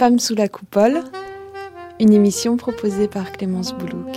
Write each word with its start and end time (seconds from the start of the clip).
Femmes 0.00 0.18
sous 0.18 0.34
la 0.34 0.48
coupole, 0.48 1.02
une 2.00 2.14
émission 2.14 2.56
proposée 2.56 3.06
par 3.06 3.32
Clémence 3.32 3.74
Boulouk. 3.74 4.16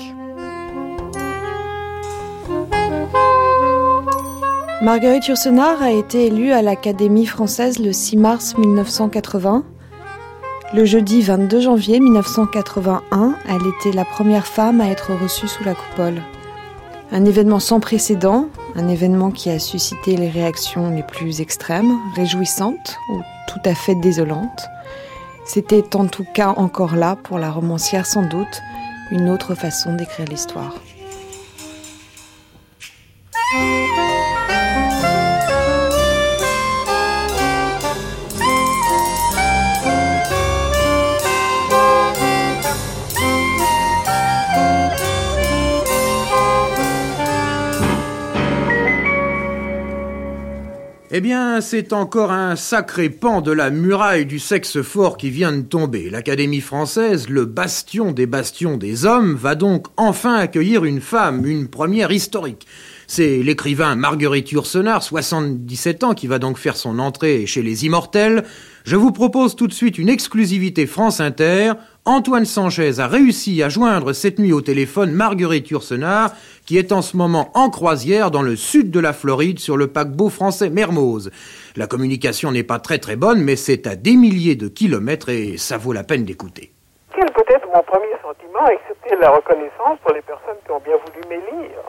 Marguerite 4.81 5.27
Yourcenar 5.27 5.81
a 5.81 5.91
été 5.91 6.27
élue 6.27 6.53
à 6.53 6.61
l'Académie 6.61 7.25
française 7.25 7.79
le 7.79 7.91
6 7.91 8.15
mars 8.15 8.57
1980. 8.57 9.65
Le 10.73 10.85
jeudi 10.85 11.21
22 11.21 11.59
janvier 11.59 11.99
1981, 11.99 13.35
elle 13.49 13.67
était 13.67 13.93
la 13.93 14.05
première 14.05 14.47
femme 14.47 14.79
à 14.79 14.87
être 14.87 15.11
reçue 15.21 15.49
sous 15.49 15.65
la 15.65 15.75
coupole. 15.75 16.21
Un 17.11 17.25
événement 17.25 17.59
sans 17.59 17.81
précédent, 17.81 18.47
un 18.77 18.87
événement 18.87 19.31
qui 19.31 19.49
a 19.49 19.59
suscité 19.59 20.15
les 20.15 20.29
réactions 20.29 20.91
les 20.91 21.03
plus 21.03 21.41
extrêmes, 21.41 21.91
réjouissantes 22.15 22.95
ou 23.09 23.19
tout 23.49 23.69
à 23.69 23.75
fait 23.75 23.95
désolantes. 23.95 24.69
C'était 25.45 25.95
en 25.95 26.07
tout 26.07 26.25
cas 26.33 26.49
encore 26.49 26.95
là, 26.95 27.15
pour 27.15 27.37
la 27.37 27.51
romancière 27.51 28.05
sans 28.05 28.23
doute, 28.23 28.61
une 29.11 29.29
autre 29.29 29.55
façon 29.55 29.93
d'écrire 29.93 30.27
l'histoire. 30.27 30.73
Eh 51.15 51.21
bien, 51.21 51.61
c'est 51.61 51.93
encore 51.93 52.31
un 52.31 52.55
sacré 52.55 53.07
pan 53.07 53.41
de 53.41 53.51
la 53.51 53.69
muraille 53.69 54.25
du 54.25 54.39
sexe 54.39 54.81
fort 54.81 55.15
qui 55.15 55.29
vient 55.29 55.51
de 55.51 55.61
tomber. 55.61 56.09
L'Académie 56.09 56.59
française, 56.59 57.29
le 57.29 57.45
bastion 57.45 58.11
des 58.11 58.25
bastions 58.25 58.77
des 58.77 59.05
hommes, 59.05 59.35
va 59.35 59.53
donc 59.53 59.85
enfin 59.95 60.33
accueillir 60.33 60.85
une 60.85 61.01
femme, 61.01 61.45
une 61.45 61.67
première 61.67 62.11
historique. 62.11 62.65
C'est 63.05 63.43
l'écrivain 63.43 63.95
Marguerite 63.95 64.51
Yourcenar, 64.53 65.03
77 65.03 66.03
ans, 66.03 66.13
qui 66.15 66.25
va 66.25 66.39
donc 66.39 66.57
faire 66.57 66.75
son 66.75 66.97
entrée 66.97 67.45
chez 67.45 67.61
les 67.61 67.85
Immortels. 67.85 68.43
Je 68.83 68.95
vous 68.95 69.11
propose 69.11 69.55
tout 69.55 69.67
de 69.67 69.73
suite 69.73 69.99
une 69.99 70.09
exclusivité 70.09 70.87
France 70.87 71.19
Inter. 71.19 71.73
Antoine 72.05 72.45
Sanchez 72.45 72.99
a 72.99 73.07
réussi 73.07 73.61
à 73.61 73.69
joindre 73.69 74.13
cette 74.13 74.39
nuit 74.39 74.51
au 74.51 74.61
téléphone 74.61 75.11
Marguerite 75.11 75.69
Yourcenar, 75.69 76.33
qui 76.65 76.77
est 76.77 76.91
en 76.91 77.01
ce 77.01 77.17
moment 77.17 77.49
en 77.53 77.69
croisière 77.69 78.31
dans 78.31 78.41
le 78.41 78.55
sud 78.55 78.91
de 78.91 78.99
la 78.99 79.13
Floride 79.13 79.59
sur 79.59 79.77
le 79.77 79.87
paquebot 79.87 80.29
français 80.29 80.69
Mermoz. 80.69 81.31
La 81.75 81.87
communication 81.87 82.51
n'est 82.51 82.63
pas 82.63 82.79
très 82.79 82.99
très 82.99 83.15
bonne, 83.15 83.41
mais 83.41 83.55
c'est 83.55 83.87
à 83.87 83.95
des 83.95 84.15
milliers 84.15 84.55
de 84.55 84.67
kilomètres 84.67 85.29
et 85.29 85.57
ça 85.57 85.77
vaut 85.77 85.93
la 85.93 86.03
peine 86.03 86.25
d'écouter. 86.25 86.71
Quel 87.15 87.31
peut 87.31 87.45
être 87.47 87.67
mon 87.73 87.83
premier 87.83 88.13
sentiment, 88.21 88.67
excepté 88.67 89.15
la 89.19 89.31
reconnaissance 89.31 89.99
pour 90.03 90.13
les 90.13 90.21
personnes 90.21 90.57
qui 90.65 90.71
ont 90.71 90.81
bien 90.83 90.95
voulu 91.05 91.21
m'élire 91.29 91.83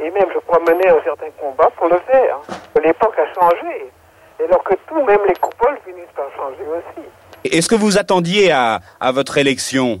et 0.00 0.10
même, 0.10 0.28
je 0.34 0.38
crois, 0.40 0.58
mener 0.60 0.88
un 0.88 1.02
certain 1.04 1.30
combat 1.38 1.70
pour 1.76 1.86
le 1.88 1.98
faire. 2.10 2.40
L'époque 2.82 3.14
a 3.18 3.40
changé. 3.40 3.92
Et 4.40 4.44
alors 4.44 4.64
que 4.64 4.74
tout, 4.88 5.00
même 5.04 5.20
les 5.28 5.34
coupoles, 5.34 5.78
finissent 5.84 6.14
par 6.16 6.26
changer 6.36 6.64
aussi. 6.66 7.06
Est-ce 7.44 7.68
que 7.68 7.76
vous 7.76 7.98
attendiez 7.98 8.50
à, 8.50 8.80
à 8.98 9.12
votre 9.12 9.38
élection? 9.38 10.00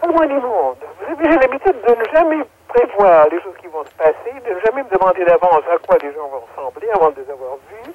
Pas 0.00 0.08
loin 0.08 0.26
du 0.26 0.34
monde. 0.34 0.76
J'ai 1.22 1.28
l'habitude 1.28 1.76
de 1.86 1.94
ne 1.94 2.04
jamais 2.12 2.44
prévoir 2.74 3.28
les 3.30 3.40
choses 3.40 3.54
qui 3.60 3.68
vont 3.68 3.84
se 3.84 3.94
passer, 3.94 4.34
de 4.44 4.54
ne 4.54 4.60
jamais 4.60 4.82
me 4.82 4.90
demander 4.90 5.24
d'avance 5.24 5.62
à 5.70 5.78
quoi 5.78 5.96
les 6.02 6.12
gens 6.12 6.26
vont 6.26 6.42
ressembler 6.42 6.88
avant 6.90 7.10
de 7.10 7.22
les 7.22 7.30
avoir 7.30 7.56
vus. 7.70 7.92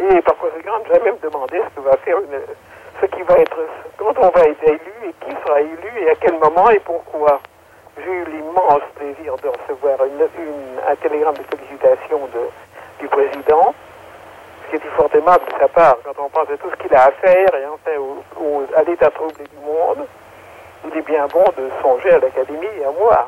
Et 0.00 0.22
par 0.22 0.36
conséquent, 0.38 0.80
de 0.80 0.94
jamais 0.94 1.12
me 1.12 1.18
demander 1.18 1.60
ce 1.60 1.76
que 1.76 1.80
va 1.84 1.96
faire 1.98 2.18
une, 2.18 2.40
ce 3.00 3.06
qui 3.06 3.22
va 3.22 3.38
être, 3.38 3.58
quand 3.98 4.14
on 4.16 4.28
va 4.30 4.48
être 4.48 4.64
élu 4.64 4.94
et 5.04 5.12
qui 5.24 5.36
sera 5.44 5.60
élu 5.60 5.92
et 6.00 6.10
à 6.10 6.14
quel 6.14 6.38
moment 6.38 6.70
et 6.70 6.80
pourquoi. 6.80 7.40
J'ai 7.96 8.10
eu 8.10 8.24
l'immense 8.24 8.82
plaisir 8.96 9.36
de 9.36 9.48
recevoir 9.48 9.98
un 10.00 10.96
télégramme 10.96 11.36
de 11.36 11.44
félicitations 11.56 12.28
du 12.98 13.06
président, 13.06 13.72
ce 14.64 14.70
qui 14.70 14.76
était 14.76 14.96
fort 14.96 15.10
aimable 15.14 15.44
de 15.46 15.58
sa 15.60 15.68
part 15.68 15.98
quand 16.02 16.24
on 16.24 16.28
pense 16.28 16.50
à 16.50 16.56
tout 16.56 16.70
ce 16.70 16.82
qu'il 16.82 16.92
a 16.92 17.04
à 17.04 17.10
faire 17.12 17.54
et 17.54 17.66
enfin 17.66 17.92
à 18.76 18.82
l'état 18.82 19.10
troublé 19.10 19.44
du 19.44 19.64
monde. 19.64 20.08
Il 20.86 20.98
est 20.98 21.02
bien 21.02 21.26
bon 21.28 21.44
de 21.56 21.70
songer 21.82 22.10
à 22.14 22.18
l'Académie 22.18 22.66
et 22.80 22.84
à 22.84 22.90
moi. 22.90 23.26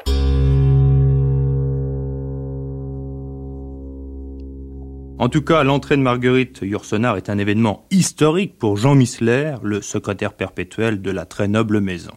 En 5.19 5.31
tout 5.31 5.41
cas, 5.41 5.65
l'entrée 5.65 5.97
de 5.97 6.03
Marguerite 6.03 6.59
Yourcenar 6.61 7.17
est 7.17 7.31
un 7.31 7.39
événement 7.39 7.87
historique 7.91 8.59
pour 8.59 8.77
Jean 8.77 8.95
Missler, 8.95 9.55
le 9.63 9.81
secrétaire 9.81 10.35
perpétuel 10.35 11.01
de 11.01 11.11
la 11.11 11.25
très 11.25 11.49
noble 11.49 11.81
maison. 11.81 12.13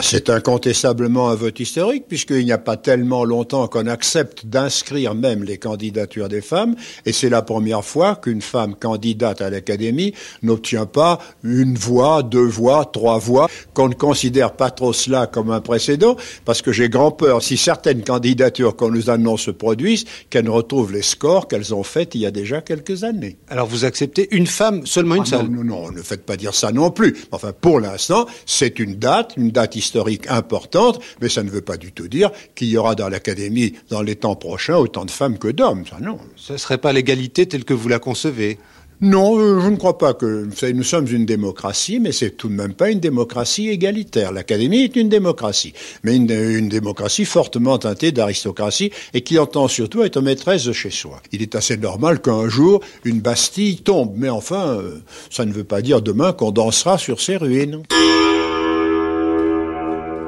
C'est 0.00 0.28
incontestablement 0.28 1.30
un 1.30 1.36
vote 1.36 1.60
historique, 1.60 2.06
puisqu'il 2.08 2.44
n'y 2.44 2.50
a 2.50 2.58
pas 2.58 2.76
tellement 2.76 3.24
longtemps 3.24 3.68
qu'on 3.68 3.86
accepte 3.86 4.44
d'inscrire 4.44 5.14
même 5.14 5.44
les 5.44 5.56
candidatures 5.56 6.28
des 6.28 6.40
femmes, 6.40 6.74
et 7.06 7.12
c'est 7.12 7.28
la 7.28 7.42
première 7.42 7.84
fois 7.84 8.16
qu'une 8.16 8.42
femme 8.42 8.74
candidate 8.74 9.40
à 9.40 9.50
l'Académie 9.50 10.12
n'obtient 10.42 10.86
pas 10.86 11.20
une 11.44 11.76
voix, 11.76 12.24
deux 12.24 12.44
voix, 12.44 12.90
trois 12.92 13.18
voix, 13.18 13.48
qu'on 13.72 13.88
ne 13.88 13.94
considère 13.94 14.54
pas 14.54 14.72
trop 14.72 14.92
cela 14.92 15.28
comme 15.28 15.52
un 15.52 15.60
précédent, 15.60 16.16
parce 16.44 16.60
que 16.60 16.72
j'ai 16.72 16.88
grand 16.88 17.12
peur, 17.12 17.40
si 17.40 17.56
certaines 17.56 18.02
candidatures 18.02 18.74
qu'on 18.74 18.90
nous 18.90 19.10
annonce 19.10 19.42
se 19.42 19.52
produisent, 19.52 20.06
qu'elles 20.28 20.46
ne 20.46 20.50
retrouvent 20.50 20.92
les 20.92 21.02
scores 21.02 21.46
qu'elles 21.46 21.72
ont 21.72 21.84
faits 21.84 22.16
il 22.16 22.22
y 22.22 22.26
a 22.26 22.32
déjà 22.32 22.62
quelques 22.62 23.04
années. 23.04 23.36
Alors 23.48 23.68
vous 23.68 23.84
acceptez 23.84 24.26
une 24.32 24.48
femme, 24.48 24.86
seulement 24.86 25.14
une 25.14 25.22
ah 25.22 25.26
seule 25.26 25.46
Non, 25.48 25.62
non, 25.62 25.82
non, 25.82 25.92
ne 25.92 26.02
faites 26.02 26.26
pas 26.26 26.36
dire 26.36 26.52
ça 26.52 26.72
non 26.72 26.90
plus. 26.90 27.16
Enfin, 27.30 27.52
pour 27.52 27.78
l'instant, 27.78 28.26
c'est 28.44 28.80
une 28.80 28.96
date, 28.96 29.34
une 29.36 29.50
date 29.50 29.76
historique 29.76 29.83
historique 29.84 30.26
importante, 30.28 31.00
mais 31.20 31.28
ça 31.28 31.42
ne 31.42 31.50
veut 31.50 31.60
pas 31.60 31.76
du 31.76 31.92
tout 31.92 32.08
dire 32.08 32.30
qu'il 32.54 32.68
y 32.68 32.76
aura 32.76 32.94
dans 32.94 33.08
l'Académie, 33.08 33.74
dans 33.90 34.02
les 34.02 34.16
temps 34.16 34.36
prochains, 34.36 34.76
autant 34.76 35.04
de 35.04 35.10
femmes 35.10 35.38
que 35.38 35.48
d'hommes. 35.48 35.84
Ça, 35.88 35.98
non. 36.00 36.18
Ce 36.36 36.54
ne 36.54 36.58
serait 36.58 36.78
pas 36.78 36.92
l'égalité 36.92 37.46
telle 37.46 37.64
que 37.64 37.74
vous 37.74 37.88
la 37.88 37.98
concevez? 37.98 38.58
Non, 39.00 39.38
euh, 39.38 39.60
je 39.60 39.68
ne 39.68 39.76
crois 39.76 39.98
pas 39.98 40.14
que. 40.14 40.44
Vous 40.44 40.56
savez, 40.56 40.72
nous 40.72 40.84
sommes 40.84 41.06
une 41.08 41.26
démocratie, 41.26 41.98
mais 42.00 42.12
c'est 42.12 42.30
tout 42.30 42.48
de 42.48 42.54
même 42.54 42.74
pas 42.74 42.90
une 42.90 43.00
démocratie 43.00 43.68
égalitaire. 43.68 44.32
L'Académie 44.32 44.84
est 44.84 44.96
une 44.96 45.08
démocratie, 45.08 45.74
mais 46.04 46.14
une, 46.16 46.30
une 46.30 46.68
démocratie 46.68 47.24
fortement 47.24 47.76
teintée 47.76 48.12
d'aristocratie 48.12 48.92
et 49.12 49.22
qui 49.22 49.38
entend 49.38 49.68
surtout 49.68 50.04
être 50.04 50.20
maîtresse 50.20 50.64
de 50.64 50.72
chez 50.72 50.90
soi. 50.90 51.20
Il 51.32 51.42
est 51.42 51.54
assez 51.54 51.76
normal 51.76 52.22
qu'un 52.22 52.48
jour 52.48 52.80
une 53.04 53.20
Bastille 53.20 53.78
tombe, 53.82 54.14
mais 54.16 54.30
enfin, 54.30 54.78
euh, 54.78 55.02
ça 55.28 55.44
ne 55.44 55.52
veut 55.52 55.64
pas 55.64 55.82
dire 55.82 56.00
demain 56.00 56.32
qu'on 56.32 56.52
dansera 56.52 56.96
sur 56.96 57.20
ses 57.20 57.36
ruines. 57.36 57.82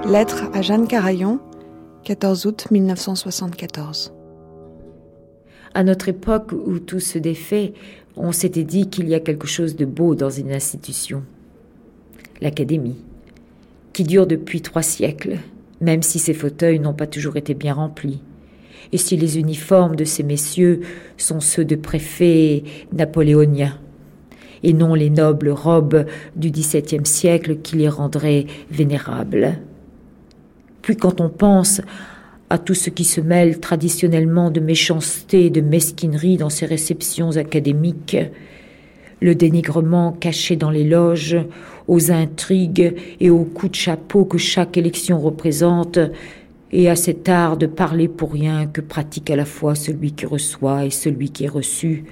Lettre 0.05 0.45
à 0.53 0.63
Jeanne 0.63 0.87
Carayon, 0.87 1.41
14 2.05 2.47
août 2.47 2.67
1974. 2.71 4.13
À 5.75 5.83
notre 5.83 6.09
époque 6.09 6.53
où 6.53 6.79
tout 6.79 7.01
se 7.01 7.19
défait, 7.19 7.73
on 8.17 8.31
s'était 8.31 8.63
dit 8.63 8.89
qu'il 8.89 9.09
y 9.09 9.15
a 9.15 9.21
quelque 9.21 9.47
chose 9.47 9.75
de 9.75 9.85
beau 9.85 10.15
dans 10.15 10.31
une 10.31 10.53
institution, 10.53 11.25
l'Académie, 12.41 13.03
qui 13.93 14.05
dure 14.05 14.27
depuis 14.27 14.61
trois 14.61 14.83
siècles, 14.83 15.39
même 15.81 16.03
si 16.03 16.19
ses 16.19 16.35
fauteuils 16.35 16.79
n'ont 16.79 16.95
pas 16.95 17.09
toujours 17.09 17.37
été 17.37 17.55
bien 17.55 17.75
remplis, 17.75 18.23
et 18.93 18.99
si 18.99 19.17
les 19.17 19.39
uniformes 19.39 19.97
de 19.97 20.05
ces 20.05 20.23
messieurs 20.23 20.83
sont 21.17 21.41
ceux 21.41 21.65
de 21.65 21.77
préfets 21.77 22.63
napoléoniens, 22.93 23.79
et 24.63 24.73
non 24.73 24.95
les 24.95 25.11
nobles 25.11 25.51
robes 25.51 26.07
du 26.37 26.51
XVIIe 26.51 27.07
siècle 27.07 27.59
qui 27.59 27.77
les 27.77 27.89
rendraient 27.89 28.47
vénérables. 28.71 29.59
Puis 30.87 30.97
quand 30.97 31.21
on 31.21 31.29
pense 31.29 31.81
à 32.49 32.59
tout 32.59 32.75
ce 32.75 32.91
qui 32.91 33.03
se 33.03 33.21
mêle 33.21 33.59
traditionnellement 33.59 34.53
de 34.53 34.61
méchanceté 34.61 35.47
et 35.47 35.51
de 35.51 35.61
mesquinerie 35.61 36.37
dans 36.37 36.49
ces 36.49 36.65
réceptions 36.65 37.37
académiques, 37.37 38.17
le 39.21 39.35
dénigrement 39.35 40.13
caché 40.13 40.55
dans 40.55 40.71
les 40.71 40.85
loges, 40.85 41.39
aux 41.89 42.13
intrigues 42.13 42.95
et 43.19 43.31
aux 43.31 43.43
coups 43.43 43.73
de 43.73 43.77
chapeau 43.77 44.27
que 44.27 44.39
chaque 44.39 44.77
élection 44.77 45.21
représente, 45.21 45.99
et 46.71 46.89
à 46.89 46.95
cet 46.95 47.29
art 47.29 47.57
de 47.57 47.67
parler 47.67 48.07
pour 48.07 48.33
rien 48.33 48.69
que 48.69 48.81
pratique 48.81 49.29
à 49.31 49.35
la 49.35 49.45
fois 49.45 49.75
celui 49.75 50.13
qui 50.13 50.25
reçoit 50.25 50.85
et 50.85 50.91
celui 50.91 51.31
qui 51.31 51.47
est 51.47 51.49
reçu, 51.49 52.05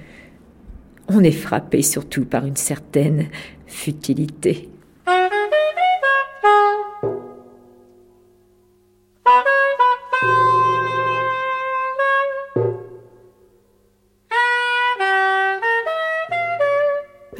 on 1.07 1.21
est 1.21 1.31
frappé 1.31 1.81
surtout 1.83 2.25
par 2.25 2.45
une 2.45 2.57
certaine 2.57 3.27
futilité. 3.69 4.69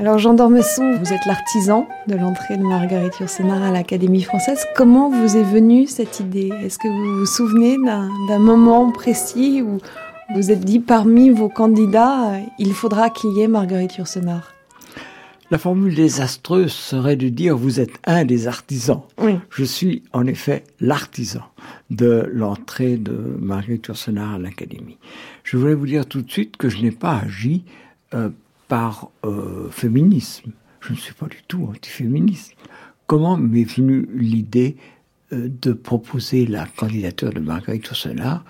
Alors 0.05 0.19
Jean 0.19 0.35
d'Ormesson, 0.35 0.99
vous 0.99 1.15
êtes 1.15 1.25
l'artisan 1.25 1.89
de 2.09 2.15
l'entrée 2.15 2.59
de 2.59 2.63
Marguerite 2.63 3.19
Yourcenar 3.21 3.63
à 3.63 3.71
l'Académie 3.71 4.21
française. 4.21 4.67
Comment 4.77 5.09
vous 5.09 5.39
est 5.39 5.43
venue 5.43 5.87
cette 5.87 6.21
idée? 6.21 6.51
Est-ce 6.63 6.79
que 6.79 6.89
vous 6.89 7.21
vous 7.21 7.25
souvenez 7.25 7.79
d'un 8.29 8.39
moment 8.39 8.93
précis 8.93 9.63
où 9.63 9.79
vous 10.35 10.51
êtes 10.51 10.61
dit 10.61 10.81
parmi 10.81 11.31
vos 11.31 11.49
candidats, 11.49 12.35
il 12.59 12.75
faudra 12.75 13.09
qu'il 13.09 13.33
y 13.33 13.41
ait 13.41 13.49
Marguerite 13.49 13.97
Yourcenar? 13.97 14.53
La 15.51 15.57
formule 15.57 15.95
désastreuse 15.95 16.73
serait 16.73 17.17
de 17.17 17.31
dire 17.31 17.57
vous 17.57 17.81
êtes 17.81 17.99
un 18.05 18.27
des 18.27 18.47
artisans. 18.47 19.01
Oui. 19.17 19.39
Je 19.49 19.65
suis 19.65 20.03
en 20.13 20.27
effet 20.27 20.65
l'artisan 20.81 21.45
de 21.89 22.29
l'entrée 22.31 22.99
de 22.99 23.39
Marguerite 23.41 23.87
Yourcenar 23.87 24.35
à 24.35 24.39
l'Académie. 24.39 24.99
Je 25.45 25.57
voulais 25.57 25.73
vous 25.73 25.87
dire 25.87 26.05
tout 26.05 26.21
de 26.21 26.31
suite 26.31 26.59
que 26.59 26.69
je 26.69 26.83
n'ai 26.83 26.91
pas 26.91 27.23
agi 27.25 27.65
euh, 28.13 28.29
par 28.75 29.13
euh, 29.25 29.71
féminisme. 29.71 30.51
Je 30.81 30.95
ne 30.95 30.99
suis 30.99 31.15
pas 31.15 31.27
du 31.27 31.45
tout 31.47 31.69
antiféministe. 31.71 32.57
Comment 33.07 33.37
m'est 33.37 33.63
venue 33.63 34.09
l'idée 34.13 34.77
euh, 35.33 35.49
de 35.49 35.73
proposer 35.73 36.45
la 36.45 36.67
candidature 36.67 37.33
de 37.33 37.39
Marguerite 37.39 37.87
Yourcenar 37.87 38.45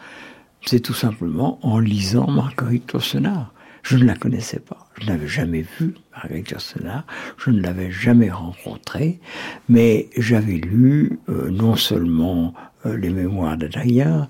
C'est 0.64 0.80
tout 0.80 0.94
simplement 0.94 1.58
en 1.60 1.78
lisant 1.78 2.30
Marguerite 2.30 2.90
Yourcenar. 2.90 3.52
Je 3.82 3.98
ne 3.98 4.06
la 4.06 4.14
connaissais 4.14 4.60
pas. 4.60 4.88
Je 4.98 5.08
n'avais 5.08 5.28
jamais 5.28 5.66
vu 5.78 5.92
Marguerite 6.16 6.52
Yourcenar. 6.52 7.04
Je 7.36 7.50
ne 7.50 7.60
l'avais 7.60 7.90
jamais 7.90 8.30
rencontrée. 8.30 9.20
Mais 9.68 10.08
j'avais 10.16 10.56
lu 10.56 11.18
euh, 11.28 11.50
non 11.50 11.76
seulement 11.76 12.54
les 12.86 13.10
mémoires 13.10 13.58
d'Adrien, 13.58 14.28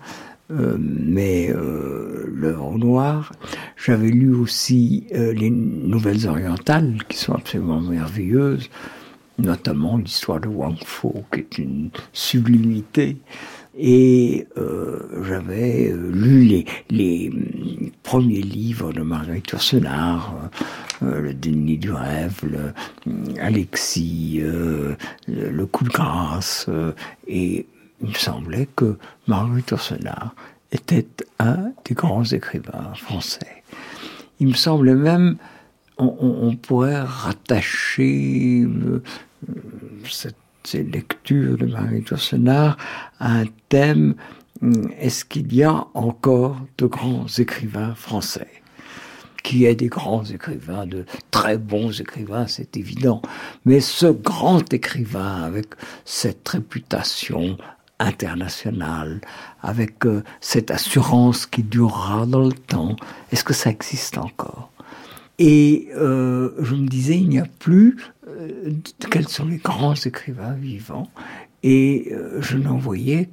euh, 0.50 0.76
mais 0.78 1.50
euh, 1.50 2.26
l'œuvre 2.28 2.76
noire. 2.76 3.32
J'avais 3.76 4.10
lu 4.10 4.34
aussi 4.34 5.06
euh, 5.14 5.32
les 5.32 5.48
nouvelles 5.50 6.26
orientales 6.28 6.98
qui 7.08 7.16
sont 7.16 7.32
absolument 7.34 7.80
merveilleuses, 7.80 8.68
notamment 9.38 9.96
l'histoire 9.96 10.40
de 10.40 10.48
Wang 10.48 10.76
Fo, 10.84 11.24
qui 11.32 11.40
est 11.40 11.58
une 11.58 11.88
sublimité. 12.12 13.16
Et 13.76 14.46
euh, 14.56 15.24
j'avais 15.26 15.92
lu 15.92 16.64
les, 16.90 17.32
premiers 18.02 18.42
livres 18.42 18.92
de 18.92 19.00
Marguerite 19.00 19.50
Yourcenar, 19.50 20.50
Le 21.00 21.32
déni 21.32 21.78
du 21.78 21.90
rêve, 21.90 22.38
le, 22.44 22.72
Alexis, 23.40 24.42
le, 24.42 24.96
le 25.26 25.66
coup 25.66 25.84
de 25.84 25.88
grâce, 25.88 26.68
et 27.26 27.66
il 28.04 28.10
me 28.10 28.14
semblait 28.14 28.68
que 28.76 28.98
Marguerite 29.26 29.70
Yourcenar 29.70 30.34
était 30.72 31.06
un 31.38 31.72
des 31.84 31.94
grands 31.94 32.24
écrivains 32.24 32.92
français. 32.94 33.62
Il 34.40 34.48
me 34.48 34.54
semblait 34.54 34.94
même, 34.94 35.36
on, 35.96 36.54
pourrait 36.56 37.00
rattacher 37.00 38.64
euh, 38.66 39.02
euh, 39.48 40.30
ces 40.64 40.82
lectures 40.82 41.56
de 41.56 41.66
Marguerite 41.66 42.10
Yourcenar 42.10 42.76
à 43.20 43.38
un 43.38 43.44
thème, 43.70 44.14
hum, 44.60 44.90
est-ce 44.98 45.24
qu'il 45.24 45.54
y 45.54 45.62
a 45.62 45.86
encore 45.94 46.60
de 46.76 46.86
grands 46.86 47.26
écrivains 47.38 47.94
français? 47.94 48.48
Qui 49.42 49.66
est 49.66 49.74
des 49.74 49.88
grands 49.88 50.24
écrivains, 50.24 50.86
de 50.86 51.04
très 51.30 51.58
bons 51.58 52.00
écrivains, 52.00 52.46
c'est 52.46 52.76
évident. 52.78 53.20
Mais 53.66 53.80
ce 53.80 54.06
grand 54.06 54.72
écrivain, 54.72 55.42
avec 55.42 55.68
cette 56.06 56.48
réputation 56.48 57.58
internationale, 57.98 59.20
avec 59.62 60.04
euh, 60.04 60.22
cette 60.40 60.70
assurance 60.70 61.46
qui 61.46 61.62
durera 61.62 62.26
dans 62.26 62.44
le 62.44 62.52
temps, 62.52 62.96
est-ce 63.30 63.44
que 63.44 63.54
ça 63.54 63.70
existe 63.70 64.18
encore? 64.18 64.70
Et 65.38 65.88
euh, 65.94 66.50
je 66.60 66.74
me 66.74 66.86
disais, 66.86 67.16
il 67.16 67.28
n'y 67.28 67.38
a 67.38 67.46
plus 67.58 67.96
euh, 68.28 68.72
quels 69.10 69.28
sont 69.28 69.46
les 69.46 69.58
grands 69.58 69.94
écrivains 69.94 70.54
vivants, 70.54 71.10
et 71.62 72.12
je 72.40 72.58
n'en 72.58 72.76
voyais 72.76 73.30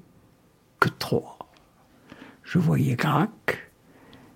que 0.80 0.88
trois. 0.88 1.38
Je 2.44 2.60
voyais 2.60 2.96
Gracq, 2.96 3.70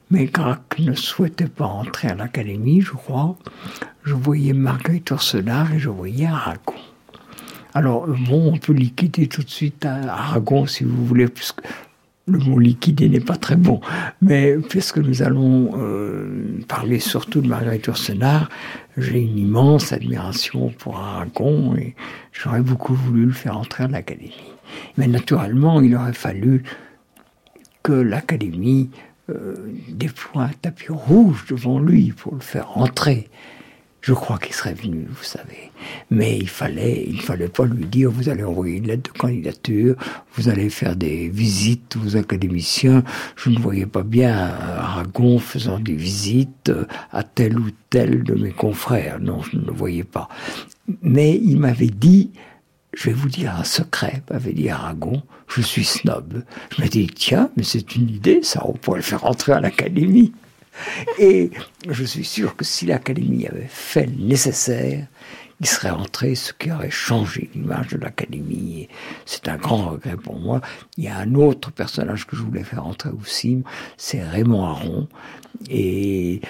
mais 0.10 0.25
Gracq 0.25 0.80
ne 0.80 0.94
souhaitait 0.94 1.48
pas 1.48 1.66
entrer 1.66 2.10
à 2.10 2.16
l'académie, 2.16 2.81
je 2.81 2.92
crois. 2.92 3.38
Je 4.04 4.13
voyais 4.13 4.54
Marguerite 4.54 5.10
Yourcenar 5.10 5.74
et 5.74 5.80
je 5.80 5.89
voyais 5.89 6.27
Aragon. 6.27 6.75
Alors, 7.75 8.07
bon, 8.07 8.54
on 8.54 8.57
peut 8.57 8.72
liquider 8.72 9.27
tout 9.27 9.44
de 9.44 9.50
suite 9.50 9.86
Aragon 9.86 10.66
si 10.66 10.86
vous 10.86 11.06
voulez, 11.06 11.27
puisque 11.27 11.60
le 12.25 12.39
mot 12.39 12.57
liquider 12.57 13.10
n'est 13.10 13.19
pas 13.19 13.36
très 13.36 13.57
bon. 13.57 13.81
Mais 14.22 14.56
puisque 14.69 14.98
nous 14.98 15.22
allons 15.22 15.74
euh, 15.77 16.62
parler 16.69 17.00
surtout 17.00 17.42
de 17.42 17.50
Marguerite 17.50 17.86
Yourcenar, 17.88 18.48
j'ai 18.95 19.19
une 19.19 19.38
immense 19.38 19.92
admiration 19.92 20.69
pour 20.77 20.98
Aragon 20.98 21.75
et 21.75 21.95
j'aurais 22.31 22.62
beaucoup 22.62 22.94
voulu 22.94 23.25
le 23.25 23.33
faire 23.33 23.57
entrer 23.57 23.83
à 23.83 23.88
l'académie. 23.88 24.54
Mais 24.98 25.07
naturellement, 25.07 25.81
il 25.81 25.95
aurait 25.98 26.13
fallu 26.13 26.63
que 27.83 27.92
l'académie 27.92 28.89
euh, 29.30 29.54
déploie 29.89 30.44
un 30.44 30.54
tapis 30.62 30.94
rouge 30.94 31.45
devant 31.50 31.80
lui 31.80 32.13
pour 32.13 32.36
le 32.36 32.42
faire 32.42 32.77
entrer. 32.77 33.27
Je 34.06 34.13
crois 34.13 34.38
qu'il 34.38 34.54
serait 34.54 34.75
venu, 34.75 35.07
vous 35.10 35.24
savez. 35.24 35.72
Mais 36.12 36.38
il 36.38 36.48
fallait, 36.48 37.06
il 37.07 37.19
fallait 37.19 37.48
pas 37.48 37.66
lui 37.66 37.88
dire, 37.88 38.12
vous 38.12 38.30
allez 38.30 38.44
envoyer 38.44 38.78
une 38.78 38.86
lettre 38.86 39.12
de 39.12 39.18
candidature, 39.18 39.96
vous 40.36 40.48
allez 40.48 40.69
faire 40.69 40.96
des 40.96 41.28
visites 41.28 41.96
aux 42.06 42.16
académiciens. 42.16 43.04
Je 43.36 43.50
ne 43.50 43.57
voyais 43.57 43.88
pas 43.88 44.04
bien 44.04 44.31
Aragon 44.31 45.40
faisant 45.40 45.80
des 45.80 45.96
visites 45.96 46.72
à 47.12 47.24
tel 47.24 47.57
ou 47.57 47.72
tel 47.90 48.22
de 48.22 48.36
mes 48.36 48.52
confrères. 48.52 49.19
Non, 49.19 49.42
je 49.42 49.57
ne 49.57 49.66
le 49.66 49.74
voyais 49.74 50.04
pas. 50.04 50.30
Mais 51.01 51.36
il 51.36 51.58
m'avait 51.58 51.88
dit, 51.88 52.30
je 52.94 53.10
vais 53.10 53.16
vous 53.16 53.30
dire 53.30 53.56
un 53.56 53.63
secret, 53.63 54.22
m'avait 54.30 54.54
dit 54.54 54.69
Aragon, 54.69 55.24
je 55.48 55.62
suis 55.62 55.84
snob. 55.84 56.44
Je 56.78 56.84
me 56.84 56.88
dis, 56.88 57.08
tiens, 57.08 57.50
mais 57.58 57.63
c'est 57.63 57.96
une 57.96 58.12
idée, 58.12 58.44
ça, 58.44 58.62
on 58.68 58.74
pourrait 58.74 59.00
le 59.00 59.04
faire 59.04 59.25
entrer 59.25 59.54
à 59.54 59.62
l'académie. 59.62 60.31
Et 61.19 61.51
je 61.89 62.04
suis 62.04 62.25
sûr 62.25 62.56
que 62.56 62.66
si 62.66 62.86
l'Académie 62.86 63.48
avait 63.48 63.68
fait 63.69 64.06
le 64.06 64.24
nécessaire, 64.25 65.07
il 65.62 65.68
serait 65.68 65.89
entré, 65.89 66.36
ce 66.36 66.51
qui 66.51 66.72
aurait 66.72 66.92
changé 66.92 67.50
l'image 67.56 67.88
de 67.88 67.98
l'Académie. 67.98 68.89
C'est 69.25 69.48
un 69.48 69.56
grand 69.56 69.89
regret 69.92 70.18
pour 70.18 70.38
moi. 70.38 70.60
Il 70.98 71.06
y 71.06 71.07
a 71.07 71.18
un 71.18 71.33
autre 71.36 71.72
personnage 71.72 72.27
que 72.27 72.36
je 72.36 72.42
voulais 72.42 72.63
faire 72.63 72.86
entrer 72.86 73.10
aussi, 73.10 73.63
c'est 73.95 74.22
Raymond 74.22 74.66
Aron. 74.66 75.07
Et 75.69 76.42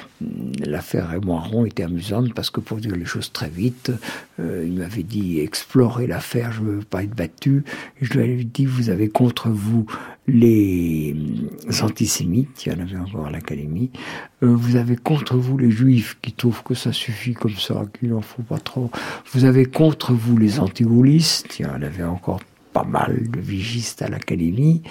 l'affaire 0.65 1.09
Raymond 1.09 1.37
Aron 1.37 1.65
était 1.65 1.83
amusante 1.83 2.33
parce 2.33 2.49
que 2.49 2.59
pour 2.59 2.77
dire 2.77 2.95
les 2.95 3.05
choses 3.05 3.31
très 3.31 3.49
vite, 3.49 3.91
euh, 4.39 4.63
il 4.65 4.73
m'avait 4.73 5.03
dit 5.03 5.39
explorez 5.39 6.07
l'affaire, 6.07 6.51
je 6.51 6.61
ne 6.61 6.71
veux 6.71 6.79
pas 6.79 7.03
être 7.03 7.15
battu. 7.15 7.63
Et 8.01 8.05
je 8.05 8.13
lui 8.13 8.23
avais 8.23 8.43
dit 8.43 8.65
vous 8.65 8.89
avez 8.89 9.09
contre 9.09 9.49
vous 9.49 9.85
les 10.27 11.15
antisémites, 11.81 12.65
il 12.65 12.73
y 12.73 12.75
en 12.75 12.79
avait 12.79 12.97
encore 12.97 13.27
à 13.27 13.31
l'Académie, 13.31 13.91
euh, 14.43 14.55
vous 14.55 14.75
avez 14.75 14.95
contre 14.95 15.37
vous 15.37 15.57
les 15.57 15.69
juifs 15.69 16.17
qui 16.21 16.33
trouvent 16.33 16.63
que 16.63 16.73
ça 16.73 16.91
suffit 16.91 17.33
comme 17.33 17.55
ça, 17.55 17.83
qu'il 17.99 18.09
n'en 18.09 18.21
faut 18.21 18.41
pas 18.41 18.57
trop. 18.57 18.89
Vous 19.33 19.45
avez 19.45 19.65
contre 19.65 20.13
vous 20.13 20.37
les 20.37 20.59
antigaullistes, 20.59 21.59
il 21.59 21.63
y 21.63 21.69
en 21.69 21.81
avait 21.81 22.03
encore 22.03 22.39
pas 22.73 22.83
mal 22.83 23.29
de 23.29 23.39
vigistes 23.39 24.01
à 24.01 24.09
l'Académie. 24.09 24.81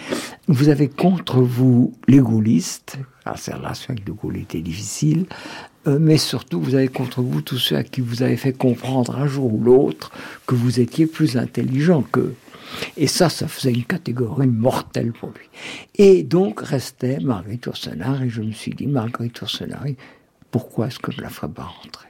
Vous 0.48 0.70
avez 0.70 0.88
contre 0.88 1.42
vous 1.42 1.92
les 2.08 2.18
gaullistes, 2.18 2.96
car 3.24 3.38
ces 3.38 3.52
relations 3.52 3.90
avec 3.92 4.04
de 4.04 4.12
Gaulle 4.12 4.38
étaient 4.38 4.62
difficiles, 4.62 5.26
euh, 5.86 5.98
mais 6.00 6.16
surtout 6.16 6.60
vous 6.60 6.76
avez 6.76 6.88
contre 6.88 7.20
vous 7.20 7.42
tous 7.42 7.58
ceux 7.58 7.76
à 7.76 7.82
qui 7.82 8.00
vous 8.00 8.22
avez 8.22 8.38
fait 8.38 8.54
comprendre 8.54 9.16
un 9.18 9.26
jour 9.26 9.52
ou 9.52 9.62
l'autre 9.62 10.12
que 10.46 10.54
vous 10.54 10.80
étiez 10.80 11.06
plus 11.06 11.36
intelligent 11.36 12.02
qu'eux. 12.02 12.34
Et 12.96 13.06
ça, 13.06 13.28
ça 13.28 13.48
faisait 13.48 13.72
une 13.72 13.84
catégorie 13.84 14.46
mortelle 14.46 15.12
pour 15.12 15.30
lui. 15.30 15.48
Et 15.94 16.22
donc 16.22 16.60
restait 16.60 17.18
Marguerite 17.20 17.66
Yourcenar, 17.66 18.22
et 18.22 18.28
je 18.28 18.42
me 18.42 18.52
suis 18.52 18.72
dit, 18.72 18.86
Marguerite 18.86 19.38
Yourcenar, 19.38 19.84
pourquoi 20.50 20.88
est-ce 20.88 20.98
que 20.98 21.12
je 21.12 21.20
la 21.20 21.28
ferais 21.28 21.48
pas 21.48 21.64
rentrer? 21.64 22.08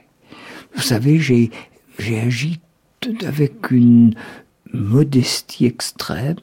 Vous 0.75 0.81
savez, 0.81 1.19
j'ai, 1.19 1.51
agi 1.99 2.59
avec 3.25 3.71
une 3.71 4.13
modestie 4.73 5.65
extrême, 5.65 6.37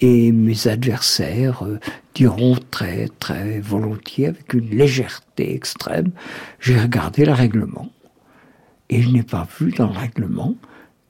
et 0.00 0.32
mes 0.32 0.66
adversaires 0.66 1.64
euh, 1.64 1.78
diront 2.14 2.56
très, 2.70 3.08
très 3.20 3.60
volontiers, 3.60 4.26
avec 4.26 4.52
une 4.52 4.68
légèreté 4.70 5.54
extrême, 5.54 6.10
j'ai 6.58 6.78
regardé 6.78 7.24
le 7.24 7.32
règlement, 7.32 7.88
et 8.90 9.00
je 9.00 9.10
n'ai 9.10 9.22
pas 9.22 9.46
vu 9.58 9.70
dans 9.70 9.86
le 9.86 9.96
règlement 9.96 10.56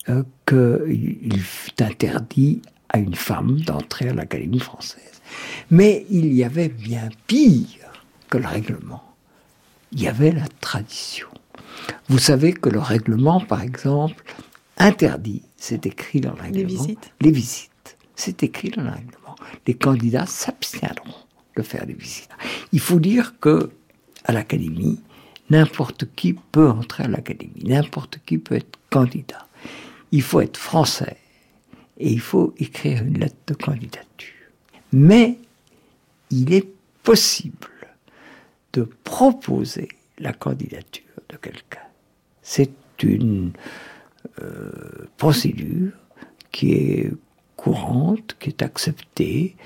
euh, 0.09 0.23
qu'il 0.53 1.41
fut 1.41 1.83
interdit 1.83 2.61
à 2.91 2.99
une 2.99 3.15
femme 3.15 3.61
d'entrer 3.61 4.11
à 4.11 4.15
l'Académie 4.15 4.61
française. 4.61 5.23
Mais 5.71 6.05
il 6.11 6.33
y 6.35 6.45
avait 6.45 6.69
bien 6.69 7.09
pire 7.27 8.05
que 8.29 8.37
le 8.37 8.47
règlement. 8.47 9.03
Il 9.93 10.03
y 10.03 10.09
avait 10.09 10.33
la 10.33 10.47
tradition. 10.61 11.29
Vous 12.09 12.19
savez 12.19 12.53
que 12.53 12.69
le 12.69 12.81
règlement, 12.81 13.41
par 13.41 13.63
exemple, 13.63 14.23
interdit, 14.77 15.43
c'est 15.57 15.87
écrit 15.87 16.21
dans 16.21 16.35
le 16.35 16.43
règlement. 16.43 16.59
Les 16.59 16.65
visites 16.65 17.13
Les 17.21 17.31
visites. 17.31 17.97
C'est 18.15 18.43
écrit 18.43 18.71
dans 18.71 18.83
le 18.83 18.91
règlement. 18.91 19.37
Les 19.67 19.75
candidats 19.75 20.27
s'abstiendront 20.27 21.15
de 21.57 21.63
faire 21.63 21.87
des 21.87 21.95
visites. 21.95 22.31
Il 22.73 22.81
faut 22.81 23.01
dire 23.01 23.39
que 23.41 23.71
à 24.25 24.33
l'Académie, 24.33 25.01
n'importe 25.49 26.05
qui 26.15 26.35
peut 26.35 26.69
entrer 26.69 27.05
à 27.05 27.09
l'Académie, 27.09 27.65
n'importe 27.65 28.19
qui 28.27 28.39
peut 28.39 28.57
être 28.57 28.79
candidat 28.91 29.49
il 30.13 30.23
faut 30.23 30.41
être 30.41 30.59
français 30.59 31.17
et 31.99 32.11
il 32.13 32.21
faut 32.21 32.55
écrire 32.59 33.03
une 33.03 33.19
lettre 33.19 33.37
de 33.47 33.55
candidature. 33.55 34.29
Mais 34.93 35.39
il 36.31 36.53
est 36.53 36.69
possible 37.03 37.69
de 38.73 38.89
proposer 39.05 39.89
la 40.19 40.33
candidature 40.33 41.03
de 41.29 41.37
quelqu'un. 41.37 41.81
C'est 42.43 42.71
une 43.03 43.53
euh, 44.41 44.71
procédure 45.17 45.93
qui 46.51 46.73
est 46.73 47.11
courante, 47.57 48.37
qui 48.39 48.51
est 48.51 48.63
acceptée 48.63 49.57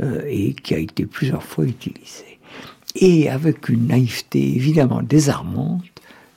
euh, 0.00 0.22
et 0.26 0.54
qui 0.54 0.74
a 0.74 0.78
été 0.78 1.06
plusieurs 1.06 1.42
fois 1.42 1.64
utilisée. 1.64 2.38
Et 2.94 3.30
avec 3.30 3.68
une 3.68 3.86
naïveté 3.86 4.56
évidemment 4.56 5.02
désarmante, 5.02 5.84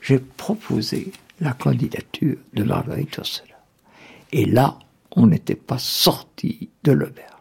j'ai 0.02 0.20
proposé 0.20 1.12
la 1.42 1.54
candidature 1.54 2.38
de 2.54 2.64
Marguerite 2.64 3.18
Ursula. 3.18 3.55
Et 4.32 4.46
là, 4.46 4.80
on 5.16 5.28
n'était 5.28 5.56
pas 5.56 5.78
sorti 5.78 6.70
de 6.84 6.92
l'auberge. 6.92 7.32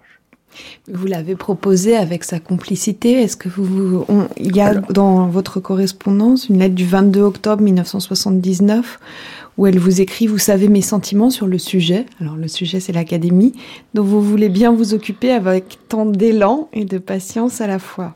Vous 0.93 1.07
l'avez 1.07 1.35
proposé 1.35 1.97
avec 1.97 2.25
sa 2.25 2.39
complicité. 2.39 3.13
Est-ce 3.13 3.37
que 3.37 3.49
vous, 3.49 4.05
il 4.37 4.55
y 4.55 4.61
a 4.61 4.75
dans 4.75 5.27
votre 5.27 5.59
correspondance 5.59 6.49
une 6.49 6.59
lettre 6.59 6.75
du 6.75 6.85
22 6.85 7.21
octobre 7.23 7.63
1979 7.63 9.01
où 9.57 9.67
elle 9.67 9.79
vous 9.79 10.01
écrit 10.01 10.27
Vous 10.27 10.39
savez 10.39 10.69
mes 10.69 10.83
sentiments 10.83 11.31
sur 11.31 11.47
le 11.47 11.59
sujet. 11.59 12.07
Alors 12.21 12.37
le 12.37 12.49
sujet 12.49 12.81
c'est 12.81 12.93
l'académie, 12.93 13.53
dont 13.95 14.05
vous 14.05 14.23
voulez 14.23 14.49
bien 14.49 14.73
vous 14.73 14.95
occuper 14.95 15.33
avec 15.33 15.79
tant 15.89 16.07
d'élan 16.07 16.69
et 16.73 16.85
de 16.85 16.99
patience 16.99 17.61
à 17.61 17.67
la 17.67 17.79
fois. 17.79 18.15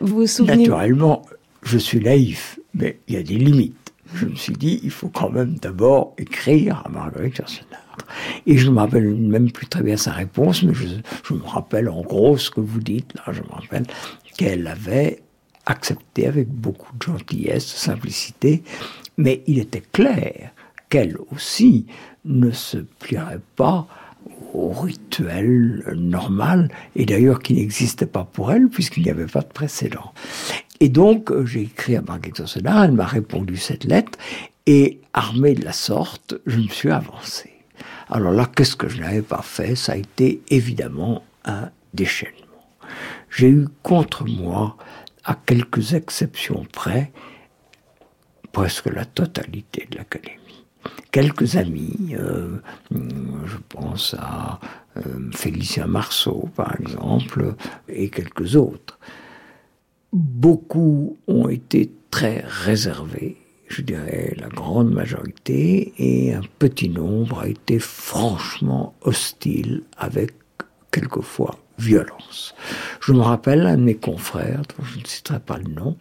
Vous 0.00 0.16
vous 0.16 0.26
souvenez 0.26 0.58
Naturellement, 0.58 1.22
je 1.62 1.78
suis 1.78 2.00
naïf, 2.00 2.58
mais 2.74 2.98
il 3.08 3.14
y 3.14 3.16
a 3.18 3.22
des 3.22 3.36
limites. 3.36 3.81
Je 4.14 4.26
me 4.26 4.34
suis 4.34 4.52
dit, 4.54 4.80
il 4.82 4.90
faut 4.90 5.08
quand 5.08 5.30
même 5.30 5.54
d'abord 5.54 6.14
écrire 6.18 6.82
à 6.84 6.88
Marguerite 6.88 7.38
Yourcenar. 7.38 7.80
Et 8.46 8.58
je 8.58 8.68
ne 8.68 8.74
me 8.74 8.78
rappelle 8.78 9.14
même 9.14 9.50
plus 9.50 9.66
très 9.66 9.82
bien 9.82 9.96
sa 9.96 10.12
réponse, 10.12 10.62
mais 10.62 10.74
je, 10.74 10.86
je 11.24 11.34
me 11.34 11.42
rappelle 11.42 11.88
en 11.88 12.02
gros 12.02 12.36
ce 12.36 12.50
que 12.50 12.60
vous 12.60 12.80
dites 12.80 13.14
là. 13.14 13.32
Je 13.32 13.42
me 13.42 13.48
rappelle 13.48 13.84
qu'elle 14.36 14.66
avait 14.66 15.22
accepté 15.66 16.26
avec 16.26 16.48
beaucoup 16.48 16.96
de 16.96 17.02
gentillesse, 17.04 17.64
de 17.66 17.78
simplicité, 17.78 18.62
mais 19.16 19.42
il 19.46 19.58
était 19.58 19.82
clair 19.92 20.50
qu'elle 20.88 21.16
aussi 21.30 21.86
ne 22.24 22.50
se 22.50 22.78
plierait 22.78 23.40
pas 23.56 23.86
au 24.52 24.68
rituel 24.70 25.82
normal, 25.96 26.70
et 26.94 27.06
d'ailleurs 27.06 27.40
qui 27.40 27.54
n'existait 27.54 28.06
pas 28.06 28.24
pour 28.24 28.52
elle, 28.52 28.68
puisqu'il 28.68 29.04
n'y 29.04 29.10
avait 29.10 29.26
pas 29.26 29.40
de 29.40 29.46
précédent. 29.46 30.12
Et 30.82 30.88
donc, 30.88 31.30
euh, 31.30 31.46
j'ai 31.46 31.60
écrit 31.62 31.94
à 31.94 32.02
Marguerite 32.02 32.38
Yourcenar, 32.38 32.82
elle 32.82 32.90
m'a 32.90 33.06
répondu 33.06 33.56
cette 33.56 33.84
lettre, 33.84 34.18
et 34.66 35.00
armé 35.12 35.54
de 35.54 35.64
la 35.64 35.72
sorte, 35.72 36.34
je 36.44 36.58
me 36.58 36.66
suis 36.66 36.90
avancé. 36.90 37.52
Alors 38.08 38.32
là, 38.32 38.50
qu'est-ce 38.52 38.74
que 38.74 38.88
je 38.88 39.00
n'avais 39.00 39.22
pas 39.22 39.42
fait? 39.42 39.76
Ça 39.76 39.92
a 39.92 39.96
été 39.96 40.42
évidemment 40.48 41.22
un 41.44 41.70
déchaînement. 41.94 42.66
J'ai 43.30 43.48
eu 43.48 43.68
contre 43.84 44.24
moi, 44.24 44.76
à 45.24 45.36
quelques 45.46 45.94
exceptions 45.94 46.66
près, 46.72 47.12
presque 48.50 48.86
la 48.86 49.04
totalité 49.04 49.86
de 49.88 49.98
l'académie. 49.98 50.64
Quelques 51.12 51.54
amis, 51.54 52.16
euh, 52.18 52.56
je 52.90 53.56
pense 53.68 54.16
à 54.18 54.58
euh, 54.96 55.30
Félicien 55.32 55.86
Marceau 55.86 56.50
par 56.56 56.74
exemple, 56.80 57.54
et 57.88 58.10
quelques 58.10 58.56
autres. 58.56 58.98
Beaucoup 60.12 61.16
ont 61.26 61.48
été 61.48 61.90
très 62.10 62.44
réservés 62.46 63.42
je 63.72 63.82
dirais 63.82 64.34
la 64.38 64.48
grande 64.48 64.92
majorité, 64.92 65.94
et 65.96 66.34
un 66.34 66.42
petit 66.58 66.90
nombre 66.90 67.40
a 67.40 67.48
été 67.48 67.78
franchement 67.78 68.94
hostile 69.00 69.82
avec 69.96 70.32
quelquefois 70.90 71.56
violence. 71.78 72.54
Je 73.00 73.12
me 73.12 73.20
rappelle 73.20 73.66
un 73.66 73.78
de 73.78 73.82
mes 73.82 73.94
confrères, 73.94 74.62
dont 74.76 74.84
je 74.84 74.98
ne 74.98 75.04
citerai 75.06 75.40
pas 75.40 75.56
le 75.56 75.72
nom, 75.72 75.96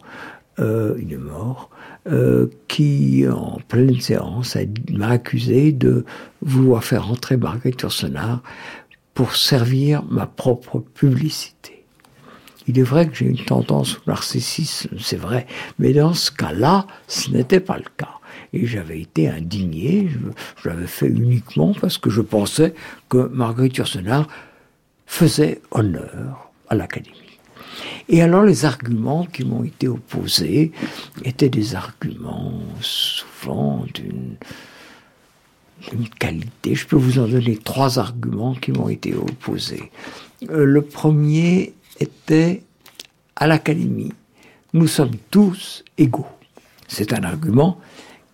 euh, 0.59 0.97
il 1.01 1.13
est 1.13 1.17
mort, 1.17 1.69
euh, 2.07 2.47
qui, 2.67 3.25
en 3.27 3.59
pleine 3.69 4.01
séance, 4.01 4.57
m'a 4.91 5.07
accusé 5.07 5.71
de 5.71 6.03
vouloir 6.41 6.83
faire 6.83 7.09
entrer 7.09 7.37
Marguerite 7.37 7.81
Yourcenar 7.81 8.43
pour 9.13 9.35
servir 9.35 10.03
ma 10.03 10.25
propre 10.25 10.79
publicité. 10.79 11.70
Il 12.67 12.77
est 12.79 12.83
vrai 12.83 13.07
que 13.07 13.15
j'ai 13.15 13.25
une 13.25 13.43
tendance 13.43 13.97
au 13.97 14.01
narcissisme, 14.07 14.97
c'est 14.99 15.17
vrai, 15.17 15.47
mais 15.79 15.93
dans 15.93 16.13
ce 16.13 16.31
cas-là, 16.31 16.85
ce 17.07 17.31
n'était 17.31 17.59
pas 17.59 17.77
le 17.77 17.85
cas. 17.97 18.19
Et 18.53 18.65
j'avais 18.65 18.99
été 18.99 19.29
indigné, 19.29 20.09
je, 20.09 20.69
l'avais 20.69 20.87
fait 20.87 21.07
uniquement 21.07 21.73
parce 21.79 21.97
que 21.97 22.09
je 22.09 22.21
pensais 22.21 22.73
que 23.09 23.29
Marguerite 23.33 23.77
Yourcenar 23.77 24.27
faisait 25.05 25.61
honneur 25.71 26.51
à 26.69 26.75
l'Académie. 26.75 27.17
Et 28.09 28.21
alors 28.21 28.43
les 28.43 28.65
arguments 28.65 29.25
qui 29.25 29.45
m'ont 29.45 29.63
été 29.63 29.87
opposés 29.87 30.71
étaient 31.23 31.49
des 31.49 31.75
arguments 31.75 32.53
souvent 32.81 33.85
d'une 33.93 34.37
qualité. 36.19 36.75
Je 36.75 36.85
peux 36.85 36.97
vous 36.97 37.19
en 37.19 37.27
donner 37.27 37.57
trois 37.57 37.99
arguments 37.99 38.53
qui 38.53 38.71
m'ont 38.71 38.89
été 38.89 39.15
opposés. 39.15 39.91
Euh, 40.49 40.65
le 40.65 40.81
premier 40.81 41.73
était 42.01 42.63
à 43.35 43.47
l'Académie. 43.47 44.13
Nous 44.73 44.87
sommes 44.87 45.15
tous 45.29 45.83
égaux. 45.97 46.27
C'est 46.87 47.13
un 47.13 47.23
argument 47.23 47.79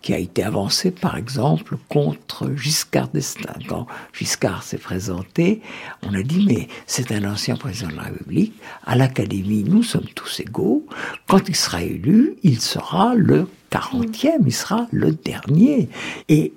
qui 0.02 0.14
a 0.14 0.18
été 0.18 0.44
avancé, 0.44 0.90
par 0.90 1.16
exemple, 1.16 1.76
contre 1.88 2.54
Giscard 2.54 3.08
d'Estaing. 3.08 3.58
Quand 3.68 3.86
Giscard 4.12 4.62
s'est 4.62 4.78
présenté, 4.78 5.60
on 6.02 6.14
a 6.14 6.22
dit, 6.22 6.44
mais 6.46 6.68
c'est 6.86 7.10
un 7.10 7.30
ancien 7.30 7.56
président 7.56 7.88
de 7.88 7.96
la 7.96 8.02
République, 8.02 8.54
à 8.86 8.94
l'Académie, 8.96 9.64
nous 9.64 9.82
sommes 9.82 10.08
tous 10.14 10.40
égaux. 10.40 10.86
Quand 11.26 11.48
il 11.48 11.56
sera 11.56 11.82
élu, 11.82 12.36
il 12.44 12.60
sera 12.60 13.14
le 13.16 13.48
40e, 13.72 14.42
il 14.46 14.54
sera 14.54 14.86
le 14.92 15.12
dernier. 15.12 15.88
Et 16.28 16.52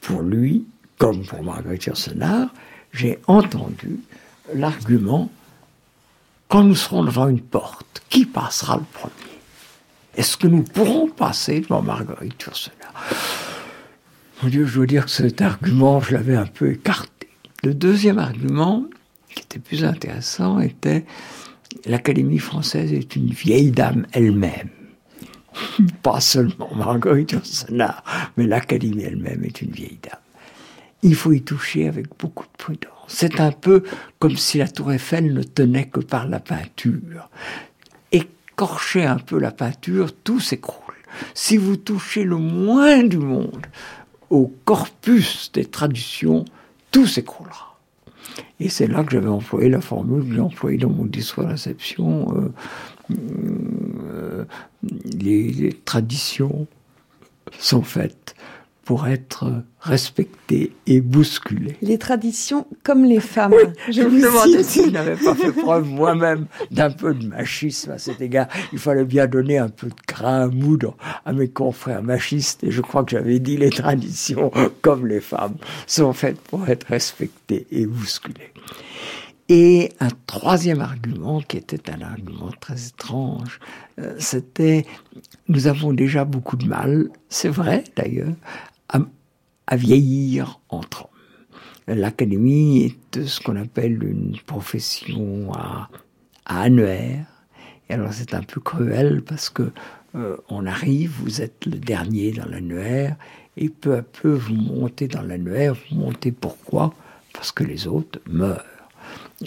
pour 0.00 0.22
lui, 0.22 0.64
comme 0.98 1.24
pour 1.24 1.42
Marguerite 1.42 1.86
Yourcenar, 1.86 2.54
j'ai 2.92 3.18
entendu 3.26 3.98
l'argument 4.54 5.30
quand 6.50 6.64
nous 6.64 6.74
serons 6.74 7.04
devant 7.04 7.28
une 7.28 7.40
porte, 7.40 8.02
qui 8.10 8.26
passera 8.26 8.76
le 8.76 8.84
premier? 8.92 9.14
Est-ce 10.16 10.36
que 10.36 10.48
nous 10.48 10.64
pourrons 10.64 11.08
passer 11.08 11.60
devant 11.60 11.80
Marguerite 11.80 12.42
Yourcenar? 12.42 12.92
Mon 14.42 14.48
Dieu, 14.48 14.66
je 14.66 14.80
veux 14.80 14.86
dire 14.88 15.04
que 15.04 15.12
cet 15.12 15.40
argument, 15.40 16.00
je 16.00 16.12
l'avais 16.12 16.34
un 16.34 16.46
peu 16.46 16.72
écarté. 16.72 17.28
Le 17.62 17.72
deuxième 17.72 18.18
argument, 18.18 18.84
qui 19.32 19.42
était 19.42 19.60
plus 19.60 19.84
intéressant, 19.84 20.58
était 20.58 21.06
l'Académie 21.86 22.38
française 22.38 22.92
est 22.92 23.14
une 23.14 23.30
vieille 23.30 23.70
dame 23.70 24.06
elle-même. 24.12 24.70
Pas 26.02 26.20
seulement 26.20 26.74
Marguerite 26.74 27.30
Yourcenar, 27.30 28.02
mais 28.36 28.48
l'Académie 28.48 29.04
elle-même 29.04 29.44
est 29.44 29.62
une 29.62 29.70
vieille 29.70 30.00
dame. 30.02 30.18
Il 31.04 31.14
faut 31.14 31.32
y 31.32 31.42
toucher 31.42 31.86
avec 31.86 32.06
beaucoup 32.18 32.44
de 32.44 32.56
prudence. 32.58 32.99
C'est 33.12 33.40
un 33.40 33.50
peu 33.50 33.82
comme 34.20 34.36
si 34.36 34.58
la 34.58 34.68
tour 34.68 34.92
Eiffel 34.92 35.34
ne 35.34 35.42
tenait 35.42 35.88
que 35.88 35.98
par 35.98 36.28
la 36.28 36.38
peinture. 36.38 37.28
Écorcher 38.12 39.04
un 39.04 39.18
peu 39.18 39.38
la 39.38 39.50
peinture, 39.50 40.14
tout 40.14 40.38
s'écroule. 40.38 40.94
Si 41.34 41.56
vous 41.56 41.76
touchez 41.76 42.22
le 42.22 42.36
moins 42.36 43.02
du 43.02 43.18
monde 43.18 43.66
au 44.30 44.46
corpus 44.64 45.50
des 45.52 45.64
traditions, 45.64 46.44
tout 46.92 47.06
s'écroulera. 47.06 47.78
Et 48.60 48.68
c'est 48.68 48.86
là 48.86 49.02
que 49.02 49.10
j'avais 49.10 49.28
employé 49.28 49.68
la 49.68 49.80
formule 49.80 50.24
que 50.28 50.34
j'ai 50.34 50.40
employée 50.40 50.78
dans 50.78 50.90
mon 50.90 51.04
discours 51.04 51.44
de 51.44 51.50
réception. 51.50 52.32
Euh, 52.36 52.52
euh, 53.10 54.44
les 55.18 55.76
traditions 55.84 56.68
sont 57.58 57.82
faites 57.82 58.36
pour 58.90 59.06
être 59.06 59.62
respecté 59.78 60.72
et 60.88 61.00
bousculé. 61.00 61.76
Les 61.80 61.96
traditions 61.96 62.66
comme 62.82 63.04
les 63.04 63.20
femmes. 63.20 63.54
je, 63.88 64.02
me 64.02 64.20
demandais 64.20 64.64
si 64.64 64.86
je 64.86 64.90
n'avais 64.90 65.14
pas 65.14 65.36
fait 65.36 65.52
preuve 65.52 65.86
moi-même 65.86 66.46
d'un 66.72 66.90
peu 66.90 67.14
de 67.14 67.24
machisme 67.24 67.92
à 67.92 67.98
cet 67.98 68.20
égard. 68.20 68.48
Il 68.72 68.80
fallait 68.80 69.04
bien 69.04 69.28
donner 69.28 69.58
un 69.58 69.68
peu 69.68 69.86
de 69.86 69.94
grain 70.08 70.42
à 70.42 70.48
moudre 70.48 70.96
à 71.24 71.32
mes 71.32 71.46
confrères 71.46 72.02
machistes 72.02 72.64
et 72.64 72.72
je 72.72 72.80
crois 72.80 73.04
que 73.04 73.12
j'avais 73.12 73.38
dit 73.38 73.56
les 73.56 73.70
traditions 73.70 74.50
comme 74.82 75.06
les 75.06 75.20
femmes 75.20 75.54
sont 75.86 76.12
faites 76.12 76.40
pour 76.40 76.68
être 76.68 76.88
respectées 76.88 77.68
et 77.70 77.86
bousculées. 77.86 78.52
Et 79.48 79.92
un 79.98 80.10
troisième 80.26 80.80
argument, 80.80 81.40
qui 81.40 81.56
était 81.56 81.90
un 81.90 82.02
argument 82.02 82.52
très 82.60 82.86
étrange, 82.86 83.58
euh, 83.98 84.14
c'était 84.18 84.86
nous 85.48 85.66
avons 85.66 85.92
déjà 85.92 86.24
beaucoup 86.24 86.56
de 86.56 86.66
mal, 86.66 87.08
c'est 87.28 87.48
vrai 87.48 87.82
d'ailleurs, 87.96 88.32
à, 88.92 89.76
vieillir 89.76 90.60
entre. 90.68 91.08
L'académie 91.86 92.84
est 92.84 93.24
ce 93.24 93.40
qu'on 93.40 93.56
appelle 93.56 94.02
une 94.02 94.36
profession 94.46 95.52
à, 95.54 95.88
annuaire. 96.44 97.26
Et 97.88 97.94
alors 97.94 98.12
c'est 98.12 98.34
un 98.34 98.42
peu 98.42 98.60
cruel 98.60 99.22
parce 99.22 99.50
que 99.50 99.70
euh, 100.14 100.36
on 100.48 100.66
arrive, 100.66 101.12
vous 101.22 101.40
êtes 101.40 101.66
le 101.66 101.78
dernier 101.78 102.32
dans 102.32 102.46
l'annuaire, 102.46 103.16
et 103.56 103.68
peu 103.68 103.96
à 103.96 104.02
peu 104.02 104.32
vous 104.32 104.54
montez 104.54 105.08
dans 105.08 105.22
l'annuaire. 105.22 105.74
Vous 105.74 105.96
montez 105.96 106.32
pourquoi? 106.32 106.94
Parce 107.32 107.52
que 107.52 107.64
les 107.64 107.86
autres 107.86 108.20
meurent. 108.28 108.64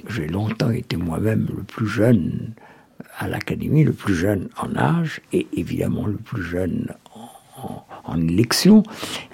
J'ai 0.09 0.27
longtemps 0.27 0.71
été 0.71 0.97
moi-même 0.97 1.47
le 1.55 1.63
plus 1.63 1.87
jeune 1.87 2.53
à 3.17 3.27
l'académie, 3.27 3.83
le 3.83 3.93
plus 3.93 4.15
jeune 4.15 4.49
en 4.57 4.75
âge 4.75 5.21
et 5.31 5.47
évidemment 5.53 6.07
le 6.07 6.17
plus 6.17 6.43
jeune 6.43 6.87
en, 8.05 8.19
élection. 8.27 8.83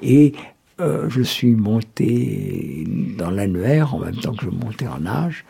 Et 0.01 0.33
euh, 0.79 1.09
je 1.09 1.21
suis 1.21 1.55
monté 1.55 2.85
dans 3.17 3.31
l'annuaire 3.31 3.95
en 3.95 3.99
même 3.99 4.15
temps 4.15 4.33
que 4.33 4.45
je 4.45 4.49
montais 4.49 4.87
en 4.87 5.05
âge. 5.05 5.45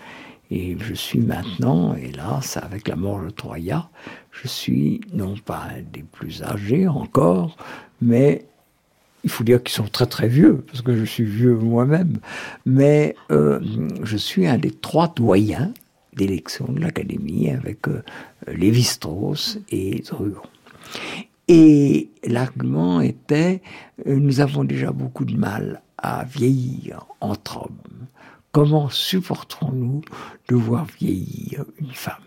Et 0.51 0.77
je 0.79 0.93
suis 0.95 1.19
maintenant, 1.19 1.95
hélas, 1.95 2.57
avec 2.57 2.87
la 2.87 2.95
mort 2.95 3.21
de 3.21 3.29
Troya, 3.29 3.89
je 4.31 4.47
suis 4.47 5.01
non 5.13 5.35
pas 5.37 5.67
des 5.93 6.01
plus 6.01 6.41
âgés 6.41 6.87
encore, 6.87 7.55
mais 8.01 8.45
il 9.23 9.29
faut 9.29 9.43
dire 9.43 9.61
qu'ils 9.61 9.75
sont 9.75 9.87
très 9.87 10.07
très 10.07 10.27
vieux, 10.27 10.63
parce 10.67 10.81
que 10.81 10.95
je 10.95 11.03
suis 11.03 11.25
vieux 11.25 11.55
moi-même, 11.55 12.17
mais 12.65 13.15
euh, 13.31 13.59
je 14.03 14.17
suis 14.17 14.47
un 14.47 14.57
des 14.57 14.71
trois 14.71 15.13
doyens 15.15 15.71
d'élection 16.15 16.65
de 16.71 16.79
l'Académie 16.79 17.49
avec 17.49 17.87
euh, 17.87 18.01
Lévi-Strauss 18.47 19.59
et 19.69 20.01
Druon. 20.01 20.41
Et 21.51 22.11
l'argument 22.23 23.01
était, 23.01 23.63
euh, 24.05 24.17
nous 24.17 24.39
avons 24.39 24.63
déjà 24.63 24.91
beaucoup 24.91 25.25
de 25.25 25.35
mal 25.35 25.81
à 25.97 26.23
vieillir 26.23 27.07
entre 27.21 27.63
hommes. 27.63 28.07
Comment 28.51 28.87
supporterons-nous 28.89 30.01
de 30.47 30.55
voir 30.55 30.85
vieillir 30.99 31.65
une 31.79 31.91
femme? 31.91 32.21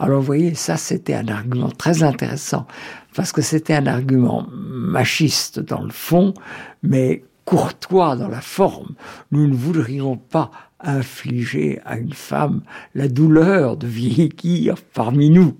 Alors 0.00 0.18
vous 0.18 0.26
voyez, 0.26 0.54
ça 0.54 0.76
c'était 0.76 1.14
un 1.14 1.28
argument 1.28 1.70
très 1.70 2.02
intéressant, 2.02 2.66
parce 3.14 3.30
que 3.30 3.42
c'était 3.42 3.74
un 3.74 3.86
argument 3.86 4.48
machiste 4.50 5.60
dans 5.60 5.82
le 5.82 5.92
fond, 5.92 6.34
mais 6.82 7.24
courtois 7.44 8.16
dans 8.16 8.28
la 8.28 8.40
forme. 8.40 8.96
Nous 9.30 9.46
ne 9.46 9.54
voudrions 9.54 10.16
pas 10.16 10.50
infliger 10.80 11.80
à 11.84 11.96
une 11.96 12.12
femme 12.12 12.62
la 12.96 13.06
douleur 13.06 13.76
de 13.76 13.86
vieillir 13.86 14.74
parmi 14.94 15.30
nous. 15.30 15.56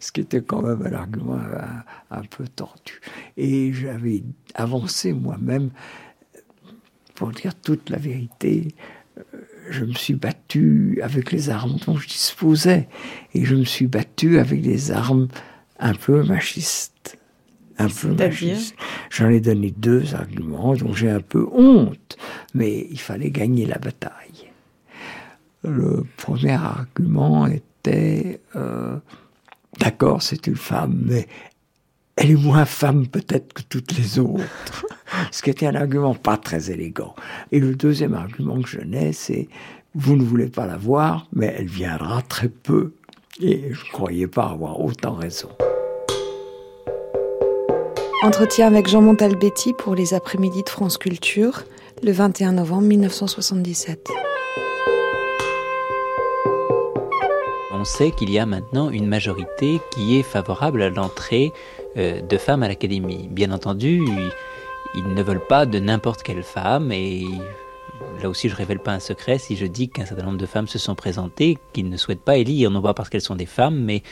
Ce 0.00 0.12
qui 0.12 0.20
était 0.20 0.42
quand 0.42 0.62
même 0.62 0.86
un 0.86 0.92
argument 0.92 1.36
un, 1.36 2.16
un 2.16 2.22
peu 2.22 2.46
tordu. 2.48 3.00
Et 3.36 3.72
j'avais 3.72 4.22
avancé 4.54 5.12
moi-même, 5.12 5.70
pour 7.14 7.30
dire 7.30 7.54
toute 7.54 7.90
la 7.90 7.98
vérité, 7.98 8.74
je 9.70 9.84
me 9.84 9.92
suis 9.92 10.14
battu 10.14 11.00
avec 11.02 11.32
les 11.32 11.50
armes 11.50 11.76
dont 11.86 11.96
je 11.96 12.08
disposais. 12.08 12.88
Et 13.34 13.44
je 13.44 13.54
me 13.54 13.64
suis 13.64 13.86
battu 13.86 14.38
avec 14.38 14.62
des 14.62 14.90
armes 14.90 15.28
un 15.78 15.94
peu 15.94 16.22
machistes. 16.22 17.18
Un 17.78 17.88
peu 17.88 18.08
machistes. 18.14 18.76
J'en 19.10 19.28
ai 19.30 19.40
donné 19.40 19.70
deux 19.70 20.14
arguments 20.14 20.74
dont 20.74 20.92
j'ai 20.92 21.10
un 21.10 21.20
peu 21.20 21.46
honte, 21.52 22.16
mais 22.54 22.86
il 22.90 23.00
fallait 23.00 23.30
gagner 23.30 23.66
la 23.66 23.78
bataille. 23.78 24.50
Le 25.62 26.04
premier 26.16 26.52
argument 26.52 27.46
était, 27.46 28.40
euh, 28.54 28.98
d'accord, 29.78 30.22
c'est 30.22 30.46
une 30.46 30.56
femme, 30.56 31.02
mais 31.06 31.26
elle 32.16 32.30
est 32.30 32.42
moins 32.42 32.64
femme 32.64 33.06
peut-être 33.06 33.52
que 33.52 33.62
toutes 33.62 33.96
les 33.96 34.18
autres. 34.18 34.86
Ce 35.30 35.42
qui 35.42 35.50
était 35.50 35.66
un 35.66 35.74
argument 35.74 36.14
pas 36.14 36.36
très 36.36 36.70
élégant. 36.70 37.14
Et 37.52 37.60
le 37.60 37.74
deuxième 37.74 38.14
argument 38.14 38.60
que 38.60 38.68
je 38.68 38.80
n'ai, 38.80 39.12
c'est 39.12 39.48
vous 39.94 40.16
ne 40.16 40.22
voulez 40.22 40.48
pas 40.48 40.66
la 40.66 40.76
voir, 40.76 41.28
mais 41.32 41.54
elle 41.56 41.66
viendra 41.66 42.22
très 42.22 42.48
peu. 42.48 42.94
Et 43.40 43.72
je 43.72 43.84
ne 43.84 43.92
croyais 43.92 44.26
pas 44.26 44.46
avoir 44.46 44.80
autant 44.80 45.14
raison. 45.14 45.48
Entretien 48.22 48.66
avec 48.66 48.88
Jean 48.88 49.02
Montalbetti 49.02 49.72
pour 49.74 49.94
les 49.94 50.14
après-midi 50.14 50.62
de 50.62 50.68
France 50.68 50.98
Culture, 50.98 51.64
le 52.02 52.12
21 52.12 52.52
novembre 52.52 52.86
1977. 52.86 54.08
On 57.84 57.86
sait 57.86 58.12
qu'il 58.12 58.30
y 58.30 58.38
a 58.38 58.46
maintenant 58.46 58.88
une 58.88 59.06
majorité 59.06 59.78
qui 59.90 60.18
est 60.18 60.22
favorable 60.22 60.80
à 60.80 60.88
l'entrée 60.88 61.52
euh, 61.98 62.22
de 62.22 62.38
femmes 62.38 62.62
à 62.62 62.68
l'Académie. 62.68 63.28
Bien 63.30 63.52
entendu, 63.52 64.02
ils 64.94 65.06
ne 65.06 65.22
veulent 65.22 65.46
pas 65.46 65.66
de 65.66 65.78
n'importe 65.78 66.22
quelle 66.22 66.44
femme 66.44 66.90
et 66.92 67.26
là 68.22 68.30
aussi 68.30 68.48
je 68.48 68.56
révèle 68.56 68.78
pas 68.78 68.92
un 68.92 69.00
secret 69.00 69.36
si 69.36 69.54
je 69.54 69.66
dis 69.66 69.90
qu'un 69.90 70.06
certain 70.06 70.24
nombre 70.24 70.38
de 70.38 70.46
femmes 70.46 70.66
se 70.66 70.78
sont 70.78 70.94
présentées 70.94 71.58
qu'ils 71.74 71.90
ne 71.90 71.98
souhaitent 71.98 72.24
pas 72.24 72.38
élire, 72.38 72.70
non 72.70 72.80
pas 72.80 72.94
parce 72.94 73.10
qu'elles 73.10 73.20
sont 73.20 73.36
des 73.36 73.44
femmes, 73.44 73.78
mais 73.78 74.02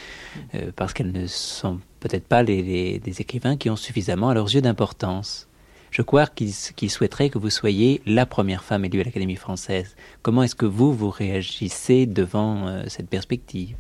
euh, 0.55 0.71
parce 0.77 0.93
qu'elles 0.93 1.13
ne 1.13 1.27
sont 1.27 1.81
peut-être 2.01 2.27
pas 2.27 2.45
des 2.45 3.01
écrivains 3.21 3.57
qui 3.57 3.71
ont 3.71 3.77
suffisamment 3.77 4.29
à 4.29 4.35
leurs 4.35 4.55
yeux 4.55 4.61
d'importance. 4.61 5.49
Je 5.93 6.01
crois 6.01 6.27
qu'ils 6.27 6.91
souhaiteraient 6.91 7.29
que 7.29 7.37
vous 7.37 7.51
soyez 7.51 8.01
la 8.07 8.25
première 8.25 8.65
femme 8.65 8.87
élue 8.87 9.03
à 9.03 9.05
l'Académie 9.05 9.37
française. 9.37 9.95
Comment 10.23 10.43
est-ce 10.43 10.55
que 10.55 10.65
vous, 10.65 10.95
vous 10.95 11.11
réagissez 11.11 12.07
devant 12.07 12.67
euh, 12.67 12.85
cette 12.89 13.11
perspective? 13.11 13.77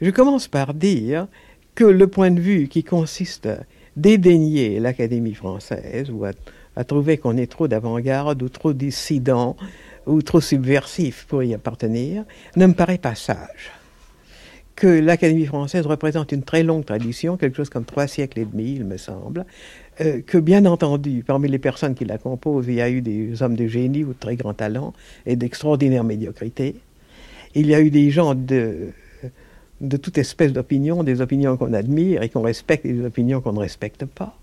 Je 0.00 0.10
commence 0.10 0.46
par 0.46 0.72
dire 0.72 1.26
que 1.74 1.82
le 1.82 2.06
point 2.06 2.30
de 2.30 2.40
vue 2.40 2.68
qui 2.68 2.84
consiste 2.84 3.46
à 3.46 3.64
dédaigner 3.96 4.78
l'Académie 4.78 5.34
française 5.34 6.12
ou 6.12 6.24
à, 6.24 6.84
trouver 6.84 7.18
qu'on 7.18 7.36
est 7.38 7.50
trop 7.50 7.66
d'avant-garde 7.66 8.40
ou 8.40 8.48
trop 8.48 8.72
dissident 8.72 9.56
ou 10.06 10.22
trop 10.22 10.40
subversif 10.40 11.26
pour 11.28 11.42
y 11.42 11.54
appartenir 11.54 12.24
ne 12.54 12.66
me 12.66 12.74
paraît 12.74 12.98
pas 12.98 13.16
sage. 13.16 13.72
Que 14.76 14.86
l'Académie 14.86 15.46
française 15.46 15.86
représente 15.86 16.32
une 16.32 16.42
très 16.42 16.62
longue 16.62 16.84
tradition, 16.84 17.36
quelque 17.36 17.56
chose 17.56 17.70
comme 17.70 17.84
trois 17.84 18.08
siècles 18.08 18.40
et 18.40 18.44
demi, 18.44 18.74
il 18.74 18.84
me 18.84 18.96
semble, 18.96 19.46
euh, 20.00 20.20
que 20.26 20.36
bien 20.36 20.64
entendu, 20.64 21.22
parmi 21.24 21.48
les 21.48 21.60
personnes 21.60 21.94
qui 21.94 22.04
la 22.04 22.18
composent, 22.18 22.66
il 22.66 22.74
y 22.74 22.80
a 22.80 22.90
eu 22.90 23.00
des 23.00 23.40
hommes 23.42 23.54
de 23.54 23.68
génie 23.68 24.02
ou 24.02 24.08
de 24.08 24.18
très 24.18 24.34
grand 24.34 24.54
talent 24.54 24.92
et 25.26 25.36
d'extraordinaire 25.36 26.02
médiocrité. 26.02 26.74
Il 27.54 27.68
y 27.68 27.74
a 27.74 27.80
eu 27.80 27.90
des 27.90 28.10
gens 28.10 28.34
de 28.34 28.88
de 29.80 29.96
toute 29.96 30.18
espèce 30.18 30.52
d'opinion, 30.52 31.02
des 31.02 31.20
opinions 31.20 31.56
qu'on 31.56 31.72
admire 31.72 32.22
et 32.22 32.28
qu'on 32.28 32.42
respecte 32.42 32.84
et 32.86 32.92
des 32.92 33.04
opinions 33.04 33.40
qu'on 33.40 33.52
ne 33.52 33.60
respecte 33.60 34.04
pas. 34.04 34.36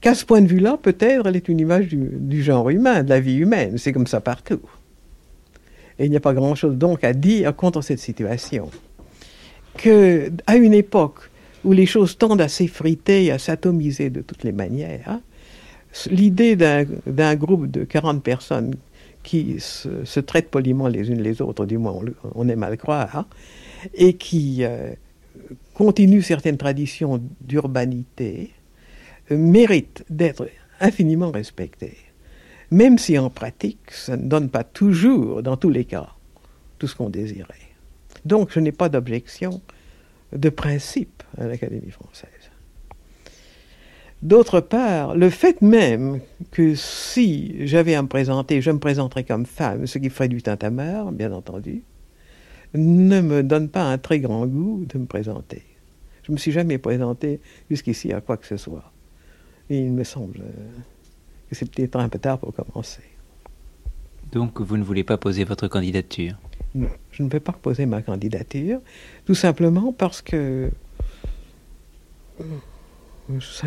Qu'à 0.00 0.14
ce 0.14 0.24
point 0.24 0.42
de 0.42 0.46
vue-là, 0.46 0.78
peut-être, 0.80 1.26
elle 1.26 1.36
est 1.36 1.48
une 1.48 1.60
image 1.60 1.88
du, 1.88 2.42
genre 2.42 2.68
humain, 2.70 3.02
de 3.02 3.08
la 3.08 3.20
vie 3.20 3.36
humaine. 3.36 3.78
C'est 3.78 3.92
comme 3.92 4.06
ça 4.06 4.20
partout. 4.20 4.60
Et 5.98 6.04
il 6.04 6.10
n'y 6.10 6.16
a 6.16 6.20
pas 6.20 6.34
grand-chose 6.34 6.76
donc 6.76 7.04
à 7.04 7.14
dire 7.14 7.54
contre 7.56 7.80
cette 7.80 7.98
situation. 7.98 8.70
Que, 9.76 10.32
à 10.46 10.56
une 10.56 10.74
époque 10.74 11.30
où 11.64 11.72
les 11.72 11.86
choses 11.86 12.16
tendent 12.16 12.40
à 12.40 12.48
s'effriter 12.48 13.26
et 13.26 13.30
à 13.32 13.38
s'atomiser 13.38 14.10
de 14.10 14.20
toutes 14.20 14.44
les 14.44 14.52
manières, 14.52 15.20
l'idée 16.10 16.56
d'un 16.56 17.34
groupe 17.34 17.70
de 17.70 17.84
40 17.84 18.22
personnes 18.22 18.74
qui 19.22 19.56
se, 19.58 20.20
traitent 20.20 20.50
poliment 20.50 20.86
les 20.86 21.10
unes 21.10 21.20
les 21.20 21.42
autres, 21.42 21.66
du 21.66 21.78
moins 21.78 21.98
on, 22.34 22.48
aime 22.48 22.62
à 22.62 22.70
le 22.70 22.76
croire, 22.76 23.26
et 23.94 24.14
qui 24.14 24.58
euh, 24.60 24.92
continue 25.74 26.22
certaines 26.22 26.56
traditions 26.56 27.20
d'urbanité, 27.40 28.52
euh, 29.32 29.36
mérite 29.36 30.04
d'être 30.08 30.48
infiniment 30.80 31.32
respecté. 31.32 31.96
Même 32.70 32.98
si 32.98 33.18
en 33.18 33.30
pratique, 33.30 33.90
ça 33.90 34.16
ne 34.16 34.28
donne 34.28 34.48
pas 34.48 34.64
toujours, 34.64 35.42
dans 35.42 35.56
tous 35.56 35.70
les 35.70 35.84
cas, 35.84 36.08
tout 36.78 36.86
ce 36.86 36.94
qu'on 36.94 37.10
désirait. 37.10 37.65
Donc 38.26 38.50
je 38.52 38.58
n'ai 38.58 38.72
pas 38.72 38.88
d'objection 38.88 39.60
de 40.32 40.48
principe 40.48 41.22
à 41.38 41.46
l'Académie 41.46 41.92
française. 41.92 42.50
D'autre 44.22 44.60
part, 44.60 45.14
le 45.14 45.30
fait 45.30 45.62
même 45.62 46.20
que 46.50 46.74
si 46.74 47.54
j'avais 47.66 47.94
à 47.94 48.02
me 48.02 48.08
présenter, 48.08 48.60
je 48.60 48.72
me 48.72 48.80
présenterais 48.80 49.22
comme 49.22 49.46
femme, 49.46 49.86
ce 49.86 49.98
qui 49.98 50.10
ferait 50.10 50.28
du 50.28 50.42
tintamarre, 50.42 51.12
bien 51.12 51.30
entendu, 51.32 51.82
ne 52.74 53.20
me 53.20 53.42
donne 53.44 53.68
pas 53.68 53.84
un 53.84 53.98
très 53.98 54.18
grand 54.18 54.46
goût 54.46 54.84
de 54.88 54.98
me 54.98 55.06
présenter. 55.06 55.62
Je 56.24 56.32
ne 56.32 56.34
me 56.34 56.38
suis 56.38 56.50
jamais 56.50 56.78
présenté 56.78 57.40
jusqu'ici 57.70 58.12
à 58.12 58.20
quoi 58.20 58.36
que 58.36 58.46
ce 58.46 58.56
soit. 58.56 58.90
Il 59.70 59.92
me 59.92 60.02
semble 60.02 60.40
que 61.48 61.54
c'est 61.54 61.70
peut-être 61.70 61.96
un 61.96 62.08
peu 62.08 62.18
tard 62.18 62.38
pour 62.38 62.52
commencer. 62.52 63.02
Donc 64.32 64.60
vous 64.60 64.76
ne 64.76 64.82
voulez 64.82 65.04
pas 65.04 65.16
poser 65.16 65.44
votre 65.44 65.68
candidature? 65.68 66.36
Je 67.12 67.22
ne 67.22 67.28
vais 67.28 67.40
pas 67.40 67.52
poser 67.52 67.86
ma 67.86 68.02
candidature, 68.02 68.80
tout 69.24 69.34
simplement 69.34 69.92
parce 69.92 70.22
que 70.22 70.70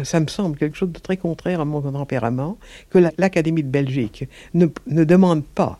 ça, 0.03 0.19
me 0.19 0.27
semble 0.27 0.57
quelque 0.57 0.77
chose 0.77 0.91
de 0.91 0.99
très 0.99 1.17
contraire 1.17 1.59
à 1.59 1.65
mon 1.65 1.81
tempérament, 1.81 2.57
que 2.89 2.99
l'Académie 3.17 3.63
de 3.63 3.69
Belgique 3.69 4.27
ne, 4.53 4.67
ne 4.87 5.03
demande 5.03 5.43
pas 5.43 5.79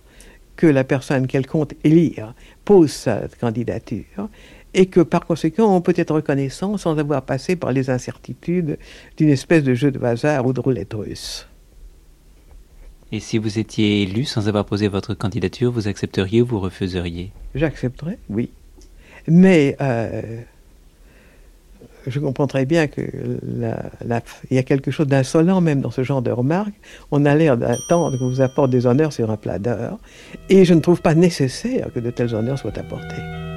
que 0.55 0.67
la 0.67 0.83
personne 0.83 1.27
qu'elle 1.27 1.47
compte 1.47 1.73
élire 1.83 2.33
pose 2.65 2.91
sa 2.91 3.21
candidature 3.39 4.29
et 4.73 4.87
que 4.87 4.99
par 4.99 5.25
conséquent 5.25 5.73
on 5.73 5.81
peut 5.81 5.93
être 5.95 6.13
reconnaissant 6.13 6.77
sans 6.77 6.99
avoir 6.99 7.23
passé 7.23 7.55
par 7.55 7.71
les 7.71 7.89
incertitudes 7.89 8.77
d'une 9.17 9.29
espèce 9.29 9.63
de 9.63 9.73
jeu 9.73 9.91
de 9.91 10.03
hasard 10.03 10.45
ou 10.45 10.53
de 10.53 10.59
roulette 10.59 10.93
russe. 10.93 11.48
Et 13.11 13.19
si 13.19 13.37
vous 13.37 13.57
étiez 13.57 14.03
élu 14.03 14.23
sans 14.23 14.47
avoir 14.47 14.65
posé 14.65 14.87
votre 14.87 15.13
candidature, 15.15 15.71
vous 15.71 15.87
accepteriez 15.87 16.41
ou 16.41 16.45
vous 16.45 16.59
refuseriez? 16.59 17.31
J'accepterais, 17.55 18.19
oui. 18.29 18.51
Mais 19.27 19.75
euh, 19.81 20.41
je 22.05 22.19
comprends 22.19 22.47
très 22.47 22.65
bien 22.65 22.87
qu'il 22.87 23.09
y 24.51 24.57
a 24.57 24.63
quelque 24.63 24.91
chose 24.91 25.07
d'insolent 25.07 25.59
même 25.59 25.81
dans 25.81 25.91
ce 25.91 26.03
genre 26.03 26.21
de 26.21 26.31
remarques. 26.31 26.79
On 27.11 27.25
a 27.25 27.33
l'air 27.35 27.57
d'attendre 27.57 28.17
qu'on 28.17 28.29
vous 28.29 28.41
apporte 28.41 28.69
des 28.69 28.85
honneurs 28.85 29.13
sur 29.13 29.31
un 29.31 29.37
plat 29.37 29.57
d'or. 29.57 29.99
Et 30.49 30.63
je 30.63 30.73
ne 30.75 30.79
trouve 30.79 31.01
pas 31.01 31.15
nécessaire 31.15 31.91
que 31.93 31.99
de 31.99 32.11
tels 32.11 32.35
honneurs 32.35 32.59
soient 32.59 32.77
apportés. 32.77 33.48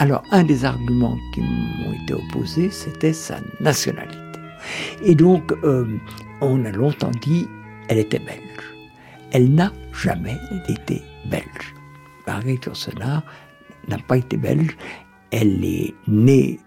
Alors, 0.00 0.22
un 0.30 0.44
des 0.44 0.64
arguments 0.64 1.18
qui 1.34 1.40
m'ont 1.40 1.92
été 1.92 2.14
opposés, 2.14 2.70
c'était 2.70 3.12
sa 3.12 3.40
nationalité. 3.60 4.16
Et 5.02 5.16
donc, 5.16 5.52
euh, 5.64 5.98
on 6.40 6.64
a 6.64 6.70
longtemps 6.70 7.10
dit, 7.20 7.48
elle 7.88 7.98
était 7.98 8.20
belge. 8.20 8.38
Elle 9.32 9.52
n'a 9.52 9.72
jamais 9.92 10.36
été 10.68 11.02
belge. 11.28 11.74
Marguerite 12.28 12.66
Yourcenar 12.66 13.24
n'a 13.88 13.98
pas 13.98 14.18
été 14.18 14.36
belge. 14.36 14.76
Elle 15.32 15.64
est 15.64 15.94
née, 16.06 16.60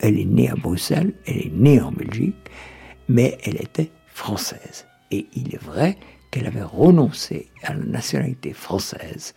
elle 0.00 0.18
est 0.18 0.26
née 0.26 0.50
à 0.50 0.56
Bruxelles, 0.56 1.14
elle 1.26 1.38
est 1.38 1.52
née 1.54 1.80
en 1.80 1.90
Belgique, 1.90 2.36
mais 3.08 3.38
elle 3.44 3.56
était 3.56 3.90
française. 4.08 4.86
Et 5.10 5.26
il 5.34 5.54
est 5.54 5.62
vrai 5.62 5.96
qu'elle 6.30 6.46
avait 6.46 6.62
renoncé 6.62 7.48
à 7.62 7.72
la 7.72 7.84
nationalité 7.84 8.52
française 8.52 9.34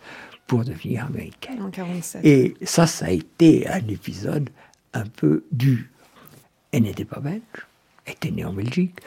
pour 0.50 0.64
devenir 0.64 1.04
américaine. 1.04 1.62
En 1.62 1.70
47. 1.70 2.24
Et 2.24 2.56
ça, 2.64 2.88
ça 2.88 3.06
a 3.06 3.10
été 3.10 3.68
un 3.68 3.86
épisode 3.86 4.50
un 4.94 5.04
peu 5.04 5.44
dur. 5.52 5.84
Elle 6.72 6.82
n'était 6.82 7.04
pas 7.04 7.20
belge, 7.20 7.40
elle 8.04 8.14
était 8.14 8.32
née 8.32 8.44
en 8.44 8.52
Belgique. 8.52 8.98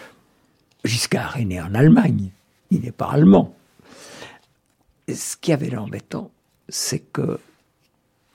Giscard 0.86 1.36
est 1.36 1.44
né 1.44 1.60
en 1.60 1.76
Allemagne, 1.76 2.30
il 2.72 2.80
n'est 2.80 2.94
pas 2.94 3.12
allemand. 3.12 3.54
Ce 5.14 5.36
qui 5.36 5.52
avait 5.52 5.70
l'embêtant, 5.70 6.32
c'est 6.70 7.12
que 7.12 7.38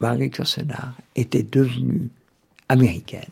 Marguerite 0.00 0.36
Yourcenar 0.36 0.92
était 1.16 1.42
devenue 1.42 2.10
américaine 2.68 3.30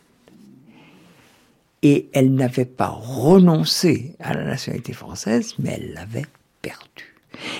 et 1.82 2.08
elle 2.14 2.32
n'avait 2.32 2.64
pas 2.64 2.88
renoncé 2.88 4.14
à 4.20 4.32
la 4.32 4.44
nationalité 4.44 4.94
française, 4.94 5.52
mais 5.58 5.72
elle 5.72 5.92
l'avait 5.92 6.24
perdue. 6.62 7.15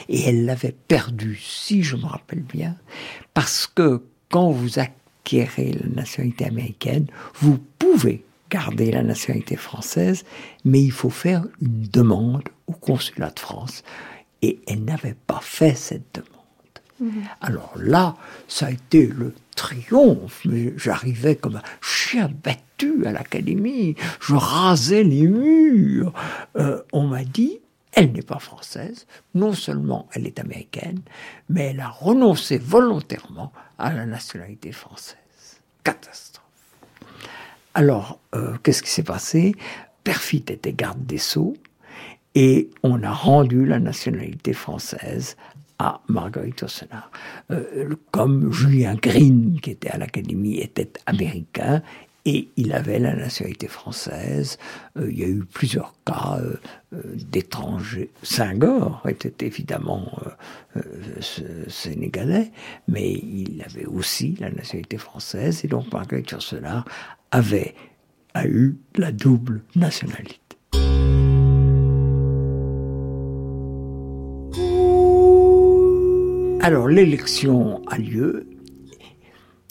Et 0.08 0.22
elle 0.22 0.44
l'avait 0.44 0.74
perdue, 0.88 1.38
si 1.40 1.82
je 1.82 1.96
me 1.96 2.06
rappelle 2.06 2.42
bien, 2.42 2.76
parce 3.34 3.66
que 3.66 4.02
quand 4.30 4.50
vous 4.50 4.78
acquérez 4.78 5.72
la 5.72 5.88
nationalité 5.88 6.44
américaine, 6.46 7.06
vous 7.34 7.58
pouvez 7.78 8.24
garder 8.50 8.90
la 8.92 9.02
nationalité 9.02 9.56
française, 9.56 10.24
mais 10.64 10.82
il 10.82 10.92
faut 10.92 11.10
faire 11.10 11.44
une 11.60 11.82
demande 11.82 12.48
au 12.66 12.72
consulat 12.72 13.30
de 13.30 13.40
France. 13.40 13.82
Et 14.42 14.60
elle 14.66 14.84
n'avait 14.84 15.16
pas 15.26 15.40
fait 15.42 15.74
cette 15.74 16.14
demande. 16.14 16.30
Alors 17.40 17.74
là, 17.76 18.16
ça 18.48 18.66
a 18.66 18.70
été 18.70 19.06
le 19.06 19.34
triomphe, 19.54 20.42
mais 20.46 20.72
j'arrivais 20.76 21.36
comme 21.36 21.56
un 21.56 21.62
chien 21.82 22.30
battu 22.42 23.06
à 23.06 23.12
l'académie, 23.12 23.96
je 24.20 24.34
rasais 24.34 25.02
les 25.02 25.26
murs. 25.26 26.12
Euh, 26.56 26.82
on 26.92 27.06
m'a 27.06 27.24
dit, 27.24 27.58
elle 27.96 28.12
n'est 28.12 28.22
pas 28.22 28.38
française, 28.38 29.06
non 29.35 29.54
seulement 29.54 30.06
elle 30.12 30.26
est 30.26 30.38
américaine, 30.38 31.00
mais 31.48 31.70
elle 31.70 31.80
a 31.80 31.88
renoncé 31.88 32.59
volontairement 32.59 33.52
à 33.78 33.92
la 33.92 34.06
nationalité 34.06 34.70
française. 34.70 35.16
Catastrophe. 35.82 36.44
Alors, 37.74 38.20
euh, 38.35 38.56
qu'est-ce 38.62 38.82
qui 38.82 38.90
s'est 38.90 39.02
passé? 39.02 39.54
Perfit 40.04 40.44
était 40.48 40.72
garde 40.72 41.04
des 41.06 41.18
Sceaux 41.18 41.56
et 42.35 42.70
on 42.82 43.02
a 43.02 43.11
rendu 43.11 43.64
la 43.64 43.80
nationalité 43.80 44.52
française 44.52 45.37
à 45.78 46.00
Marguerite 46.09 46.61
Yourcenar. 46.61 47.11
Euh, 47.50 47.94
comme 48.11 48.52
Julien 48.52 48.94
Green, 48.94 49.59
qui 49.61 49.70
était 49.70 49.90
à 49.90 49.98
l'Académie, 49.98 50.59
était 50.59 50.92
américain, 51.06 51.82
et 52.26 52.48
il 52.56 52.72
avait 52.72 52.98
la 52.98 53.14
nationalité 53.14 53.68
française. 53.68 54.58
Euh, 54.98 55.08
il 55.10 55.18
y 55.18 55.24
a 55.24 55.28
eu 55.28 55.44
plusieurs 55.44 55.94
cas 56.04 56.38
euh, 56.40 56.56
euh, 56.92 57.00
d'étrangers. 57.30 58.10
Senghor 58.22 59.02
était 59.08 59.46
évidemment 59.46 60.10
euh, 60.76 60.82
sénégalais, 61.68 62.50
mais 62.88 63.12
il 63.12 63.62
avait 63.64 63.86
aussi 63.86 64.36
la 64.40 64.50
nationalité 64.50 64.98
française, 64.98 65.64
et 65.64 65.68
donc 65.68 65.90
Marguerite 65.92 66.30
Yourcenar 66.32 66.84
avait 67.30 67.74
a 68.34 68.46
eu 68.46 68.76
la 68.96 69.12
double 69.12 69.62
nationalité. 69.76 70.38
Alors 76.60 76.88
l'élection 76.88 77.82
a 77.86 77.96
lieu. 77.96 78.46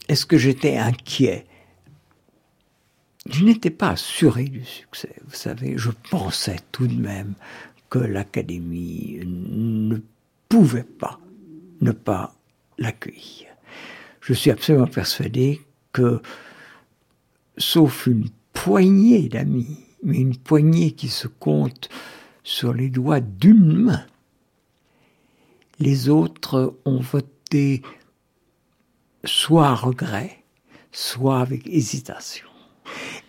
Est-ce 0.07 0.25
que 0.25 0.37
j'étais 0.37 0.77
inquiet? 0.77 1.45
Je 3.29 3.43
n'étais 3.43 3.71
pas 3.71 3.91
assuré 3.91 4.45
du 4.45 4.63
succès. 4.63 5.15
Vous 5.25 5.35
savez, 5.35 5.77
je 5.77 5.91
pensais 6.11 6.59
tout 6.71 6.87
de 6.87 6.99
même 6.99 7.33
que 7.89 7.99
l'Académie 7.99 9.19
ne 9.25 9.97
pouvait 10.47 10.83
pas 10.83 11.19
ne 11.81 11.91
pas 11.91 12.35
l'accueillir. 12.77 13.47
Je 14.21 14.33
suis 14.33 14.51
absolument 14.51 14.87
persuadé 14.87 15.61
que, 15.93 16.21
sauf 17.57 18.07
une 18.07 18.29
poignée 18.53 19.29
d'amis, 19.29 19.77
mais 20.03 20.17
une 20.17 20.37
poignée 20.37 20.91
qui 20.91 21.09
se 21.09 21.27
compte 21.27 21.89
sur 22.43 22.73
les 22.73 22.89
doigts 22.89 23.21
d'une 23.21 23.73
main, 23.73 24.05
les 25.79 26.09
autres 26.09 26.77
ont 26.85 26.99
voté 26.99 27.81
soit 29.23 29.67
à 29.67 29.75
regret, 29.75 30.43
soit 30.91 31.39
avec 31.39 31.67
hésitation. 31.67 32.47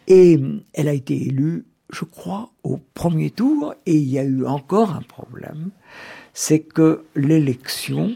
Et 0.08 0.40
elle 0.72 0.88
a 0.88 0.92
été 0.92 1.26
élue, 1.26 1.64
je 1.90 2.04
crois, 2.04 2.50
au 2.62 2.78
premier 2.94 3.30
tour, 3.30 3.74
et 3.86 3.94
il 3.94 4.08
y 4.08 4.18
a 4.18 4.24
eu 4.24 4.44
encore 4.44 4.90
un 4.92 5.02
problème, 5.02 5.70
c'est 6.34 6.60
que 6.60 7.04
l'élection 7.14 8.12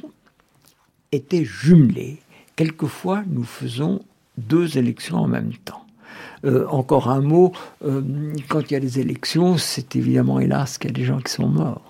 était 1.13 1.45
jumelée. 1.45 2.19
Quelquefois, 2.57 3.25
nous 3.27 3.45
faisons 3.45 4.03
deux 4.37 4.79
élections 4.79 5.17
en 5.17 5.27
même 5.27 5.53
temps. 5.65 5.87
Euh, 6.45 6.67
encore 6.69 7.11
un 7.11 7.21
mot, 7.21 7.53
euh, 7.85 8.03
quand 8.49 8.71
il 8.71 8.75
y 8.75 8.77
a 8.77 8.81
des 8.81 8.99
élections, 8.99 9.59
c'est 9.59 9.97
évidemment, 9.97 10.41
hélas, 10.41 10.79
qu'il 10.79 10.91
y 10.91 10.95
a 10.95 10.97
des 10.97 11.05
gens 11.05 11.19
qui 11.19 11.33
sont 11.33 11.49
morts. 11.49 11.87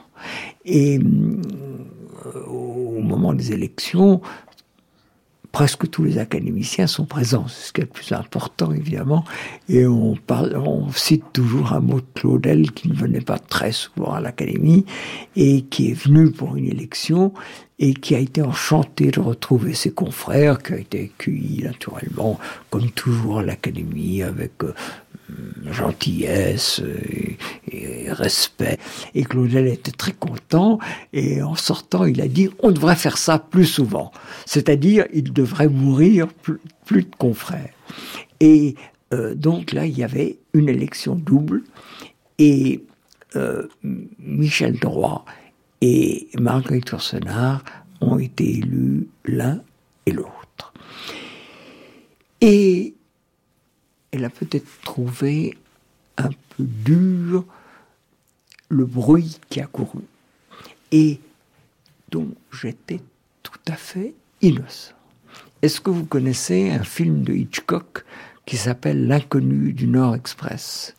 Et 0.65 0.99
euh, 0.99 2.45
au 2.47 3.01
moment 3.01 3.33
des 3.33 3.53
élections, 3.53 4.21
presque 5.53 5.91
tous 5.91 6.05
les 6.05 6.19
académiciens 6.19 6.87
sont 6.87 7.07
présents, 7.07 7.47
c'est 7.49 7.69
ce 7.69 7.73
qui 7.73 7.81
est 7.81 7.85
le 7.85 7.91
plus 7.91 8.13
important 8.13 8.73
évidemment, 8.73 9.25
et 9.69 9.87
on, 9.87 10.15
parle, 10.15 10.57
on 10.57 10.91
cite 10.93 11.25
toujours 11.33 11.73
un 11.73 11.81
mot 11.81 12.01
de 12.01 12.07
Claudel 12.15 12.71
qui 12.73 12.89
ne 12.89 12.95
venait 12.95 13.21
pas 13.21 13.39
très 13.39 13.73
souvent 13.73 14.13
à 14.13 14.21
l'académie, 14.21 14.85
et 15.37 15.63
qui 15.63 15.91
est 15.91 15.95
venu 15.95 16.31
pour 16.31 16.57
une 16.57 16.67
élection, 16.67 17.33
et 17.81 17.95
qui 17.95 18.15
a 18.15 18.19
été 18.19 18.43
enchanté 18.43 19.11
de 19.11 19.21
retrouver 19.21 19.73
ses 19.73 19.91
confrères, 19.91 20.63
qui 20.63 20.75
a 20.75 20.79
été 20.79 21.05
accueilli 21.05 21.63
naturellement, 21.63 22.39
comme 22.69 22.91
toujours 22.91 23.39
à 23.39 23.43
l'académie, 23.43 24.23
avec 24.23 24.63
euh, 24.63 24.75
gentillesse 25.71 26.83
et, 27.73 28.13
respect. 28.13 28.79
Et 29.15 29.25
Claudel 29.25 29.67
était 29.67 29.93
très 29.93 30.13
content 30.13 30.79
et 31.13 31.43
en 31.43 31.55
sortant, 31.55 32.05
il 32.05 32.21
a 32.21 32.29
dit 32.29 32.51
on 32.59 32.71
devrait 32.71 32.97
faire 32.97 33.17
ça 33.17 33.39
plus 33.39 33.67
souvent. 33.67 34.13
C'est-à-dire, 34.45 35.07
il 35.15 35.33
devrait 35.33 35.69
mourir 35.69 36.29
plus, 36.29 36.61
plus 36.85 37.05
de 37.05 37.15
confrères. 37.17 37.73
Et 38.41 38.75
euh, 39.15 39.35
donc 39.35 39.73
là, 39.73 39.87
il 39.87 39.97
y 39.97 40.05
avait 40.05 40.39
une 40.53 40.69
élection 40.69 41.15
double 41.15 41.63
et 42.39 42.85
euh, 43.37 43.69
Michel 44.19 44.79
Droit 44.79 45.25
et 45.81 46.29
Marguerite 46.39 46.91
Yourcenar 46.91 47.63
ont 48.01 48.19
été 48.19 48.59
élus 48.59 49.09
l'un 49.25 49.63
et 50.07 50.13
l'autre. 50.13 50.73
Et 52.41 52.95
elle 54.11 54.25
a 54.25 54.31
peut-être 54.31 54.69
trouvé 54.83 55.57
un 56.17 56.29
peu 56.29 56.65
dur 56.65 57.45
le 58.69 58.85
bruit 58.85 59.39
qui 59.49 59.61
a 59.61 59.67
couru 59.67 60.01
et 60.93 61.21
dont 62.11 62.29
j'étais 62.53 63.01
tout 63.43 63.59
à 63.69 63.75
fait 63.75 64.15
innocent. 64.43 64.95
Est-ce 65.63 65.81
que 65.81 65.91
vous 65.91 66.07
connaissez 66.07 66.71
un 66.71 66.85
film 66.85 67.23
de 67.23 67.35
Hitchcock 67.35 68.05
qui 68.47 68.57
s'appelle 68.57 69.07
L'inconnu 69.07 69.73
du 69.73 69.87
Nord 69.87 70.15
Express? 70.15 70.95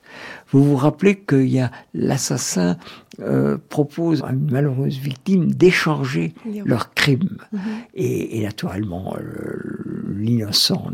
Vous 0.51 0.63
vous 0.63 0.75
rappelez 0.75 1.19
qu'il 1.19 1.47
y 1.47 1.59
a 1.59 1.71
l'assassin 1.93 2.77
euh, 3.19 3.57
propose 3.69 4.23
à 4.23 4.31
une 4.31 4.49
malheureuse 4.49 4.97
victime 4.97 5.51
d'échanger 5.51 6.33
leur 6.65 6.93
crime. 6.93 7.37
Mhm. 7.51 7.59
Et, 7.93 8.37
et 8.37 8.43
naturellement, 8.43 9.15
euh, 9.19 10.13
l'innocent 10.15 10.91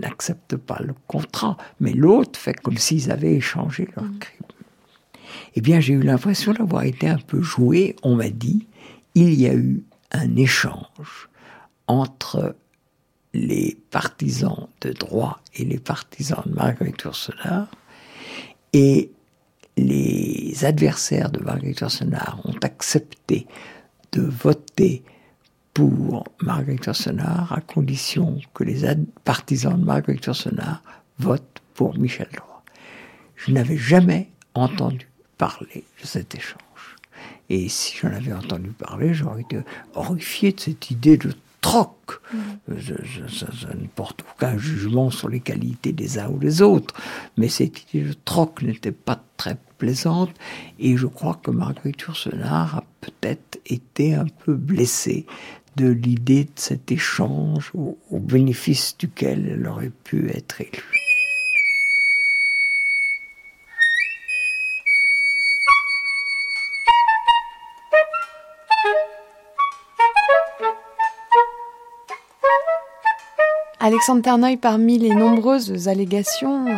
n'accepte 0.00 0.56
pas 0.56 0.80
le 0.80 0.94
contrat, 1.06 1.56
mais 1.78 1.92
l'autre 1.92 2.38
fait 2.38 2.54
comme 2.54 2.78
s'ils 2.78 3.10
avaient 3.10 3.34
échangé 3.34 3.88
leur 3.94 4.06
crime. 4.18 4.46
Eh 5.54 5.60
bien, 5.60 5.80
j'ai 5.80 5.94
eu 5.94 6.02
l'impression 6.02 6.52
d'avoir 6.54 6.84
été 6.84 7.08
un 7.08 7.18
peu 7.18 7.42
joué. 7.42 7.96
On 8.02 8.16
m'a 8.16 8.30
dit, 8.30 8.66
il 9.14 9.34
y 9.34 9.46
a 9.46 9.54
eu 9.54 9.82
un 10.12 10.36
échange 10.36 11.28
entre 11.86 12.56
les 13.34 13.78
partisans 13.90 14.68
de 14.80 14.92
droit 14.92 15.40
et 15.54 15.64
les 15.64 15.78
partisans 15.78 16.42
de 16.46 16.54
Marguerite 16.54 17.02
Yourcenar, 17.02 17.68
et 18.72 19.12
les 19.76 20.64
adversaires 20.64 21.30
de 21.30 21.40
Marguerite 21.40 21.80
Yourcenar 21.80 22.40
ont 22.44 22.58
accepté 22.62 23.46
de 24.12 24.22
voter 24.22 25.02
pour 25.74 26.24
Marguerite 26.42 26.86
Yourcenar 26.86 27.52
à 27.52 27.60
condition 27.60 28.38
que 28.54 28.64
les 28.64 28.82
partisans 29.24 29.78
de 29.78 29.84
Marguerite 29.84 30.26
Yourcenar 30.26 30.82
votent 31.18 31.62
pour 31.74 31.96
Michel 31.96 32.28
Droit. 32.34 32.62
Je 33.36 33.52
n'avais 33.52 33.76
jamais 33.76 34.28
entendu 34.54 35.08
parler 35.38 35.84
de 36.00 36.06
cet 36.06 36.34
échange. 36.34 36.96
Et 37.48 37.68
si 37.68 37.96
j'en 37.96 38.08
avais 38.08 38.32
entendu 38.32 38.70
parler, 38.70 39.14
j'aurais 39.14 39.42
été 39.42 39.60
horrifié 39.94 40.52
de 40.52 40.60
cette 40.60 40.90
idée 40.90 41.16
de 41.16 41.32
troc. 41.60 42.20
Mm. 42.32 42.38
Je, 42.76 42.94
ne 42.94 43.86
porte 43.94 44.24
aucun 44.34 44.56
jugement 44.58 45.10
sur 45.10 45.28
les 45.28 45.40
qualités 45.40 45.92
des 45.92 46.18
uns 46.18 46.28
ou 46.28 46.38
des 46.38 46.62
autres, 46.62 46.94
mais 47.36 47.48
cette 47.48 47.92
idée 47.92 48.08
de 48.08 48.14
troc 48.24 48.62
n'était 48.62 48.92
pas 48.92 49.22
très 49.36 49.56
plaisante, 49.78 50.30
et 50.78 50.96
je 50.96 51.06
crois 51.06 51.40
que 51.42 51.50
Marguerite 51.50 52.02
Yourcenar 52.02 52.76
a 52.78 52.84
peut-être 53.00 53.58
été 53.66 54.14
un 54.14 54.26
peu 54.44 54.54
blessée 54.54 55.26
de 55.76 55.88
l'idée 55.88 56.44
de 56.44 56.50
cet 56.56 56.92
échange 56.92 57.72
au 57.74 58.18
bénéfice 58.18 58.96
duquel 58.98 59.48
elle 59.48 59.66
aurait 59.66 59.92
pu 60.04 60.28
être 60.30 60.60
élue. 60.60 61.09
Alexandre 73.90 74.22
Terneuil, 74.22 74.56
parmi 74.56 74.98
les 74.98 75.12
nombreuses 75.12 75.88
allégations, 75.88 76.64
euh, 76.68 76.74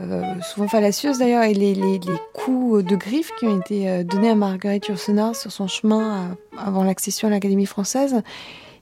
euh, 0.00 0.22
souvent 0.40 0.66
fallacieuses 0.66 1.18
d'ailleurs, 1.18 1.42
et 1.42 1.52
les, 1.52 2.00
coups 2.32 2.82
de 2.82 2.96
griffe 2.96 3.30
qui 3.38 3.44
ont 3.44 3.60
été 3.60 3.86
euh, 3.86 4.02
donnés 4.02 4.30
à 4.30 4.34
Marguerite 4.34 4.88
Yourcenar 4.88 5.36
sur 5.36 5.52
son 5.52 5.68
chemin 5.68 6.34
avant 6.56 6.84
l'accession 6.84 7.28
à 7.28 7.30
l'Académie 7.32 7.66
française, 7.66 8.22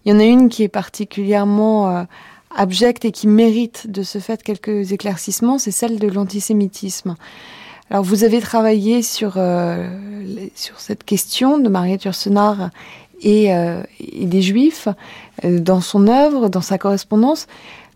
il 0.05 0.13
y 0.13 0.15
en 0.15 0.21
a 0.21 0.25
une 0.25 0.49
qui 0.49 0.63
est 0.63 0.69
particulièrement 0.69 2.07
abjecte 2.55 3.05
et 3.05 3.11
qui 3.11 3.27
mérite 3.27 3.91
de 3.91 4.05
ce 4.05 4.21
fait 4.21 4.45
quelques 4.45 4.93
éclaircissements, 4.93 5.59
c'est 5.59 5.73
celle 5.73 5.99
de 5.99 6.07
l'antisémitisme. 6.07 7.17
Alors 7.91 8.05
vous 8.05 8.23
avez 8.23 8.41
travaillé 8.41 9.03
sur, 9.03 9.41
cette 10.77 11.03
question 11.03 11.59
de 11.59 11.69
Marguerite 11.69 12.05
Yourcenar 12.05 12.71
et, 13.23 13.47
et 13.47 14.27
des 14.27 14.43
Juifs. 14.43 14.89
Euh, 15.45 15.61
dans 15.61 15.81
son 15.81 16.09
œuvre, 16.09 16.49
dans 16.49 16.61
sa 16.61 16.79
correspondance. 16.79 17.47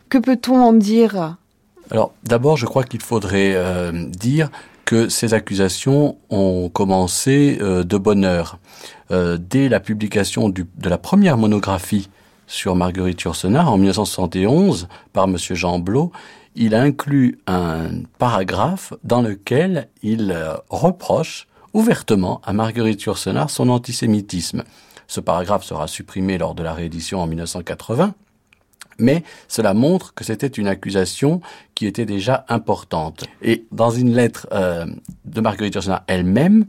Que 0.09 0.18
peut-on 0.18 0.61
en 0.61 0.72
dire? 0.72 1.37
Alors 1.90 2.12
d'abord, 2.24 2.56
je 2.56 2.66
crois 2.66 2.85
qu'il 2.85 3.00
faudrait 3.00 3.52
euh, 3.54 3.92
dire 4.06 4.50
que 4.85 5.09
ces 5.09 5.35
accusations 5.35 6.18
ont 6.30 6.68
commencé 6.68 7.59
euh, 7.61 7.85
de 7.85 7.96
bonne 7.96 8.24
heure. 8.24 8.59
dès 9.11 9.68
la 9.68 9.80
publication 9.80 10.48
de 10.48 10.66
la 10.85 10.98
première 10.98 11.37
monographie 11.37 12.09
sur 12.46 12.76
Marguerite 12.76 13.22
Yourcenar 13.22 13.72
en 13.72 13.76
1971 13.76 14.88
par 15.12 15.24
M. 15.24 15.37
Jean 15.37 15.80
Blot, 15.80 16.12
il 16.54 16.74
inclut 16.74 17.38
un 17.48 18.02
paragraphe 18.18 18.92
dans 19.02 19.20
lequel 19.20 19.88
il 20.02 20.37
reproche 20.68 21.48
ouvertement 21.72 22.40
à 22.44 22.52
Marguerite 22.52 23.02
Yourcenar 23.02 23.50
son 23.50 23.68
antisémitisme. 23.68 24.62
Ce 25.11 25.18
paragraphe 25.18 25.64
sera 25.64 25.88
supprimé 25.88 26.38
lors 26.38 26.55
de 26.55 26.62
la 26.62 26.73
réédition 26.73 27.20
en 27.20 27.27
1980, 27.27 28.14
mais 29.01 29.25
cela 29.49 29.75
montre 29.75 30.14
que 30.14 30.23
c'était 30.23 30.46
une 30.46 30.68
accusation 30.68 31.40
qui 31.75 31.87
était 31.87 32.07
déjà 32.07 32.44
importante. 32.49 33.25
Et 33.42 33.66
dans 33.73 33.90
une 33.90 34.14
lettre 34.14 34.46
euh, 34.53 34.87
de 35.25 35.40
Marguerite 35.40 35.75
Yourcenar 35.75 36.05
elle-même, 36.07 36.64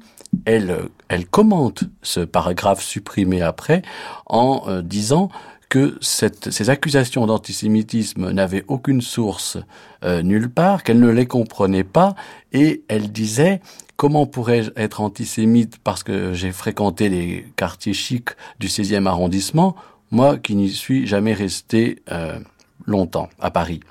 elle, 0.45 0.89
elle 1.07 1.27
commente 1.27 1.83
ce 2.01 2.21
paragraphe 2.21 2.81
supprimé 2.81 3.43
après 3.43 3.83
en 4.25 4.63
euh, 4.65 4.81
disant 4.81 5.29
que 5.69 5.97
ces 6.01 6.69
accusations 6.69 7.25
d'antisémitisme 7.27 8.31
n'avaient 8.31 8.65
aucune 8.67 9.01
source 9.01 9.57
euh, 10.03 10.21
nulle 10.21 10.49
part, 10.49 10.83
qu'elle 10.83 10.99
ne 10.99 11.09
les 11.09 11.27
comprenait 11.27 11.85
pas, 11.85 12.13
et 12.51 12.83
elle 12.89 13.09
disait 13.11 13.61
Comment 14.01 14.25
pourrais-je 14.25 14.71
être 14.77 14.99
antisémite 14.99 15.77
parce 15.77 16.01
que 16.01 16.33
j'ai 16.33 16.51
fréquenté 16.51 17.07
les 17.07 17.45
quartiers 17.55 17.93
chics 17.93 18.31
du 18.59 18.65
16e 18.65 19.05
arrondissement, 19.05 19.75
moi 20.09 20.39
qui 20.39 20.55
n'y 20.55 20.71
suis 20.71 21.05
jamais 21.05 21.33
resté 21.33 22.01
euh, 22.11 22.39
longtemps 22.87 23.29
à 23.39 23.51
Paris? 23.51 23.81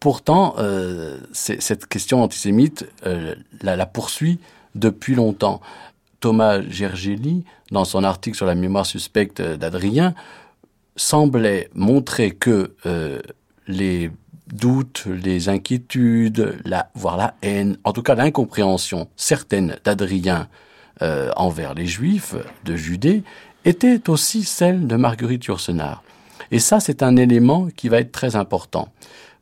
Pourtant, 0.00 0.54
euh, 0.56 1.18
cette 1.32 1.84
question 1.86 2.22
antisémite 2.22 2.88
euh, 3.04 3.34
la, 3.60 3.76
la, 3.76 3.84
poursuit 3.84 4.38
depuis 4.74 5.14
longtemps. 5.14 5.60
Thomas 6.20 6.62
Gergely, 6.62 7.44
dans 7.72 7.84
son 7.84 8.04
article 8.04 8.38
sur 8.38 8.46
la 8.46 8.54
mémoire 8.54 8.86
suspecte 8.86 9.42
d'Adrien, 9.42 10.14
semblait 10.96 11.68
montrer 11.74 12.30
que 12.30 12.72
les 13.68 14.10
doutes, 14.52 15.06
les 15.06 15.48
inquiétudes, 15.48 16.58
la, 16.64 16.90
voire 16.94 17.16
la 17.16 17.34
haine, 17.42 17.78
en 17.84 17.92
tout 17.92 18.02
cas 18.02 18.14
l'incompréhension 18.14 19.08
certaine 19.16 19.76
d'Adrien 19.84 20.48
euh, 21.02 21.30
envers 21.36 21.74
les 21.74 21.86
Juifs 21.86 22.34
de 22.64 22.76
Judée, 22.76 23.22
était 23.64 24.08
aussi 24.08 24.44
celle 24.44 24.86
de 24.86 24.96
Marguerite 24.96 25.44
Yourcenar. 25.46 26.02
Et 26.50 26.58
ça, 26.60 26.80
c'est 26.80 27.02
un 27.02 27.16
élément 27.16 27.68
qui 27.74 27.88
va 27.88 27.98
être 27.98 28.12
très 28.12 28.36
important. 28.36 28.88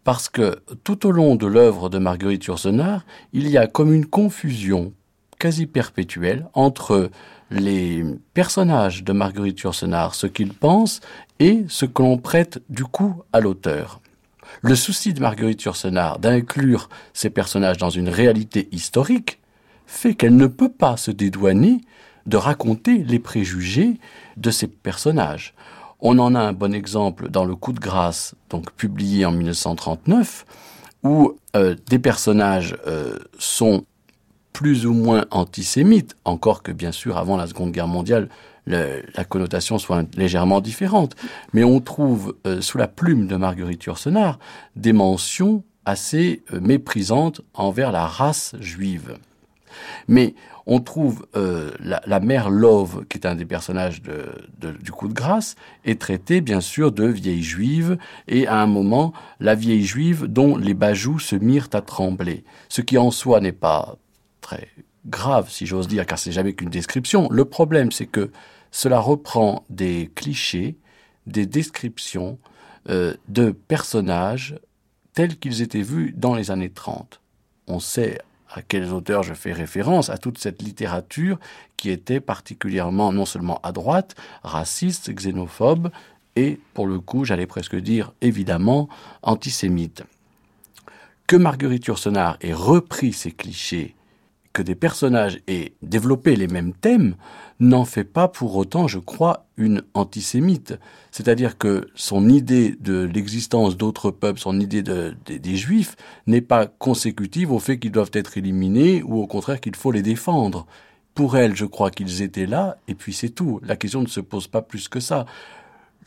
Parce 0.04 0.28
que 0.28 0.56
tout 0.84 1.06
au 1.06 1.10
long 1.10 1.36
de 1.36 1.46
l'œuvre 1.46 1.88
de 1.88 1.98
Marguerite 1.98 2.44
Yourcenar, 2.44 3.04
il 3.32 3.48
y 3.48 3.58
a 3.58 3.66
comme 3.66 3.92
une 3.92 4.06
confusion 4.06 4.92
quasi 5.38 5.66
perpétuelle 5.66 6.46
entre 6.54 7.10
les 7.50 8.04
personnages 8.32 9.04
de 9.04 9.12
Marguerite 9.12 9.60
Yourcenar, 9.60 10.14
ce 10.14 10.26
qu'ils 10.26 10.54
pensent, 10.54 11.00
et 11.38 11.64
ce 11.68 11.84
que 11.84 12.02
l'on 12.02 12.18
prête 12.18 12.62
du 12.68 12.84
coup 12.84 13.22
à 13.32 13.40
l'auteur. 13.40 14.00
Le 14.62 14.74
souci 14.74 15.14
de 15.14 15.20
Marguerite 15.20 15.62
Yourcenar 15.62 16.18
d'inclure 16.18 16.88
ces 17.12 17.30
personnages 17.30 17.78
dans 17.78 17.90
une 17.90 18.08
réalité 18.08 18.68
historique 18.72 19.40
fait 19.86 20.14
qu'elle 20.14 20.36
ne 20.36 20.46
peut 20.46 20.72
pas 20.72 20.96
se 20.96 21.10
dédouaner 21.10 21.80
de 22.26 22.36
raconter 22.36 22.98
les 23.04 23.18
préjugés 23.18 23.98
de 24.36 24.50
ces 24.50 24.66
personnages. 24.66 25.54
On 26.00 26.18
en 26.18 26.34
a 26.34 26.40
un 26.40 26.52
bon 26.52 26.74
exemple 26.74 27.28
dans 27.28 27.44
Le 27.44 27.54
Coup 27.54 27.72
de 27.72 27.80
grâce, 27.80 28.34
donc 28.50 28.72
publié 28.72 29.24
en 29.26 29.32
1939, 29.32 30.46
où 31.02 31.36
euh, 31.56 31.76
des 31.88 31.98
personnages 31.98 32.76
euh, 32.86 33.18
sont 33.38 33.84
plus 34.52 34.86
ou 34.86 34.94
moins 34.94 35.26
antisémites, 35.30 36.16
encore 36.24 36.62
que 36.62 36.72
bien 36.72 36.92
sûr 36.92 37.18
avant 37.18 37.36
la 37.36 37.46
Seconde 37.46 37.72
Guerre 37.72 37.88
mondiale, 37.88 38.28
la 38.66 39.24
connotation 39.24 39.78
soit 39.78 40.04
légèrement 40.16 40.60
différente. 40.60 41.16
Mais 41.52 41.64
on 41.64 41.80
trouve 41.80 42.36
euh, 42.46 42.60
sous 42.60 42.78
la 42.78 42.88
plume 42.88 43.26
de 43.26 43.36
Marguerite 43.36 43.84
Yourcenar 43.84 44.38
des 44.76 44.92
mentions 44.92 45.64
assez 45.84 46.42
euh, 46.52 46.60
méprisantes 46.60 47.42
envers 47.52 47.92
la 47.92 48.06
race 48.06 48.54
juive. 48.60 49.18
Mais 50.08 50.34
on 50.66 50.80
trouve 50.80 51.26
euh, 51.36 51.72
la, 51.80 52.20
mère 52.20 52.48
Love, 52.48 53.04
qui 53.08 53.18
est 53.18 53.26
un 53.26 53.34
des 53.34 53.44
personnages 53.44 54.00
du 54.02 54.92
coup 54.92 55.08
de 55.08 55.12
grâce, 55.12 55.56
est 55.84 56.00
traitée 56.00 56.40
bien 56.40 56.60
sûr 56.60 56.92
de 56.92 57.04
vieille 57.04 57.42
juive, 57.42 57.98
et 58.28 58.46
à 58.46 58.60
un 58.60 58.66
moment, 58.66 59.12
la 59.40 59.54
vieille 59.54 59.84
juive 59.84 60.26
dont 60.26 60.56
les 60.56 60.72
bajoux 60.72 61.18
se 61.18 61.36
mirent 61.36 61.68
à 61.74 61.82
trembler. 61.82 62.44
Ce 62.68 62.80
qui 62.80 62.96
en 62.96 63.10
soi 63.10 63.40
n'est 63.40 63.52
pas 63.52 63.96
très 64.40 64.68
grave, 65.06 65.50
si 65.50 65.66
j'ose 65.66 65.88
dire, 65.88 66.06
car 66.06 66.18
c'est 66.18 66.32
jamais 66.32 66.54
qu'une 66.54 66.70
description. 66.70 67.28
Le 67.30 67.44
problème, 67.44 67.92
c'est 67.92 68.06
que 68.06 68.30
cela 68.74 68.98
reprend 68.98 69.64
des 69.70 70.10
clichés, 70.16 70.76
des 71.28 71.46
descriptions 71.46 72.40
euh, 72.90 73.14
de 73.28 73.52
personnages 73.52 74.56
tels 75.12 75.38
qu'ils 75.38 75.62
étaient 75.62 75.80
vus 75.80 76.12
dans 76.16 76.34
les 76.34 76.50
années 76.50 76.70
30. 76.70 77.20
On 77.68 77.78
sait 77.78 78.18
à 78.50 78.62
quels 78.62 78.92
auteurs 78.92 79.22
je 79.22 79.32
fais 79.32 79.52
référence, 79.52 80.10
à 80.10 80.18
toute 80.18 80.38
cette 80.38 80.60
littérature 80.60 81.38
qui 81.76 81.88
était 81.88 82.18
particulièrement 82.18 83.12
non 83.12 83.26
seulement 83.26 83.60
à 83.62 83.70
droite, 83.70 84.16
raciste, 84.42 85.14
xénophobe, 85.14 85.92
et 86.34 86.58
pour 86.74 86.88
le 86.88 86.98
coup, 86.98 87.24
j'allais 87.24 87.46
presque 87.46 87.76
dire 87.76 88.12
évidemment 88.22 88.88
antisémite. 89.22 90.02
Que 91.28 91.36
Marguerite 91.36 91.86
Yourcenar 91.86 92.38
ait 92.40 92.52
repris 92.52 93.12
ces 93.12 93.30
clichés 93.30 93.94
que 94.54 94.62
des 94.62 94.76
personnages 94.76 95.40
aient 95.48 95.74
développé 95.82 96.36
les 96.36 96.46
mêmes 96.46 96.72
thèmes 96.72 97.16
n'en 97.60 97.84
fait 97.84 98.04
pas 98.04 98.28
pour 98.28 98.56
autant, 98.56 98.88
je 98.88 99.00
crois, 99.00 99.46
une 99.56 99.82
antisémite. 99.94 100.74
C'est-à-dire 101.10 101.58
que 101.58 101.88
son 101.94 102.28
idée 102.28 102.76
de 102.80 103.02
l'existence 103.02 103.76
d'autres 103.76 104.10
peuples, 104.10 104.38
son 104.40 104.58
idée 104.60 104.82
des 104.82 105.56
juifs, 105.56 105.96
n'est 106.26 106.40
pas 106.40 106.66
consécutive 106.66 107.52
au 107.52 107.58
fait 107.58 107.78
qu'ils 107.78 107.92
doivent 107.92 108.12
être 108.14 108.38
éliminés 108.38 109.02
ou 109.02 109.20
au 109.20 109.26
contraire 109.26 109.60
qu'il 109.60 109.76
faut 109.76 109.92
les 109.92 110.02
défendre. 110.02 110.66
Pour 111.14 111.36
elle, 111.36 111.54
je 111.54 111.64
crois 111.64 111.90
qu'ils 111.90 112.22
étaient 112.22 112.46
là, 112.46 112.78
et 112.88 112.94
puis 112.94 113.12
c'est 113.12 113.30
tout. 113.30 113.60
La 113.62 113.76
question 113.76 114.02
ne 114.02 114.08
se 114.08 114.20
pose 114.20 114.46
pas 114.46 114.62
plus 114.62 114.88
que 114.88 115.00
ça. 115.00 115.26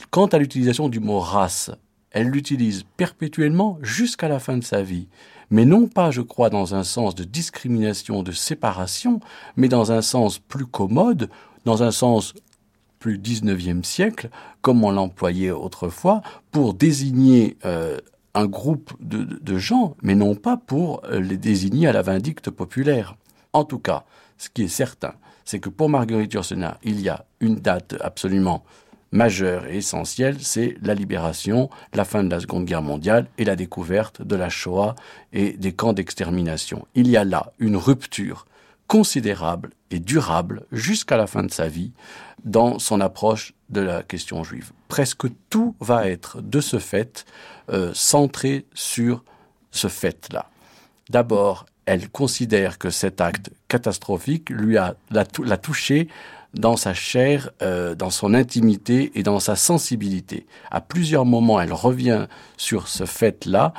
Quant 0.09 0.27
à 0.27 0.37
l'utilisation 0.37 0.87
du 0.89 0.99
mot 1.01 1.19
race, 1.19 1.71
elle 2.11 2.27
l'utilise 2.27 2.83
perpétuellement 2.95 3.77
jusqu'à 3.81 4.29
la 4.29 4.39
fin 4.39 4.57
de 4.57 4.63
sa 4.63 4.81
vie 4.81 5.07
mais 5.49 5.65
non 5.65 5.87
pas, 5.87 6.11
je 6.11 6.21
crois, 6.21 6.49
dans 6.49 6.75
un 6.75 6.83
sens 6.83 7.15
de 7.15 7.23
discrimination, 7.23 8.23
de 8.23 8.31
séparation, 8.31 9.19
mais 9.55 9.69
dans 9.69 9.91
un 9.91 10.01
sens 10.01 10.39
plus 10.39 10.65
commode, 10.65 11.29
dans 11.65 11.83
un 11.83 11.91
sens 11.91 12.33
plus 12.99 13.17
19e 13.17 13.83
siècle, 13.83 14.29
comme 14.61 14.83
on 14.83 14.91
l'employait 14.91 15.51
autrefois, 15.51 16.21
pour 16.51 16.73
désigner 16.73 17.57
euh, 17.65 17.97
un 18.33 18.45
groupe 18.45 18.93
de, 18.99 19.57
gens, 19.57 19.95
mais 20.01 20.15
non 20.15 20.35
pas 20.35 20.57
pour 20.57 21.01
euh, 21.05 21.19
les 21.19 21.37
désigner 21.37 21.87
à 21.87 21.91
la 21.91 22.01
vindicte 22.01 22.49
populaire. 22.49 23.15
En 23.53 23.63
tout 23.63 23.79
cas, 23.79 24.05
ce 24.37 24.49
qui 24.49 24.63
est 24.63 24.67
certain, 24.67 25.13
c'est 25.45 25.59
que 25.59 25.69
pour 25.69 25.89
Marguerite 25.89 26.33
Yourcenar, 26.33 26.77
il 26.83 26.99
y 27.01 27.09
a 27.09 27.25
une 27.39 27.55
date 27.55 27.95
absolument 28.01 28.63
majeure 29.11 29.65
et 29.67 29.77
essentielle, 29.77 30.37
c'est 30.41 30.75
la 30.81 30.93
libération, 30.93 31.69
la 31.93 32.05
fin 32.05 32.23
de 32.23 32.29
la 32.29 32.39
Seconde 32.39 32.65
Guerre 32.65 32.81
mondiale 32.81 33.27
et 33.37 33.45
la 33.45 33.55
découverte 33.55 34.21
de 34.21 34.35
la 34.35 34.49
Shoah 34.49 34.95
et 35.33 35.53
des 35.53 35.73
camps 35.73 35.93
d'extermination. 35.93 36.87
Il 36.95 37.07
y 37.09 37.17
a 37.17 37.23
là 37.23 37.51
une 37.59 37.77
rupture 37.77 38.45
considérable 38.87 39.71
et 39.91 39.99
durable 39.99 40.65
jusqu'à 40.71 41.17
la 41.17 41.27
fin 41.27 41.43
de 41.43 41.51
sa 41.51 41.67
vie 41.67 41.91
dans 42.43 42.79
son 42.79 43.01
approche 43.01 43.53
de 43.69 43.81
la 43.81 44.03
question 44.03 44.43
juive. 44.43 44.71
Presque 44.87 45.27
tout 45.49 45.75
va 45.79 46.07
être 46.07 46.41
de 46.41 46.61
ce 46.61 46.79
fait 46.79 47.25
euh, 47.69 47.91
centré 47.93 48.65
sur 48.73 49.23
ce 49.71 49.87
fait-là. 49.87 50.49
D'abord, 51.09 51.65
elle 51.85 52.09
considère 52.09 52.77
que 52.77 52.89
cet 52.89 53.21
acte 53.21 53.49
catastrophique 53.67 54.49
lui 54.49 54.77
a 54.77 54.95
l'a, 55.09 55.25
touché 55.57 56.09
dans 56.57 56.77
sa 56.77 56.93
chair, 56.93 57.49
euh, 57.61 57.95
dans 57.95 58.09
son 58.09 58.33
intimité 58.33 59.11
et 59.15 59.23
dans 59.23 59.39
sa 59.39 59.55
sensibilité. 59.55 60.45
À 60.71 60.81
plusieurs 60.81 61.25
moments, 61.25 61.61
elle 61.61 61.73
revient 61.73 62.27
sur 62.57 62.87
ce 62.87 63.05
fait-là, 63.05 63.73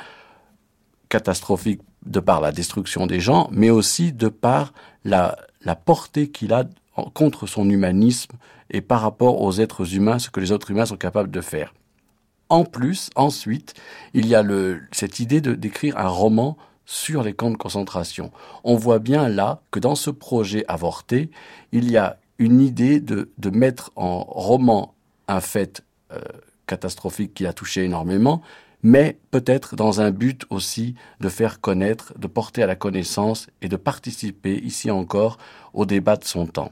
catastrophique 1.09 1.81
de 2.05 2.19
par 2.19 2.41
la 2.41 2.51
destruction 2.51 3.07
des 3.07 3.19
gens, 3.19 3.49
mais 3.51 3.69
aussi 3.69 4.13
de 4.13 4.27
par 4.29 4.73
la, 5.03 5.35
portée 5.85 6.29
qu'il 6.29 6.53
a 6.53 6.65
contre 7.13 7.47
son 7.47 7.69
humanisme 7.69 8.31
et 8.71 8.81
par 8.81 9.01
rapport 9.01 9.41
aux 9.41 9.53
êtres 9.59 9.95
humains, 9.95 10.19
ce 10.19 10.29
que 10.29 10.39
les 10.39 10.51
autres 10.51 10.71
humains 10.71 10.85
sont 10.85 10.97
capables 10.97 11.31
de 11.31 11.41
faire. 11.41 11.73
En 12.49 12.63
plus, 12.63 13.09
ensuite, 13.15 13.75
il 14.13 14.27
y 14.27 14.35
a 14.35 14.43
cette 14.91 15.19
idée 15.19 15.39
de 15.39 15.53
d'écrire 15.53 15.97
un 15.97 16.07
roman 16.07 16.57
sur 16.85 17.21
les 17.21 17.33
camps 17.33 17.51
de 17.51 17.57
concentration. 17.57 18.31
On 18.63 18.75
voit 18.75 18.97
bien 18.97 19.29
là 19.29 19.61
que 19.69 19.79
dans 19.79 19.93
ce 19.93 20.09
projet 20.09 20.65
avorté, 20.67 21.29
il 21.71 21.91
y 21.91 21.97
a 21.97 22.17
une 22.39 22.61
idée 22.61 22.99
de, 22.99 23.31
de 23.37 23.49
mettre 23.49 23.91
en 23.95 24.23
roman 24.23 24.95
un 25.27 25.41
fait 25.41 25.83
euh, 26.11 26.19
catastrophique 26.65 27.33
qui 27.33 27.45
a 27.45 27.53
touché 27.53 27.83
énormément, 27.83 28.41
mais 28.81 29.19
peut-être 29.31 29.75
dans 29.75 30.01
un 30.01 30.11
but 30.11 30.45
aussi 30.49 30.95
de 31.19 31.29
faire 31.29 31.59
connaître, 31.59 32.17
de 32.17 32.27
porter 32.27 32.63
à 32.63 32.67
la 32.67 32.75
connaissance 32.75 33.47
et 33.61 33.67
de 33.67 33.75
participer, 33.75 34.57
ici 34.57 34.89
encore, 34.89 35.37
au 35.73 35.85
débat 35.85 36.15
de 36.15 36.23
son 36.23 36.47
temps. 36.47 36.71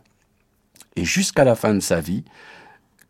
Et 0.95 1.03
jusqu'à 1.03 1.43
la 1.43 1.55
fin 1.55 1.73
de 1.73 1.79
sa 1.79 1.99
vie, 1.99 2.23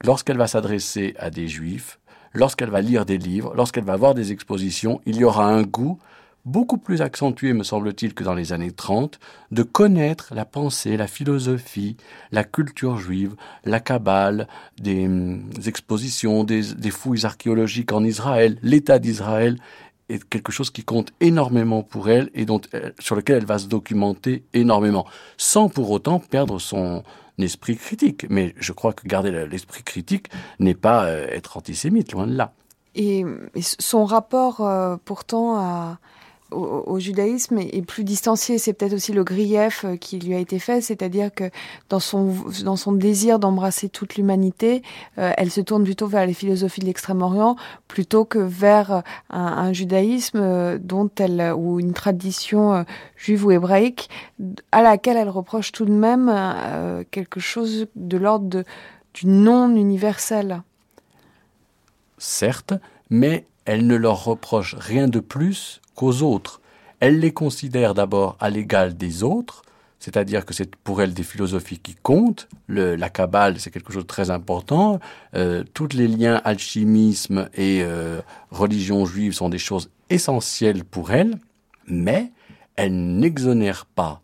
lorsqu'elle 0.03 0.37
va 0.37 0.47
s'adresser 0.47 1.15
à 1.19 1.29
des 1.29 1.47
juifs, 1.47 1.99
lorsqu'elle 2.33 2.69
va 2.69 2.81
lire 2.81 3.05
des 3.05 3.17
livres, 3.17 3.53
lorsqu'elle 3.55 3.85
va 3.85 3.95
voir 3.95 4.13
des 4.13 4.31
expositions, 4.31 4.99
il 5.05 5.17
y 5.17 5.23
aura 5.23 5.45
un 5.45 5.61
goût 5.61 5.99
beaucoup 6.47 6.77
plus 6.77 7.01
accentué, 7.01 7.51
me 7.51 7.63
semble-t-il, 7.63 8.13
que 8.13 8.23
dans 8.23 8.33
les 8.33 8.53
années 8.53 8.71
30, 8.71 9.19
de 9.51 9.63
connaître 9.63 10.33
la 10.33 10.45
pensée, 10.45 10.95
la 10.95 11.07
philosophie, 11.07 11.97
la 12.31 12.45
culture 12.45 12.97
juive, 12.97 13.35
la 13.65 13.79
Kabbale, 13.81 14.47
des, 14.79 15.05
hum, 15.05 15.49
expositions, 15.65 16.45
des, 16.45 16.63
fouilles 16.89 17.25
archéologiques 17.25 17.91
en 17.91 18.03
Israël, 18.03 18.57
l'État 18.63 18.97
d'Israël 18.97 19.57
est 20.07 20.23
quelque 20.23 20.53
chose 20.53 20.69
qui 20.71 20.83
compte 20.83 21.11
énormément 21.19 21.83
pour 21.83 22.09
elle 22.09 22.29
et 22.33 22.45
dont, 22.45 22.61
sur 22.97 23.17
lequel 23.17 23.37
elle 23.37 23.45
va 23.45 23.59
se 23.59 23.67
documenter 23.67 24.45
énormément, 24.53 25.05
sans 25.35 25.67
pour 25.67 25.91
autant 25.91 26.19
perdre 26.19 26.59
son 26.59 27.03
esprit 27.39 27.75
critique. 27.75 28.25
Mais 28.29 28.55
je 28.57 28.71
crois 28.71 28.93
que 28.93 29.05
garder 29.05 29.45
l'esprit 29.47 29.83
critique 29.83 30.29
n'est 30.59 30.75
pas 30.75 31.07
euh, 31.07 31.27
être 31.29 31.57
antisémite, 31.57 32.13
loin 32.13 32.25
de 32.25 32.37
là. 32.37 32.53
Et, 32.95 33.25
son 33.79 34.05
rapport 34.05 34.61
euh, 34.61 34.95
pourtant 35.03 35.57
à, 35.57 35.99
au, 36.51 36.99
judaïsme 36.99 37.59
est, 37.59 37.85
plus 37.85 38.03
distancié. 38.03 38.57
C'est 38.57 38.73
peut-être 38.73 38.93
aussi 38.93 39.13
le 39.13 39.23
grief 39.23 39.85
euh, 39.85 39.97
qui 39.97 40.19
lui 40.19 40.33
a 40.33 40.39
été 40.39 40.59
fait, 40.59 40.81
c'est-à-dire 40.81 41.33
que 41.33 41.49
dans 41.89 41.99
son, 41.99 42.33
dans 42.63 42.75
son 42.75 42.91
désir 42.91 43.39
d'embrasser 43.39 43.89
toute 43.89 44.15
l'humanité, 44.15 44.81
euh, 45.17 45.31
elle 45.37 45.51
se 45.51 45.61
tourne 45.61 45.83
plutôt 45.83 46.07
vers 46.07 46.25
les 46.25 46.33
philosophies 46.33 46.81
de 46.81 46.85
l'Extrême-Orient 46.85 47.55
plutôt 47.87 48.25
que 48.25 48.39
vers 48.39 49.03
un, 49.29 49.39
un, 49.39 49.73
judaïsme 49.73 50.39
euh, 50.41 50.77
dont 50.81 51.09
elle 51.17 51.53
ou 51.55 51.79
une 51.79 51.93
tradition 51.93 52.85
juive 53.15 53.45
ou 53.45 53.51
hébraïque 53.51 54.09
à 54.71 54.81
laquelle 54.81 55.17
elle 55.17 55.29
reproche 55.29 55.71
tout 55.71 55.85
de 55.85 55.91
même 55.91 56.33
quelque 57.11 57.39
chose 57.39 57.87
de 57.95 58.17
l'ordre 58.17 58.63
du 59.13 59.27
non 59.27 59.75
universel. 59.75 60.61
Certes, 62.17 62.73
mais 63.09 63.45
elle 63.67 63.85
ne 63.85 63.95
leur 63.95 64.23
reproche 64.23 64.75
rien 64.75 65.07
de 65.09 65.19
plus 65.19 65.81
qu'aux 65.93 66.21
autres. 66.21 66.61
Elle 67.01 67.19
les 67.19 67.33
considère 67.33 67.93
d'abord 67.93 68.37
à 68.39 68.49
l'égal 68.49 68.95
des 68.95 69.23
autres, 69.23 69.61
c'est-à-dire 69.99 70.45
que 70.45 70.53
c'est 70.53 70.75
pour 70.77 71.01
elle 71.01 71.13
des 71.13 71.23
philosophies 71.23 71.77
qui 71.77 71.93
comptent. 71.95 72.47
La 72.69 73.09
Kabbale, 73.09 73.59
c'est 73.59 73.69
quelque 73.69 73.91
chose 73.91 74.03
de 74.03 74.07
très 74.07 74.31
important. 74.31 74.99
Euh, 75.35 75.65
tous 75.73 75.89
les 75.93 76.07
liens 76.07 76.41
alchimisme 76.45 77.49
et 77.55 77.81
euh, 77.83 78.21
religion 78.51 79.05
juive 79.05 79.33
sont 79.33 79.49
des 79.49 79.57
choses 79.57 79.89
essentielles 80.09 80.85
pour 80.85 81.11
elle, 81.11 81.37
mais 81.87 82.31
elle 82.77 83.17
n'exonère 83.17 83.85
pas, 83.85 84.21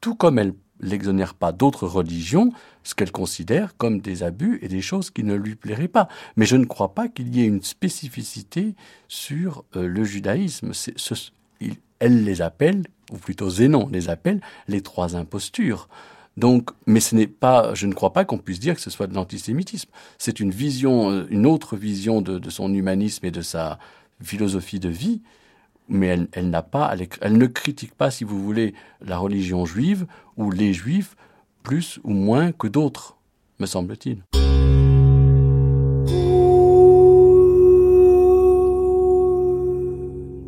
tout 0.00 0.16
comme 0.16 0.38
elle 0.38 0.54
l'exonère 0.80 1.34
pas 1.34 1.52
d'autres 1.52 1.86
religions, 1.86 2.50
ce 2.82 2.94
qu'elle 2.94 3.12
considère 3.12 3.76
comme 3.76 4.00
des 4.00 4.22
abus 4.22 4.58
et 4.62 4.68
des 4.68 4.80
choses 4.80 5.10
qui 5.10 5.24
ne 5.24 5.34
lui 5.34 5.54
plairaient 5.54 5.88
pas. 5.88 6.08
Mais 6.36 6.46
je 6.46 6.56
ne 6.56 6.64
crois 6.64 6.94
pas 6.94 7.08
qu'il 7.08 7.34
y 7.34 7.42
ait 7.42 7.46
une 7.46 7.62
spécificité 7.62 8.74
sur 9.08 9.64
euh, 9.76 9.86
le 9.86 10.04
judaïsme. 10.04 10.72
Elle 11.98 12.24
les 12.24 12.40
appelle, 12.40 12.84
ou 13.12 13.16
plutôt 13.16 13.50
Zénon 13.50 13.88
les 13.92 14.08
appelle, 14.08 14.40
les 14.68 14.80
trois 14.80 15.16
impostures. 15.16 15.88
Donc, 16.36 16.70
mais 16.86 17.00
ce 17.00 17.14
n'est 17.14 17.26
pas, 17.26 17.74
je 17.74 17.86
ne 17.86 17.92
crois 17.92 18.12
pas 18.12 18.24
qu'on 18.24 18.38
puisse 18.38 18.60
dire 18.60 18.74
que 18.74 18.80
ce 18.80 18.90
soit 18.90 19.06
de 19.06 19.14
l'antisémitisme. 19.14 19.90
C'est 20.16 20.40
une 20.40 20.50
vision, 20.50 21.10
euh, 21.10 21.26
une 21.30 21.44
autre 21.44 21.76
vision 21.76 22.22
de, 22.22 22.48
son 22.48 22.72
humanisme 22.72 23.26
et 23.26 23.30
de 23.30 23.42
sa 23.42 23.78
philosophie 24.22 24.80
de 24.80 24.88
vie 24.88 25.22
mais 25.92 26.06
elle, 26.32 26.50
n'a 26.50 26.62
pas, 26.62 26.94
elle, 27.20 27.36
ne 27.36 27.46
critique 27.46 27.94
pas, 27.94 28.12
si 28.12 28.22
vous 28.22 28.40
voulez, 28.40 28.74
la 29.04 29.18
religion 29.18 29.66
juive 29.66 30.06
ou 30.36 30.52
les 30.52 30.72
juifs 30.72 31.16
plus 31.62 31.98
ou 32.04 32.12
moins 32.12 32.52
que 32.52 32.66
d'autres, 32.66 33.16
me 33.58 33.66
semble-t-il. 33.66 34.22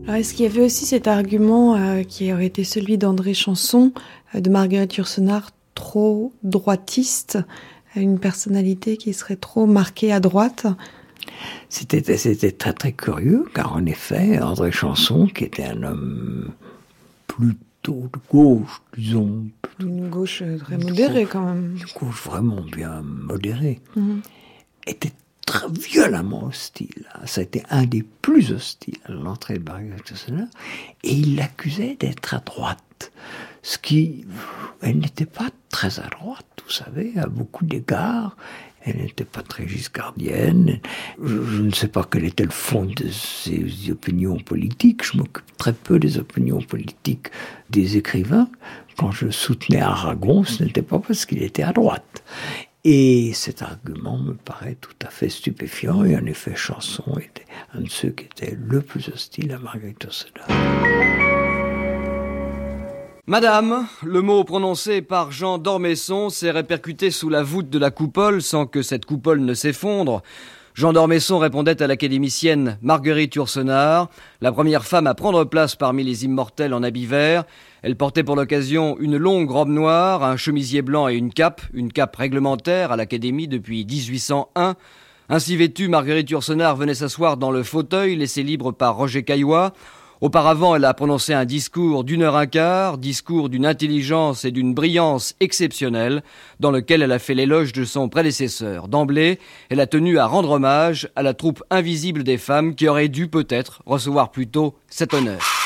Alors, 0.05 0.17
est-ce 0.17 0.35
qu'il 0.35 0.45
y 0.45 0.49
avait 0.49 0.63
aussi 0.63 0.85
cet 0.85 1.07
argument 1.07 1.77
euh, 1.77 2.03
qui 2.03 2.33
aurait 2.33 2.47
été 2.47 2.65
celui 2.65 2.99
d'André 2.99 3.35
Chanson, 3.35 3.93
euh, 4.35 4.41
de 4.41 4.51
Marguerite 4.51 4.97
Yourcenar, 4.97 5.51
trop 5.75 6.33
droitiste, 6.43 7.39
une 7.97 8.19
personnalité 8.19 8.97
qui 8.97 9.13
serait 9.13 9.37
trop 9.37 9.67
marquée 9.67 10.13
à 10.13 10.21
droite? 10.21 10.67
C'était, 11.69 12.17
c'était 12.17 12.53
très 12.53 12.73
très 12.73 12.93
curieux, 12.93 13.47
car 13.55 13.75
en 13.75 13.87
effet, 13.87 14.39
André 14.41 14.73
Chanson, 14.73 15.27
qui 15.27 15.45
était 15.45 15.65
un 15.65 15.83
homme 15.83 16.53
plutôt 17.27 17.59
de 17.85 18.19
gauche, 18.31 18.83
disons. 18.97 19.47
Une 19.81 20.09
gauche 20.09 20.43
très 20.61 20.79
modérée 20.79 21.27
quand 21.27 21.45
même. 21.45 21.77
Une 21.77 22.01
gauche 22.01 22.23
vraiment 22.25 22.61
bien 22.61 23.03
modérée. 23.03 23.81
Mhm. 23.97 24.23
Était 24.87 25.13
très 25.47 25.69
violemment 25.69 26.45
hostile. 26.45 27.09
Ça 27.25 27.41
a 27.41 27.45
été 27.45 27.63
un 27.71 27.85
des 27.85 28.03
plus 28.03 28.53
hostiles 28.53 28.99
à 29.05 29.13
l'entrée 29.13 29.59
de 29.59 29.71
Yourcenar. 29.71 30.47
Et 31.03 31.13
il 31.13 31.37
l'accusait 31.37 31.97
d'être 31.99 32.35
à 32.35 32.39
droite. 32.39 33.13
Ce 33.63 33.79
qui, 33.79 34.27
elle 34.81 34.99
n'était 34.99 35.27
pas 35.27 35.49
très 35.71 36.01
à 36.01 36.09
droite, 36.09 36.47
vous 36.65 36.73
savez, 36.73 37.13
à 37.17 37.27
beaucoup 37.27 37.65
d'égards. 37.65 38.37
Elle 38.85 38.97
n'était 38.97 39.25
pas 39.25 39.43
très 39.43 39.69
giscardienne. 39.69 40.81
Je, 41.23 41.63
ne 41.63 41.71
sais 41.71 41.89
pas 41.89 42.07
quel 42.11 42.25
était 42.25 42.45
le 42.45 42.51
fond 42.51 42.85
de 42.85 43.09
ses 43.09 43.91
opinions 43.91 44.37
politiques. 44.39 45.05
Je 45.05 45.17
m'occupe 45.19 45.57
très 45.57 45.73
peu 45.73 45.99
des 45.99 46.19
opinions 46.19 46.61
politiques 46.61 47.29
des 47.71 47.97
écrivains. 47.97 48.49
Quand 48.97 49.13
je 49.13 49.31
soutenais 49.31 49.81
Aragon, 49.81 50.45
ce 50.45 50.65
n'était 50.65 50.83
pas 50.83 50.99
parce 50.99 51.27
qu'il 51.27 51.43
était 51.43 51.63
à 51.63 51.73
droite. 51.73 52.23
Et 52.85 53.33
cet 53.35 53.63
argument 53.63 54.19
me 54.19 54.35
paraît 54.35 54.77
tout 54.81 55.07
à 55.07 55.11
fait 55.11 55.29
stupéfiant. 55.29 56.05
Et 56.05 56.17
en 56.17 56.27
effet, 56.27 56.57
Chanson 56.57 57.17
était 57.19 57.47
un 57.75 57.83
de 57.83 57.89
ceux 57.89 58.11
qui 58.11 58.25
était 58.25 58.57
le 58.61 58.81
plus 58.81 59.09
hostile 59.09 59.53
à 59.53 59.59
Marguerite 59.59 60.03
Yourcenar. 60.03 61.32
Madame, 63.29 63.87
le 64.03 64.21
mot 64.21 64.43
prononcé 64.43 65.01
par 65.01 65.31
Jean 65.31 65.59
d'Ormesson 65.59 66.29
s'est 66.29 66.51
répercuté 66.51 67.13
sous 67.13 67.29
la 67.29 67.45
voûte 67.45 67.71
de 67.71 67.79
la 67.79 67.93
coupole 67.93 68.43
sans 68.43 68.67
que 68.67 68.83
cette 68.83 69.05
coupole 69.05 69.43
ne 69.43 69.55
s'effondre. 69.55 70.25
Jean 70.75 70.93
d'Ormesson 70.93 71.39
répondait 71.39 71.81
à 71.81 71.87
l'académicienne 71.87 72.79
Marguerite 72.83 73.37
Yourcenar, 73.37 74.09
la 74.41 74.51
première 74.51 74.85
femme 74.85 75.07
à 75.07 75.15
prendre 75.15 75.45
place 75.45 75.77
parmi 75.77 76.03
les 76.03 76.25
immortels 76.25 76.75
en 76.75 76.83
habit 76.83 77.07
vert. 77.07 77.45
Elle 77.83 77.95
portait 77.95 78.25
pour 78.25 78.35
l'occasion 78.35 78.97
une 78.99 79.19
longue 79.19 79.53
robe 79.53 79.69
noire, 79.69 80.25
un 80.25 80.37
chemisier 80.37 80.83
blanc 80.83 81.09
et 81.09 81.15
une 81.15 81.33
cape, 81.33 81.63
une 81.73 81.93
cape 81.93 82.17
réglementaire 82.17 82.91
à 82.91 82.97
l'Académie 82.97 83.47
depuis 83.47 83.85
1801. 83.85 84.75
Ainsi 85.29 85.57
vêtue, 85.57 85.87
Marguerite 85.87 86.29
Yourcenar 86.29 86.75
venait 86.75 86.95
s'asseoir 86.95 87.37
dans 87.37 87.53
le 87.53 87.63
fauteuil 87.63 88.17
laissé 88.17 88.43
libre 88.43 88.73
par 88.73 88.97
Roger 88.97 89.23
Caillois. 89.23 89.73
Auparavant, 90.23 90.77
elle 90.77 90.85
a 90.85 90.95
prononcé 90.95 91.35
un 91.35 91.45
discours 91.45 92.05
d'une 92.05 92.23
heure 92.23 92.37
un 92.37 92.47
quart, 92.47 92.97
discours 92.97 93.49
d'une 93.49 93.67
intelligence 93.67 94.45
et 94.45 94.53
d'une 94.53 94.73
brillance 94.73 95.35
exceptionnelles, 95.41 96.23
dans 96.61 96.71
lequel 96.71 97.03
elle 97.03 97.11
a 97.11 97.19
fait 97.19 97.35
l'éloge 97.35 97.73
de 97.73 97.85
son 97.85 98.09
prédécesseur. 98.09 98.87
D'emblée, 98.87 99.41
elle 99.69 99.81
a 99.81 99.89
tenu 99.89 100.19
à 100.19 100.27
rendre 100.27 100.53
hommage 100.53 101.11
à 101.17 101.25
la 101.25 101.35
troupe 101.35 101.65
invisible 101.71 102.23
des 102.23 102.39
femmes 102.39 102.77
qui 102.77 102.87
aurait 102.87 103.09
dû 103.09 103.27
peut-être 103.27 103.83
recevoir 103.85 104.31
plutôt 104.31 104.77
cet 104.89 105.13
honneur. 105.13 105.62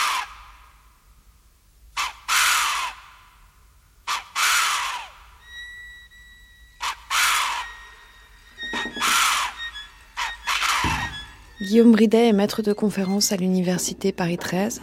Guillaume 11.66 11.90
Bridet 11.90 12.28
est 12.28 12.32
maître 12.32 12.62
de 12.62 12.72
conférence 12.72 13.32
à 13.32 13.36
l'Université 13.36 14.12
Paris 14.12 14.38
13, 14.38 14.82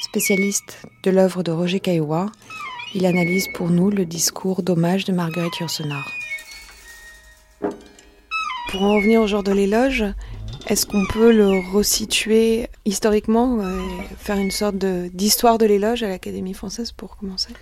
spécialiste 0.00 0.78
de 1.02 1.10
l'œuvre 1.10 1.42
de 1.42 1.50
Roger 1.50 1.80
Caillois. 1.80 2.30
Il 2.94 3.04
analyse 3.04 3.48
pour 3.52 3.68
nous 3.68 3.90
le 3.90 4.04
discours 4.04 4.62
d'hommage 4.62 5.04
de 5.04 5.12
Marguerite 5.12 5.58
Yourcenar. 5.58 6.08
Pour 8.70 8.82
en 8.82 8.94
revenir 8.94 9.20
au 9.22 9.26
genre 9.26 9.42
de 9.42 9.50
l'éloge, 9.50 10.04
est-ce 10.68 10.86
qu'on 10.86 11.04
peut 11.04 11.32
le 11.32 11.58
resituer 11.72 12.68
historiquement, 12.84 13.58
faire 14.16 14.36
une 14.36 14.52
sorte 14.52 14.76
d'histoire 14.76 15.58
de 15.58 15.66
l'éloge 15.66 16.04
à 16.04 16.08
l'Académie 16.08 16.54
française 16.54 16.92
pour 16.92 17.16
commencer? 17.16 17.52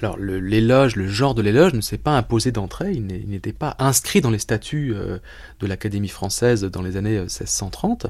Alors 0.00 0.18
l'éloge, 0.18 0.96
le, 0.96 1.08
genre 1.08 1.34
de 1.34 1.42
l'éloge 1.42 1.74
ne 1.74 1.80
s'est 1.80 1.98
pas 1.98 2.16
imposé 2.16 2.52
d'entrée, 2.52 2.92
il 2.92 3.06
n'était 3.06 3.52
pas 3.52 3.76
inscrit 3.78 4.20
dans 4.20 4.30
les 4.30 4.38
statuts 4.38 4.94
euh, 4.94 5.18
de 5.60 5.66
l'Académie 5.66 6.08
française 6.08 6.62
dans 6.64 6.82
les 6.82 6.96
années 6.96 7.20
1630. 7.20 8.06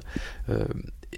Euh, 0.50 0.64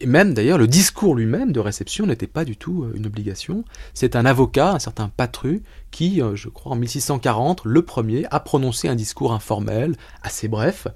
et 0.01 0.07
même 0.07 0.35
d'ailleurs, 0.35 0.59
le 0.59 0.69
discours 0.69 1.17
lui-même 1.17 1.51
de 1.51 1.59
réception 1.59 2.07
n'était 2.07 2.29
pas 2.29 2.45
du 2.45 2.57
tout 2.57 2.85
euh, 2.85 2.93
une 2.95 3.07
obligation. 3.07 3.65
C'est 3.95 4.15
un 4.15 4.25
avocat, 4.25 4.73
un 4.73 4.79
certain 4.79 5.09
Patru, 5.09 5.63
qui, 5.91 6.21
je 6.35 6.49
crois 6.49 6.73
en 6.73 6.77
1640, 6.77 7.63
le 7.65 7.83
premier, 7.83 8.25
a 8.31 8.39
prononcé 8.39 8.87
un 8.87 8.95
discours 8.95 9.33
informel, 9.33 9.97
assez 10.23 10.47
bref, 10.47 10.87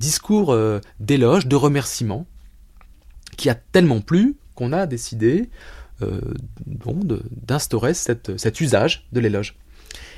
discours 0.00 0.58
d'éloge, 0.98 1.46
de 1.46 1.54
remerciement, 1.54 2.26
qui 3.36 3.48
a 3.48 3.54
tellement 3.54 4.00
plu 4.00 4.34
qu'on 4.56 4.72
a 4.72 4.86
décidé 4.86 5.42
euh, 5.42 5.83
d'instaurer 7.46 7.94
cet 7.94 8.60
usage 8.60 9.06
de 9.12 9.20
l'éloge. 9.20 9.56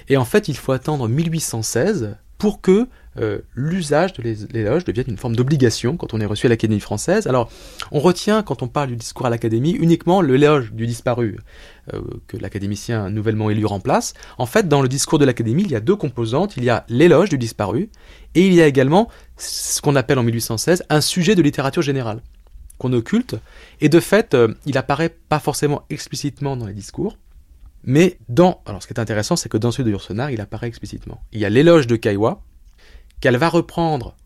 Et 0.09 0.16
en 0.16 0.24
fait, 0.24 0.49
il 0.49 0.57
faut 0.57 0.72
attendre 0.72 1.09
1816 1.09 2.16
pour 2.39 2.61
que 2.61 2.87
euh, 3.18 3.39
l'usage 3.55 4.12
de 4.12 4.22
l'éloge 4.53 4.84
devienne 4.84 5.07
une 5.09 5.16
forme 5.16 5.34
d'obligation 5.34 5.97
quand 5.97 6.12
on 6.12 6.20
est 6.20 6.26
reçu 6.26 6.47
à 6.47 6.49
l'Académie 6.51 6.80
française. 6.80 7.26
Alors, 7.26 7.51
on 7.93 7.99
retient, 7.99 8.43
quand 8.43 8.62
on 8.62 8.68
parle 8.68 8.89
du 8.89 8.97
discours 8.97 9.24
à 9.24 9.30
l'Académie, 9.30 9.70
uniquement 9.70 10.20
l'éloge 10.20 10.72
du 10.72 10.87
disparu 10.87 11.39
euh, 11.95 12.03
que 12.26 12.37
l'académicien 12.37 13.09
nouvellement 13.09 13.49
élu 13.49 13.64
remplace. 13.64 14.12
En 14.37 14.45
fait, 14.45 14.68
dans 14.68 14.82
le 14.82 14.89
discours 14.89 15.18
de 15.18 15.24
l'Académie, 15.24 15.62
il 15.62 15.70
y 15.70 15.76
a 15.76 15.80
deux 15.80 15.97
composantes. 15.97 16.57
Il 16.59 16.64
y 16.64 16.70
a 16.70 16.84
l'éloge 16.89 17.30
du 17.30 17.39
disparu 17.39 17.89
et 18.34 18.47
il 18.47 18.53
y 18.53 18.61
a 18.61 18.66
également 18.66 19.09
ce 19.39 19.80
qu'on 19.80 19.97
appelle 19.97 20.18
en 20.18 20.22
1816 20.22 20.84
un 20.91 21.01
sujet 21.01 21.34
de 21.34 21.43
littérature 21.43 21.82
générale 21.82 22.20
qu'on 22.79 22.93
occulte, 22.93 23.37
et 23.81 23.89
de 23.89 24.01
fait, 24.01 24.35
euh, 24.35 24.55
il 24.66 24.77
apparaît 24.79 25.16
pas 25.29 25.39
forcément 25.39 25.85
explicitement 25.91 26.57
dans 26.57 26.66
les 26.66 26.74
discours, 26.74 27.18
mais 27.85 28.18
dans... 28.29 28.61
Alors 28.66 28.83
ce 28.83 28.87
qui 28.87 28.93
est 28.93 29.01
intéressant, 29.01 29.37
c'est 29.37 29.49
que 29.49 29.57
dans 29.57 29.70
celui 29.70 29.85
de 29.85 29.91
Yourcenar, 29.91 30.31
il 30.31 30.41
apparaît 30.41 30.66
explicitement. 30.66 31.22
Il 31.33 31.41
y 31.41 31.45
a 31.45 31.49
l'éloge 31.49 31.87
de 31.87 31.97
Kaiwa, 31.97 32.43
qu'elle 33.20 33.37
va 33.37 33.49
reprendre 33.49 34.16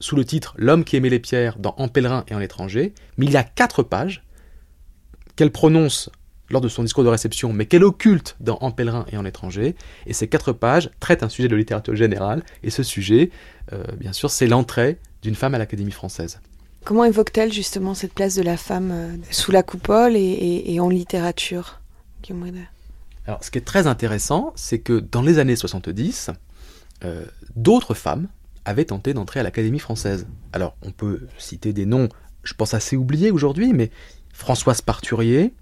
sous 0.00 0.16
le 0.16 0.24
titre 0.24 0.54
L'homme 0.56 0.84
qui 0.84 0.96
aimait 0.96 1.10
les 1.10 1.20
pierres 1.20 1.58
dans 1.58 1.74
En 1.78 1.88
pèlerin 1.88 2.24
et 2.28 2.34
en 2.34 2.40
étranger, 2.40 2.94
mais 3.16 3.26
il 3.26 3.32
y 3.32 3.36
a 3.36 3.44
quatre 3.44 3.82
pages 3.82 4.24
qu'elle 5.36 5.52
prononce 5.52 6.10
lors 6.50 6.60
de 6.60 6.68
son 6.68 6.82
discours 6.82 7.04
de 7.04 7.08
réception, 7.08 7.52
mais 7.52 7.66
qu'elle 7.66 7.84
occulte 7.84 8.36
dans 8.40 8.58
En 8.60 8.72
pèlerin 8.72 9.06
et 9.10 9.16
en 9.16 9.24
étranger, 9.24 9.74
et 10.06 10.12
ces 10.12 10.28
quatre 10.28 10.52
pages 10.52 10.90
traitent 11.00 11.22
un 11.22 11.28
sujet 11.28 11.48
de 11.48 11.56
littérature 11.56 11.96
générale, 11.96 12.42
et 12.62 12.70
ce 12.70 12.82
sujet, 12.82 13.30
euh, 13.72 13.84
bien 13.98 14.12
sûr, 14.12 14.30
c'est 14.30 14.46
l'entrée 14.46 14.98
d'une 15.22 15.34
femme 15.34 15.54
à 15.54 15.58
l'Académie 15.58 15.92
française. 15.92 16.40
Comment 16.84 17.04
évoque-t-elle 17.04 17.52
justement 17.52 17.94
cette 17.94 18.12
place 18.12 18.34
de 18.34 18.42
la 18.42 18.56
femme 18.56 18.90
euh, 18.92 19.16
sous 19.30 19.52
la 19.52 19.62
coupole 19.62 20.16
et, 20.16 20.78
en 20.80 20.88
littérature 20.88 21.80
Alors, 23.26 23.44
ce 23.44 23.50
qui 23.50 23.58
est 23.58 23.64
très 23.64 23.86
intéressant, 23.86 24.52
c'est 24.56 24.80
que 24.80 24.98
dans 24.98 25.22
les 25.22 25.38
années 25.38 25.54
70, 25.54 26.30
euh, 27.04 27.24
d'autres 27.54 27.94
femmes 27.94 28.28
avaient 28.64 28.84
tenté 28.84 29.14
d'entrer 29.14 29.40
à 29.40 29.42
l'Académie 29.44 29.78
française. 29.78 30.26
Alors, 30.52 30.76
on 30.82 30.90
peut 30.90 31.28
citer 31.38 31.72
des 31.72 31.86
noms, 31.86 32.08
je 32.42 32.54
pense 32.54 32.74
assez 32.74 32.96
oubliés 32.96 33.30
aujourd'hui, 33.30 33.72
mais 33.72 33.90
Françoise 34.32 34.80
Parturier, 34.80 35.54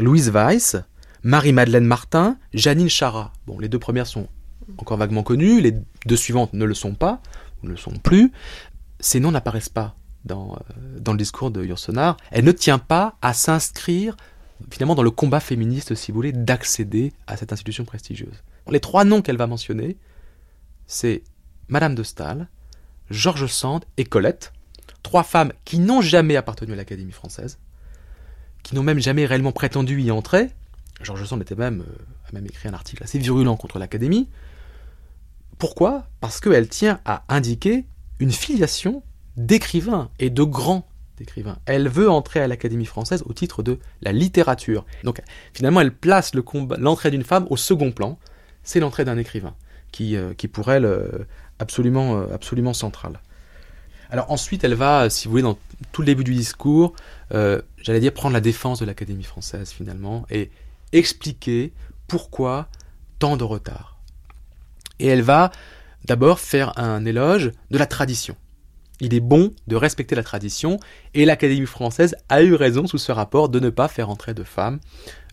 Louise 0.00 0.30
Weiss, 0.30 0.76
Marie-Madeleine 1.22 1.84
Martin, 1.84 2.36
Janine 2.52 2.88
Chara. 2.88 3.32
Bon, 3.46 3.58
les 3.60 3.68
deux 3.68 3.78
premières 3.78 4.06
sont 4.06 4.28
encore 4.76 4.98
vaguement 4.98 5.22
connues, 5.22 5.60
les 5.60 5.74
deux 6.06 6.16
suivantes 6.16 6.52
ne 6.52 6.64
le 6.64 6.74
sont 6.74 6.94
pas, 6.94 7.20
ou 7.62 7.66
ne 7.66 7.72
le 7.72 7.76
sont 7.76 7.92
plus. 7.92 8.32
Ces 9.00 9.20
noms 9.20 9.30
n'apparaissent 9.30 9.68
pas 9.68 9.97
dans, 10.24 10.54
euh, 10.54 10.98
dans 10.98 11.12
le 11.12 11.18
discours 11.18 11.50
de 11.50 11.64
Yourcenar, 11.64 12.16
elle 12.30 12.44
ne 12.44 12.52
tient 12.52 12.78
pas 12.78 13.16
à 13.22 13.32
s'inscrire 13.32 14.16
finalement 14.70 14.94
dans 14.94 15.02
le 15.02 15.10
combat 15.10 15.40
féministe, 15.40 15.94
si 15.94 16.10
vous 16.10 16.16
voulez, 16.16 16.32
d'accéder 16.32 17.12
à 17.26 17.36
cette 17.36 17.52
institution 17.52 17.84
prestigieuse. 17.84 18.42
Les 18.70 18.80
trois 18.80 19.04
noms 19.04 19.22
qu'elle 19.22 19.36
va 19.36 19.46
mentionner, 19.46 19.96
c'est 20.86 21.22
Madame 21.68 21.94
de 21.94 22.02
Staël, 22.02 22.48
Georges 23.10 23.46
Sand 23.46 23.84
et 23.96 24.04
Colette, 24.04 24.52
trois 25.02 25.22
femmes 25.22 25.52
qui 25.64 25.78
n'ont 25.78 26.00
jamais 26.00 26.36
appartenu 26.36 26.72
à 26.72 26.76
l'Académie 26.76 27.12
française, 27.12 27.58
qui 28.62 28.74
n'ont 28.74 28.82
même 28.82 28.98
jamais 28.98 29.24
réellement 29.24 29.52
prétendu 29.52 30.00
y 30.02 30.10
entrer. 30.10 30.50
Georges 31.02 31.24
Sand 31.24 31.42
euh, 31.50 31.82
a 32.28 32.32
même 32.32 32.46
écrit 32.46 32.68
un 32.68 32.74
article 32.74 33.04
assez 33.04 33.18
virulent 33.18 33.56
contre 33.56 33.78
l'Académie. 33.78 34.28
Pourquoi? 35.58 36.08
Parce 36.20 36.40
qu'elle 36.40 36.68
tient 36.68 37.00
à 37.04 37.24
indiquer 37.28 37.86
une 38.18 38.32
filiation 38.32 39.02
d'écrivains 39.38 40.10
et 40.18 40.28
de 40.28 40.42
grands 40.42 40.86
écrivains. 41.20 41.58
Elle 41.64 41.88
veut 41.88 42.10
entrer 42.10 42.40
à 42.40 42.48
l'Académie 42.48 42.84
française 42.84 43.22
au 43.26 43.32
titre 43.32 43.62
de 43.62 43.78
la 44.02 44.12
littérature. 44.12 44.84
Donc 45.04 45.22
finalement, 45.54 45.80
elle 45.80 45.94
place 45.94 46.32
l'entrée 46.78 47.10
d'une 47.10 47.24
femme 47.24 47.46
au 47.48 47.56
second 47.56 47.92
plan. 47.92 48.18
C'est 48.62 48.80
l'entrée 48.80 49.04
d'un 49.04 49.16
écrivain 49.16 49.54
qui, 49.92 50.16
euh, 50.16 50.34
qui 50.34 50.48
pour 50.48 50.70
elle 50.70 50.84
euh, 50.84 51.26
absolument, 51.58 52.18
euh, 52.18 52.34
absolument 52.34 52.74
central. 52.74 53.20
Alors 54.10 54.30
ensuite, 54.30 54.64
elle 54.64 54.74
va, 54.74 55.08
si 55.08 55.26
vous 55.26 55.32
voulez, 55.32 55.42
dans 55.42 55.58
tout 55.92 56.02
le 56.02 56.06
début 56.06 56.24
du 56.24 56.34
discours, 56.34 56.94
j'allais 57.30 58.00
dire 58.00 58.12
prendre 58.12 58.32
la 58.32 58.40
défense 58.40 58.80
de 58.80 58.86
l'Académie 58.86 59.22
française 59.22 59.70
finalement 59.70 60.24
et 60.30 60.50
expliquer 60.92 61.72
pourquoi 62.06 62.68
tant 63.18 63.36
de 63.36 63.44
retard. 63.44 63.98
Et 64.98 65.06
elle 65.06 65.20
va 65.20 65.52
d'abord 66.06 66.40
faire 66.40 66.76
un 66.78 67.04
éloge 67.04 67.52
de 67.70 67.76
la 67.76 67.84
tradition 67.84 68.34
il 69.00 69.14
est 69.14 69.20
bon 69.20 69.52
de 69.66 69.76
respecter 69.76 70.14
la 70.14 70.22
tradition, 70.22 70.78
et 71.14 71.24
l'Académie 71.24 71.66
française 71.66 72.16
a 72.28 72.42
eu 72.42 72.54
raison 72.54 72.86
sous 72.86 72.98
ce 72.98 73.12
rapport 73.12 73.48
de 73.48 73.60
ne 73.60 73.70
pas 73.70 73.88
faire 73.88 74.10
entrer 74.10 74.34
de 74.34 74.44
femmes 74.44 74.80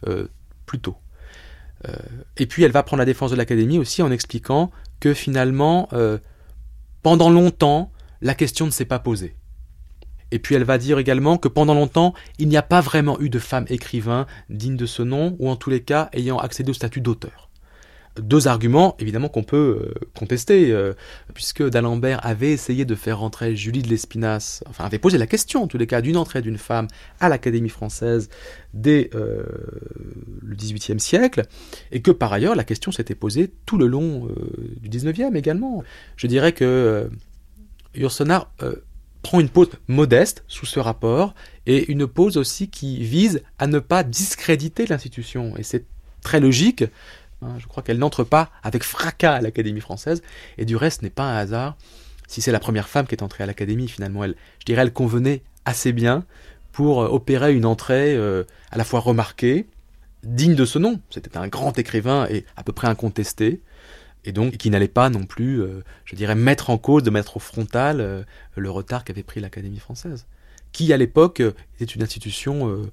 euh, 0.08 0.28
plus 0.66 0.80
tôt. 0.80 0.96
Euh, 1.88 1.94
et 2.38 2.46
puis 2.46 2.64
elle 2.64 2.72
va 2.72 2.84
prendre 2.84 3.00
la 3.00 3.06
défense 3.06 3.32
de 3.32 3.36
l'Académie 3.36 3.80
aussi 3.80 4.02
en 4.02 4.12
expliquant 4.12 4.72
que 5.00 5.14
finalement, 5.14 5.90
euh, 5.94 6.18
pendant 7.02 7.30
longtemps, 7.30 7.92
la 8.22 8.34
question 8.34 8.66
ne 8.66 8.72
s'est 8.72 8.86
pas 8.86 9.00
posée. 9.00 9.36
Et 10.32 10.40
puis 10.40 10.56
elle 10.56 10.64
va 10.64 10.78
dire 10.78 10.98
également 10.98 11.38
que 11.38 11.48
pendant 11.48 11.74
longtemps, 11.74 12.14
il 12.40 12.48
n'y 12.48 12.58
a 12.58 12.64
pas 12.64 12.82
vraiment 12.82 13.20
eu 13.20 13.30
de 13.30 13.40
femmes 13.40 13.68
écrivains 13.70 14.26
dignes 14.50 14.78
de 14.78 14.86
ce 14.86 15.02
nom, 15.02 15.36
ou 15.40 15.50
en 15.50 15.56
tous 15.56 15.70
les 15.70 15.84
cas 15.84 16.10
ayant 16.14 16.40
accédé 16.40 16.72
au 16.72 16.74
statut 16.74 17.02
d'auteur 17.02 17.45
deux 18.20 18.48
arguments, 18.48 18.96
évidemment, 19.00 19.30
qu'on 19.30 19.44
peut 19.44 19.82
euh, 19.82 19.94
contester, 20.18 20.72
euh, 20.72 20.94
puisque 21.34 21.68
d'Alembert 21.68 22.26
avait 22.26 22.52
essayé 22.52 22.86
de 22.86 22.96
faire 22.96 23.20
rentrer 23.20 23.56
Julie 23.56 23.82
de 23.82 23.90
l'Espinasse, 23.90 24.64
enfin 24.70 24.86
avait 24.86 25.00
posé 25.00 25.18
la 25.18 25.28
question, 25.28 25.64
en 25.64 25.68
tous 25.68 25.78
les 25.78 25.88
cas, 25.88 26.02
d'une 26.02 26.18
entrée 26.18 26.42
d'une 26.42 26.58
femme 26.58 26.88
à 27.20 27.30
l'Académie 27.30 27.70
française 27.70 28.30
dès 28.74 29.10
euh, 29.16 29.44
le 30.42 30.56
XVIIIe 30.56 31.00
siècle, 31.00 31.44
et 31.92 32.02
que 32.02 32.12
par 32.12 32.32
ailleurs, 32.32 32.56
la 32.56 32.64
question 32.64 32.92
s'était 32.92 33.16
posée 33.16 33.52
tout 33.66 33.78
le 33.78 33.88
long 33.88 34.28
du 34.82 34.90
XIXe 34.90 35.36
également. 35.36 35.84
Je 36.16 36.28
dirais 36.28 36.52
que 36.52 37.10
Yourcenar 37.96 38.52
prend 39.22 39.40
une 39.40 39.50
pause 39.50 39.70
modeste 39.88 40.44
sous 40.48 40.66
ce 40.66 40.80
rapport, 40.80 41.36
et 41.66 41.92
une 41.92 42.08
pause 42.08 42.38
aussi 42.38 42.70
qui 42.70 43.04
vise 43.04 43.42
à 43.60 43.68
ne 43.68 43.80
pas 43.80 44.04
discréditer 44.04 44.86
l'institution, 44.86 45.56
et 45.58 45.64
c'est 45.64 45.86
très 46.22 46.40
logique, 46.40 46.84
Hein, 47.46 47.56
je 47.60 47.68
crois 47.68 47.84
qu'elle 47.84 48.00
n'entre 48.00 48.24
pas 48.24 48.50
avec 48.64 48.84
fracas 48.84 49.36
à 49.36 49.42
l'Académie 49.42 49.82
française, 49.82 50.22
et 50.58 50.66
du 50.66 50.76
reste 50.76 51.02
n'est 51.02 51.10
pas 51.10 51.24
un 51.24 51.38
hasard. 51.38 51.76
Si 52.28 52.42
c'est 52.42 52.52
la 52.52 52.60
première 52.60 52.88
femme 52.88 53.06
qui 53.06 53.16
est 53.16 53.24
entrée 53.24 53.44
à 53.44 53.48
l'Académie, 53.48 53.88
finalement, 53.88 54.24
elle, 54.24 54.36
je 54.60 54.66
dirais, 54.66 54.82
elle 54.82 54.94
convenait 54.94 55.42
assez 55.66 55.94
bien 55.94 56.26
pour 56.72 57.02
euh, 57.02 57.08
opérer 57.08 57.54
une 57.54 57.66
entrée 57.66 58.16
euh, 58.16 58.44
à 58.72 58.78
la 58.78 58.84
fois 58.84 59.00
remarquée, 59.00 59.68
digne 60.24 60.56
de 60.56 60.66
ce 60.66 60.80
nom. 60.80 61.00
C'était 61.10 61.38
un 61.38 61.48
grand 61.48 61.78
écrivain 61.78 62.28
et 62.30 62.46
à 62.58 62.64
peu 62.64 62.74
près 62.74 62.88
incontesté, 62.88 63.62
et 64.24 64.32
donc 64.32 64.58
qui 64.58 64.70
n'allait 64.72 64.88
pas 64.88 65.10
non 65.10 65.26
plus, 65.26 65.62
euh, 65.62 65.84
je 66.06 66.16
dirais, 66.16 66.36
mettre 66.36 66.72
en 66.72 66.78
cause, 66.78 67.04
de 67.04 67.12
mettre 67.12 67.38
au 67.38 67.40
frontal 67.40 68.26
le 68.56 68.70
retard 68.72 69.04
qu'avait 69.04 69.24
pris 69.24 69.40
l'Académie 69.40 69.80
française, 69.80 70.26
qui 70.72 70.92
à 70.94 70.98
l'époque 70.98 71.44
était 71.80 71.94
une 71.94 72.02
institution 72.02 72.90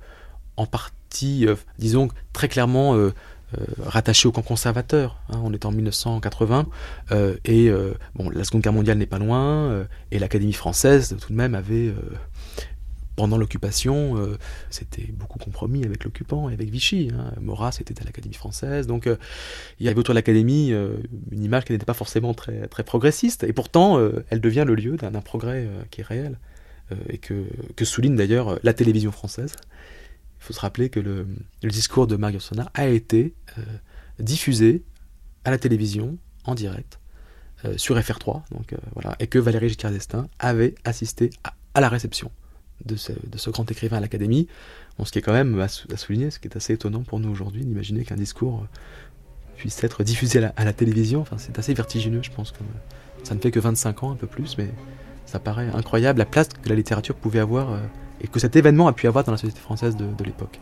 en 0.57 0.67
partie, 0.67 1.47
disons, 1.79 2.09
très 2.35 2.49
clairement 2.49 2.95
rattaché 3.85 4.29
au 4.29 4.33
camp 4.33 4.43
conservateur. 4.43 5.19
Hein, 5.29 5.41
on 5.45 5.53
est 5.53 5.65
en 5.65 5.73
1980 5.73 6.67
euh, 7.11 7.37
et 7.45 7.69
euh, 7.69 7.95
bon, 8.15 8.31
la 8.31 8.45
Seconde 8.45 8.63
Guerre 8.63 8.73
mondiale 8.73 8.99
n'est 8.99 9.07
pas 9.07 9.19
loin 9.19 9.87
et 10.11 10.19
l'Académie 10.19 10.53
française 10.53 11.17
tout 11.21 11.33
de 11.33 11.37
même 11.37 11.55
avait 11.55 11.93
pendant 13.15 13.37
l'occupation, 13.37 14.17
c'était 14.71 15.13
beaucoup 15.13 15.39
compromis 15.39 15.85
avec 15.85 16.05
l'occupant 16.05 16.49
et 16.49 16.55
avec 16.55 16.71
Vichy. 16.71 17.11
Hein. 17.15 17.33
Maurras 17.41 17.77
était 17.81 18.01
à 18.01 18.05
l'Académie 18.05 18.35
française, 18.35 18.87
donc 18.87 19.07
il 19.79 19.87
y 19.87 19.89
avait 19.89 19.99
autour 19.99 20.15
de 20.15 20.19
l'Académie 20.19 20.71
une 20.71 21.45
image 21.45 21.65
qui 21.65 21.73
n'était 21.73 21.85
pas 21.85 21.95
forcément 21.95 22.33
très, 22.33 22.67
très 22.69 22.85
progressiste, 22.85 23.45
et 23.45 23.53
pourtant 23.53 24.01
elle 24.31 24.41
devient 24.41 24.65
le 24.67 24.75
lieu 24.75 24.97
d'un 24.97 25.13
progrès 25.21 25.69
qui 25.91 26.01
est 26.01 26.05
réel, 26.05 26.39
et 27.09 27.19
que 27.19 27.85
souligne 27.85 28.17
d'ailleurs 28.17 28.59
la 28.63 28.73
télévision 28.73 29.13
française. 29.13 29.55
Il 30.43 30.47
faut 30.47 30.53
se 30.55 30.61
rappeler 30.61 30.91
que 30.91 30.99
le, 30.99 31.25
discours 31.63 32.09
de 32.09 32.17
Mario 32.17 32.41
Sonna 32.41 32.69
a 32.75 32.89
été 32.89 33.33
euh, 33.59 33.63
diffusé 34.19 34.83
à 35.45 35.53
la 35.53 35.59
télévision 35.59 36.19
en 36.45 36.57
direct 36.57 36.99
euh, 37.65 37.79
sur 37.79 37.97
FR3, 37.97 38.43
donc, 38.51 38.73
euh, 38.73 38.77
voilà, 38.95 39.15
et 39.21 39.29
que 39.29 39.39
Valérie 39.39 39.69
Giscard 39.69 39.93
d'Estaing 39.93 40.27
avait 40.41 40.75
assisté 40.83 41.31
à, 41.75 41.81
la 41.81 41.89
réception 41.89 42.33
de 42.85 42.97
ce, 42.97 43.51
grand 43.51 43.71
écrivain 43.71 43.99
à 43.99 44.01
l'Académie. 44.01 44.49
ce 45.05 45.13
qui 45.13 45.21
est 45.21 45.23
quand 45.23 45.33
même 45.33 45.61
à, 45.61 45.69
souligner, 45.69 46.33
ce 46.33 46.41
qui 46.41 46.49
est 46.49 46.57
assez 46.57 46.73
étonnant 46.73 47.05
pour 47.05 47.21
nous 47.21 47.31
aujourd'hui, 47.31 47.65
d'imaginer 47.65 48.05
qu'un 48.05 48.17
discours 48.17 48.67
puisse 49.57 49.85
être 49.85 50.03
diffusé 50.03 50.43
à 50.57 50.65
la, 50.65 50.73
télévision. 50.73 51.21
Enfin, 51.21 51.39
c'est 51.39 51.57
assez 51.61 51.73
vertigineux, 51.73 52.21
je 52.25 52.33
pense. 52.33 52.51
Que 52.51 52.65
ça 53.23 53.37
ne 53.37 53.41
fait 53.41 53.53
que 53.53 53.61
25 53.61 54.03
ans, 54.03 54.11
un 54.11 54.17
peu 54.17 54.27
plus, 54.27 54.59
mais 54.59 54.71
ça 55.25 55.39
paraît 55.39 55.69
incroyable 55.69 56.19
la 56.19 56.27
place 56.27 56.49
que 56.49 56.69
la 56.69 56.75
littérature 56.75 57.15
pouvait 57.15 57.39
avoir 57.39 57.81
et 58.23 58.29
que 58.29 58.39
cet 58.39 58.57
événement 58.57 58.87
a 58.87 58.93
pu 58.93 59.07
avoir 59.07 59.25
dans 59.25 59.33
la 59.33 59.39
société 59.39 59.61
française 59.61 59.97
de, 59.97 60.25
l'époque. 60.25 60.59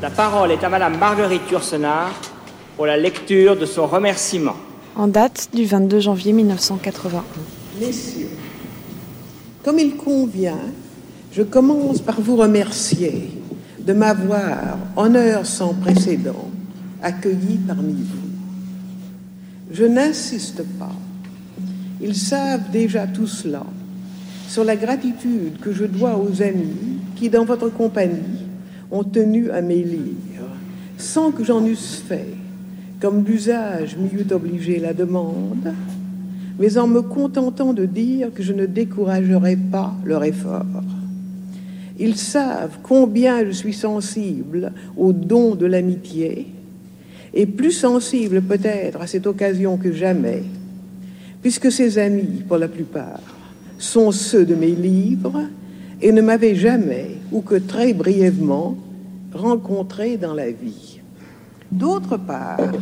La 0.00 0.10
parole 0.10 0.52
est 0.52 0.62
à 0.62 0.68
Madame 0.68 0.98
Marguerite 0.98 1.50
Yourcenar, 1.50 2.10
pour 2.76 2.86
la 2.86 2.96
lecture 2.96 3.56
de 3.56 3.66
son 3.66 3.86
remerciement. 3.86 4.56
En 4.96 5.06
date 5.06 5.48
du 5.54 5.64
22 5.64 6.00
janvier 6.00 6.32
1981. 6.32 7.24
Messieurs, 7.80 8.28
comme 9.64 9.78
il 9.78 9.96
convient, 9.96 10.60
je 11.32 11.42
commence 11.42 12.00
par 12.00 12.20
vous 12.20 12.36
remercier 12.36 13.30
de 13.80 13.92
m'avoir, 13.92 14.78
en 14.96 15.14
heure 15.14 15.46
sans 15.46 15.74
précédent, 15.74 16.50
accueilli 17.02 17.58
parmi 17.66 17.94
vous. 17.94 18.28
Je 19.70 19.84
n'insiste 19.84 20.62
pas. 20.78 20.92
Ils 22.00 22.16
savent 22.16 22.70
déjà 22.70 23.06
tout 23.06 23.26
cela 23.26 23.64
sur 24.48 24.64
la 24.64 24.76
gratitude 24.76 25.58
que 25.60 25.72
je 25.72 25.84
dois 25.84 26.16
aux 26.16 26.42
amis 26.42 26.98
qui, 27.16 27.28
dans 27.28 27.44
votre 27.44 27.68
compagnie, 27.68 28.46
ont 28.90 29.04
tenu 29.04 29.50
à 29.50 29.60
mes 29.60 29.82
lire, 29.82 30.42
sans 30.98 31.30
que 31.30 31.44
j'en 31.44 31.64
eusse 31.64 32.02
fait 32.06 32.28
comme 33.04 33.22
d'usage 33.22 33.98
m'y 33.98 34.08
eût 34.18 34.32
obligé 34.32 34.78
la 34.78 34.94
demande, 34.94 35.74
mais 36.58 36.78
en 36.78 36.86
me 36.86 37.02
contentant 37.02 37.74
de 37.74 37.84
dire 37.84 38.32
que 38.32 38.42
je 38.42 38.54
ne 38.54 38.64
découragerai 38.64 39.56
pas 39.56 39.92
leur 40.06 40.24
effort. 40.24 40.64
Ils 41.98 42.16
savent 42.16 42.78
combien 42.82 43.44
je 43.44 43.50
suis 43.50 43.74
sensible 43.74 44.72
au 44.96 45.12
don 45.12 45.54
de 45.54 45.66
l'amitié, 45.66 46.46
et 47.34 47.44
plus 47.44 47.72
sensible 47.72 48.40
peut-être 48.40 49.02
à 49.02 49.06
cette 49.06 49.26
occasion 49.26 49.76
que 49.76 49.92
jamais, 49.92 50.42
puisque 51.42 51.70
ces 51.70 51.98
amis, 51.98 52.40
pour 52.48 52.56
la 52.56 52.68
plupart, 52.68 53.20
sont 53.76 54.12
ceux 54.12 54.46
de 54.46 54.54
mes 54.54 54.74
livres 54.74 55.42
et 56.00 56.10
ne 56.10 56.22
m'avaient 56.22 56.54
jamais, 56.54 57.18
ou 57.32 57.42
que 57.42 57.56
très 57.56 57.92
brièvement, 57.92 58.78
rencontré 59.34 60.16
dans 60.16 60.32
la 60.32 60.50
vie. 60.50 60.93
D'autre 61.70 62.16
part, 62.16 62.72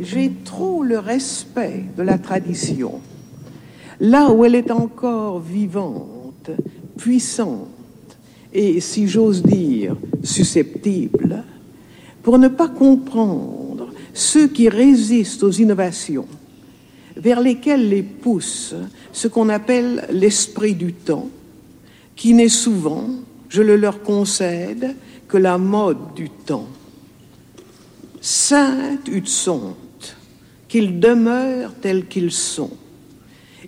j'ai 0.00 0.32
trop 0.44 0.82
le 0.82 0.98
respect 0.98 1.84
de 1.96 2.02
la 2.02 2.18
tradition, 2.18 3.00
là 4.00 4.30
où 4.30 4.44
elle 4.44 4.54
est 4.54 4.70
encore 4.70 5.40
vivante, 5.40 6.50
puissante 6.96 7.68
et, 8.52 8.80
si 8.80 9.08
j'ose 9.08 9.42
dire, 9.42 9.96
susceptible, 10.22 11.44
pour 12.22 12.38
ne 12.38 12.48
pas 12.48 12.68
comprendre 12.68 13.88
ceux 14.12 14.48
qui 14.48 14.68
résistent 14.68 15.42
aux 15.42 15.50
innovations, 15.50 16.26
vers 17.16 17.40
lesquelles 17.40 17.88
les 17.88 18.02
pousse 18.02 18.74
ce 19.12 19.28
qu'on 19.28 19.48
appelle 19.48 20.06
l'esprit 20.10 20.74
du 20.74 20.92
temps, 20.92 21.28
qui 22.16 22.34
n'est 22.34 22.48
souvent, 22.48 23.08
je 23.48 23.62
le 23.62 23.76
leur 23.76 24.02
concède, 24.02 24.94
que 25.26 25.36
la 25.36 25.58
mode 25.58 26.14
du 26.14 26.30
temps 26.30 26.68
sainte 28.24 29.06
ut 29.08 29.26
sont, 29.26 29.76
qu'ils 30.66 30.98
demeurent 30.98 31.74
tels 31.82 32.06
qu'ils 32.06 32.32
sont, 32.32 32.70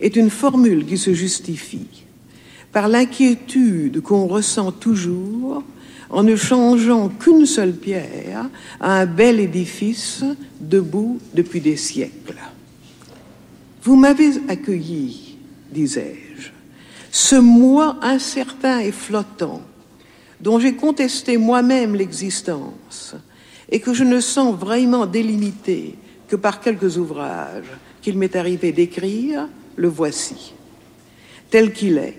est 0.00 0.16
une 0.16 0.30
formule 0.30 0.86
qui 0.86 0.96
se 0.96 1.12
justifie 1.12 2.04
par 2.72 2.88
l'inquiétude 2.88 4.00
qu'on 4.00 4.26
ressent 4.26 4.72
toujours 4.72 5.62
en 6.08 6.22
ne 6.22 6.36
changeant 6.36 7.10
qu'une 7.10 7.44
seule 7.44 7.74
pierre 7.74 8.48
à 8.80 9.00
un 9.00 9.06
bel 9.06 9.40
édifice 9.40 10.24
debout 10.58 11.18
depuis 11.34 11.60
des 11.60 11.76
siècles. 11.76 12.40
Vous 13.82 13.96
m'avez 13.96 14.30
accueilli, 14.48 15.36
disais-je, 15.70 16.48
ce 17.10 17.36
moi 17.36 17.98
incertain 18.00 18.78
et 18.78 18.92
flottant, 18.92 19.60
dont 20.40 20.58
j'ai 20.58 20.76
contesté 20.76 21.36
moi-même 21.36 21.94
l'existence, 21.94 23.16
et 23.70 23.80
que 23.80 23.94
je 23.94 24.04
ne 24.04 24.20
sens 24.20 24.54
vraiment 24.54 25.06
délimité 25.06 25.94
que 26.28 26.36
par 26.36 26.60
quelques 26.60 26.96
ouvrages 26.96 27.64
qu'il 28.02 28.18
m'est 28.18 28.36
arrivé 28.36 28.72
d'écrire, 28.72 29.48
le 29.76 29.88
voici, 29.88 30.54
tel 31.50 31.72
qu'il 31.72 31.98
est, 31.98 32.16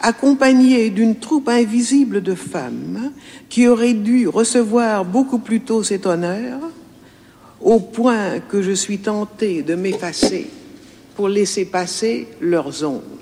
accompagné 0.00 0.90
d'une 0.90 1.16
troupe 1.16 1.48
invisible 1.48 2.22
de 2.22 2.34
femmes 2.34 3.12
qui 3.48 3.66
auraient 3.66 3.94
dû 3.94 4.28
recevoir 4.28 5.04
beaucoup 5.04 5.38
plus 5.38 5.60
tôt 5.60 5.82
cet 5.82 6.06
honneur, 6.06 6.60
au 7.60 7.80
point 7.80 8.40
que 8.40 8.60
je 8.60 8.72
suis 8.72 8.98
tenté 8.98 9.62
de 9.62 9.74
m'effacer 9.74 10.50
pour 11.14 11.28
laisser 11.28 11.64
passer 11.64 12.28
leurs 12.40 12.84
ombres. 12.84 13.15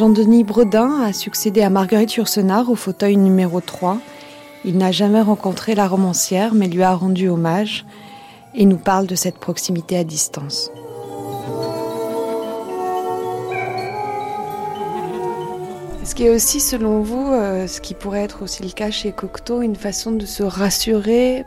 Jean-Denis 0.00 0.44
Bredin 0.44 1.02
a 1.02 1.12
succédé 1.12 1.60
à 1.60 1.68
Marguerite 1.68 2.14
Yourcenar 2.14 2.70
au 2.70 2.74
fauteuil 2.74 3.18
numéro 3.18 3.60
3. 3.60 3.98
Il 4.64 4.78
n'a 4.78 4.92
jamais 4.92 5.20
rencontré 5.20 5.74
la 5.74 5.86
romancière, 5.86 6.54
mais 6.54 6.68
lui 6.68 6.82
a 6.82 6.94
rendu 6.94 7.28
hommage 7.28 7.84
et 8.54 8.64
nous 8.64 8.78
parle 8.78 9.06
de 9.06 9.14
cette 9.14 9.36
proximité 9.36 9.98
à 9.98 10.04
distance. 10.04 10.70
Ce 16.02 16.14
qui 16.14 16.24
est 16.24 16.34
aussi, 16.34 16.60
selon 16.60 17.02
vous, 17.02 17.34
euh, 17.34 17.66
ce 17.66 17.82
qui 17.82 17.92
pourrait 17.92 18.22
être 18.22 18.42
aussi 18.42 18.62
le 18.62 18.70
cas 18.70 18.90
chez 18.90 19.12
Cocteau, 19.12 19.60
une 19.60 19.76
façon 19.76 20.12
de 20.12 20.24
se 20.24 20.42
rassurer 20.42 21.44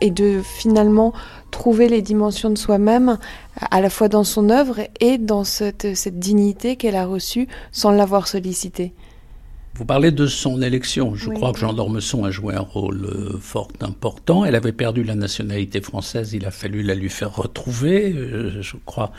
et 0.00 0.12
de 0.12 0.40
finalement 0.40 1.12
trouver 1.58 1.88
les 1.88 2.02
dimensions 2.02 2.50
de 2.50 2.56
soi-même 2.56 3.18
à 3.56 3.80
la 3.80 3.90
fois 3.90 4.08
dans 4.08 4.22
son 4.22 4.48
œuvre 4.48 4.78
et 5.00 5.18
dans 5.18 5.42
cette, 5.42 5.88
dignité 6.16 6.76
qu'elle 6.76 6.94
a 6.94 7.04
reçue 7.04 7.48
sans 7.72 7.90
l'avoir 7.90 8.28
sollicité. 8.28 8.92
Vous 9.74 9.84
parlez 9.84 10.12
de 10.12 10.26
son 10.26 10.62
élection. 10.62 11.16
Je 11.16 11.30
crois 11.30 11.52
que 11.52 11.58
Jean 11.58 11.72
d'Ormesson 11.72 12.24
a 12.24 12.30
joué 12.30 12.54
un 12.54 12.60
rôle 12.60 13.04
euh, 13.04 13.38
fort 13.40 13.68
important. 13.80 14.44
Elle 14.44 14.54
avait 14.54 14.72
perdu 14.72 15.02
la 15.02 15.16
nationalité 15.16 15.80
française. 15.80 16.32
Il 16.32 16.46
a 16.46 16.52
fallu 16.52 16.82
la 16.82 16.94
lui 16.94 17.08
faire 17.08 17.34
retrouver. 17.34 18.12
Euh, 18.12 18.62
je 18.62 18.76
crois 18.84 19.10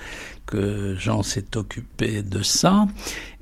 que 0.45 0.95
Jean 0.97 1.23
s'est 1.23 1.57
occupé 1.57 2.23
de 2.23 2.41
ça. 2.41 2.87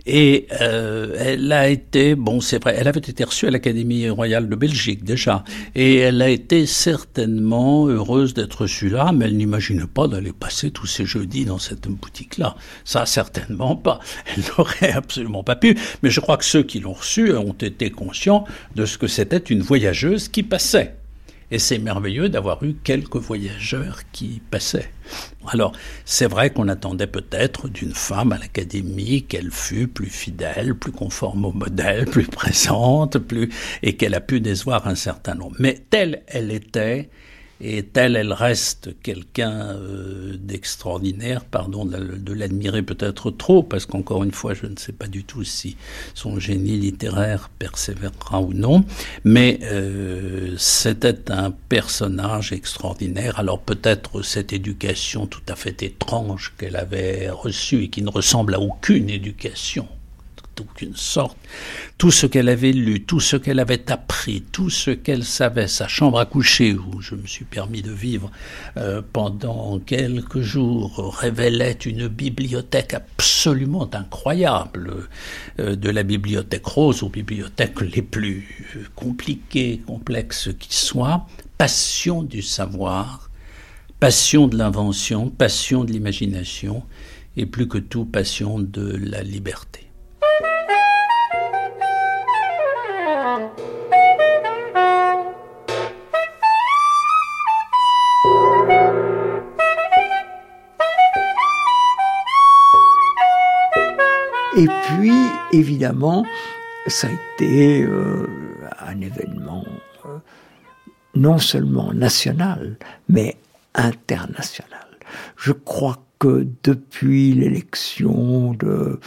Et 0.07 0.47
euh, 0.61 1.15
elle 1.19 1.51
a 1.51 1.67
été, 1.67 2.15
bon 2.15 2.39
c'est 2.39 2.63
vrai, 2.63 2.75
elle 2.79 2.87
avait 2.87 2.99
été 2.99 3.25
reçue 3.25 3.47
à 3.47 3.51
l'Académie 3.51 4.09
royale 4.09 4.47
de 4.47 4.55
Belgique 4.55 5.03
déjà, 5.03 5.43
et 5.75 5.97
elle 5.97 6.21
a 6.21 6.29
été 6.29 6.65
certainement 6.65 7.87
heureuse 7.87 8.33
d'être 8.33 8.61
reçue 8.61 8.87
là, 8.87 9.11
mais 9.13 9.25
elle 9.25 9.35
n'imaginait 9.35 9.85
pas 9.85 10.07
d'aller 10.07 10.31
passer 10.31 10.71
tous 10.71 10.87
ses 10.87 11.05
jeudis 11.05 11.43
dans 11.43 11.59
cette 11.59 11.89
boutique-là. 11.89 12.55
Ça 12.85 13.05
certainement 13.05 13.75
pas. 13.75 13.99
Elle 14.25 14.43
n'aurait 14.57 14.91
absolument 14.91 15.43
pas 15.43 15.55
pu. 15.55 15.77
Mais 16.03 16.09
je 16.09 16.19
crois 16.19 16.37
que 16.37 16.45
ceux 16.45 16.63
qui 16.63 16.79
l'ont 16.79 16.93
reçue 16.93 17.33
ont 17.35 17.53
été 17.53 17.89
conscients 17.89 18.45
de 18.75 18.85
ce 18.85 18.97
que 18.97 19.07
c'était 19.07 19.37
une 19.37 19.61
voyageuse 19.61 20.29
qui 20.29 20.43
passait. 20.43 20.95
Et 21.49 21.59
c'est 21.59 21.77
merveilleux 21.77 22.27
d'avoir 22.27 22.61
eu 22.63 22.75
quelques 22.83 23.15
voyageurs 23.15 24.01
qui 24.11 24.41
passaient. 24.51 24.91
Alors, 25.47 25.71
c'est 26.03 26.27
vrai 26.27 26.49
qu'on 26.49 26.67
attendait 26.67 27.07
peut-être 27.07 27.69
d'une 27.69 27.93
femme 27.93 28.33
à 28.33 28.37
l'académie 28.37 29.23
qu'elle 29.23 29.51
fût 29.51 29.87
plus 29.87 30.09
fidèle, 30.09 30.75
plus 30.75 30.91
conforme 30.91 31.45
au 31.45 31.53
modèle, 31.53 32.05
plus 32.11 32.27
présente, 32.27 33.17
plus, 33.19 33.49
et 33.81 33.95
qu'elle 33.95 34.13
a 34.13 34.19
pu 34.19 34.41
décevoir 34.41 34.87
un 34.87 34.95
certain 34.95 35.35
nombre. 35.35 35.55
Mais 35.59 35.79
telle 35.89 36.23
elle 36.27 36.51
était, 36.51 37.09
et 37.61 37.83
telle 37.83 38.15
elle 38.15 38.33
reste 38.33 38.89
quelqu'un 39.01 39.75
euh, 39.75 40.35
d'extraordinaire, 40.37 41.45
pardon 41.45 41.85
de 41.85 42.33
l'admirer 42.33 42.83
peut-être 42.83 43.31
trop, 43.31 43.63
parce 43.63 43.85
qu'encore 43.85 44.23
une 44.23 44.31
fois, 44.31 44.53
je 44.53 44.65
ne 44.65 44.75
sais 44.77 44.91
pas 44.91 45.07
du 45.07 45.23
tout 45.23 45.43
si 45.43 45.77
son 46.13 46.39
génie 46.39 46.77
littéraire 46.77 47.49
persévérera 47.57 48.41
ou 48.41 48.53
non, 48.53 48.83
mais 49.23 49.59
euh, 49.63 50.55
c'était 50.57 51.31
un 51.31 51.51
personnage 51.51 52.51
extraordinaire. 52.51 53.39
Alors 53.39 53.59
peut-être 53.59 54.21
cette 54.21 54.53
éducation 54.53 55.25
tout 55.25 55.41
à 55.47 55.55
fait 55.55 55.83
étrange 55.83 56.53
qu'elle 56.57 56.75
avait 56.75 57.29
reçue 57.29 57.83
et 57.83 57.89
qui 57.89 58.01
ne 58.01 58.09
ressemble 58.09 58.55
à 58.55 58.59
aucune 58.59 59.09
éducation 59.09 59.87
d'aucune 60.57 60.95
sorte. 60.95 61.37
Tout 61.97 62.11
ce 62.11 62.25
qu'elle 62.25 62.49
avait 62.49 62.71
lu, 62.71 63.03
tout 63.03 63.19
ce 63.19 63.37
qu'elle 63.37 63.59
avait 63.59 63.91
appris, 63.91 64.41
tout 64.51 64.69
ce 64.69 64.91
qu'elle 64.91 65.23
savait, 65.23 65.67
sa 65.67 65.87
chambre 65.87 66.19
à 66.19 66.25
coucher, 66.25 66.73
où 66.73 67.01
je 67.01 67.15
me 67.15 67.25
suis 67.25 67.45
permis 67.45 67.81
de 67.81 67.91
vivre 67.91 68.31
euh, 68.77 69.01
pendant 69.13 69.79
quelques 69.79 70.41
jours, 70.41 71.15
révélait 71.19 71.77
une 71.85 72.07
bibliothèque 72.07 72.93
absolument 72.93 73.89
incroyable, 73.93 75.07
euh, 75.59 75.75
de 75.75 75.89
la 75.89 76.03
bibliothèque 76.03 76.65
rose 76.65 77.03
aux 77.03 77.09
bibliothèques 77.09 77.81
les 77.81 78.01
plus 78.01 78.89
compliquées, 78.95 79.81
complexes 79.85 80.49
qui 80.59 80.75
soient, 80.75 81.27
passion 81.57 82.23
du 82.23 82.41
savoir, 82.41 83.29
passion 83.99 84.47
de 84.47 84.57
l'invention, 84.57 85.29
passion 85.29 85.83
de 85.83 85.91
l'imagination, 85.91 86.83
et 87.35 87.45
plus 87.45 87.67
que 87.67 87.77
tout 87.77 88.05
passion 88.05 88.59
de 88.59 88.95
la 88.97 89.23
liberté. 89.23 89.86
Et 104.57 104.65
puis, 104.65 105.13
évidemment, 105.51 106.25
ça 106.87 107.07
a 107.07 107.11
été 107.11 107.83
euh, 107.83 108.25
un 108.79 108.99
événement 109.01 109.63
euh, 110.07 110.17
non 111.13 111.37
seulement 111.37 111.93
national, 111.93 112.75
mais 113.07 113.37
international. 113.75 114.97
Je 115.35 115.51
crois 115.51 116.03
que 116.17 116.47
depuis 116.63 117.33
l'élection 117.33 118.53
de 118.53 118.99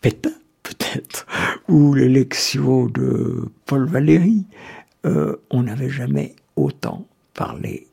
Pétain, 0.00 0.30
peut-être, 0.62 1.26
ou 1.68 1.94
l'élection 1.94 2.86
de 2.86 3.48
Paul 3.66 3.86
Valéry, 3.86 4.46
euh, 5.06 5.34
on 5.50 5.64
n'avait 5.64 5.90
jamais 5.90 6.36
autant 6.54 7.04
parlé, 7.34 7.88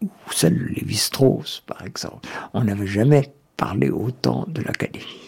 ou 0.00 0.08
celle 0.32 0.56
de 0.56 0.64
Lévi-Strauss, 0.64 1.62
par 1.66 1.84
exemple, 1.84 2.26
on 2.54 2.64
n'avait 2.64 2.86
jamais 2.86 3.34
parlé 3.58 3.90
autant 3.90 4.46
de 4.48 4.62
l'Académie. 4.62 5.27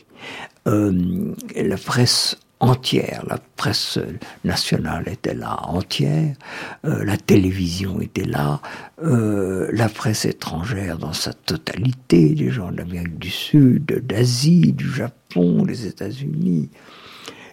Euh, 0.67 1.35
la 1.57 1.77
presse 1.77 2.37
entière, 2.61 3.25
la 3.27 3.39
presse 3.57 3.99
nationale 4.45 5.09
était 5.09 5.35
là 5.35 5.59
entière, 5.63 6.37
euh, 6.85 7.03
la 7.05 7.17
télévision 7.17 8.01
était 8.01 8.27
là, 8.27 8.61
euh, 9.03 9.71
la 9.73 9.89
presse 9.89 10.27
étrangère 10.27 10.99
dans 10.99 11.15
sa 11.15 11.33
totalité, 11.33 12.35
les 12.35 12.51
gens 12.51 12.71
d'Amérique 12.71 13.19
du 13.19 13.31
Sud, 13.31 13.87
d'Asie, 14.07 14.73
du 14.73 14.91
Japon, 14.91 15.63
des 15.63 15.87
États-Unis. 15.87 16.69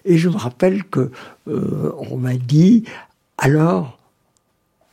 Et 0.03 0.17
je 0.17 0.27
me 0.29 0.37
rappelle 0.37 0.83
que 0.83 1.11
on 1.45 2.17
m'a 2.17 2.35
dit 2.35 2.83
alors 3.37 3.99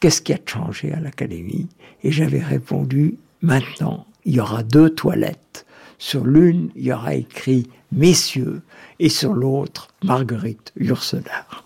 qu'est-ce 0.00 0.22
qui 0.22 0.32
a 0.32 0.38
changé 0.44 0.92
à 0.92 1.00
l'Académie? 1.00 1.68
Et 2.02 2.10
j'avais 2.10 2.42
répondu 2.42 3.16
maintenant 3.42 4.06
il 4.24 4.34
y 4.34 4.40
aura 4.40 4.62
deux 4.62 4.90
toilettes. 4.90 5.66
Sur 5.98 6.24
l'une, 6.24 6.70
il 6.74 6.84
y 6.84 6.92
aura 6.92 7.14
écrit 7.14 7.68
messieurs, 7.94 8.62
et 8.98 9.08
sur 9.08 9.34
l'autre, 9.34 9.88
Marguerite 10.02 10.72
Yourcenar. 10.78 11.64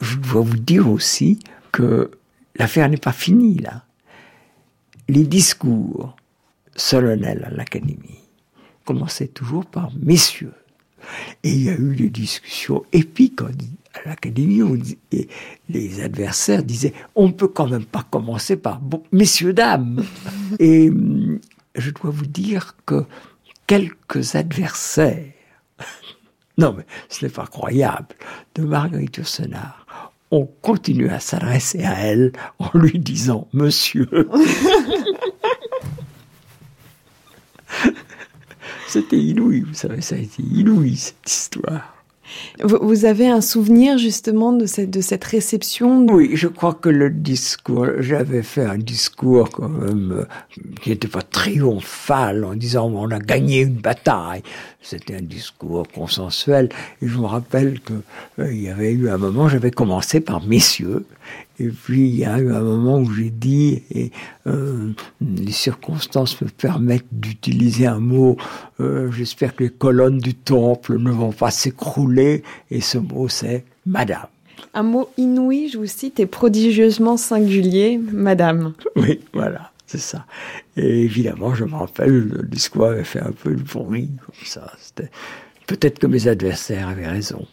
Je 0.00 0.16
dois 0.16 0.42
vous 0.42 0.56
dire 0.56 0.88
aussi 0.88 1.38
que 1.70 2.10
l'affaire 2.56 2.88
n'est 2.88 2.96
pas 2.96 3.12
finie 3.12 3.58
là. 3.58 3.84
Les 5.08 5.24
discours 5.24 6.16
solennels 6.74 7.44
à 7.44 7.50
l'Académie 7.50 8.20
commençaient 8.84 9.28
toujours 9.28 9.66
par 9.66 9.90
messieurs. 10.00 10.54
Et 11.42 11.52
il 11.52 11.64
y 11.64 11.68
a 11.68 11.74
eu 11.74 11.96
des 11.96 12.10
discussions 12.10 12.84
épiques 12.92 13.42
à 13.42 14.08
l'Académie 14.08 14.62
où 14.62 14.78
les 15.68 16.00
adversaires 16.00 16.62
disaient 16.62 16.94
on 17.14 17.26
ne 17.28 17.32
peut 17.32 17.48
quand 17.48 17.68
même 17.68 17.84
pas 17.84 18.06
commencer 18.08 18.56
par 18.56 18.80
messieurs, 19.10 19.52
dames. 19.52 20.04
Et 20.58 20.88
hum, 20.90 21.40
je 21.74 21.90
dois 21.90 22.10
vous 22.10 22.26
dire 22.26 22.76
que 22.86 23.04
quelques 23.66 24.34
adversaires, 24.34 25.32
non 26.58 26.74
mais 26.76 26.86
ce 27.08 27.24
n'est 27.24 27.32
pas 27.32 27.46
croyable, 27.46 28.14
de 28.54 28.62
Marguerite 28.62 29.16
Yourcenar 29.16 29.86
ont 30.30 30.46
continué 30.62 31.10
à 31.10 31.20
s'adresser 31.20 31.84
à 31.84 31.94
elle 31.98 32.32
en 32.58 32.70
lui 32.74 32.98
disant 32.98 33.48
Monsieur. 33.52 34.08
C'était 38.88 39.18
inouï, 39.18 39.60
vous 39.60 39.74
savez, 39.74 40.00
ça 40.02 40.16
a 40.16 40.18
été 40.18 40.42
inouï 40.42 40.96
cette 40.96 41.30
histoire. 41.30 41.91
Vous 42.62 43.04
avez 43.04 43.28
un 43.28 43.40
souvenir 43.40 43.98
justement 43.98 44.52
de 44.52 44.66
cette, 44.66 44.90
de 44.90 45.00
cette 45.00 45.24
réception 45.24 46.06
Oui, 46.06 46.30
je 46.34 46.48
crois 46.48 46.74
que 46.74 46.88
le 46.88 47.10
discours, 47.10 47.86
j'avais 47.98 48.42
fait 48.42 48.64
un 48.64 48.78
discours 48.78 49.50
quand 49.50 49.68
même 49.68 50.26
qui 50.80 50.90
n'était 50.90 51.08
pas 51.08 51.22
triomphal 51.22 52.44
en 52.44 52.54
disant 52.54 52.90
on 52.94 53.10
a 53.10 53.18
gagné 53.18 53.60
une 53.62 53.74
bataille. 53.74 54.42
C'était 54.80 55.16
un 55.16 55.22
discours 55.22 55.86
consensuel. 55.88 56.68
Et 57.00 57.08
je 57.08 57.18
me 57.18 57.26
rappelle 57.26 57.80
que 57.80 57.94
euh, 58.38 58.52
il 58.52 58.62
y 58.62 58.68
avait 58.68 58.92
eu 58.92 59.08
un 59.08 59.16
moment, 59.16 59.48
j'avais 59.48 59.70
commencé 59.70 60.20
par 60.20 60.44
messieurs, 60.44 61.04
et 61.62 61.68
puis 61.68 62.08
il 62.08 62.16
y 62.16 62.24
a 62.24 62.38
eu 62.38 62.52
un 62.52 62.60
moment 62.60 62.98
où 62.98 63.12
j'ai 63.12 63.30
dit, 63.30 63.82
et 63.90 64.10
euh, 64.46 64.90
les 65.20 65.52
circonstances 65.52 66.40
me 66.40 66.48
permettent 66.48 67.06
d'utiliser 67.12 67.86
un 67.86 68.00
mot, 68.00 68.36
euh, 68.80 69.10
j'espère 69.12 69.54
que 69.54 69.64
les 69.64 69.70
colonnes 69.70 70.18
du 70.18 70.34
temple 70.34 70.98
ne 70.98 71.10
vont 71.10 71.32
pas 71.32 71.50
s'écrouler, 71.52 72.42
et 72.70 72.80
ce 72.80 72.98
mot 72.98 73.28
c'est 73.28 73.64
Madame. 73.86 74.26
Un 74.74 74.82
mot 74.82 75.08
inouï, 75.18 75.68
je 75.68 75.78
vous 75.78 75.86
cite, 75.86 76.18
et 76.18 76.26
prodigieusement 76.26 77.16
singulier, 77.16 77.98
Madame. 77.98 78.74
Oui, 78.96 79.20
voilà. 79.32 79.70
C'est 79.86 79.98
ça. 79.98 80.24
Et 80.78 81.02
évidemment, 81.02 81.54
je 81.54 81.64
me 81.64 81.74
rappelle, 81.74 82.28
le 82.28 82.42
discours 82.44 82.86
avait 82.86 83.04
fait 83.04 83.20
un 83.20 83.32
peu 83.32 83.54
de 83.54 83.62
bruit, 83.62 84.08
comme 84.24 84.46
ça. 84.46 84.72
Peut-être 85.66 85.98
que 85.98 86.06
mes 86.06 86.28
adversaires 86.28 86.88
avaient 86.88 87.08
raison. 87.08 87.46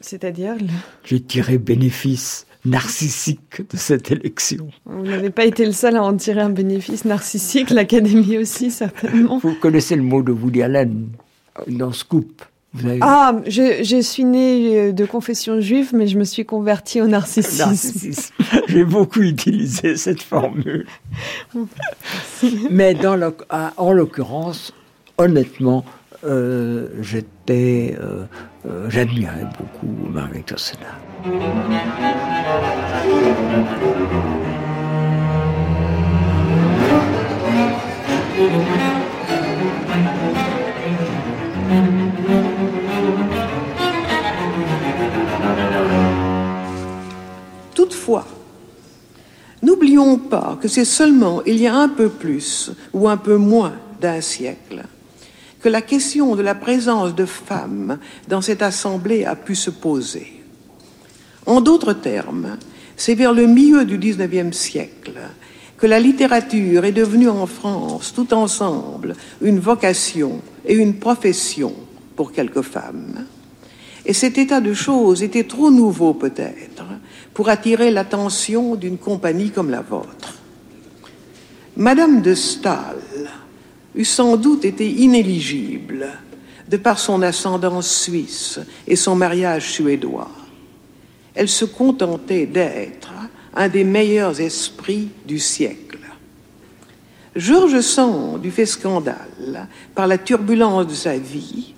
C'est-à-dire 0.00 0.56
J'ai 1.04 1.20
tiré 1.20 1.58
bénéfice 1.58 2.46
narcissique 2.64 3.62
de 3.70 3.76
cette 3.76 4.10
élection. 4.10 4.68
Vous 4.84 5.04
n'avez 5.04 5.30
pas 5.30 5.44
été 5.44 5.64
le 5.64 5.72
seul 5.72 5.96
à 5.96 6.02
en 6.02 6.16
tirer 6.16 6.40
un 6.40 6.50
bénéfice 6.50 7.04
narcissique, 7.04 7.70
l'Académie 7.70 8.38
aussi, 8.38 8.70
certainement. 8.70 9.38
Vous 9.38 9.54
connaissez 9.54 9.96
le 9.96 10.02
mot 10.02 10.22
de 10.22 10.32
Woody 10.32 10.62
Allen 10.62 11.08
dans 11.66 11.92
Scoop 11.92 12.42
ah, 13.00 13.40
je, 13.46 14.00
suis 14.00 14.24
née 14.24 14.78
euh, 14.78 14.92
de 14.92 15.04
confession 15.04 15.60
juive, 15.60 15.90
mais 15.92 16.06
je 16.06 16.16
me 16.16 16.24
suis 16.24 16.44
convertie 16.44 17.00
au 17.00 17.08
narcissisme. 17.08 17.74
J'ai 18.68 18.84
beaucoup 18.84 19.22
utilisé 19.22 19.96
cette 19.96 20.22
formule. 20.22 20.86
mais 22.70 22.94
dans 22.94 23.18
en 23.76 23.92
l'occurrence, 23.92 24.72
honnêtement, 25.18 25.84
euh, 26.24 26.88
j'étais, 27.00 27.96
euh, 28.00 28.24
j'admirais 28.88 29.46
beaucoup 29.58 30.08
Marguerite 30.10 30.50
Yourcenar. 30.50 30.98
Toutefois, 47.74 48.26
n'oublions 49.62 50.18
pas 50.18 50.58
que 50.60 50.68
c'est 50.68 50.84
seulement 50.84 51.42
il 51.44 51.56
y 51.56 51.66
a 51.66 51.74
un 51.74 51.88
peu 51.88 52.08
plus 52.08 52.72
ou 52.92 53.08
un 53.08 53.16
peu 53.16 53.36
moins 53.36 53.72
d'un 54.00 54.20
siècle 54.20 54.84
que 55.60 55.68
la 55.68 55.82
question 55.82 56.36
de 56.36 56.42
la 56.42 56.54
présence 56.54 57.14
de 57.14 57.26
femmes 57.26 57.98
dans 58.28 58.40
cette 58.40 58.62
assemblée 58.62 59.24
a 59.24 59.36
pu 59.36 59.54
se 59.54 59.70
poser. 59.70 60.42
En 61.46 61.60
d'autres 61.60 61.92
termes, 61.92 62.56
c'est 62.96 63.14
vers 63.14 63.32
le 63.32 63.46
milieu 63.46 63.84
du 63.84 63.98
XIXe 63.98 64.56
siècle 64.56 65.18
que 65.76 65.86
la 65.86 65.98
littérature 65.98 66.84
est 66.84 66.92
devenue 66.92 67.30
en 67.30 67.46
France 67.46 68.12
tout 68.14 68.34
ensemble 68.34 69.16
une 69.40 69.58
vocation 69.58 70.42
et 70.66 70.74
une 70.74 70.94
profession 70.94 71.74
pour 72.16 72.32
quelques 72.32 72.62
femmes. 72.62 73.24
Et 74.04 74.12
cet 74.12 74.38
état 74.38 74.60
de 74.60 74.74
choses 74.74 75.22
était 75.22 75.44
trop 75.44 75.70
nouveau 75.70 76.14
peut-être 76.14 76.84
pour 77.32 77.48
attirer 77.48 77.90
l'attention 77.90 78.74
d'une 78.74 78.98
compagnie 78.98 79.50
comme 79.50 79.70
la 79.70 79.80
vôtre. 79.80 80.34
Madame 81.76 82.20
de 82.20 82.34
Stahl 82.34 82.98
eût 83.94 84.04
sans 84.04 84.36
doute 84.36 84.64
été 84.64 84.88
inéligible 84.88 86.08
de 86.68 86.76
par 86.76 86.98
son 86.98 87.22
ascendance 87.22 87.90
suisse 87.90 88.60
et 88.86 88.96
son 88.96 89.16
mariage 89.16 89.72
suédois. 89.72 90.30
Elle 91.34 91.48
se 91.48 91.64
contentait 91.64 92.46
d'être 92.46 93.12
un 93.54 93.68
des 93.68 93.84
meilleurs 93.84 94.40
esprits 94.40 95.08
du 95.26 95.38
siècle. 95.38 95.98
Georges 97.34 97.80
Sand 97.80 98.44
eût 98.44 98.50
fait 98.50 98.66
scandale 98.66 99.68
par 99.94 100.06
la 100.06 100.18
turbulence 100.18 100.86
de 100.86 100.94
sa 100.94 101.16
vie, 101.16 101.74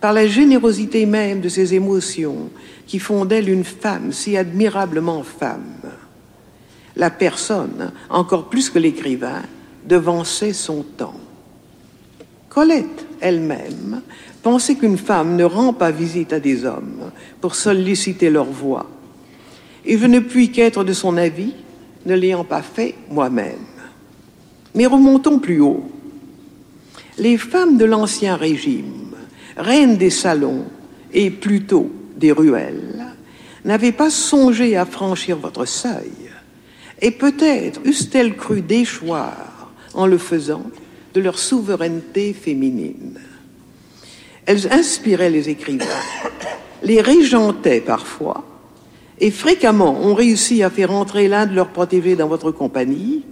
par 0.00 0.12
la 0.12 0.26
générosité 0.26 1.06
même 1.06 1.40
de 1.40 1.48
ses 1.48 1.74
émotions 1.74 2.50
qui 2.86 2.98
font 2.98 3.24
d'elle 3.24 3.48
une 3.48 3.64
femme 3.64 4.12
si 4.12 4.36
admirablement 4.36 5.22
femme. 5.22 5.80
La 6.96 7.10
personne, 7.10 7.92
encore 8.08 8.48
plus 8.48 8.68
que 8.68 8.78
l'écrivain, 8.78 9.42
devançait 9.86 10.52
son 10.52 10.82
temps. 10.82 11.20
Colette 12.50 13.06
elle-même 13.20 14.02
pensait 14.42 14.74
qu'une 14.74 14.98
femme 14.98 15.36
ne 15.36 15.44
rend 15.44 15.72
pas 15.72 15.92
visite 15.92 16.32
à 16.32 16.40
des 16.40 16.64
hommes 16.64 17.12
pour 17.40 17.54
solliciter 17.54 18.28
leur 18.28 18.46
voix. 18.46 18.90
Et 19.86 19.96
je 19.96 20.06
ne 20.06 20.18
puis 20.18 20.50
qu'être 20.50 20.82
de 20.82 20.92
son 20.92 21.16
avis, 21.16 21.54
ne 22.06 22.14
l'ayant 22.14 22.44
pas 22.44 22.62
fait 22.62 22.96
moi-même. 23.08 23.64
Mais 24.74 24.86
remontons 24.86 25.38
plus 25.38 25.60
haut. 25.60 25.88
Les 27.18 27.38
femmes 27.38 27.78
de 27.78 27.84
l'Ancien 27.84 28.34
Régime, 28.34 29.14
reines 29.56 29.96
des 29.96 30.10
salons 30.10 30.64
et 31.12 31.30
plutôt 31.30 31.90
des 32.16 32.32
ruelles, 32.32 33.06
n'avaient 33.64 33.92
pas 33.92 34.10
songé 34.10 34.76
à 34.76 34.86
franchir 34.86 35.36
votre 35.36 35.66
seuil, 35.66 36.10
et 37.00 37.12
peut-être 37.12 37.80
eussent-elles 37.84 38.36
cru 38.36 38.60
déchoir 38.60 39.70
en 39.94 40.06
le 40.06 40.18
faisant 40.18 40.64
de 41.14 41.20
leur 41.20 41.38
souveraineté 41.38 42.32
féminine. 42.32 43.18
Elles 44.46 44.72
inspiraient 44.72 45.30
les 45.30 45.48
écrivains, 45.48 45.84
les 46.82 47.00
régentaient 47.00 47.80
parfois, 47.80 48.44
et 49.20 49.30
fréquemment 49.30 50.00
ont 50.00 50.14
réussi 50.14 50.62
à 50.62 50.70
faire 50.70 50.92
entrer 50.92 51.28
l'un 51.28 51.46
de 51.46 51.54
leurs 51.54 51.70
protégés 51.70 52.16
dans 52.16 52.28
votre 52.28 52.50
compagnie, 52.50 53.24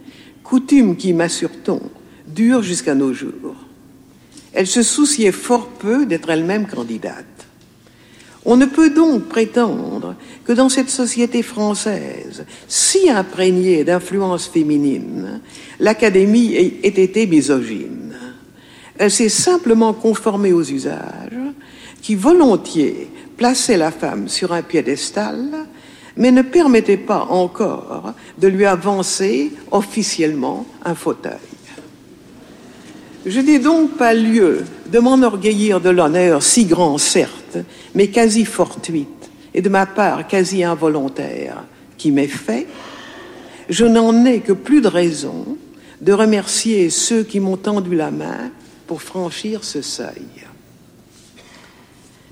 coutume 0.45 0.97
qui, 0.97 1.12
m'assure-t-on, 1.12 1.81
dure 2.26 2.62
jusqu'à 2.62 2.95
nos 2.95 3.12
jours. 3.12 3.57
Elles 4.53 4.66
se 4.66 4.83
souciaient 4.83 5.33
fort 5.33 5.68
peu 5.68 6.07
d'être 6.07 6.31
elles-mêmes 6.31 6.66
candidates. 6.66 7.47
On 8.45 8.57
ne 8.57 8.66
peut 8.66 8.91
donc 8.91 9.24
prétendre 9.24 10.14
que 10.45 10.53
dans 10.53 10.68
cette 10.68 10.91
société 10.91 11.43
française, 11.43 12.45
si 12.66 13.11
imprégnée 13.11 13.84
d'influence 13.84 14.47
féminine, 14.47 15.41
l'Académie 15.80 16.55
ait 16.55 16.89
été 16.89 17.26
misogyne. 17.26 18.14
Elle 18.97 19.11
s'est 19.11 19.28
simplement 19.28 19.93
conformée 19.93 20.53
aux 20.53 20.62
usages 20.62 21.32
qui 22.03 22.14
volontiers 22.14 23.09
plaçaient 23.36 23.76
la 23.76 23.91
femme 23.91 24.28
sur 24.28 24.53
un 24.53 24.62
piédestal, 24.62 25.66
mais 26.16 26.32
ne 26.32 26.43
permettaient 26.43 26.97
pas 26.97 27.26
encore 27.30 28.14
de 28.39 28.49
lui 28.49 28.66
avancer 28.66 29.53
officiellement 29.70 30.66
un 30.84 30.95
fauteuil. 30.95 31.47
Je 33.26 33.40
n'ai 33.40 33.58
donc 33.58 33.96
pas 33.96 34.14
lieu 34.14 34.64
de 34.90 34.98
m'enorgueillir 34.98 35.80
de 35.80 35.90
l'honneur 35.90 36.42
si 36.42 36.64
grand, 36.64 36.98
certes, 36.98 37.58
mais 37.94 38.08
quasi 38.08 38.44
fortuite, 38.44 39.30
et 39.54 39.60
de 39.60 39.68
ma 39.68 39.86
part 39.86 40.26
quasi 40.26 40.62
involontaire, 40.62 41.64
qui 41.96 42.12
m'est 42.12 42.28
fait. 42.28 42.66
Je 43.68 43.84
n'en 43.84 44.24
ai 44.24 44.40
que 44.40 44.52
plus 44.52 44.80
de 44.80 44.88
raison 44.88 45.58
de 46.00 46.12
remercier 46.12 46.90
ceux 46.90 47.24
qui 47.24 47.40
m'ont 47.40 47.56
tendu 47.56 47.96
la 47.96 48.10
main 48.10 48.50
pour 48.86 49.02
franchir 49.02 49.64
ce 49.64 49.82
seuil. 49.82 50.46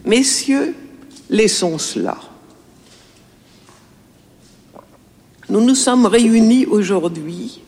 Messieurs, 0.04 0.74
laissons 1.28 1.78
cela. 1.78 2.16
Nous 5.48 5.60
nous 5.60 5.74
sommes 5.74 6.06
réunis 6.06 6.64
aujourd'hui 6.66 7.60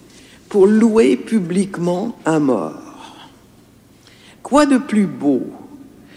pour 0.48 0.66
louer 0.66 1.16
publiquement 1.16 2.16
un 2.24 2.38
mort. 2.38 2.87
Quoi 4.48 4.64
de 4.64 4.78
plus 4.78 5.06
beau 5.06 5.42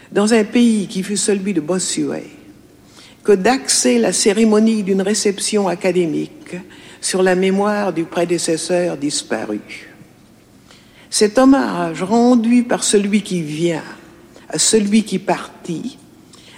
dans 0.09 0.33
un 0.33 0.45
pays 0.45 0.87
qui 0.87 1.03
fut 1.03 1.17
celui 1.17 1.53
de 1.53 1.59
Bossuet 1.59 2.27
que 3.25 3.33
d'axer 3.33 3.99
la 3.99 4.13
cérémonie 4.13 4.83
d'une 4.83 5.01
réception 5.01 5.67
académique 5.67 6.55
sur 7.01 7.23
la 7.23 7.35
mémoire 7.35 7.91
du 7.91 8.05
prédécesseur 8.05 8.95
disparu? 8.95 9.59
Cet 11.09 11.37
hommage 11.37 12.03
rendu 12.03 12.63
par 12.63 12.85
celui 12.85 13.21
qui 13.21 13.41
vient 13.41 13.83
à 14.47 14.57
celui 14.57 15.03
qui 15.03 15.19
partit 15.19 15.97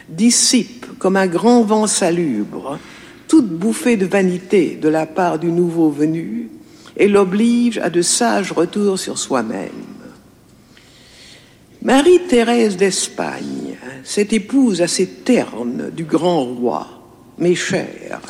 dissipe 0.07 0.85
comme 0.99 1.15
un 1.15 1.25
grand 1.25 1.63
vent 1.63 1.87
salubre 1.87 2.77
toute 3.27 3.49
bouffée 3.49 3.97
de 3.97 4.05
vanité 4.05 4.77
de 4.79 4.89
la 4.89 5.07
part 5.07 5.39
du 5.39 5.51
nouveau 5.51 5.89
venu 5.89 6.51
et 6.95 7.07
l'oblige 7.07 7.79
à 7.79 7.89
de 7.89 8.03
sages 8.03 8.51
retours 8.51 8.99
sur 8.99 9.17
soi-même. 9.17 9.92
Marie-Thérèse 11.83 12.77
d'Espagne, 12.77 13.75
cette 14.05 14.31
épouse 14.31 14.81
assez 14.81 15.05
terne 15.05 15.91
du 15.91 16.05
grand 16.05 16.45
roi, 16.45 16.87
mes 17.37 17.55
chers, 17.55 18.21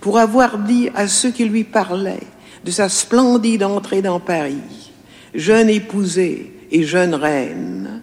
pour 0.00 0.18
avoir 0.18 0.56
dit 0.56 0.88
à 0.94 1.06
ceux 1.06 1.30
qui 1.30 1.44
lui 1.44 1.64
parlaient 1.64 2.26
de 2.64 2.70
sa 2.70 2.88
splendide 2.88 3.62
entrée 3.62 4.00
dans 4.00 4.20
Paris, 4.20 4.90
jeune 5.34 5.68
épousée 5.68 6.54
et 6.70 6.82
jeune 6.82 7.14
reine, 7.14 8.00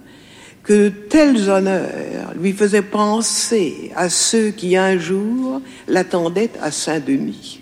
que 0.61 0.89
tels 0.89 1.49
honneurs 1.49 2.35
lui 2.39 2.53
faisaient 2.53 2.83
penser 2.83 3.91
à 3.95 4.07
ceux 4.09 4.51
qui 4.51 4.77
un 4.77 4.99
jour 4.99 5.61
l'attendaient 5.87 6.51
à 6.61 6.69
Saint-Denis. 6.69 7.61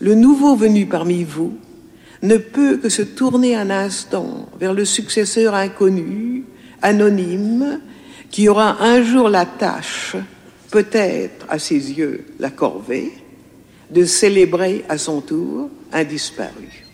Le 0.00 0.14
nouveau 0.14 0.56
venu 0.56 0.86
parmi 0.86 1.22
vous 1.22 1.58
ne 2.22 2.36
peut 2.36 2.78
que 2.78 2.88
se 2.88 3.02
tourner 3.02 3.54
un 3.54 3.70
instant 3.70 4.48
vers 4.58 4.74
le 4.74 4.84
successeur 4.84 5.54
inconnu, 5.54 6.44
anonyme, 6.82 7.80
qui 8.30 8.48
aura 8.48 8.82
un 8.82 9.02
jour 9.02 9.28
la 9.28 9.46
tâche, 9.46 10.16
peut-être 10.70 11.46
à 11.48 11.58
ses 11.58 11.92
yeux 11.92 12.26
la 12.38 12.50
corvée, 12.50 13.12
de 13.90 14.04
célébrer 14.04 14.84
à 14.88 14.98
son 14.98 15.20
tour 15.20 15.70
un 15.92 16.04
disparu. 16.04 16.87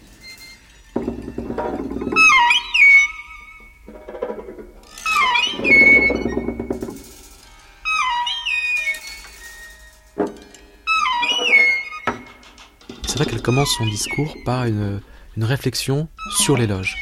Son 13.64 13.86
discours 13.86 14.36
par 14.44 14.64
une, 14.64 15.00
une 15.36 15.44
réflexion 15.44 16.08
sur 16.38 16.56
l'éloge. 16.56 16.96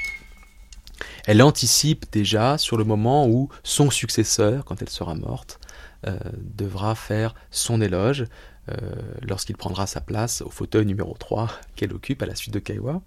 Elle 1.24 1.42
anticipe 1.42 2.04
déjà 2.12 2.58
sur 2.58 2.76
le 2.76 2.84
moment 2.84 3.26
où 3.26 3.48
son 3.62 3.90
successeur, 3.90 4.64
quand 4.66 4.82
elle 4.82 4.90
sera 4.90 5.14
morte, 5.14 5.58
euh, 6.06 6.18
devra 6.36 6.94
faire 6.94 7.34
son 7.50 7.80
éloge. 7.80 8.26
euh, 8.70 8.76
lorsqu'il 9.22 9.56
prendra 9.56 9.86
sa 9.88 10.00
place 10.00 10.40
au 10.42 10.50
fauteuil 10.50 10.86
numéro 10.86 11.16
3 11.18 11.50
qu'elle 11.74 11.92
occupe 11.92 12.22
à 12.22 12.26
la 12.26 12.36
suite 12.36 12.54
de 12.54 12.60
Kaiwa. 12.60 13.02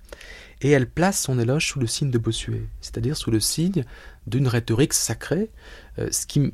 Et 0.61 0.71
elle 0.71 0.89
place 0.89 1.21
son 1.21 1.39
éloge 1.39 1.67
sous 1.67 1.79
le 1.79 1.87
signe 1.87 2.11
de 2.11 2.17
Bossuet, 2.17 2.67
c'est-à-dire 2.81 3.15
sous 3.15 3.31
le 3.31 3.39
signe 3.39 3.85
d'une 4.27 4.47
rhétorique 4.49 4.93
sacrée, 4.93 5.51
euh, 5.99 6.09
ce 6.11 6.25
qui 6.25 6.53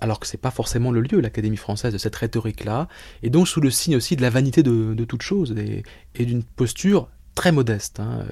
alors 0.00 0.20
que 0.20 0.26
c'est 0.26 0.38
pas 0.38 0.50
forcément 0.50 0.90
le 0.90 1.00
lieu, 1.00 1.20
l'Académie 1.20 1.56
française, 1.56 1.92
de 1.92 1.98
cette 1.98 2.16
rhétorique-là, 2.16 2.88
et 3.22 3.30
donc 3.30 3.48
sous 3.48 3.60
le 3.60 3.70
signe 3.70 3.96
aussi 3.96 4.16
de 4.16 4.22
la 4.22 4.30
vanité 4.30 4.62
de, 4.62 5.04
toute 5.04 5.22
chose, 5.22 5.54
et, 5.56 6.24
d'une 6.24 6.42
posture 6.42 7.08
très 7.34 7.52
modeste. 7.52 8.00
Hein. 8.00 8.24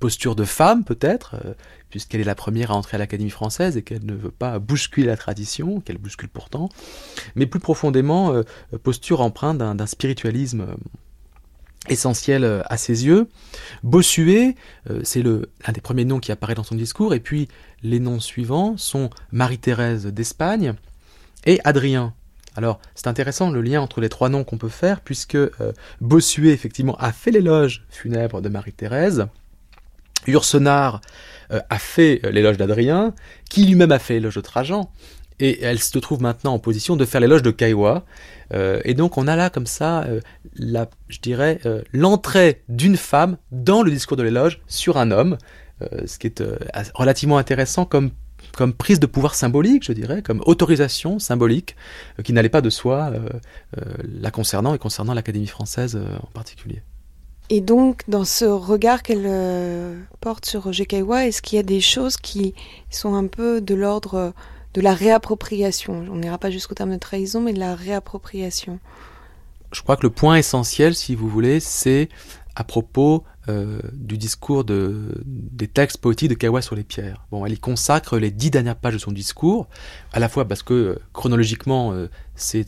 Posture 0.00 0.34
de 0.34 0.44
femme, 0.44 0.82
peut-être, 0.82 1.36
euh, 1.44 1.54
puisqu'elle 1.88 2.20
est 2.20 2.24
la 2.24 2.34
première 2.34 2.72
à 2.72 2.74
entrer 2.74 2.96
à 2.96 2.98
l'Académie 2.98 3.30
française 3.30 3.76
et 3.76 3.82
qu'elle 3.82 4.04
ne 4.04 4.14
veut 4.14 4.32
pas 4.32 4.58
bousculer 4.58 5.06
la 5.06 5.16
tradition, 5.16 5.80
qu'elle 5.80 5.98
bouscule 5.98 6.28
pourtant, 6.28 6.70
mais 7.36 7.46
plus 7.46 7.60
profondément, 7.60 8.34
euh, 8.34 8.42
posture 8.82 9.20
empreinte 9.20 9.58
d'un 9.58 9.86
spiritualisme 9.86 10.66
essentiel 11.88 12.42
euh, 12.42 12.62
à 12.66 12.78
ses 12.78 13.06
yeux. 13.06 13.28
Bossuet, 13.84 14.56
c'est 15.04 15.22
l'un 15.22 15.72
des 15.72 15.80
premiers 15.80 16.04
noms 16.04 16.18
qui 16.18 16.32
apparaît 16.32 16.56
dans 16.56 16.64
son 16.64 16.74
discours, 16.74 17.14
et 17.14 17.20
puis 17.20 17.46
les 17.84 18.00
noms 18.00 18.18
suivants 18.18 18.76
sont 18.76 19.08
Marie-Thérèse 19.30 20.06
d'Espagne 20.06 20.74
et 21.46 21.60
Adrien. 21.64 22.14
Alors, 22.54 22.80
c'est 22.94 23.06
intéressant 23.06 23.50
le 23.50 23.62
lien 23.62 23.80
entre 23.80 24.00
les 24.00 24.08
trois 24.08 24.28
noms 24.28 24.44
qu'on 24.44 24.58
peut 24.58 24.68
faire, 24.68 25.00
puisque 25.00 25.36
euh, 25.36 25.50
Bossuet, 26.00 26.52
effectivement, 26.52 26.96
a 26.96 27.12
fait 27.12 27.30
l'éloge 27.30 27.84
funèbre 27.88 28.42
de 28.42 28.48
Marie-Thérèse, 28.48 29.26
Ursenard 30.26 31.00
a 31.50 31.78
fait 31.78 32.20
l'éloge 32.30 32.56
d'Adrien, 32.56 33.12
qui 33.50 33.66
lui-même 33.66 33.92
a 33.92 33.98
fait 33.98 34.14
l'éloge 34.14 34.36
de 34.36 34.40
Trajan, 34.40 34.90
et 35.42 35.62
elle 35.62 35.80
se 35.80 35.98
trouve 35.98 36.22
maintenant 36.22 36.54
en 36.54 36.58
position 36.60 36.96
de 36.96 37.04
faire 37.04 37.20
l'éloge 37.20 37.42
de 37.42 37.50
Kaiwa. 37.50 38.04
Euh, 38.54 38.80
et 38.84 38.94
donc 38.94 39.18
on 39.18 39.26
a 39.26 39.34
là 39.34 39.50
comme 39.50 39.66
ça, 39.66 40.04
euh, 40.04 40.20
la, 40.54 40.88
je 41.08 41.18
dirais, 41.18 41.58
euh, 41.66 41.82
l'entrée 41.92 42.62
d'une 42.68 42.96
femme 42.96 43.36
dans 43.50 43.82
le 43.82 43.90
discours 43.90 44.16
de 44.16 44.22
l'éloge 44.22 44.60
sur 44.68 44.96
un 44.96 45.10
homme, 45.10 45.36
ce 46.06 46.16
qui 46.16 46.28
est 46.28 46.44
relativement 46.94 47.38
intéressant 47.38 47.84
comme 47.84 48.12
comme 48.56 48.72
prise 48.72 49.00
de 49.00 49.06
pouvoir 49.06 49.34
symbolique, 49.34 49.84
je 49.84 49.92
dirais, 49.92 50.22
comme 50.22 50.42
autorisation 50.46 51.18
symbolique, 51.18 51.76
qui 52.24 52.32
n'allait 52.32 52.48
pas 52.48 52.60
de 52.60 52.70
soi 52.70 53.12
la 54.02 54.30
concernant 54.30 54.74
et 54.74 54.78
concernant 54.78 55.14
l'Académie 55.14 55.46
française 55.46 55.98
en 56.22 56.30
particulier. 56.32 56.82
Et 57.50 57.60
donc, 57.60 58.02
dans 58.08 58.24
ce 58.24 58.44
regard 58.44 59.02
qu'elle 59.02 59.28
porte 60.20 60.46
sur 60.46 60.64
Roger 60.64 60.86
Kaiwa, 60.86 61.26
est-ce 61.26 61.42
qu'il 61.42 61.56
y 61.56 61.60
a 61.60 61.64
des 61.64 61.80
choses 61.80 62.16
qui 62.16 62.54
sont 62.90 63.14
un 63.14 63.26
peu 63.26 63.60
de 63.60 63.74
l'ordre 63.74 64.32
de 64.74 64.80
la 64.80 64.94
réappropriation? 64.94 66.06
On 66.10 66.16
n'ira 66.16 66.38
pas 66.38 66.50
jusqu'au 66.50 66.74
terme 66.74 66.92
de 66.92 66.98
trahison, 66.98 67.40
mais 67.40 67.52
de 67.52 67.58
la 67.58 67.74
réappropriation. 67.74 68.78
Je 69.70 69.82
crois 69.82 69.96
que 69.96 70.02
le 70.02 70.10
point 70.10 70.36
essentiel, 70.36 70.94
si 70.94 71.14
vous 71.14 71.28
voulez, 71.28 71.58
c'est 71.60 72.08
à 72.54 72.64
propos 72.64 73.24
euh, 73.48 73.80
du 73.92 74.18
discours 74.18 74.64
de, 74.64 75.22
des 75.24 75.68
textes 75.68 75.98
poétiques 75.98 76.30
de 76.30 76.34
Kawa 76.34 76.62
sur 76.62 76.76
les 76.76 76.84
pierres. 76.84 77.24
Bon, 77.30 77.44
elle 77.46 77.52
y 77.52 77.58
consacre 77.58 78.18
les 78.18 78.30
dix 78.30 78.50
dernières 78.50 78.76
pages 78.76 78.94
de 78.94 78.98
son 78.98 79.12
discours, 79.12 79.68
à 80.12 80.20
la 80.20 80.28
fois 80.28 80.46
parce 80.46 80.62
que 80.62 80.74
euh, 80.74 80.98
chronologiquement, 81.12 81.92
euh, 81.92 82.08
ce 82.36 82.62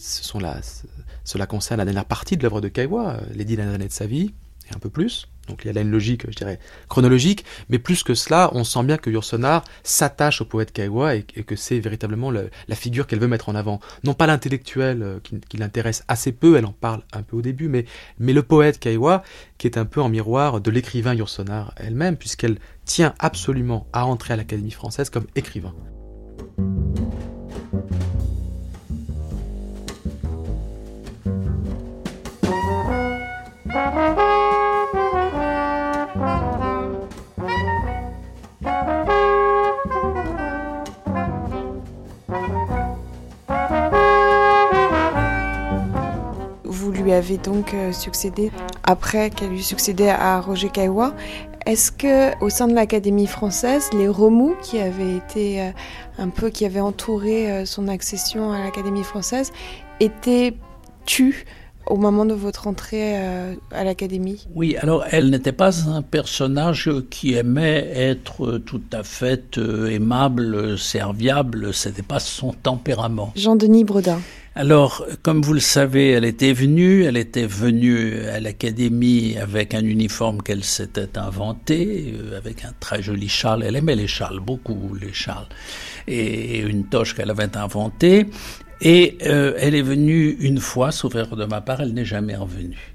cela 1.25 1.47
concerne 1.47 1.79
la 1.79 1.85
dernière 1.85 2.05
partie 2.05 2.37
de 2.37 2.43
l'œuvre 2.43 2.61
de 2.61 2.69
Kawa, 2.69 3.21
les 3.35 3.45
dix 3.45 3.57
dernières 3.57 3.75
années 3.75 3.89
de 3.89 3.93
sa 3.93 4.07
vie, 4.07 4.35
et 4.71 4.75
un 4.75 4.79
peu 4.79 4.91
plus. 4.91 5.29
Donc 5.49 5.65
il 5.65 5.69
y 5.69 5.71
a 5.71 5.73
là 5.73 5.83
une 5.83 5.91
logique, 5.91 6.25
je 6.29 6.37
dirais, 6.37 6.59
chronologique, 6.89 7.45
mais 7.69 7.79
plus 7.79 8.03
que 8.03 8.15
cela, 8.15 8.51
on 8.53 8.65
sent 8.65 8.83
bien 8.85 8.97
que 8.97 9.11
Yourcenar 9.11 9.65
s'attache 9.83 10.41
au 10.41 10.45
poète 10.45 10.73
Kaiwa 10.73 11.17
et, 11.17 11.23
que 11.23 11.57
c'est 11.57 11.79
véritablement 11.79 12.31
la 12.31 12.77
figure 12.77 13.07
qu'elle 13.07 13.21
veut 13.21 13.29
mettre 13.29 13.49
en 13.49 13.55
avant. 13.55 13.81
Non 14.05 14.15
pas 14.15 14.27
l'intellectuel 14.27 15.03
euh, 15.03 15.19
qui, 15.49 15.57
l'intéresse 15.57 16.05
assez 16.09 16.33
peu, 16.33 16.57
elle 16.57 16.67
en 16.67 16.73
parle 16.73 17.03
un 17.13 17.23
peu 17.23 17.37
au 17.37 17.43
début, 17.43 17.69
mais, 17.69 17.85
le 18.19 18.43
poète 18.43 18.81
Kaiwa 18.81 19.23
qui 19.59 19.69
est 19.69 19.79
un 19.79 19.85
peu 19.85 20.01
en 20.03 20.09
miroir 20.09 20.61
de 20.61 20.71
l'écrivain 20.71 21.15
Yourcenar 21.15 21.73
elle-même, 21.77 22.17
puisqu'elle 22.17 22.59
tient 22.85 23.15
absolument 23.19 23.87
à 23.93 24.07
entrer 24.07 24.35
à 24.35 24.37
l'Académie 24.37 24.73
française 24.73 25.09
comme 25.09 25.27
écrivain. 25.37 25.75
Avez 47.25 47.39
donc 47.39 47.73
euh, 47.73 47.91
succédé 47.93 48.51
après 48.83 49.31
qu'elle 49.31 49.49
lui 49.49 49.63
succédé 49.63 50.09
à 50.09 50.41
Roger 50.41 50.69
Caillois. 50.69 51.15
Est-ce 51.65 51.91
que 51.91 52.39
au 52.45 52.51
sein 52.51 52.69
de 52.69 52.75
l'Académie 52.75 53.27
française, 53.27 53.89
les 53.95 54.09
remous 54.09 54.55
qui 54.63 54.79
avaient 54.79 55.17
été 55.17 55.63
euh, 55.63 55.71
un 56.19 56.29
peu 56.29 56.51
qui 56.51 56.67
avaient 56.67 56.81
entouré 56.81 57.51
euh, 57.51 57.65
son 57.65 57.89
accession 57.89 58.53
à 58.53 58.59
l'Académie 58.59 59.05
française 59.05 59.53
étaient 60.01 60.55
tus 61.07 61.47
au 61.87 61.97
moment 61.97 62.27
de 62.27 62.35
votre 62.35 62.67
entrée 62.67 63.15
à 63.71 63.85
l'Académie? 63.85 64.47
Oui, 64.55 64.75
alors 64.79 65.05
elle 65.11 65.29
n'était 65.29 65.53
pas 65.53 65.87
un 65.87 66.01
personnage 66.01 66.91
qui 67.11 67.35
aimait 67.35 67.91
être 67.95 68.57
tout 68.57 68.81
à 68.91 69.03
fait 69.03 69.59
aimable, 69.59 70.79
serviable, 70.79 71.75
c'était 71.75 72.03
pas 72.03 72.21
son 72.21 72.53
tempérament. 72.53 73.33
Jean-Denis 73.37 73.85
Bredin. 73.85 74.19
Alors, 74.57 75.05
comme 75.23 75.43
vous 75.43 75.53
le 75.53 75.59
savez, 75.59 76.13
elle 76.13 76.25
était 76.25 76.53
venue, 76.53 77.03
elle 77.03 77.17
était 77.17 77.47
venue 77.47 78.21
à 78.27 78.39
l'académie 78.39 79.37
avec 79.37 79.75
un 79.75 79.85
uniforme 79.85 80.43
qu'elle 80.43 80.63
s'était 80.63 81.19
inventé, 81.19 82.15
euh, 82.17 82.39
avec 82.39 82.65
un 82.65 82.73
très 82.79 83.03
joli 83.03 83.29
châle. 83.29 83.65
Elle 83.65 83.75
aimait 83.75 83.97
les 83.97 84.07
châles, 84.07 84.39
beaucoup 84.39 84.95
les 84.95 85.13
châles, 85.13 85.49
et 86.07 86.61
une 86.61 86.85
toche 86.85 87.17
qu'elle 87.17 87.33
avait 87.33 87.57
inventée. 87.57 88.27
Et 88.81 89.19
euh, 89.27 89.55
elle 89.59 89.75
est 89.75 89.83
venue 89.83 90.37
une 90.39 90.61
fois, 90.61 90.93
sauf 90.93 91.15
de 91.15 91.45
ma 91.47 91.61
part, 91.61 91.81
elle 91.81 91.93
n'est 91.93 92.05
jamais 92.05 92.37
revenue 92.37 92.94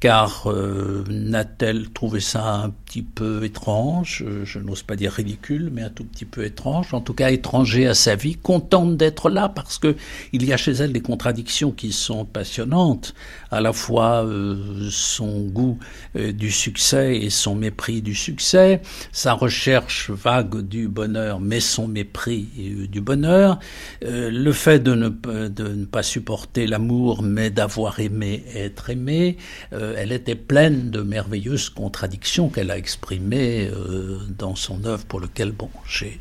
car 0.00 0.44
euh, 0.46 1.02
n'a-t-elle 1.10 1.90
trouvé 1.90 2.20
ça 2.20 2.54
un 2.54 2.70
petit 2.70 3.02
peu 3.02 3.42
étrange, 3.44 4.24
euh, 4.24 4.44
je 4.44 4.60
n'ose 4.60 4.82
pas 4.82 4.94
dire 4.94 5.12
ridicule, 5.12 5.70
mais 5.72 5.82
un 5.82 5.90
tout 5.90 6.04
petit 6.04 6.24
peu 6.24 6.44
étrange, 6.44 6.94
en 6.94 7.00
tout 7.00 7.14
cas 7.14 7.30
étranger 7.30 7.88
à 7.88 7.94
sa 7.94 8.14
vie, 8.14 8.36
contente 8.36 8.96
d'être 8.96 9.28
là 9.28 9.48
parce 9.48 9.78
que 9.78 9.96
il 10.32 10.44
y 10.44 10.52
a 10.52 10.56
chez 10.56 10.72
elle 10.72 10.92
des 10.92 11.00
contradictions 11.00 11.72
qui 11.72 11.90
sont 11.90 12.24
passionnantes, 12.24 13.14
à 13.50 13.60
la 13.60 13.72
fois 13.72 14.24
euh, 14.24 14.88
son 14.90 15.40
goût 15.40 15.78
du 16.14 16.50
succès 16.50 17.16
et 17.16 17.30
son 17.30 17.54
mépris 17.54 18.00
du 18.00 18.14
succès, 18.14 18.80
sa 19.12 19.32
recherche 19.32 20.10
vague 20.10 20.60
du 20.60 20.88
bonheur 20.88 21.40
mais 21.40 21.60
son 21.60 21.88
mépris 21.88 22.46
du 22.90 23.00
bonheur, 23.00 23.58
le 24.02 24.52
fait 24.52 24.78
de 24.78 24.94
ne, 24.94 25.08
de 25.08 25.68
ne 25.68 25.84
pas 25.84 26.02
supporter 26.02 26.66
l'amour 26.66 27.22
mais 27.22 27.50
d'avoir 27.50 28.00
aimé 28.00 28.44
être 28.54 28.90
aimé, 28.90 29.36
euh, 29.88 29.94
elle 29.96 30.12
était 30.12 30.34
pleine 30.34 30.90
de 30.90 31.00
merveilleuses 31.02 31.70
contradictions 31.70 32.48
qu'elle 32.48 32.70
a 32.70 32.78
exprimées 32.78 33.68
euh, 33.72 34.18
dans 34.36 34.54
son 34.54 34.84
œuvre 34.84 35.04
pour 35.04 35.20
lequel 35.20 35.52
bon, 35.52 35.70
j'ai 35.88 36.20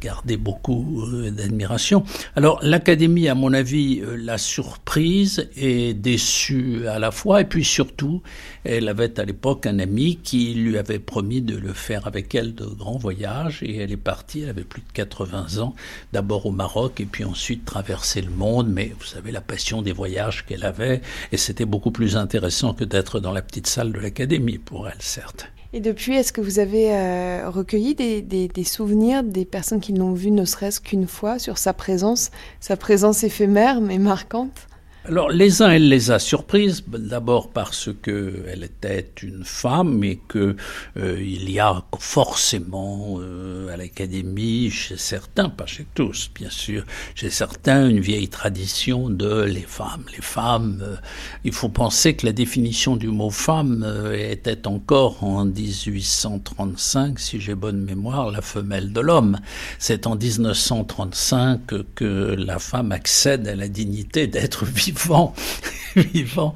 gardé 0.00 0.36
beaucoup 0.36 1.04
d'admiration. 1.30 2.04
Alors 2.34 2.58
l'Académie, 2.62 3.28
à 3.28 3.34
mon 3.34 3.52
avis, 3.52 4.02
l'a 4.16 4.38
surprise 4.38 5.48
et 5.56 5.94
déçue 5.94 6.86
à 6.88 6.98
la 6.98 7.10
fois, 7.10 7.40
et 7.40 7.44
puis 7.44 7.64
surtout, 7.64 8.22
elle 8.64 8.88
avait 8.88 9.18
à 9.20 9.24
l'époque 9.24 9.66
un 9.66 9.78
ami 9.78 10.18
qui 10.22 10.54
lui 10.54 10.78
avait 10.78 10.98
promis 10.98 11.42
de 11.42 11.56
le 11.56 11.72
faire 11.72 12.06
avec 12.06 12.34
elle 12.34 12.54
de 12.54 12.64
grands 12.64 12.98
voyages, 12.98 13.62
et 13.62 13.76
elle 13.76 13.92
est 13.92 13.96
partie, 13.96 14.40
elle 14.40 14.50
avait 14.50 14.64
plus 14.64 14.82
de 14.82 14.92
80 14.92 15.58
ans, 15.58 15.74
d'abord 16.12 16.46
au 16.46 16.52
Maroc, 16.52 17.00
et 17.00 17.06
puis 17.06 17.24
ensuite 17.24 17.64
traverser 17.64 18.20
le 18.20 18.30
monde, 18.30 18.68
mais 18.68 18.92
vous 18.98 19.06
savez 19.06 19.32
la 19.32 19.40
passion 19.40 19.82
des 19.82 19.92
voyages 19.92 20.44
qu'elle 20.44 20.64
avait, 20.64 21.00
et 21.32 21.36
c'était 21.36 21.64
beaucoup 21.64 21.90
plus 21.90 22.16
intéressant 22.16 22.74
que 22.74 22.84
d'être 22.84 23.20
dans 23.20 23.32
la 23.32 23.42
petite 23.42 23.66
salle 23.66 23.92
de 23.92 23.98
l'académie 23.98 24.58
pour 24.58 24.88
elle, 24.88 24.94
certes. 25.00 25.50
Et 25.72 25.80
depuis, 25.80 26.14
est-ce 26.14 26.32
que 26.32 26.40
vous 26.40 26.58
avez 26.58 26.94
euh, 26.94 27.50
recueilli 27.50 27.94
des, 27.94 28.22
des, 28.22 28.64
souvenirs 28.64 29.22
des 29.22 29.44
personnes 29.44 29.80
qui 29.80 29.92
l'ont 29.92 30.12
vue 30.12 30.30
ne 30.30 30.44
serait-ce 30.44 30.80
qu'une 30.80 31.06
fois 31.06 31.38
sur 31.38 31.58
sa 31.58 31.72
présence, 31.72 32.30
sa 32.60 32.76
présence 32.76 33.24
éphémère 33.24 33.80
mais 33.80 33.98
marquante? 33.98 34.68
Alors 35.08 35.30
les 35.30 35.62
uns, 35.62 35.70
elle 35.70 35.88
les 35.88 36.10
a 36.10 36.18
surprises, 36.18 36.82
d'abord 36.88 37.50
parce 37.50 37.90
que 38.02 38.44
elle 38.48 38.64
était 38.64 39.12
une 39.22 39.44
femme 39.44 40.02
et 40.02 40.20
que 40.26 40.56
euh, 40.96 41.22
y 41.22 41.60
a 41.60 41.84
forcément 41.98 43.18
euh, 43.20 43.68
à 43.68 43.76
l'académie, 43.76 44.68
chez 44.70 44.96
certains, 44.96 45.48
pas 45.48 45.66
chez 45.66 45.86
tous, 45.94 46.30
bien 46.34 46.50
sûr, 46.50 46.84
chez 47.14 47.30
certains, 47.30 47.88
une 47.88 48.00
vieille 48.00 48.28
tradition 48.28 49.08
de 49.08 49.42
les 49.42 49.60
femmes. 49.60 50.04
Les 50.16 50.22
femmes, 50.22 50.82
euh, 50.82 50.96
il 51.44 51.52
faut 51.52 51.68
penser 51.68 52.16
que 52.16 52.26
la 52.26 52.32
définition 52.32 52.96
du 52.96 53.08
mot 53.08 53.30
femme 53.30 53.86
était 54.12 54.66
encore 54.66 55.22
en 55.22 55.44
1835, 55.44 57.20
si 57.20 57.40
j'ai 57.40 57.54
bonne 57.54 57.80
mémoire, 57.80 58.32
la 58.32 58.42
femelle 58.42 58.92
de 58.92 59.00
l'homme. 59.00 59.38
C'est 59.78 60.08
en 60.08 60.16
1935 60.16 61.60
que 61.94 62.34
la 62.36 62.58
femme 62.58 62.90
accède 62.90 63.46
à 63.46 63.54
la 63.54 63.68
dignité 63.68 64.26
d'être 64.26 64.64
vivante 64.64 64.95
vivant. 64.96 65.34
vivant. 65.96 66.54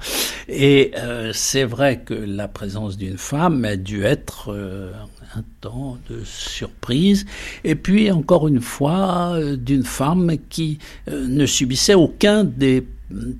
Et 0.48 0.92
euh, 0.96 1.32
c'est 1.32 1.64
vrai 1.64 2.00
que 2.04 2.14
la 2.14 2.48
présence 2.48 2.96
d'une 2.96 3.18
femme 3.18 3.64
a 3.64 3.76
dû 3.76 4.04
être 4.04 4.52
euh, 4.52 4.92
un 5.34 5.42
temps 5.60 5.98
de 6.08 6.22
surprise. 6.24 7.26
Et 7.64 7.74
puis, 7.74 8.10
encore 8.10 8.48
une 8.48 8.60
fois, 8.60 9.34
euh, 9.34 9.56
d'une 9.56 9.84
femme 9.84 10.36
qui 10.48 10.78
ne 11.10 11.46
subissait 11.46 11.94
aucun 11.94 12.44
des 12.44 12.86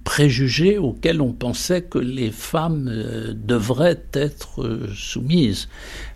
préjugés 0.05 0.79
auxquels 0.79 1.21
on 1.21 1.33
pensait 1.33 1.83
que 1.83 1.99
les 1.99 2.31
femmes 2.31 2.89
euh, 2.91 3.33
devraient 3.35 4.03
être 4.13 4.63
euh, 4.63 4.89
soumises. 4.95 5.69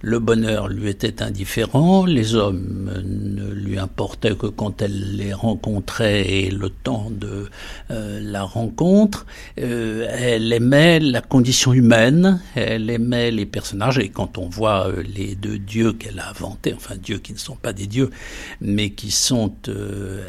Le 0.02 0.18
bonheur 0.18 0.68
lui 0.68 0.88
était 0.88 1.22
indifférent, 1.22 2.04
les 2.04 2.34
hommes 2.34 2.90
ne 3.04 3.50
lui 3.52 3.78
importaient 3.78 4.34
que 4.34 4.46
quand 4.46 4.82
elle 4.82 5.16
les 5.16 5.32
rencontrait 5.32 6.28
et 6.28 6.50
le 6.50 6.68
temps 6.68 7.10
de 7.10 7.48
euh, 7.90 8.20
la 8.22 8.42
rencontre. 8.42 9.26
elle 9.56 10.52
aimait 10.52 11.00
la 11.00 11.20
condition 11.20 11.72
humaine, 11.72 12.40
elle 12.54 12.90
aimait 12.90 13.30
les 13.30 13.46
personnages 13.46 13.98
et 13.98 14.08
quand 14.08 14.38
on 14.38 14.48
voit 14.48 14.88
les 15.14 15.34
deux 15.34 15.58
dieux 15.58 15.92
qu'elle 15.92 16.18
a 16.18 16.30
inventés, 16.30 16.74
enfin 16.74 16.96
dieux 16.96 17.18
qui 17.18 17.32
ne 17.32 17.38
sont 17.38 17.56
pas 17.56 17.72
des 17.72 17.86
dieux, 17.86 18.10
mais 18.60 18.90
qui 18.90 19.10
sont 19.10 19.54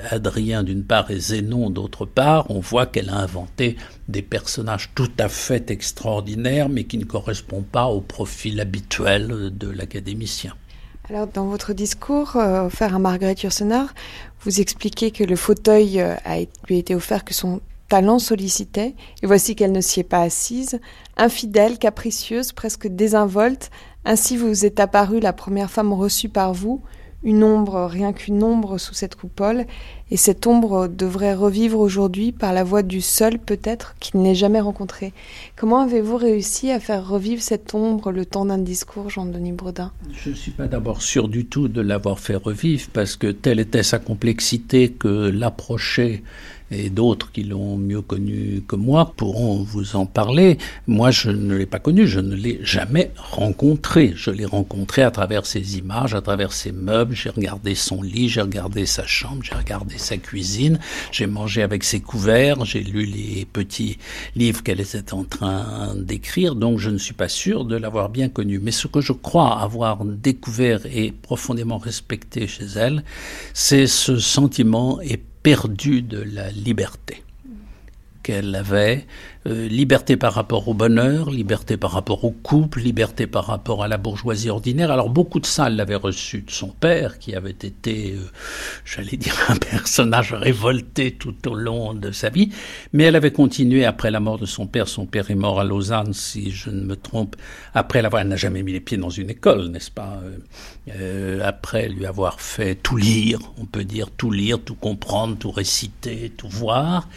Adrien 0.09 0.63
d'une 0.63 0.83
part 0.83 1.11
et 1.11 1.19
Zénon 1.19 1.69
d'autre 1.69 2.05
part, 2.05 2.49
on 2.49 2.59
voit 2.59 2.85
qu'elle 2.85 3.09
inventé 3.15 3.77
des 4.07 4.21
personnages 4.21 4.91
tout 4.95 5.11
à 5.17 5.29
fait 5.29 5.71
extraordinaires, 5.71 6.69
mais 6.69 6.83
qui 6.83 6.97
ne 6.97 7.05
correspondent 7.05 7.65
pas 7.65 7.85
au 7.87 8.01
profil 8.01 8.59
habituel 8.59 9.51
de 9.55 9.69
l'académicien. 9.69 10.53
Alors, 11.09 11.27
dans 11.27 11.45
votre 11.45 11.73
discours 11.73 12.35
euh, 12.35 12.65
offert 12.65 12.95
à 12.95 12.99
Marguerite 12.99 13.43
Yourcenar, 13.43 13.93
vous 14.41 14.59
expliquez 14.59 15.11
que 15.11 15.23
le 15.23 15.35
fauteuil 15.35 16.01
euh, 16.01 16.15
lui 16.67 16.75
a 16.75 16.79
été 16.79 16.95
offert 16.95 17.23
que 17.23 17.33
son 17.35 17.61
talent 17.89 18.17
sollicitait, 18.17 18.95
et 19.21 19.27
voici 19.27 19.55
qu'elle 19.55 19.71
ne 19.71 19.81
s'y 19.81 19.99
est 19.99 20.03
pas 20.03 20.21
assise, 20.21 20.79
infidèle, 21.17 21.77
capricieuse, 21.77 22.51
presque 22.53 22.87
désinvolte. 22.87 23.69
Ainsi 24.03 24.37
vous 24.37 24.65
est 24.65 24.79
apparue 24.79 25.19
la 25.19 25.33
première 25.33 25.69
femme 25.69 25.93
reçue 25.93 26.29
par 26.29 26.53
vous, 26.53 26.81
une 27.23 27.43
ombre, 27.43 27.85
rien 27.85 28.13
qu'une 28.13 28.43
ombre 28.43 28.77
sous 28.77 28.93
cette 28.93 29.15
coupole, 29.15 29.65
et 30.11 30.17
cette 30.17 30.45
ombre 30.45 30.87
devrait 30.87 31.33
revivre 31.33 31.79
aujourd'hui 31.79 32.31
par 32.31 32.53
la 32.53 32.63
voix 32.63 32.83
du 32.83 33.01
seul 33.01 33.39
peut-être 33.39 33.95
qui 33.99 34.17
ne 34.17 34.33
jamais 34.35 34.59
rencontré. 34.59 35.13
Comment 35.55 35.81
avez-vous 35.81 36.17
réussi 36.17 36.69
à 36.69 36.79
faire 36.79 37.07
revivre 37.07 37.41
cette 37.41 37.73
ombre 37.73 38.11
le 38.11 38.25
temps 38.25 38.45
d'un 38.45 38.59
discours, 38.59 39.09
Jean-Denis 39.09 39.53
Brodin 39.53 39.91
Je 40.13 40.29
ne 40.29 40.35
suis 40.35 40.51
pas 40.51 40.67
d'abord 40.67 41.01
sûr 41.01 41.27
du 41.27 41.45
tout 41.45 41.67
de 41.67 41.81
l'avoir 41.81 42.19
fait 42.19 42.35
revivre, 42.35 42.87
parce 42.93 43.15
que 43.15 43.31
telle 43.31 43.59
était 43.59 43.83
sa 43.83 43.97
complexité 43.97 44.89
que 44.89 45.07
l'approcher 45.07 46.23
et 46.71 46.89
d'autres 46.89 47.31
qui 47.31 47.43
l'ont 47.43 47.77
mieux 47.77 48.01
connu 48.01 48.63
que 48.67 48.75
moi 48.75 49.13
pourront 49.15 49.63
vous 49.63 49.95
en 49.95 50.05
parler. 50.05 50.57
Moi, 50.87 51.11
je 51.11 51.29
ne 51.29 51.55
l'ai 51.55 51.65
pas 51.65 51.79
connu, 51.79 52.07
je 52.07 52.19
ne 52.19 52.35
l'ai 52.35 52.59
jamais 52.63 53.11
rencontré. 53.15 54.13
Je 54.15 54.31
l'ai 54.31 54.45
rencontré 54.45 55.03
à 55.03 55.11
travers 55.11 55.45
ses 55.45 55.77
images, 55.77 56.15
à 56.15 56.21
travers 56.21 56.53
ses 56.53 56.71
meubles. 56.71 57.15
J'ai 57.15 57.29
regardé 57.29 57.75
son 57.75 58.01
lit, 58.01 58.29
j'ai 58.29 58.41
regardé 58.41 58.85
sa 58.85 59.05
chambre, 59.05 59.43
j'ai 59.43 59.55
regardé 59.55 59.97
sa 59.97 60.17
cuisine, 60.17 60.79
j'ai 61.11 61.27
mangé 61.27 61.61
avec 61.61 61.83
ses 61.83 61.99
couverts, 61.99 62.65
j'ai 62.65 62.81
lu 62.81 63.05
les 63.05 63.45
petits 63.45 63.97
livres 64.35 64.63
qu'elle 64.63 64.81
était 64.81 65.13
en 65.13 65.23
train 65.23 65.95
d'écrire. 65.95 66.55
Donc, 66.55 66.79
je 66.79 66.89
ne 66.89 66.97
suis 66.97 67.13
pas 67.13 67.29
sûr 67.29 67.65
de 67.65 67.75
l'avoir 67.75 68.09
bien 68.09 68.29
connue. 68.29 68.59
Mais 68.59 68.71
ce 68.71 68.87
que 68.87 69.01
je 69.01 69.13
crois 69.13 69.59
avoir 69.59 70.03
découvert 70.03 70.85
et 70.85 71.11
profondément 71.11 71.77
respecté 71.77 72.47
chez 72.47 72.65
elle, 72.75 73.03
c'est 73.53 73.87
ce 73.87 74.17
sentiment 74.17 74.99
et 75.01 75.19
perdu 75.45 76.01
de 76.01 76.23
la 76.23 76.49
liberté 76.49 77.21
qu'elle 78.23 78.55
avait 78.55 79.05
euh, 79.47 79.67
liberté 79.67 80.17
par 80.17 80.33
rapport 80.33 80.67
au 80.67 80.73
bonheur, 80.73 81.29
liberté 81.29 81.77
par 81.77 81.91
rapport 81.91 82.23
au 82.23 82.31
couple, 82.31 82.79
liberté 82.79 83.27
par 83.27 83.45
rapport 83.45 83.83
à 83.83 83.87
la 83.87 83.97
bourgeoisie 83.97 84.49
ordinaire. 84.49 84.89
Alors 84.89 85.09
beaucoup 85.09 85.39
de 85.39 85.45
ça, 85.45 85.67
elle 85.67 85.75
l'avait 85.75 85.93
reçu 85.93 86.41
de 86.41 86.49
son 86.49 86.69
père, 86.69 87.19
qui 87.19 87.35
avait 87.35 87.51
été, 87.51 88.13
euh, 88.13 88.25
j'allais 88.85 89.17
dire, 89.17 89.35
un 89.49 89.55
personnage 89.57 90.33
révolté 90.33 91.11
tout 91.11 91.47
au 91.47 91.53
long 91.53 91.93
de 91.93 92.11
sa 92.11 92.29
vie. 92.29 92.49
Mais 92.91 93.03
elle 93.03 93.15
avait 93.15 93.31
continué 93.31 93.85
après 93.85 94.09
la 94.09 94.19
mort 94.19 94.39
de 94.39 94.47
son 94.47 94.65
père. 94.65 94.87
Son 94.87 95.05
père 95.05 95.29
est 95.29 95.35
mort 95.35 95.59
à 95.59 95.63
Lausanne, 95.63 96.13
si 96.13 96.49
je 96.49 96.71
ne 96.71 96.81
me 96.81 96.95
trompe. 96.95 97.35
Après 97.75 98.01
l'avoir, 98.01 98.23
elle 98.23 98.29
n'a 98.29 98.37
jamais 98.37 98.63
mis 98.63 98.71
les 98.71 98.79
pieds 98.79 98.97
dans 98.97 99.11
une 99.11 99.29
école, 99.29 99.67
n'est-ce 99.67 99.91
pas 99.91 100.21
euh, 100.89 101.41
Après 101.43 101.87
lui 101.87 102.07
avoir 102.07 102.41
fait 102.41 102.73
tout 102.73 102.97
lire, 102.97 103.39
on 103.59 103.65
peut 103.65 103.83
dire 103.83 104.09
tout 104.09 104.31
lire, 104.31 104.59
tout 104.59 104.73
comprendre, 104.73 105.37
tout 105.37 105.51
réciter, 105.51 106.31
tout 106.35 106.49
voir. 106.49 107.09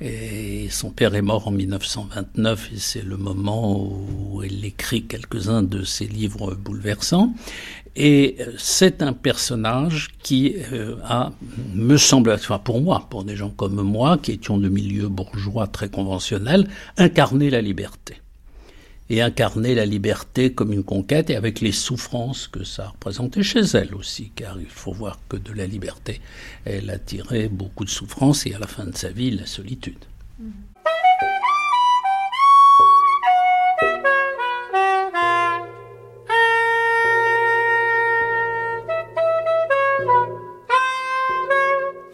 Et 0.00 0.68
son 0.70 0.88
père 0.90 1.14
est 1.14 1.20
mort 1.20 1.46
en 1.48 1.52
19 1.52 1.73
1929 1.78 2.70
et 2.74 2.78
c'est 2.78 3.02
le 3.02 3.16
moment 3.16 3.76
où 3.76 4.42
elle 4.42 4.64
écrit 4.64 5.04
quelques-uns 5.04 5.62
de 5.62 5.84
ses 5.84 6.06
livres 6.06 6.54
bouleversants. 6.54 7.34
Et 7.96 8.36
euh, 8.40 8.52
c'est 8.58 9.02
un 9.02 9.12
personnage 9.12 10.08
qui 10.22 10.56
euh, 10.72 10.96
a, 11.04 11.32
me 11.74 11.96
semble, 11.96 12.32
enfin 12.32 12.58
pour 12.58 12.80
moi, 12.80 13.06
pour 13.08 13.24
des 13.24 13.36
gens 13.36 13.50
comme 13.50 13.80
moi, 13.82 14.18
qui 14.18 14.32
étions 14.32 14.58
de 14.58 14.68
milieu 14.68 15.08
bourgeois 15.08 15.68
très 15.68 15.88
conventionnel, 15.88 16.68
incarné 16.96 17.50
la 17.50 17.60
liberté. 17.60 18.20
Et 19.10 19.20
incarné 19.20 19.74
la 19.74 19.84
liberté 19.84 20.52
comme 20.52 20.72
une 20.72 20.82
conquête 20.82 21.28
et 21.28 21.36
avec 21.36 21.60
les 21.60 21.72
souffrances 21.72 22.48
que 22.48 22.64
ça 22.64 22.88
représentait 22.88 23.42
chez 23.42 23.60
elle 23.74 23.94
aussi, 23.94 24.32
car 24.34 24.58
il 24.58 24.66
faut 24.66 24.92
voir 24.92 25.20
que 25.28 25.36
de 25.36 25.52
la 25.52 25.66
liberté, 25.66 26.20
elle 26.64 26.88
a 26.88 26.98
tiré 26.98 27.48
beaucoup 27.48 27.84
de 27.84 27.90
souffrances 27.90 28.46
et 28.46 28.54
à 28.54 28.58
la 28.58 28.66
fin 28.66 28.86
de 28.86 28.96
sa 28.96 29.10
vie, 29.10 29.30
la 29.30 29.46
solitude. 29.46 29.98
Mmh. 30.40 30.73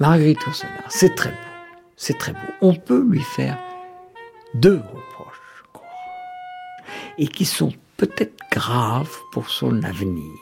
Marguerite 0.00 0.40
Yourcenar, 0.46 0.84
c'est 0.88 1.14
très 1.14 1.28
beau. 1.28 1.36
C'est 1.96 2.16
très 2.16 2.32
beau. 2.32 2.38
On 2.62 2.74
peut 2.74 3.04
lui 3.06 3.20
faire 3.20 3.58
deux 4.54 4.76
reproches, 4.78 5.64
et 7.18 7.28
qui 7.28 7.44
sont 7.44 7.72
peut-être 7.98 8.34
graves 8.50 9.14
pour 9.30 9.50
son 9.50 9.82
avenir. 9.82 10.32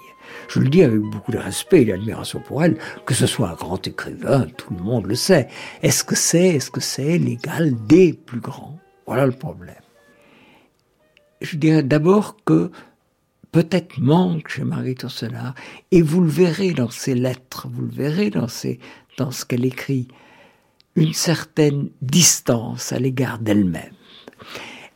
Je 0.49 0.61
le 0.61 0.69
dis 0.69 0.85
avec 0.85 1.01
beaucoup 1.01 1.33
de 1.33 1.39
respect 1.39 1.83
et 1.83 1.87
d'admiration 1.87 2.39
pour 2.39 2.63
elle, 2.63 2.79
que 3.05 3.15
ce 3.15 3.27
soit 3.27 3.51
un 3.51 3.55
grand 3.55 3.85
écrivain, 3.85 4.47
tout 4.57 4.73
le 4.75 4.83
monde 4.85 5.07
le 5.07 5.17
sait. 5.17 5.49
Est-ce 5.83 6.05
que 6.05 6.15
c'est, 6.15 6.51
est-ce 6.51 6.71
que 6.71 6.81
c'est 6.81 7.19
l'égal 7.19 7.75
des 7.87 8.13
plus 8.13 8.41
grands? 8.41 8.79
Voilà 9.07 9.27
le 9.27 9.33
problème. 9.33 9.75
Je 11.41 11.57
dirais 11.57 11.83
d'abord 11.83 12.37
que 12.45 12.71
peut-être 13.51 13.99
manque 13.99 14.49
chez 14.49 14.63
Marguerite 14.63 15.03
Yourcenar, 15.03 15.55
et 15.91 16.01
vous 16.01 16.21
le 16.21 16.31
verrez 16.31 16.75
dans 16.75 16.91
ses 16.91 17.17
lettres, 17.17 17.67
vous 17.69 17.83
le 17.83 17.93
verrez 17.93 18.31
dans 18.31 18.47
ses, 18.47 18.79
dans 19.19 19.31
ce 19.31 19.45
qu'elle 19.45 19.67
écrit, 19.67 20.09
une 20.97 21.13
certaine 21.13 21.91
distance 22.01 22.93
à 22.93 22.99
l'égard 22.99 23.39
d'elle-même. 23.39 23.93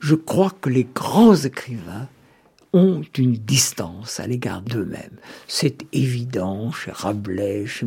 Je 0.01 0.15
crois 0.15 0.51
que 0.51 0.71
les 0.71 0.85
grands 0.85 1.37
écrivains 1.37 2.09
ont 2.73 3.03
une 3.19 3.35
distance 3.35 4.19
à 4.19 4.27
l'égard 4.27 4.63
d'eux-mêmes. 4.63 5.19
C'est 5.47 5.85
évident 5.93 6.73
chez 6.73 6.91
Rabelais, 6.91 7.67
chez, 7.67 7.87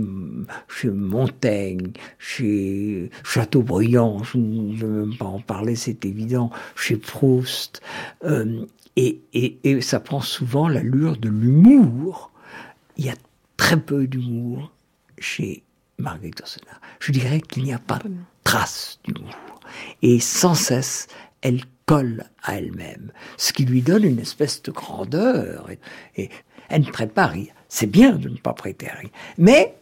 Montaigne, 0.89 1.91
chez 2.19 3.09
Chateaubriand, 3.23 4.23
je 4.23 4.37
ne 4.37 4.75
veux 4.75 5.05
même 5.05 5.17
pas 5.17 5.25
en 5.25 5.39
parler, 5.39 5.75
c'est 5.75 6.05
évident, 6.05 6.51
chez 6.75 6.97
Proust. 6.97 7.81
Euh, 8.23 8.65
et, 8.95 9.19
et 9.33 9.81
ça 9.81 9.99
prend 9.99 10.21
souvent 10.21 10.69
l'allure 10.69 11.17
de 11.17 11.29
l'humour. 11.29 12.31
Il 12.97 13.05
y 13.05 13.09
a 13.09 13.15
très 13.57 13.79
peu 13.79 14.07
d'humour 14.07 14.71
chez 15.17 15.64
Marguerite. 15.97 16.43
Je 16.99 17.11
dirais 17.11 17.41
qu'il 17.41 17.63
n'y 17.63 17.73
a 17.73 17.79
pas 17.79 17.99
de 17.99 18.11
trace 18.43 18.99
d'humour. 19.03 19.59
Et 20.01 20.19
sans 20.19 20.55
cesse, 20.55 21.07
elle 21.41 21.61
colle 21.85 22.25
à 22.43 22.57
elle-même, 22.57 23.11
ce 23.37 23.53
qui 23.53 23.65
lui 23.65 23.81
donne 23.81 24.03
une 24.03 24.19
espèce 24.19 24.61
de 24.63 24.71
grandeur. 24.71 25.69
Et, 26.15 26.29
elle 26.69 26.81
ne 26.81 26.91
prête 26.91 27.13
pas 27.13 27.23
à 27.23 27.27
rire. 27.27 27.53
C'est 27.69 27.85
bien 27.87 28.13
de 28.13 28.29
ne 28.29 28.37
pas 28.37 28.53
prêter 28.53 28.89
à 28.89 28.95
rire. 28.95 29.11
Mais 29.37 29.75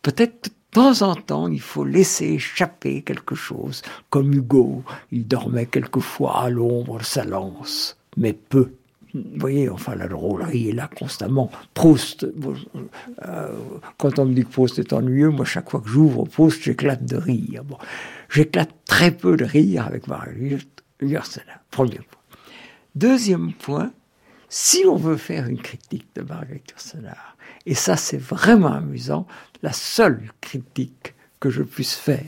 peut-être 0.00 0.44
de 0.44 0.50
temps 0.70 1.02
en 1.02 1.14
temps, 1.14 1.48
il 1.48 1.60
faut 1.60 1.84
laisser 1.84 2.26
échapper 2.32 3.02
quelque 3.02 3.34
chose. 3.34 3.82
Comme 4.08 4.32
Hugo, 4.32 4.82
il 5.12 5.26
dormait 5.26 5.66
quelquefois 5.66 6.42
à 6.42 6.48
l'ombre 6.48 6.98
de 6.98 7.04
sa 7.04 7.24
lance, 7.24 7.98
mais 8.16 8.32
peu. 8.32 8.72
Vous 9.14 9.22
voyez, 9.36 9.68
enfin, 9.68 9.94
la 9.94 10.08
drôlerie 10.08 10.70
est 10.70 10.72
là 10.72 10.88
constamment. 10.88 11.50
Proust, 11.72 12.24
euh, 12.24 13.48
quand 13.96 14.18
on 14.18 14.24
me 14.24 14.34
dit 14.34 14.42
que 14.44 14.50
Proust 14.50 14.78
est 14.80 14.92
ennuyeux, 14.92 15.30
moi, 15.30 15.44
chaque 15.44 15.70
fois 15.70 15.80
que 15.80 15.88
j'ouvre 15.88 16.24
Proust, 16.24 16.62
j'éclate 16.62 17.04
de 17.04 17.16
rire. 17.16 17.62
Bon, 17.64 17.78
j'éclate 18.28 18.70
très 18.86 19.12
peu 19.12 19.36
de 19.36 19.44
rire 19.44 19.86
avec 19.86 20.08
Marguerite 20.08 20.82
Yourcenar, 21.00 21.60
premier 21.70 21.98
point. 21.98 22.38
Deuxième 22.94 23.52
point, 23.52 23.92
si 24.48 24.84
on 24.86 24.96
veut 24.96 25.16
faire 25.16 25.48
une 25.48 25.60
critique 25.60 26.08
de 26.14 26.22
Marguerite 26.22 26.70
Yourcenar, 26.70 27.36
et 27.66 27.74
ça 27.74 27.96
c'est 27.96 28.20
vraiment 28.20 28.72
amusant, 28.72 29.26
la 29.62 29.72
seule 29.72 30.30
critique 30.40 31.14
que 31.40 31.50
je 31.50 31.62
puisse 31.62 31.94
faire 31.94 32.22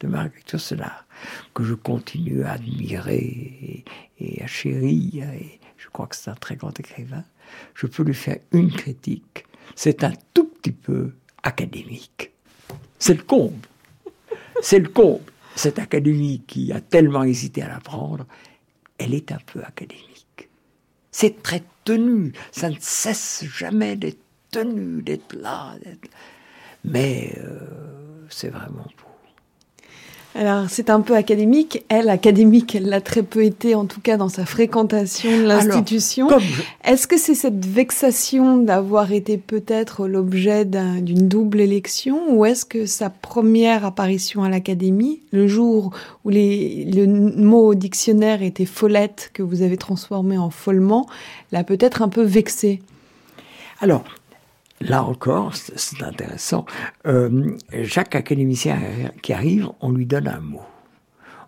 de 0.00 0.08
Marguerite 0.08 0.50
Yourcenar, 0.50 1.06
que 1.54 1.62
je 1.62 1.74
continue 1.74 2.42
à 2.44 2.52
admirer 2.52 3.84
et, 4.18 4.42
à 4.42 4.46
chérir, 4.46 5.30
et 5.30 5.59
crois 5.92 6.06
que 6.06 6.16
c'est 6.16 6.30
un 6.30 6.34
très 6.34 6.56
grand 6.56 6.78
écrivain, 6.78 7.24
je 7.74 7.86
peux 7.86 8.02
lui 8.02 8.14
faire 8.14 8.38
une 8.52 8.72
critique. 8.72 9.46
C'est 9.74 10.04
un 10.04 10.12
tout 10.34 10.46
petit 10.46 10.72
peu 10.72 11.12
académique. 11.42 12.32
C'est 12.98 13.14
le 13.14 13.22
comble. 13.22 13.66
C'est 14.62 14.78
le 14.78 14.88
comble. 14.88 15.24
Cette 15.56 15.78
académie 15.78 16.42
qui 16.46 16.72
a 16.72 16.80
tellement 16.80 17.24
hésité 17.24 17.62
à 17.62 17.68
l'apprendre, 17.68 18.26
elle 18.98 19.14
est 19.14 19.32
un 19.32 19.38
peu 19.46 19.62
académique. 19.64 20.48
C'est 21.10 21.42
très 21.42 21.62
tenu. 21.84 22.32
Ça 22.52 22.70
ne 22.70 22.76
cesse 22.78 23.44
jamais 23.44 23.96
d'être 23.96 24.22
tenu, 24.50 25.02
d'être 25.02 25.34
là. 25.34 25.74
Mais 26.84 27.34
euh, 27.38 28.26
c'est 28.28 28.48
vraiment 28.48 28.84
beau. 28.84 29.09
Alors, 30.36 30.66
c'est 30.68 30.90
un 30.90 31.00
peu 31.00 31.16
académique. 31.16 31.84
Elle, 31.88 32.08
académique, 32.08 32.76
elle 32.76 32.88
l'a 32.88 33.00
très 33.00 33.24
peu 33.24 33.42
été, 33.44 33.74
en 33.74 33.86
tout 33.86 34.00
cas 34.00 34.16
dans 34.16 34.28
sa 34.28 34.46
fréquentation 34.46 35.30
de 35.38 35.42
l'institution. 35.42 36.28
Est-ce 36.84 37.08
que 37.08 37.18
c'est 37.18 37.34
cette 37.34 37.66
vexation 37.66 38.58
d'avoir 38.58 39.12
été 39.12 39.38
peut-être 39.38 40.06
l'objet 40.06 40.64
d'une 40.64 41.26
double 41.26 41.60
élection 41.60 42.32
ou 42.32 42.44
est-ce 42.44 42.64
que 42.64 42.86
sa 42.86 43.10
première 43.10 43.84
apparition 43.84 44.44
à 44.44 44.48
l'académie, 44.48 45.20
le 45.32 45.48
jour 45.48 45.90
où 46.24 46.28
les, 46.28 46.84
le 46.84 47.06
mot 47.06 47.66
au 47.66 47.74
dictionnaire 47.74 48.42
était 48.42 48.66
follette, 48.66 49.30
que 49.34 49.42
vous 49.42 49.62
avez 49.62 49.76
transformé 49.76 50.38
en 50.38 50.50
follement, 50.50 51.06
l'a 51.50 51.64
peut-être 51.64 52.02
un 52.02 52.08
peu 52.08 52.22
vexée? 52.22 52.80
Alors, 53.80 54.04
Là 54.80 55.04
encore, 55.04 55.54
c'est 55.54 56.02
intéressant. 56.02 56.64
Euh, 57.06 57.56
chaque 57.84 58.14
académicien 58.14 58.78
qui 59.22 59.32
arrive, 59.34 59.68
on 59.80 59.92
lui 59.92 60.06
donne 60.06 60.26
un 60.26 60.40
mot. 60.40 60.62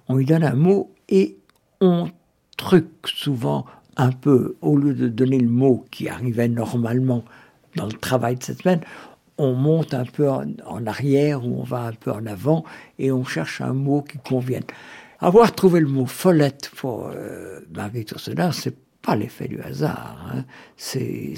On 0.08 0.16
lui 0.16 0.26
donne 0.26 0.44
un 0.44 0.54
mot 0.54 0.92
et 1.08 1.38
on 1.80 2.10
truque 2.58 3.06
souvent 3.06 3.64
un 3.96 4.12
peu, 4.12 4.56
au 4.60 4.76
lieu 4.76 4.94
de 4.94 5.08
donner 5.08 5.38
le 5.38 5.48
mot 5.48 5.84
qui 5.90 6.08
arrivait 6.08 6.48
normalement 6.48 7.24
dans 7.76 7.86
le 7.86 7.92
travail 7.92 8.36
de 8.36 8.42
cette 8.42 8.62
semaine, 8.62 8.80
on 9.38 9.54
monte 9.54 9.94
un 9.94 10.04
peu 10.04 10.28
en, 10.28 10.86
arrière 10.86 11.44
ou 11.44 11.60
on 11.60 11.64
va 11.64 11.84
un 11.84 11.92
peu 11.92 12.12
en 12.12 12.26
avant 12.26 12.64
et 12.98 13.10
on 13.12 13.24
cherche 13.24 13.60
un 13.60 13.72
mot 13.72 14.02
qui 14.02 14.18
convienne. 14.18 14.64
Avoir 15.20 15.52
trouvé 15.52 15.80
le 15.80 15.88
mot 15.88 16.06
follette 16.06 16.70
pour 16.76 17.08
euh, 17.08 17.60
Marguerite 17.74 18.14
c'est 18.18 18.76
pas 19.02 19.16
l'effet 19.16 19.48
du 19.48 19.60
hasard. 19.60 20.32
Hein. 20.32 20.44
C'est 20.76 21.34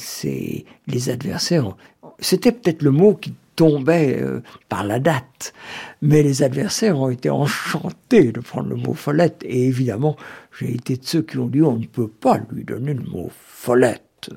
les 0.87 1.11
adversaires. 1.11 1.77
C'était 2.19 2.53
peut-être 2.53 2.83
le 2.83 2.91
mot 2.91 3.15
qui 3.15 3.35
tombait 3.57 4.21
euh, 4.21 4.43
par 4.69 4.85
la 4.85 4.99
date, 4.99 5.55
mais 6.03 6.23
les 6.23 6.43
adversaires 6.43 6.99
ont 6.99 7.11
été 7.11 7.31
enchantés 7.31 8.33
de 8.33 8.41
prendre 8.41 8.69
le 8.69 8.77
mot 8.77 8.95
follette. 8.95 9.43
Et 9.45 9.67
évidemment, 9.67 10.17
j'ai 10.59 10.75
été 10.75 10.97
de 10.97 11.05
ceux 11.05 11.23
qui 11.23 11.39
ont 11.39 11.47
dit 11.47 11.62
on 11.62 11.77
ne 11.77 11.87
peut 11.87 12.09
pas 12.09 12.41
lui 12.51 12.65
donner 12.65 12.95
le 12.95 13.05
mot 13.05 13.31
follette. 13.31 14.31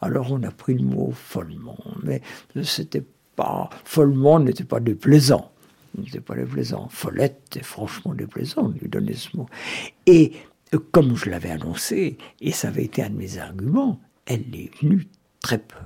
Alors 0.00 0.32
on 0.32 0.42
a 0.44 0.50
pris 0.50 0.74
le 0.74 0.84
mot 0.84 1.12
follement, 1.14 1.78
mais 2.02 2.22
c'était 2.62 3.04
pas 3.36 3.68
follement 3.84 4.38
n'était 4.38 4.64
pas 4.64 4.80
déplaisant. 4.80 5.50
N'était 5.98 6.20
pas 6.20 6.34
déplaisant. 6.34 6.88
Follette 6.90 7.56
est 7.56 7.64
franchement 7.64 8.14
déplaisant 8.14 8.68
de 8.68 8.78
lui 8.78 8.88
donner 8.88 9.14
ce 9.14 9.36
mot. 9.36 9.46
Et 10.06 10.32
comme 10.76 11.16
je 11.16 11.30
l'avais 11.30 11.50
annoncé, 11.50 12.18
et 12.40 12.52
ça 12.52 12.68
avait 12.68 12.84
été 12.84 13.02
un 13.02 13.10
de 13.10 13.16
mes 13.16 13.38
arguments, 13.38 14.00
elle 14.26 14.54
est 14.54 14.70
venue 14.80 15.06
très 15.40 15.58
peu. 15.58 15.76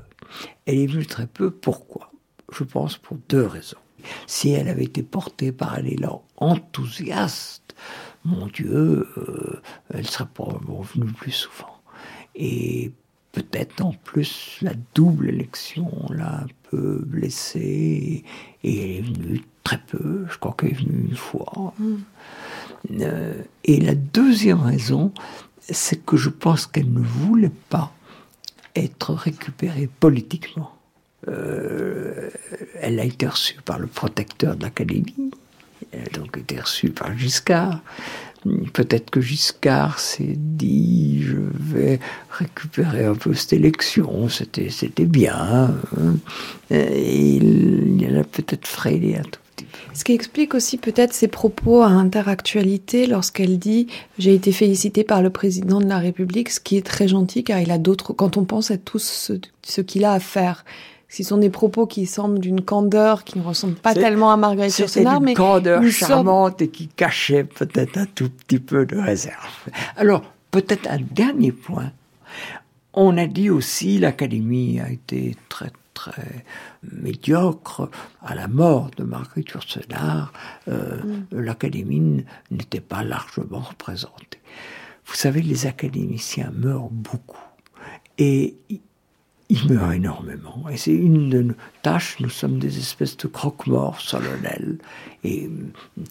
Elle 0.67 0.79
est 0.79 0.87
venue 0.87 1.07
très 1.07 1.27
peu, 1.27 1.51
pourquoi? 1.51 2.13
Je 2.53 2.65
pense 2.65 2.97
pour 2.97 3.19
deux 3.29 3.47
raisons. 3.47 3.79
Si 4.27 4.51
elle 4.51 4.69
avait 4.69 4.85
été 4.85 5.03
portée 5.03 5.53
par 5.53 5.75
un 5.75 5.85
élan 5.85 6.25
enthousiaste, 6.37 7.75
mon 8.25 8.47
Dieu, 8.47 9.09
euh, 9.17 9.61
elle 9.93 10.07
serait 10.07 10.29
probablement 10.33 10.83
venue 10.83 11.13
plus 11.13 11.33
souvent. 11.33 11.81
Et 12.35 12.93
peut-être 13.33 13.85
en 13.85 13.93
plus 13.93 14.59
la 14.63 14.73
double 14.95 15.29
élection 15.29 15.91
l'a 16.11 16.43
un 16.43 16.47
peu 16.71 17.03
blessée, 17.05 18.25
et 18.63 18.85
elle 18.85 18.91
est 18.91 19.03
venue 19.03 19.43
très 19.65 19.79
peu, 19.79 20.27
je 20.31 20.39
crois 20.39 20.55
qu'elle 20.59 20.71
est 20.71 20.75
venue 20.75 21.09
une 21.11 21.17
fois. 21.17 21.75
Mm. 21.79 21.97
Euh, 23.01 23.35
et 23.65 23.81
la 23.81 23.95
deuxième 23.95 24.61
raison, 24.61 25.13
c'est 25.69 26.05
que 26.05 26.17
je 26.17 26.29
pense 26.29 26.67
qu'elle 26.67 26.93
ne 26.93 27.01
voulait 27.01 27.53
pas 27.69 27.93
être 28.75 29.13
récupérée 29.13 29.89
politiquement. 30.01 30.75
Euh, 31.27 32.31
elle 32.81 33.01
a 33.01 33.05
été 33.05 33.27
reçue 33.27 33.61
par 33.65 33.79
le 33.79 33.87
protecteur 33.87 34.57
de 34.57 34.63
l'Académie, 34.63 35.33
elle 35.93 36.03
a 36.03 36.19
donc 36.19 36.39
été 36.39 36.61
reçue 36.61 36.91
par 36.91 37.17
Giscard. 37.17 37.81
Peut-être 38.73 39.11
que 39.11 39.21
Giscard 39.21 39.99
s'est 39.99 40.37
dit 40.37 41.23
je 41.23 41.37
vais 41.55 41.99
récupérer 42.31 43.05
un 43.05 43.17
peu 43.17 43.35
cette 43.35 43.53
élection, 43.53 44.29
c'était, 44.29 45.07
bien. 45.07 45.35
Hein. 45.35 46.17
Et 46.71 47.35
il, 47.37 48.01
il 48.01 48.17
a 48.17 48.23
peut-être 48.23 48.69
frayé 48.69 49.19
un 49.19 49.23
tout 49.23 49.41
ce 49.95 50.05
qui 50.05 50.13
explique 50.13 50.55
aussi 50.55 50.79
peut-être 50.79 51.13
ses 51.13 51.29
propos 51.29 51.83
à 51.83 51.89
interactualité 51.89 53.07
lorsqu'elle 53.07 53.59
dit 53.59 53.89
j'ai 54.19 54.35
été 54.35 54.53
félicitée 54.53 55.05
par 55.05 55.23
le 55.23 55.31
président 55.31 55.81
de 55.81 55.87
la 55.87 55.99
République, 55.99 56.51
ce 56.51 56.61
qui 56.61 56.77
est 56.77 56.87
très 56.87 57.09
gentil 57.09 57.45
car 57.45 57.61
il 57.61 57.71
a 57.71 57.79
d'autres, 57.79 58.13
quand 58.13 58.37
on 58.37 58.45
pense 58.45 58.71
à 58.71 58.79
tout 58.79 58.99
ce, 58.99 59.81
qu'il 59.81 60.05
a 60.05 60.13
à 60.13 60.21
faire. 60.21 60.65
Ce 61.09 61.23
sont 61.23 61.39
des 61.39 61.49
propos 61.49 61.87
qui 61.87 62.05
semblent 62.05 62.39
d'une 62.39 62.61
candeur 62.61 63.25
qui 63.25 63.39
ne 63.39 63.45
ressemble 63.45 63.75
pas 63.75 63.95
tellement 63.95 64.31
à 64.31 64.37
Marguerite 64.37 64.79
Yourcenar, 64.79 65.21
mais 65.23 65.31
une 65.31 65.37
candeur 65.37 65.83
charmante 65.91 66.61
et 66.61 66.69
qui 66.69 66.89
cachait 66.89 67.45
peut-être 67.45 67.97
un 67.97 68.05
tout 68.05 68.29
petit 68.29 68.59
peu 68.59 68.85
de 68.85 68.99
réserve. 68.99 69.71
Alors, 69.97 70.23
peut-être 70.51 70.87
un 70.91 71.01
dernier 71.11 71.53
point. 71.53 71.93
On 72.93 73.17
a 73.17 73.27
dit 73.27 73.49
aussi 73.49 73.99
l'Académie 73.99 74.81
a 74.81 74.91
été 74.91 75.35
très 75.49 75.71
très 75.99 76.45
médiocre. 76.83 77.91
À 78.23 78.35
la 78.35 78.49
mort 78.49 78.91
de 78.97 79.05
Marguerite 79.05 79.51
Yourcenar, 79.51 80.33
euh, 80.69 81.03
mm. 81.03 81.27
l'Académie 81.33 82.25
n'était 82.51 82.81
pas 82.81 83.03
largement 83.03 83.61
représentée. 83.61 84.41
Vous 85.07 85.15
savez, 85.15 85.43
les 85.43 85.67
académiciens 85.67 86.53
meurent 86.55 86.91
beaucoup. 86.91 87.45
Et 88.19 88.57
ils 89.49 89.73
meurent 89.73 89.93
énormément. 89.93 90.67
Et 90.71 90.77
c'est 90.77 90.93
une 90.93 91.31
de 91.31 91.43
nos 91.43 91.55
tâches. 91.83 92.21
Nous 92.21 92.29
sommes 92.29 92.59
des 92.59 92.77
espèces 92.79 93.17
de 93.17 93.29
croque-morts 93.29 94.01
solennels. 94.01 94.79
Et 95.25 95.47
euh, 95.47 96.03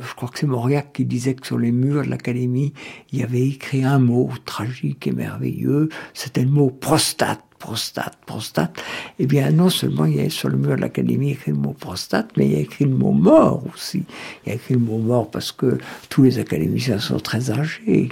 je 0.00 0.14
crois 0.14 0.28
que 0.28 0.40
c'est 0.40 0.46
Mauriac 0.46 0.92
qui 0.92 1.04
disait 1.04 1.34
que 1.34 1.46
sur 1.46 1.58
les 1.58 1.70
murs 1.70 2.04
de 2.04 2.10
l'académie, 2.10 2.72
il 3.12 3.20
y 3.20 3.22
avait 3.22 3.46
écrit 3.46 3.84
un 3.84 4.00
mot 4.00 4.30
tragique 4.44 5.06
et 5.06 5.12
merveilleux. 5.12 5.90
C'était 6.12 6.42
le 6.42 6.50
mot 6.50 6.70
prostate 6.70 7.44
prostate, 7.62 8.18
prostate, 8.26 8.82
eh 9.20 9.26
bien, 9.26 9.52
non 9.52 9.70
seulement 9.70 10.04
il 10.04 10.16
y 10.16 10.20
a 10.20 10.28
sur 10.30 10.48
le 10.48 10.56
mur 10.56 10.74
de 10.74 10.80
l'académie 10.80 11.30
écrit 11.30 11.52
le 11.52 11.58
mot 11.58 11.74
prostate, 11.74 12.30
mais 12.36 12.46
il 12.46 12.52
y 12.52 12.56
a 12.56 12.58
écrit 12.58 12.84
le 12.84 12.90
mot 12.90 13.12
mort 13.12 13.62
aussi. 13.72 14.02
Il 14.44 14.48
y 14.48 14.52
a 14.52 14.56
écrit 14.56 14.74
le 14.74 14.80
mot 14.80 14.98
mort 14.98 15.30
parce 15.30 15.52
que 15.52 15.78
tous 16.08 16.24
les 16.24 16.40
académiciens 16.40 16.98
sont 16.98 17.20
très 17.20 17.52
âgés. 17.52 18.08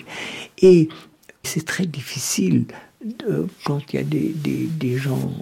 Et 0.63 0.89
c'est 1.43 1.67
très 1.67 1.87
difficile 1.87 2.67
quand 3.65 3.81
il 3.93 3.97
y 3.97 3.99
a 3.99 4.03
des, 4.03 4.35
des, 4.69 4.97
gens, 4.99 5.33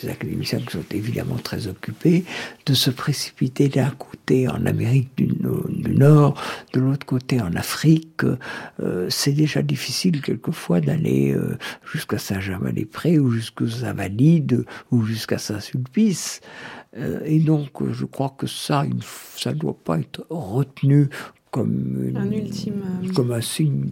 des 0.00 0.08
académiciens 0.08 0.58
qui 0.60 0.72
sont 0.72 0.84
évidemment 0.90 1.36
très 1.36 1.68
occupés, 1.68 2.24
de 2.66 2.74
se 2.74 2.90
précipiter 2.90 3.68
d'un 3.68 3.90
côté 3.90 4.48
en 4.48 4.66
Amérique 4.66 5.10
du, 5.16 5.28
Nord, 5.94 6.40
de 6.72 6.80
l'autre 6.80 7.06
côté 7.06 7.40
en 7.40 7.54
Afrique. 7.54 8.24
Euh, 8.80 9.06
c'est 9.08 9.32
déjà 9.32 9.62
difficile 9.62 10.20
quelquefois 10.20 10.80
d'aller 10.80 11.32
euh, 11.32 11.56
jusqu'à 11.90 12.18
Saint-Germain-des-Prés 12.18 13.18
ou 13.18 13.30
jusqu'aux 13.30 13.84
Invalides 13.84 14.64
ou 14.90 15.04
jusqu'à 15.04 15.38
Saint-Sulpice. 15.38 16.40
Euh, 16.96 17.20
et 17.24 17.38
donc, 17.38 17.70
je 17.92 18.04
crois 18.04 18.34
que 18.36 18.46
ça, 18.46 18.84
ça 19.36 19.52
ne 19.52 19.58
doit 19.58 19.78
pas 19.78 19.98
être 19.98 20.26
retenu 20.30 21.08
comme, 21.56 22.12
un 22.14 22.30
ultime... 22.30 22.82
Euh, 23.02 23.12
comme 23.14 23.32
un 23.32 23.40
signe 23.40 23.88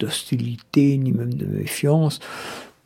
d'hostilité, 0.00 0.98
ni 0.98 1.12
même 1.12 1.32
de 1.32 1.46
méfiance, 1.46 2.18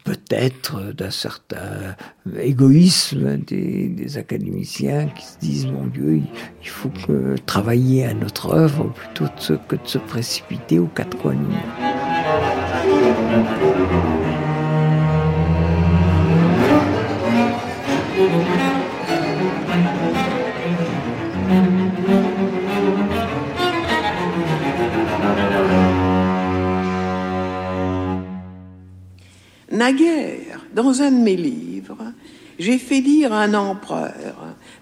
peut-être 0.05 0.92
d'un 0.92 1.10
certain 1.10 1.97
égoïsme 2.38 3.38
des, 3.38 4.18
académiciens 4.18 5.06
qui 5.06 5.24
se 5.24 5.38
disent, 5.38 5.66
mon 5.68 5.86
Dieu, 5.86 6.20
il, 6.62 6.68
faut 6.68 6.90
que 6.90 7.36
travailler 7.47 8.05
à 8.05 8.12
notre 8.12 8.52
œuvre 8.52 8.92
plutôt 8.92 9.26
que 9.68 9.76
de 9.76 9.86
se 9.86 9.98
précipiter 9.98 10.78
aux 10.78 10.86
quatre 10.86 11.16
coins 11.16 11.34
Naguère, 29.81 30.66
dans 30.74 31.01
un 31.01 31.11
de 31.11 31.16
mes 31.16 31.36
livres, 31.36 32.12
j'ai 32.59 32.77
fait 32.77 33.01
lire 33.01 33.32
à 33.32 33.44
un 33.44 33.55
empereur 33.55 34.35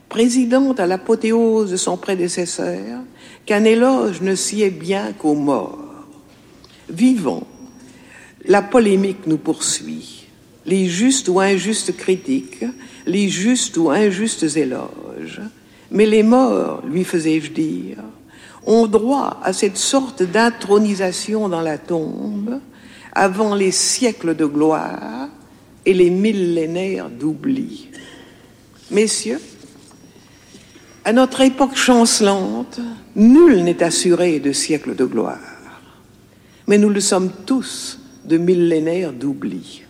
présidente 0.08 0.80
à 0.80 0.88
l'apothéose 0.88 1.70
de 1.70 1.76
son 1.76 1.96
prédécesseur, 1.96 3.02
qu'un 3.46 3.62
éloge 3.62 4.22
ne 4.22 4.34
sied 4.34 4.70
bien 4.70 5.12
qu'aux 5.12 5.36
morts. 5.36 6.08
Vivons, 6.90 7.44
la 8.44 8.60
polémique 8.60 9.28
nous 9.28 9.38
poursuit, 9.38 10.26
les 10.66 10.86
justes 10.86 11.28
ou 11.28 11.38
injustes 11.38 11.96
critiques, 11.96 12.64
les 13.06 13.28
justes 13.28 13.76
ou 13.76 13.90
injustes 13.90 14.56
éloges. 14.56 15.40
Mais 15.92 16.06
les 16.06 16.24
morts, 16.24 16.82
lui 16.84 17.04
faisais-je 17.04 17.52
dire, 17.52 17.98
ont 18.66 18.88
droit 18.88 19.38
à 19.44 19.52
cette 19.52 19.76
sorte 19.76 20.24
d'intronisation 20.24 21.48
dans 21.48 21.62
la 21.62 21.78
tombe 21.78 22.58
avant 23.18 23.56
les 23.56 23.72
siècles 23.72 24.36
de 24.36 24.46
gloire 24.46 25.28
et 25.84 25.92
les 25.92 26.08
millénaires 26.08 27.10
d'oubli. 27.10 27.88
Messieurs, 28.92 29.40
à 31.04 31.12
notre 31.12 31.40
époque 31.40 31.74
chancelante, 31.74 32.78
nul 33.16 33.64
n'est 33.64 33.82
assuré 33.82 34.38
de 34.38 34.52
siècles 34.52 34.94
de 34.94 35.04
gloire, 35.04 35.40
mais 36.68 36.78
nous 36.78 36.90
le 36.90 37.00
sommes 37.00 37.32
tous 37.44 37.98
de 38.24 38.36
millénaires 38.36 39.12
d'oubli. 39.12 39.82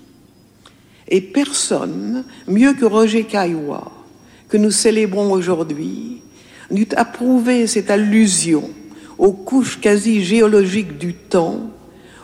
Et 1.06 1.20
personne, 1.20 2.24
mieux 2.46 2.72
que 2.72 2.86
Roger 2.86 3.24
Caillois, 3.24 3.92
que 4.48 4.56
nous 4.56 4.70
célébrons 4.70 5.32
aujourd'hui, 5.32 6.22
n'eût 6.70 6.88
approuvé 6.96 7.66
cette 7.66 7.90
allusion 7.90 8.70
aux 9.18 9.32
couches 9.32 9.80
quasi 9.80 10.24
géologiques 10.24 10.96
du 10.96 11.12
temps, 11.12 11.72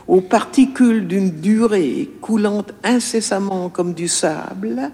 aux 0.07 0.21
particules 0.21 1.07
d'une 1.07 1.31
durée 1.41 2.11
coulant 2.21 2.65
incessamment 2.83 3.69
comme 3.69 3.95
du 3.95 4.09
sable 4.09 4.91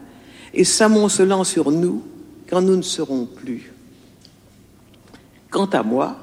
et 0.54 0.64
s'amoncelant 0.64 1.44
sur 1.44 1.70
nous 1.70 2.02
quand 2.48 2.60
nous 2.62 2.76
ne 2.76 2.82
serons 2.82 3.26
plus. 3.26 3.72
Quant 5.50 5.66
à 5.66 5.82
moi, 5.82 6.16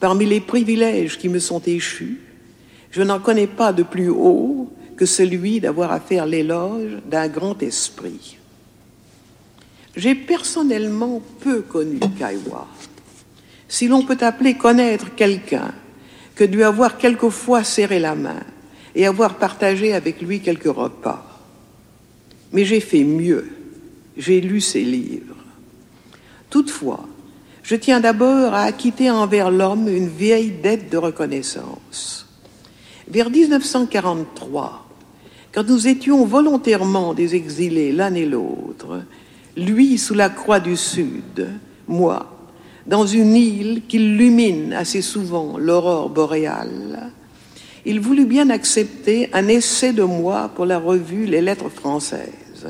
parmi 0.00 0.26
les 0.26 0.40
privilèges 0.40 1.18
qui 1.18 1.28
me 1.28 1.38
sont 1.38 1.62
échus, 1.64 2.20
je 2.90 3.02
n'en 3.02 3.20
connais 3.20 3.46
pas 3.46 3.72
de 3.72 3.82
plus 3.82 4.08
haut 4.08 4.72
que 4.96 5.06
celui 5.06 5.60
d'avoir 5.60 5.92
à 5.92 6.00
faire 6.00 6.26
l'éloge 6.26 6.98
d'un 7.08 7.28
grand 7.28 7.62
esprit. 7.62 8.38
J'ai 9.96 10.14
personnellement 10.14 11.22
peu 11.40 11.62
connu 11.62 12.00
Kaiwa. 12.18 12.66
Si 13.68 13.86
l'on 13.86 14.02
peut 14.02 14.18
appeler 14.20 14.54
connaître 14.54 15.14
quelqu'un 15.14 15.72
que 16.38 16.44
de 16.44 16.54
lui 16.54 16.62
avoir 16.62 16.98
quelquefois 16.98 17.64
serré 17.64 17.98
la 17.98 18.14
main 18.14 18.44
et 18.94 19.06
avoir 19.06 19.38
partagé 19.38 19.92
avec 19.92 20.22
lui 20.22 20.38
quelques 20.38 20.72
repas. 20.72 21.26
Mais 22.52 22.64
j'ai 22.64 22.78
fait 22.78 23.02
mieux. 23.02 23.50
J'ai 24.16 24.40
lu 24.40 24.60
ses 24.60 24.84
livres. 24.84 25.34
Toutefois, 26.48 27.08
je 27.64 27.74
tiens 27.74 27.98
d'abord 27.98 28.54
à 28.54 28.62
acquitter 28.62 29.10
envers 29.10 29.50
l'homme 29.50 29.88
une 29.88 30.08
vieille 30.08 30.52
dette 30.52 30.88
de 30.90 30.96
reconnaissance. 30.96 32.28
Vers 33.08 33.30
1943, 33.30 34.88
quand 35.52 35.64
nous 35.66 35.88
étions 35.88 36.24
volontairement 36.24 37.14
des 37.14 37.34
exilés 37.34 37.90
l'un 37.90 38.14
et 38.14 38.26
l'autre, 38.26 39.02
lui 39.56 39.98
sous 39.98 40.14
la 40.14 40.30
croix 40.30 40.60
du 40.60 40.76
Sud, 40.76 41.48
moi 41.88 42.37
dans 42.88 43.06
une 43.06 43.36
île 43.36 43.82
qu'illumine 43.86 44.72
assez 44.72 45.02
souvent 45.02 45.58
l'aurore 45.58 46.08
boréale, 46.08 47.12
il 47.84 48.00
voulut 48.00 48.24
bien 48.24 48.50
accepter 48.50 49.28
un 49.34 49.46
essai 49.46 49.92
de 49.92 50.02
moi 50.02 50.50
pour 50.54 50.66
la 50.66 50.78
revue 50.78 51.26
Les 51.26 51.42
Lettres 51.42 51.68
françaises, 51.68 52.66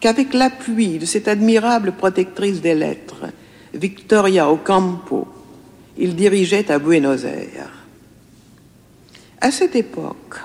qu'avec 0.00 0.34
l'appui 0.34 0.98
de 0.98 1.06
cette 1.06 1.28
admirable 1.28 1.92
protectrice 1.92 2.60
des 2.60 2.74
lettres, 2.74 3.24
Victoria 3.74 4.50
Ocampo, 4.50 5.26
il 5.98 6.14
dirigeait 6.14 6.70
à 6.70 6.78
Buenos 6.78 7.24
Aires. 7.24 7.72
À 9.40 9.50
cette 9.50 9.76
époque, 9.76 10.36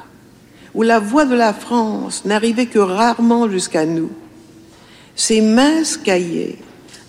où 0.73 0.81
la 0.81 0.99
voix 0.99 1.25
de 1.25 1.35
la 1.35 1.53
France 1.53 2.23
n'arrivait 2.23 2.67
que 2.67 2.79
rarement 2.79 3.49
jusqu'à 3.49 3.85
nous, 3.85 4.11
ces 5.15 5.41
minces 5.41 5.97
cahiers 5.97 6.57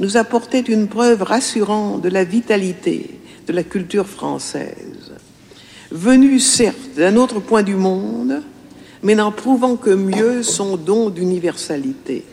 nous 0.02 0.16
apportaient 0.16 0.60
une 0.60 0.88
preuve 0.88 1.22
rassurante 1.22 2.02
de 2.02 2.08
la 2.08 2.24
vitalité 2.24 3.20
de 3.46 3.52
la 3.52 3.62
culture 3.62 4.08
française, 4.08 5.12
venue 5.92 6.40
certes 6.40 6.96
d'un 6.96 7.14
autre 7.14 7.38
point 7.38 7.62
du 7.62 7.76
monde, 7.76 8.42
mais 9.04 9.14
n'en 9.14 9.30
prouvant 9.30 9.76
que 9.76 9.90
mieux 9.90 10.42
son 10.42 10.76
don 10.76 11.08
d'universalité. 11.08 12.24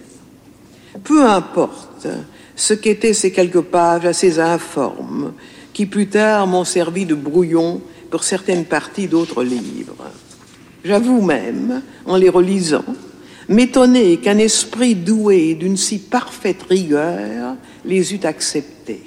Peu 1.03 1.23
importe 1.23 2.07
ce 2.55 2.73
qu'étaient 2.73 3.13
ces 3.13 3.31
quelques 3.31 3.61
pages 3.61 4.05
assez 4.05 4.39
informes, 4.39 5.33
qui 5.71 5.85
plus 5.85 6.07
tard 6.07 6.47
m'ont 6.47 6.65
servi 6.65 7.05
de 7.05 7.13
brouillon 7.13 7.81
pour 8.09 8.23
certaines 8.23 8.65
parties 8.65 9.07
d'autres 9.07 9.43
livres. 9.43 10.09
J'avoue 10.83 11.21
même, 11.21 11.83
en 12.07 12.17
les 12.17 12.29
relisant, 12.29 12.85
m'étonner 13.49 14.17
qu'un 14.17 14.37
esprit 14.37 14.95
doué 14.95 15.55
d'une 15.55 15.75
si 15.75 15.97
parfaite 15.97 16.63
rigueur 16.69 17.55
les 17.83 18.13
eût 18.13 18.23
acceptés. 18.23 19.03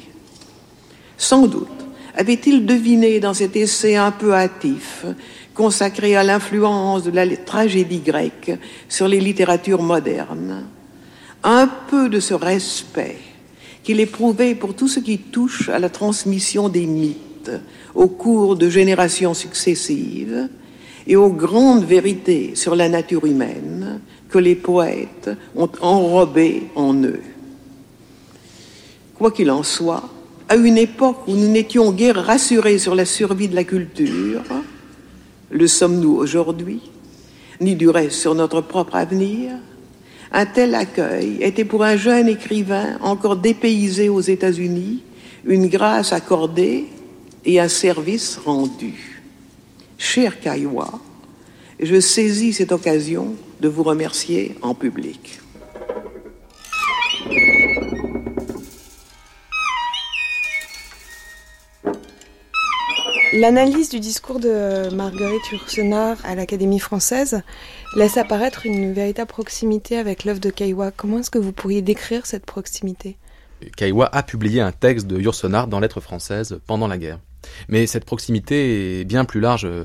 Sans 1.16 1.46
doute 1.46 1.68
avait-il 2.14 2.66
deviné 2.66 3.20
dans 3.20 3.32
cet 3.32 3.56
essai 3.56 3.96
un 3.96 4.10
peu 4.10 4.34
hâtif, 4.34 5.06
consacré 5.54 6.14
à 6.14 6.22
l'influence 6.22 7.04
de 7.04 7.10
la 7.10 7.26
tragédie 7.36 8.00
grecque 8.00 8.52
sur 8.88 9.08
les 9.08 9.20
littératures 9.20 9.82
modernes, 9.82 10.66
un 11.42 11.66
peu 11.88 12.10
de 12.10 12.20
ce 12.20 12.34
respect 12.34 13.16
qu'il 13.82 13.98
éprouvait 14.00 14.54
pour 14.54 14.74
tout 14.74 14.88
ce 14.88 15.00
qui 15.00 15.18
touche 15.18 15.68
à 15.68 15.78
la 15.78 15.88
transmission 15.88 16.68
des 16.68 16.86
mythes 16.86 17.50
au 17.94 18.08
cours 18.08 18.56
de 18.56 18.68
générations 18.68 19.34
successives 19.34 20.48
et 21.06 21.16
aux 21.16 21.32
grandes 21.32 21.84
vérités 21.84 22.52
sur 22.54 22.76
la 22.76 22.88
nature 22.88 23.26
humaine 23.26 24.00
que 24.32 24.38
les 24.38 24.56
poètes 24.56 25.30
ont 25.54 25.70
enrobées 25.80 26.64
en 26.74 26.94
eux. 26.94 27.20
Quoi 29.14 29.30
qu'il 29.30 29.50
en 29.50 29.62
soit, 29.62 30.08
à 30.48 30.56
une 30.56 30.78
époque 30.78 31.28
où 31.28 31.32
nous 31.36 31.48
n'étions 31.48 31.92
guère 31.92 32.24
rassurés 32.24 32.78
sur 32.78 32.94
la 32.94 33.04
survie 33.04 33.48
de 33.48 33.54
la 33.54 33.64
culture, 33.64 34.42
le 35.50 35.66
sommes-nous 35.66 36.14
aujourd'hui, 36.14 36.80
ni 37.60 37.76
du 37.76 37.88
reste 37.88 38.16
sur 38.16 38.34
notre 38.34 38.62
propre 38.62 38.96
avenir, 38.96 39.52
un 40.32 40.46
tel 40.46 40.74
accueil 40.74 41.36
était 41.42 41.66
pour 41.66 41.84
un 41.84 41.96
jeune 41.96 42.26
écrivain 42.26 42.96
encore 43.02 43.36
dépaysé 43.36 44.08
aux 44.08 44.22
États-Unis 44.22 45.02
une 45.44 45.66
grâce 45.66 46.12
accordée 46.12 46.86
et 47.44 47.60
un 47.60 47.68
service 47.68 48.40
rendu. 48.42 49.20
Cher 49.98 50.40
Caillois, 50.40 51.00
je 51.82 52.00
saisis 52.00 52.52
cette 52.52 52.72
occasion 52.72 53.34
de 53.60 53.68
vous 53.68 53.82
remercier 53.82 54.56
en 54.62 54.74
public. 54.74 55.40
L'analyse 63.34 63.88
du 63.88 63.98
discours 63.98 64.40
de 64.40 64.94
Marguerite 64.94 65.50
Yourcenar 65.50 66.18
à 66.22 66.34
l'Académie 66.34 66.78
française 66.78 67.42
laisse 67.96 68.18
apparaître 68.18 68.66
une 68.66 68.92
véritable 68.92 69.30
proximité 69.30 69.96
avec 69.96 70.24
l'œuvre 70.24 70.38
de 70.38 70.50
Caillois. 70.50 70.90
Comment 70.90 71.20
est-ce 71.20 71.30
que 71.30 71.38
vous 71.38 71.52
pourriez 71.52 71.80
décrire 71.80 72.26
cette 72.26 72.44
proximité? 72.44 73.16
Caillois 73.76 74.14
a 74.14 74.22
publié 74.22 74.60
un 74.60 74.72
texte 74.72 75.06
de 75.06 75.18
Yourcenar 75.18 75.66
dans 75.66 75.80
Lettres 75.80 76.00
françaises 76.00 76.60
pendant 76.66 76.88
la 76.88 76.98
guerre. 76.98 77.20
Mais 77.68 77.86
cette 77.86 78.04
proximité 78.04 79.00
est 79.00 79.04
bien 79.04 79.24
plus 79.24 79.40
large 79.40 79.64
euh, 79.64 79.84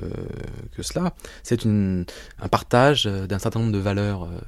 que 0.76 0.84
cela. 0.84 1.14
C'est 1.44 1.66
un 1.66 2.06
partage 2.50 3.06
d'un 3.06 3.40
certain 3.40 3.60
nombre 3.60 3.72
de 3.72 3.78
valeurs 3.78 4.24
euh, 4.24 4.40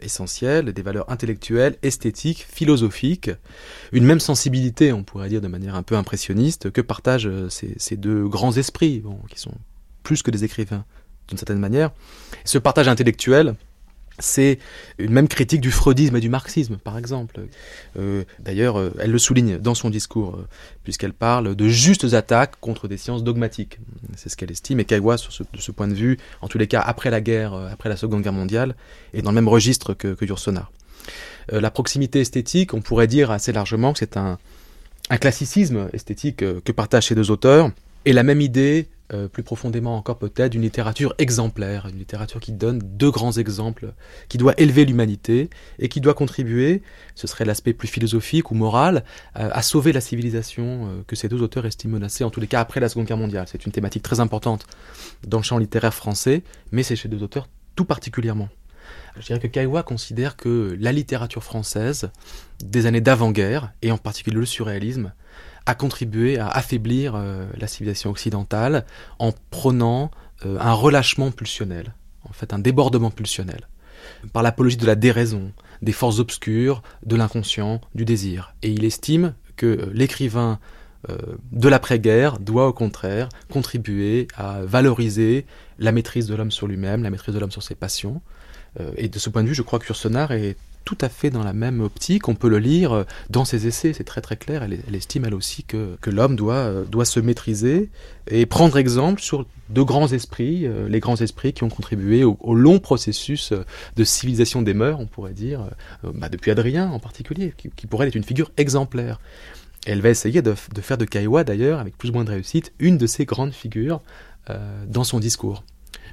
essentielles, 0.00 0.72
des 0.72 0.82
valeurs 0.82 1.10
intellectuelles, 1.10 1.76
esthétiques, 1.82 2.46
philosophiques, 2.48 3.30
une 3.92 4.04
même 4.04 4.20
sensibilité, 4.20 4.92
on 4.92 5.02
pourrait 5.02 5.28
dire 5.28 5.40
de 5.40 5.48
manière 5.48 5.74
un 5.74 5.82
peu 5.82 5.96
impressionniste, 5.96 6.70
que 6.70 6.80
partagent 6.80 7.26
euh, 7.26 7.48
ces, 7.48 7.96
deux 7.96 8.28
grands 8.28 8.56
esprits, 8.56 9.02
qui 9.28 9.40
sont 9.40 9.54
plus 10.02 10.22
que 10.22 10.30
des 10.30 10.44
écrivains 10.44 10.84
d'une 11.28 11.38
certaine 11.38 11.58
manière. 11.58 11.90
Ce 12.44 12.58
partage 12.58 12.88
intellectuel, 12.88 13.54
c'est 14.18 14.58
une 14.98 15.12
même 15.12 15.28
critique 15.28 15.60
du 15.60 15.70
freudisme 15.70 16.16
et 16.16 16.20
du 16.20 16.28
marxisme, 16.28 16.76
par 16.76 16.98
exemple. 16.98 17.40
Euh, 17.98 18.24
d'ailleurs, 18.40 18.78
euh, 18.78 18.92
elle 18.98 19.10
le 19.10 19.18
souligne 19.18 19.58
dans 19.58 19.74
son 19.74 19.90
discours, 19.90 20.36
euh, 20.36 20.46
puisqu'elle 20.82 21.12
parle 21.12 21.54
de 21.54 21.68
justes 21.68 22.12
attaques 22.14 22.58
contre 22.60 22.88
des 22.88 22.96
sciences 22.96 23.22
dogmatiques. 23.22 23.78
C'est 24.16 24.28
ce 24.28 24.36
qu'elle 24.36 24.50
estime, 24.50 24.80
et 24.80 24.84
Caillois, 24.84 25.16
de 25.16 25.60
ce 25.60 25.70
point 25.72 25.88
de 25.88 25.94
vue, 25.94 26.18
en 26.42 26.48
tous 26.48 26.58
les 26.58 26.66
cas 26.66 26.80
après 26.80 27.10
la 27.10 27.20
guerre, 27.20 27.54
après 27.54 27.88
la 27.88 27.96
Seconde 27.96 28.22
Guerre 28.22 28.32
mondiale, 28.32 28.74
est 29.14 29.22
dans 29.22 29.30
le 29.30 29.36
même 29.36 29.48
registre 29.48 29.94
que, 29.94 30.08
que 30.14 30.26
la 31.50 31.70
proximité 31.70 32.20
esthétique, 32.20 32.74
on 32.74 32.80
pourrait 32.80 33.06
dire 33.06 33.30
assez 33.30 33.52
largement 33.52 33.92
que 33.92 33.98
c'est 33.98 34.16
un 34.16 34.38
classicisme 35.20 35.88
esthétique 35.92 36.36
que 36.36 36.72
partagent 36.72 37.06
ces 37.08 37.14
deux 37.14 37.30
auteurs, 37.30 37.70
et 38.04 38.12
la 38.12 38.22
même 38.22 38.40
idée 38.40 38.88
euh, 39.12 39.28
plus 39.28 39.42
profondément 39.42 39.96
encore 39.96 40.18
peut-être, 40.18 40.52
d'une 40.52 40.62
littérature 40.62 41.14
exemplaire, 41.18 41.86
une 41.86 41.98
littérature 41.98 42.40
qui 42.40 42.52
donne 42.52 42.78
deux 42.82 43.10
grands 43.10 43.32
exemples, 43.32 43.94
qui 44.28 44.36
doit 44.38 44.54
élever 44.60 44.84
l'humanité 44.84 45.48
et 45.78 45.88
qui 45.88 46.00
doit 46.00 46.14
contribuer, 46.14 46.82
ce 47.14 47.26
serait 47.26 47.44
l'aspect 47.44 47.72
plus 47.72 47.88
philosophique 47.88 48.50
ou 48.50 48.54
moral, 48.54 49.04
euh, 49.38 49.48
à 49.52 49.62
sauver 49.62 49.92
la 49.92 50.00
civilisation 50.00 50.88
euh, 50.88 51.02
que 51.06 51.16
ces 51.16 51.28
deux 51.28 51.42
auteurs 51.42 51.64
estiment 51.64 51.94
menacée, 51.94 52.22
en 52.24 52.30
tous 52.30 52.40
les 52.40 52.46
cas 52.46 52.60
après 52.60 52.80
la 52.80 52.88
Seconde 52.88 53.06
Guerre 53.06 53.16
mondiale. 53.16 53.46
C'est 53.48 53.64
une 53.64 53.72
thématique 53.72 54.02
très 54.02 54.20
importante 54.20 54.66
dans 55.26 55.38
le 55.38 55.44
champ 55.44 55.58
littéraire 55.58 55.94
français, 55.94 56.42
mais 56.70 56.82
c'est 56.82 56.96
chez 56.96 57.08
deux 57.08 57.22
auteurs 57.22 57.48
tout 57.76 57.84
particulièrement. 57.84 58.48
Je 59.16 59.26
dirais 59.26 59.40
que 59.40 59.46
Kaiwa 59.46 59.82
considère 59.82 60.36
que 60.36 60.76
la 60.78 60.92
littérature 60.92 61.42
française 61.42 62.10
des 62.62 62.86
années 62.86 63.00
d'avant-guerre, 63.00 63.72
et 63.82 63.90
en 63.90 63.98
particulier 63.98 64.36
le 64.36 64.46
surréalisme, 64.46 65.12
a 65.68 65.74
contribué 65.74 66.38
à 66.38 66.48
affaiblir 66.48 67.12
euh, 67.14 67.46
la 67.58 67.66
civilisation 67.66 68.08
occidentale 68.08 68.86
en 69.18 69.32
prônant 69.50 70.10
euh, 70.46 70.56
un 70.58 70.72
relâchement 70.72 71.30
pulsionnel, 71.30 71.92
en 72.24 72.32
fait 72.32 72.54
un 72.54 72.58
débordement 72.58 73.10
pulsionnel, 73.10 73.68
par 74.32 74.42
l'apologie 74.42 74.78
de 74.78 74.86
la 74.86 74.94
déraison, 74.94 75.52
des 75.82 75.92
forces 75.92 76.20
obscures, 76.20 76.82
de 77.04 77.16
l'inconscient, 77.16 77.82
du 77.94 78.06
désir. 78.06 78.54
Et 78.62 78.70
il 78.70 78.82
estime 78.82 79.34
que 79.56 79.66
euh, 79.66 79.90
l'écrivain 79.92 80.58
de 81.52 81.68
l'après-guerre 81.68 82.40
doit 82.40 82.66
au 82.66 82.72
contraire 82.72 83.28
contribuer 83.48 84.26
à 84.36 84.62
valoriser 84.62 85.46
la 85.78 85.92
maîtrise 85.92 86.26
de 86.26 86.34
l'homme 86.34 86.50
sur 86.50 86.66
lui-même, 86.66 87.04
la 87.04 87.10
maîtrise 87.10 87.32
de 87.32 87.38
l'homme 87.38 87.52
sur 87.52 87.62
ses 87.62 87.76
passions. 87.76 88.20
et 88.96 89.08
de 89.08 89.18
ce 89.20 89.30
point 89.30 89.44
de 89.44 89.48
vue, 89.48 89.54
je 89.54 89.62
crois 89.62 89.78
que 89.78 89.86
Yourcenar 89.86 90.32
est 90.32 90.56
tout 90.88 90.96
à 91.02 91.10
fait 91.10 91.28
dans 91.28 91.44
la 91.44 91.52
même 91.52 91.82
optique. 91.82 92.28
On 92.28 92.34
peut 92.34 92.48
le 92.48 92.58
lire 92.58 92.92
euh, 92.92 93.04
dans 93.28 93.44
ses 93.44 93.66
essais, 93.66 93.92
c'est 93.92 94.04
très 94.04 94.22
très 94.22 94.36
clair. 94.38 94.62
Elle, 94.62 94.94
estime 94.94 95.26
elle 95.26 95.34
aussi 95.34 95.62
que, 95.62 95.98
que 96.00 96.08
l'homme 96.08 96.34
doit, 96.34 96.54
euh, 96.54 96.84
doit 96.86 97.04
se 97.04 97.20
maîtriser 97.20 97.90
et 98.30 98.46
prendre 98.46 98.78
exemple 98.78 99.20
sur 99.20 99.44
de 99.68 99.82
grands 99.82 100.08
esprits, 100.08 100.66
euh, 100.66 100.88
les 100.88 100.98
grands 100.98 101.16
esprits 101.16 101.52
qui 101.52 101.62
ont 101.62 101.68
contribué 101.68 102.24
au, 102.24 102.54
long 102.54 102.78
processus 102.78 103.52
de 103.96 104.04
civilisation 104.04 104.62
des 104.62 104.72
mœurs, 104.72 104.98
on 104.98 105.06
pourrait 105.06 105.34
dire, 105.34 105.68
bah, 106.02 106.30
depuis 106.30 106.50
Adrien 106.50 106.88
en 106.88 107.00
particulier, 107.00 107.52
qui, 107.58 107.86
pour 107.86 108.02
elle 108.02 108.08
est 108.08 108.14
une 108.14 108.24
figure 108.24 108.50
exemplaire. 108.56 109.20
elle 109.84 110.00
va 110.00 110.08
essayer 110.08 110.40
de, 110.40 110.54
de 110.74 110.80
faire 110.80 110.96
de 110.96 111.04
Kaiwa 111.04 111.44
d'ailleurs, 111.44 111.80
avec 111.80 111.98
plus 111.98 112.08
ou 112.08 112.14
moins 112.14 112.24
de 112.24 112.30
réussite, 112.30 112.72
une 112.78 112.96
de 112.96 113.06
ses 113.06 113.26
grandes 113.26 113.52
figures 113.52 114.00
dans 114.86 115.04
son 115.04 115.20
discours. 115.20 115.62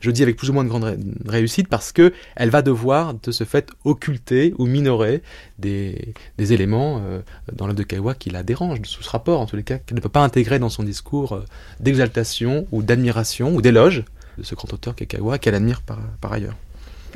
Je 0.01 0.11
dis 0.11 0.23
avec 0.23 0.35
plus 0.35 0.49
ou 0.49 0.53
moins 0.53 0.63
de 0.63 0.69
grande 0.69 0.97
réussite 1.25 1.67
parce 1.67 1.91
que 1.91 2.13
elle 2.35 2.49
va 2.49 2.61
devoir 2.61 3.13
de 3.15 3.31
ce 3.31 3.43
fait 3.43 3.71
occulter 3.83 4.53
ou 4.57 4.65
minorer 4.65 5.21
des, 5.57 6.13
éléments 6.37 7.01
euh, 7.03 7.21
dans 7.53 7.65
l'œuvre 7.65 7.77
de 7.77 7.83
Kaiwa 7.83 8.13
qui 8.13 8.29
la 8.29 8.43
dérangent 8.43 8.81
sous 8.83 9.03
ce 9.03 9.09
rapport, 9.09 9.41
en 9.41 9.45
tous 9.45 9.55
les 9.55 9.63
cas, 9.63 9.77
qu'elle 9.79 9.95
ne 9.95 10.01
peut 10.01 10.09
pas 10.09 10.23
intégrer 10.23 10.59
dans 10.59 10.69
son 10.69 10.83
discours 10.83 11.33
euh, 11.33 11.45
d'exaltation 11.79 12.67
ou 12.71 12.83
d'admiration 12.83 13.55
ou 13.55 13.61
d'éloge 13.61 14.03
de 14.37 14.43
ce 14.43 14.53
grand 14.53 14.71
auteur 14.73 14.95
qu'est 14.95 15.05
Kaiwa, 15.05 15.39
qu'elle 15.39 15.55
admire 15.55 15.81
par, 15.81 15.99
par 16.21 16.33
ailleurs. 16.33 16.55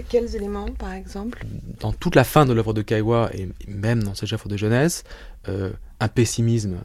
Quels 0.07 0.35
éléments, 0.35 0.69
par 0.77 0.93
exemple? 0.93 1.45
Dans 1.81 1.91
toute 1.91 2.15
la 2.15 2.23
fin 2.23 2.45
de 2.45 2.53
l'œuvre 2.53 2.73
de 2.73 2.81
Kaiwa, 2.81 3.29
et 3.33 3.49
même 3.67 4.01
dans 4.01 4.15
ses 4.15 4.33
œuvres 4.33 4.47
de 4.47 4.55
jeunesse, 4.55 5.03
euh, 5.49 5.71
un 5.99 6.07
pessimisme 6.07 6.77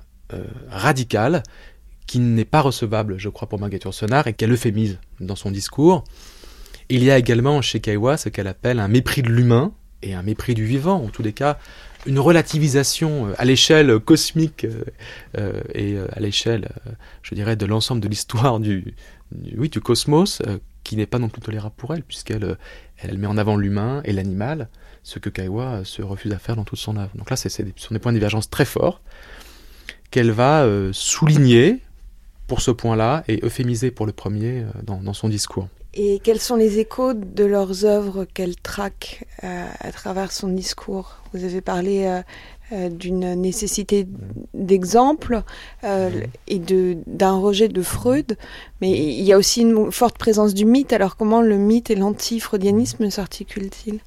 radical 0.69 1.45
qui 2.07 2.19
n'est 2.19 2.45
pas 2.45 2.61
recevable, 2.61 3.19
je 3.19 3.29
crois, 3.29 3.49
pour 3.49 3.59
Marguerite 3.59 3.85
Yourcenar 3.85 4.27
et 4.27 4.33
qu'elle 4.35 4.53
euphémise 4.53 4.99
dans 5.21 5.37
son 5.37 5.51
discours. 5.51 6.05
Il 6.89 7.03
y 7.03 7.11
a 7.11 7.19
également 7.19 7.63
chez 7.63 7.81
Kaiwa 7.81 8.17
ce 8.17 8.29
qu'elle 8.29 8.47
appelle 8.47 8.79
un 8.79 8.89
mépris 8.89 9.23
de 9.23 9.31
l'humain 9.31 9.73
et 10.03 10.15
un 10.15 10.23
mépris 10.23 10.55
du 10.55 10.67
vivant, 10.67 11.03
en 11.03 11.09
tous 11.09 11.23
les 11.23 11.33
cas, 11.33 11.59
une 12.07 12.19
relativisation 12.19 13.29
euh, 13.29 13.35
à 13.39 13.45
l'échelle 13.45 13.99
cosmique 13.99 14.65
euh, 14.65 14.85
euh, 15.39 15.61
et 15.73 15.97
à 16.13 16.21
l'échelle, 16.21 16.69
je 17.23 17.35
dirais, 17.35 17.57
de 17.57 17.67
l'ensemble 17.67 18.01
de 18.01 18.09
l'histoire 18.09 18.61
du, 18.61 18.95
oui, 19.57 19.69
du 19.69 19.81
cosmos, 19.81 20.43
qui 20.83 20.97
n'est 20.97 21.07
pas 21.07 21.19
non 21.19 21.31
plus 21.31 21.41
tolérable 21.41 21.75
pour 21.77 21.95
elle, 21.95 22.03
puisqu'elle 22.03 22.59
elle 22.99 23.17
met 23.17 23.27
en 23.27 23.39
avant 23.39 23.57
l'humain 23.57 24.03
et 24.05 24.13
l'animal, 24.13 24.69
ce 25.03 25.19
que 25.19 25.31
Kaiwa 25.31 25.85
se 25.85 26.03
refuse 26.03 26.33
à 26.33 26.39
faire 26.39 26.57
dans 26.57 26.65
toute 26.65 26.79
son 26.79 26.97
œuvre. 26.99 27.11
Donc 27.15 27.31
là, 27.31 27.37
ce 27.37 27.49
sont 27.49 27.95
des 27.95 27.99
points 27.99 28.13
de 28.13 28.19
divergence 28.19 28.51
très 28.51 28.67
forts 28.67 29.01
qu'elle 30.11 30.31
va 30.31 30.69
souligner 30.93 31.81
pour 32.47 32.61
ce 32.61 32.71
point-là 32.71 33.25
et 33.29 33.41
euphémisé 33.43 33.91
pour 33.91 34.07
le 34.07 34.13
premier 34.13 34.61
euh, 34.61 34.65
dans, 34.83 35.13
son 35.13 35.29
discours. 35.29 35.69
Et 35.95 36.21
quels 36.25 36.41
sont 36.41 36.57
les 36.57 36.81
échos 36.81 37.15
de 37.15 37.45
leurs 37.45 37.85
œuvres 37.85 38.25
qu'elle 38.25 38.57
traque 38.57 39.27
euh, 39.45 39.67
à 39.79 39.93
travers 39.93 40.33
son 40.33 40.49
discours? 40.49 41.19
Vous 41.33 41.45
avez 41.45 41.61
parlé 41.61 42.21
euh, 42.73 42.89
d'une 42.89 43.35
nécessité 43.35 44.09
d'exemple 44.55 45.43
et 45.85 46.59
d'un 46.59 47.37
rejet 47.37 47.69
de 47.69 47.83
Freud, 47.83 48.37
mais 48.81 48.91
il 48.91 49.23
y 49.23 49.33
a 49.33 49.39
aussi 49.39 49.61
une 49.61 49.93
forte 49.93 50.19
présence 50.19 50.55
du 50.55 50.65
mythe. 50.65 50.93
Alors 50.93 51.17
comment 51.17 51.43
le 51.43 51.59
mythe 51.59 51.91
et 51.91 51.95
l'anti-freudianisme 51.95 53.09
s'articulent-ils? 53.11 54.01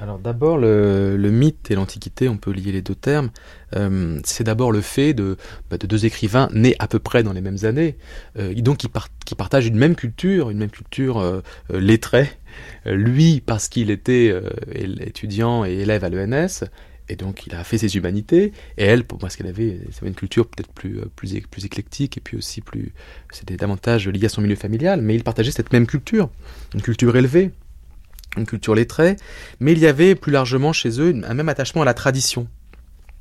Alors 0.00 0.18
d'abord, 0.18 0.58
le, 0.58 1.16
mythe 1.30 1.70
et 1.70 1.74
l'Antiquité, 1.74 2.28
on 2.28 2.36
peut 2.36 2.50
lier 2.50 2.72
les 2.72 2.82
deux 2.82 2.94
termes, 2.94 3.30
euh, 3.76 4.18
c'est 4.24 4.44
d'abord 4.44 4.72
le 4.72 4.80
fait 4.80 5.14
de, 5.14 5.36
bah, 5.70 5.78
de, 5.78 5.86
deux 5.86 6.04
écrivains 6.04 6.48
nés 6.52 6.74
à 6.78 6.88
peu 6.88 6.98
près 6.98 7.22
dans 7.22 7.32
les 7.32 7.40
mêmes 7.40 7.58
années, 7.62 7.96
euh, 8.38 8.54
donc 8.54 8.78
qui, 8.78 8.88
qui, 9.24 9.34
partagent 9.34 9.66
une 9.66 9.76
même 9.76 9.94
culture, 9.94 10.50
une 10.50 10.58
même 10.58 10.70
culture 10.70 11.18
euh, 11.18 11.42
lettrée. 11.70 12.28
Lui, 12.86 13.40
parce 13.44 13.68
qu'il 13.68 13.90
était 13.90 14.32
étudiant 15.00 15.64
et 15.64 15.72
élève 15.72 16.04
à 16.04 16.08
l'ENS, 16.08 16.62
et 17.08 17.16
donc 17.16 17.48
il 17.48 17.54
a 17.56 17.64
fait 17.64 17.78
ses 17.78 17.96
humanités, 17.96 18.52
et 18.78 18.84
elle, 18.84 19.02
parce 19.02 19.34
qu'elle 19.34 19.48
avait, 19.48 19.80
avait, 20.00 20.08
une 20.08 20.14
culture 20.14 20.46
peut-être 20.46 20.72
plus, 20.72 21.00
plus, 21.16 21.40
plus 21.50 21.64
éclectique, 21.64 22.16
et 22.16 22.20
puis 22.20 22.36
aussi 22.36 22.60
plus, 22.60 22.92
c'était 23.32 23.56
davantage 23.56 24.08
lié 24.08 24.26
à 24.26 24.28
son 24.28 24.40
milieu 24.40 24.54
familial, 24.54 25.02
mais 25.02 25.16
ils 25.16 25.24
partageaient 25.24 25.50
cette 25.50 25.72
même 25.72 25.88
culture, 25.88 26.30
une 26.74 26.82
culture 26.82 27.16
élevée, 27.16 27.50
une 28.36 28.46
culture 28.46 28.74
lettrée, 28.74 29.16
mais 29.60 29.72
il 29.72 29.78
y 29.78 29.86
avait 29.86 30.14
plus 30.14 30.32
largement 30.32 30.72
chez 30.72 31.00
eux 31.00 31.14
un 31.26 31.34
même 31.34 31.48
attachement 31.48 31.82
à 31.82 31.84
la 31.84 31.94
tradition, 31.94 32.48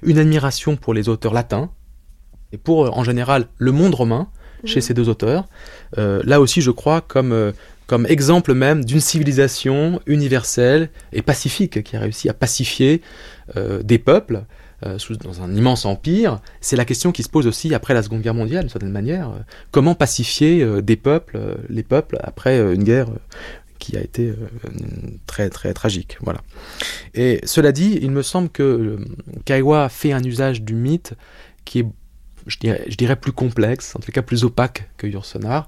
une 0.01 0.17
admiration 0.17 0.75
pour 0.75 0.93
les 0.93 1.09
auteurs 1.09 1.33
latins, 1.33 1.69
et 2.53 2.57
pour 2.57 2.85
euh, 2.85 2.89
en 2.93 3.03
général 3.03 3.47
le 3.57 3.73
monde 3.73 3.95
romain 3.95 4.29
chez 4.65 4.79
ces 4.79 4.93
deux 4.93 5.09
auteurs. 5.09 5.45
Euh, 5.97 6.21
là 6.23 6.39
aussi, 6.39 6.61
je 6.61 6.71
crois, 6.71 7.01
comme, 7.01 7.33
euh, 7.33 7.51
comme 7.85 8.05
exemple 8.05 8.53
même 8.53 8.85
d'une 8.85 9.01
civilisation 9.01 9.99
universelle 10.05 10.89
et 11.11 11.21
pacifique 11.21 11.83
qui 11.83 11.97
a 11.97 11.99
réussi 11.99 12.29
à 12.29 12.33
pacifier 12.33 13.01
des 13.83 13.99
peuples. 13.99 14.43
dans 14.81 15.41
un 15.41 15.53
immense 15.53 15.85
empire, 15.85 16.39
c'est 16.61 16.77
la 16.77 16.85
question 16.85 17.11
qui 17.11 17.23
se 17.23 17.29
pose 17.29 17.45
aussi 17.45 17.73
après 17.73 17.93
la 17.93 18.01
Seconde 18.01 18.21
Guerre 18.21 18.33
mondiale, 18.33 18.61
d'une 18.61 18.69
certaine 18.69 18.91
manière. 18.91 19.33
comment 19.71 19.95
pacifier 19.95 20.81
des 20.81 20.95
peuples, 20.95 21.57
les 21.69 21.83
peuples, 21.83 22.17
après 22.23 22.57
une 22.73 22.85
guerre 22.85 23.07
qui 23.83 23.97
a 23.97 24.01
été 24.01 24.29
euh, 24.29 24.35
très 25.27 25.49
très 25.49 25.73
tragique. 25.73 26.17
Voilà. 26.21 26.41
Et 27.13 27.41
cela 27.43 27.73
dit, 27.73 27.99
il 28.01 28.11
me 28.11 28.21
semble 28.21 28.47
que 28.47 28.63
euh, 28.63 29.05
Kaiwa 29.43 29.89
fait 29.89 30.13
un 30.13 30.23
usage 30.23 30.61
du 30.61 30.73
mythe 30.73 31.15
qui 31.65 31.79
est, 31.79 31.87
je 32.47 32.95
dirais, 32.95 33.17
plus 33.17 33.33
complexe, 33.33 33.93
en 33.97 33.99
tout 33.99 34.13
cas 34.13 34.21
plus 34.21 34.45
opaque 34.45 34.89
que 34.95 35.05
Yourcenar. 35.05 35.67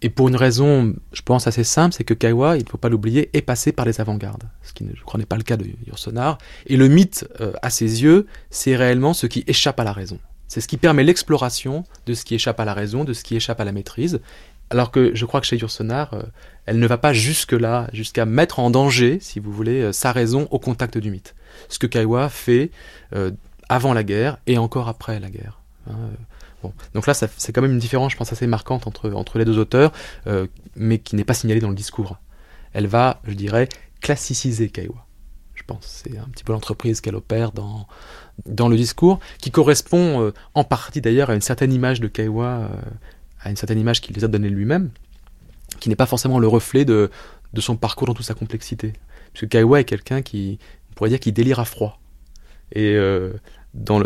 Et 0.00 0.10
pour 0.10 0.28
une 0.28 0.36
raison, 0.36 0.94
je 1.12 1.22
pense, 1.22 1.48
assez 1.48 1.64
simple, 1.64 1.92
c'est 1.92 2.04
que 2.04 2.14
Kaiwa, 2.14 2.56
il 2.56 2.64
ne 2.64 2.68
faut 2.68 2.78
pas 2.78 2.88
l'oublier, 2.88 3.30
est 3.32 3.42
passé 3.42 3.72
par 3.72 3.84
les 3.84 4.00
avant-gardes, 4.00 4.44
ce 4.62 4.72
qui, 4.72 4.86
je 4.94 5.02
crois, 5.02 5.18
n'est 5.18 5.26
pas 5.26 5.36
le 5.36 5.42
cas 5.42 5.56
de 5.56 5.66
Yourcenar. 5.88 6.38
Et 6.66 6.76
le 6.76 6.86
mythe, 6.86 7.26
euh, 7.40 7.52
à 7.62 7.70
ses 7.70 8.04
yeux, 8.04 8.26
c'est 8.48 8.76
réellement 8.76 9.12
ce 9.12 9.26
qui 9.26 9.42
échappe 9.48 9.80
à 9.80 9.84
la 9.84 9.92
raison. 9.92 10.20
C'est 10.46 10.60
ce 10.60 10.68
qui 10.68 10.76
permet 10.76 11.02
l'exploration 11.02 11.82
de 12.06 12.14
ce 12.14 12.24
qui 12.24 12.36
échappe 12.36 12.60
à 12.60 12.64
la 12.64 12.74
raison, 12.74 13.02
de 13.02 13.12
ce 13.12 13.24
qui 13.24 13.34
échappe 13.34 13.60
à 13.60 13.64
la 13.64 13.72
maîtrise. 13.72 14.20
Alors 14.70 14.90
que 14.90 15.14
je 15.14 15.24
crois 15.24 15.40
que 15.40 15.46
chez 15.46 15.56
Yourcenar, 15.56 16.14
euh, 16.14 16.22
elle 16.66 16.78
ne 16.78 16.86
va 16.86 16.98
pas 16.98 17.12
jusque-là, 17.12 17.88
jusqu'à 17.92 18.26
mettre 18.26 18.58
en 18.58 18.70
danger, 18.70 19.18
si 19.20 19.40
vous 19.40 19.52
voulez, 19.52 19.82
euh, 19.82 19.92
sa 19.92 20.12
raison 20.12 20.48
au 20.50 20.58
contact 20.58 20.98
du 20.98 21.10
mythe. 21.10 21.34
Ce 21.68 21.78
que 21.78 21.86
Kaiwa 21.86 22.28
fait 22.28 22.70
euh, 23.14 23.30
avant 23.68 23.94
la 23.94 24.04
guerre 24.04 24.38
et 24.46 24.58
encore 24.58 24.88
après 24.88 25.20
la 25.20 25.30
guerre. 25.30 25.60
Hein, 25.88 25.94
bon. 26.62 26.72
Donc 26.94 27.06
là, 27.06 27.14
c'est 27.14 27.52
quand 27.52 27.62
même 27.62 27.72
une 27.72 27.78
différence, 27.78 28.12
je 28.12 28.16
pense, 28.16 28.32
assez 28.32 28.46
marquante 28.46 28.86
entre, 28.86 29.10
entre 29.12 29.38
les 29.38 29.44
deux 29.44 29.58
auteurs, 29.58 29.92
mais 30.76 30.98
qui 30.98 31.16
n'est 31.16 31.24
pas 31.24 31.34
signalée 31.34 31.60
dans 31.60 31.68
le 31.68 31.74
discours. 31.74 32.18
Elle 32.72 32.86
va, 32.86 33.20
je 33.26 33.32
dirais, 33.32 33.68
classiciser 34.00 34.68
Kaiwa. 34.68 35.06
Je 35.54 35.62
pense. 35.62 36.02
C'est 36.04 36.18
un 36.18 36.28
petit 36.28 36.44
peu 36.44 36.52
l'entreprise 36.52 37.00
qu'elle 37.00 37.16
opère 37.16 37.52
dans, 37.52 37.86
dans 38.44 38.68
le 38.68 38.76
discours, 38.76 39.20
qui 39.38 39.50
correspond 39.50 40.32
en 40.54 40.64
partie 40.64 41.00
d'ailleurs 41.00 41.30
à 41.30 41.34
une 41.34 41.40
certaine 41.40 41.72
image 41.72 42.00
de 42.00 42.08
Kaiwa 42.08 42.68
à 43.46 43.50
une 43.50 43.56
certaine 43.56 43.78
image 43.78 44.00
qu'il 44.00 44.14
les 44.16 44.24
a 44.24 44.28
donnée 44.28 44.50
lui-même, 44.50 44.90
qui 45.80 45.88
n'est 45.88 45.96
pas 45.96 46.06
forcément 46.06 46.38
le 46.38 46.48
reflet 46.48 46.84
de, 46.84 47.10
de 47.52 47.60
son 47.60 47.76
parcours 47.76 48.06
dans 48.06 48.14
toute 48.14 48.26
sa 48.26 48.34
complexité. 48.34 48.92
Parce 49.32 49.42
que 49.42 49.46
Kaiwa 49.46 49.80
est 49.80 49.84
quelqu'un 49.84 50.22
qui, 50.22 50.58
on 50.90 50.94
pourrait 50.94 51.10
dire, 51.10 51.20
qui 51.20 51.32
délire 51.32 51.60
à 51.60 51.64
froid. 51.64 52.00
Et 52.72 52.94
euh, 52.94 53.32
dans 53.74 54.02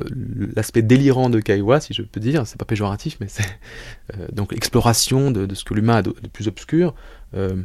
l'aspect 0.56 0.82
délirant 0.82 1.30
de 1.30 1.40
Kaiwa, 1.40 1.80
si 1.80 1.94
je 1.94 2.02
peux 2.02 2.20
dire, 2.20 2.46
c'est 2.46 2.58
pas 2.58 2.64
péjoratif, 2.64 3.16
mais 3.20 3.28
c'est 3.28 3.46
euh, 4.16 4.26
donc 4.32 4.52
l'exploration 4.52 5.30
de, 5.30 5.46
de, 5.46 5.54
ce 5.54 5.64
que 5.64 5.74
l'humain 5.74 5.96
a 5.96 6.02
de, 6.02 6.12
plus 6.32 6.48
obscur. 6.48 6.94
Euh, 7.34 7.62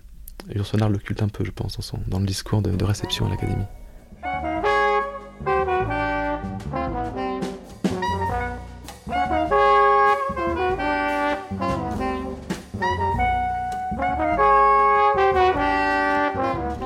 Yourcenar 0.53 0.89
l'occulte 0.89 1.23
un 1.23 1.27
peu, 1.27 1.43
je 1.43 1.51
pense, 1.51 1.77
dans, 1.77 1.81
son, 1.81 1.99
dans 2.07 2.19
le 2.19 2.25
discours 2.25 2.61
de, 2.61 2.69
de 2.69 2.85
réception 2.85 3.25
à 3.25 3.29
l'Académie. 3.29 3.65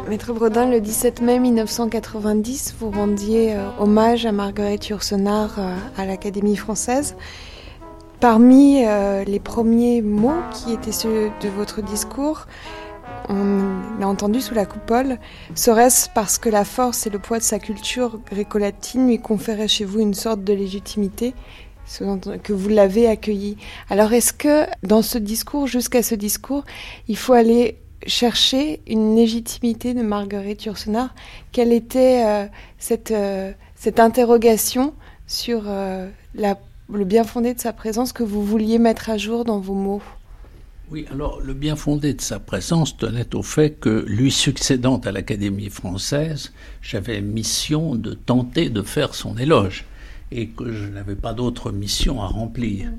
Maître 0.10 0.34
Brodin, 0.34 0.66
le 0.66 0.82
17 0.82 1.22
mai 1.22 1.38
1990, 1.38 2.74
vous 2.80 2.90
rendiez 2.90 3.54
euh, 3.54 3.70
hommage 3.78 4.26
à 4.26 4.32
Marguerite 4.32 4.88
Yourcenar 4.88 5.60
euh, 5.60 5.76
à 5.98 6.06
l'Académie 6.08 6.56
française. 6.56 7.16
Parmi 8.20 8.84
euh, 8.88 9.24
les 9.24 9.40
premiers 9.40 10.02
mots 10.02 10.42
qui 10.52 10.74
étaient 10.74 10.92
ceux 10.92 11.30
de 11.42 11.48
votre 11.50 11.84
discours, 11.84 12.48
on 13.30 14.00
l'a 14.00 14.08
entendu 14.08 14.42
sous 14.42 14.56
la 14.56 14.66
coupole, 14.66 15.20
serait-ce 15.54 16.10
parce 16.16 16.40
que 16.40 16.50
la 16.50 16.66
force 16.66 17.06
et 17.06 17.12
le 17.12 17.20
poids 17.20 17.38
de 17.38 17.44
sa 17.44 17.60
culture 17.60 18.20
gréco-latine 18.32 19.08
lui 19.08 19.20
conféraient 19.20 19.68
chez 19.68 19.86
vous 19.86 20.00
une 20.00 20.16
sorte 20.16 20.44
de 20.44 20.54
légitimité 20.54 21.36
que 22.44 22.54
vous 22.54 22.70
l'avez 22.70 23.08
accueilli? 23.08 23.58
Alors 23.92 24.12
est-ce 24.14 24.34
que 24.34 24.66
dans 24.82 25.04
ce 25.04 25.20
discours, 25.20 25.68
jusqu'à 25.68 26.02
ce 26.02 26.16
discours, 26.16 26.64
il 27.08 27.16
faut 27.16 27.34
aller 27.34 27.78
chercher 28.06 28.82
une 28.88 29.16
légitimité 29.16 29.94
de 29.94 30.02
Marguerite 30.02 30.66
Yourcenar. 30.66 31.14
Quelle 31.52 31.74
était 31.74 32.24
euh, 32.26 32.46
cette, 32.78 33.12
euh, 33.12 33.52
cette 33.76 34.00
interrogation 34.00 34.94
sur 35.28 35.64
euh, 35.68 36.08
la, 36.36 36.58
le 36.92 37.06
bien 37.06 37.24
fondé 37.24 37.54
de 37.54 37.60
sa 37.60 37.74
présence 37.74 38.14
que 38.14 38.24
vous 38.24 38.44
vouliez 38.44 38.80
mettre 38.80 39.10
à 39.10 39.18
jour 39.18 39.46
dans 39.46 39.60
vos 39.60 39.74
mots? 39.74 40.02
Oui, 40.92 41.06
alors 41.12 41.40
le 41.40 41.54
bien 41.54 41.76
fondé 41.76 42.14
de 42.16 42.22
sa 42.22 42.40
présence 42.40 42.98
tenait 42.98 43.36
au 43.36 43.44
fait 43.44 43.80
que, 43.80 44.04
lui 44.08 44.32
succédant 44.32 44.98
à 44.98 45.12
l'Académie 45.12 45.70
française, 45.70 46.52
j'avais 46.82 47.22
mission 47.22 47.94
de 47.94 48.14
tenter 48.14 48.70
de 48.70 48.82
faire 48.82 49.14
son 49.14 49.38
éloge 49.38 49.86
et 50.32 50.48
que 50.48 50.72
je 50.72 50.88
n'avais 50.88 51.16
pas 51.16 51.34
d'autre 51.34 51.72
mission 51.72 52.22
à 52.22 52.28
remplir. 52.28 52.90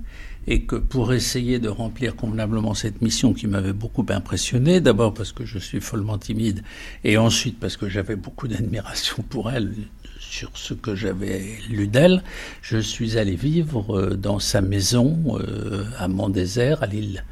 Et 0.50 0.62
que 0.62 0.76
pour 0.76 1.12
essayer 1.14 1.60
de 1.60 1.68
remplir 1.68 2.16
convenablement 2.16 2.74
cette 2.74 3.00
mission 3.00 3.32
qui 3.32 3.46
m'avait 3.46 3.72
beaucoup 3.72 4.04
impressionné, 4.10 4.80
d'abord 4.80 5.14
parce 5.14 5.32
que 5.32 5.46
je 5.46 5.58
suis 5.58 5.80
follement 5.80 6.18
timide, 6.18 6.62
et 7.04 7.16
ensuite 7.16 7.58
parce 7.58 7.76
que 7.78 7.88
j'avais 7.88 8.16
beaucoup 8.16 8.48
d'admiration 8.48 9.22
pour 9.28 9.50
elle 9.50 9.72
sur 10.18 10.50
ce 10.54 10.74
que 10.74 10.94
j'avais 10.94 11.58
lu 11.68 11.88
d'elle, 11.88 12.22
je 12.62 12.78
suis 12.78 13.18
allé 13.18 13.34
vivre 13.34 13.98
euh, 13.98 14.16
dans 14.16 14.38
sa 14.38 14.60
maison 14.60 15.38
euh, 15.38 15.84
à 15.98 16.08
Mont-Désert, 16.08 16.82
à 16.82 16.86
Lille. 16.86 17.24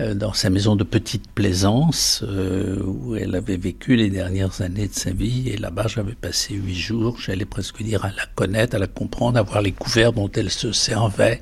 Euh, 0.00 0.12
dans 0.12 0.32
sa 0.32 0.50
maison 0.50 0.74
de 0.74 0.82
petite 0.82 1.30
plaisance 1.30 2.24
euh, 2.26 2.82
où 2.84 3.14
elle 3.14 3.36
avait 3.36 3.56
vécu 3.56 3.94
les 3.94 4.10
dernières 4.10 4.60
années 4.60 4.88
de 4.88 4.92
sa 4.92 5.12
vie. 5.12 5.48
Et 5.50 5.56
là-bas, 5.56 5.86
j'avais 5.86 6.16
passé 6.16 6.54
huit 6.54 6.74
jours, 6.74 7.20
j'allais 7.20 7.44
presque 7.44 7.80
dire 7.80 8.04
à 8.04 8.08
la 8.08 8.26
connaître, 8.34 8.74
à 8.74 8.80
la 8.80 8.88
comprendre, 8.88 9.38
à 9.38 9.42
voir 9.42 9.62
les 9.62 9.70
couverts 9.70 10.12
dont 10.12 10.28
elle 10.34 10.50
se 10.50 10.72
servait, 10.72 11.40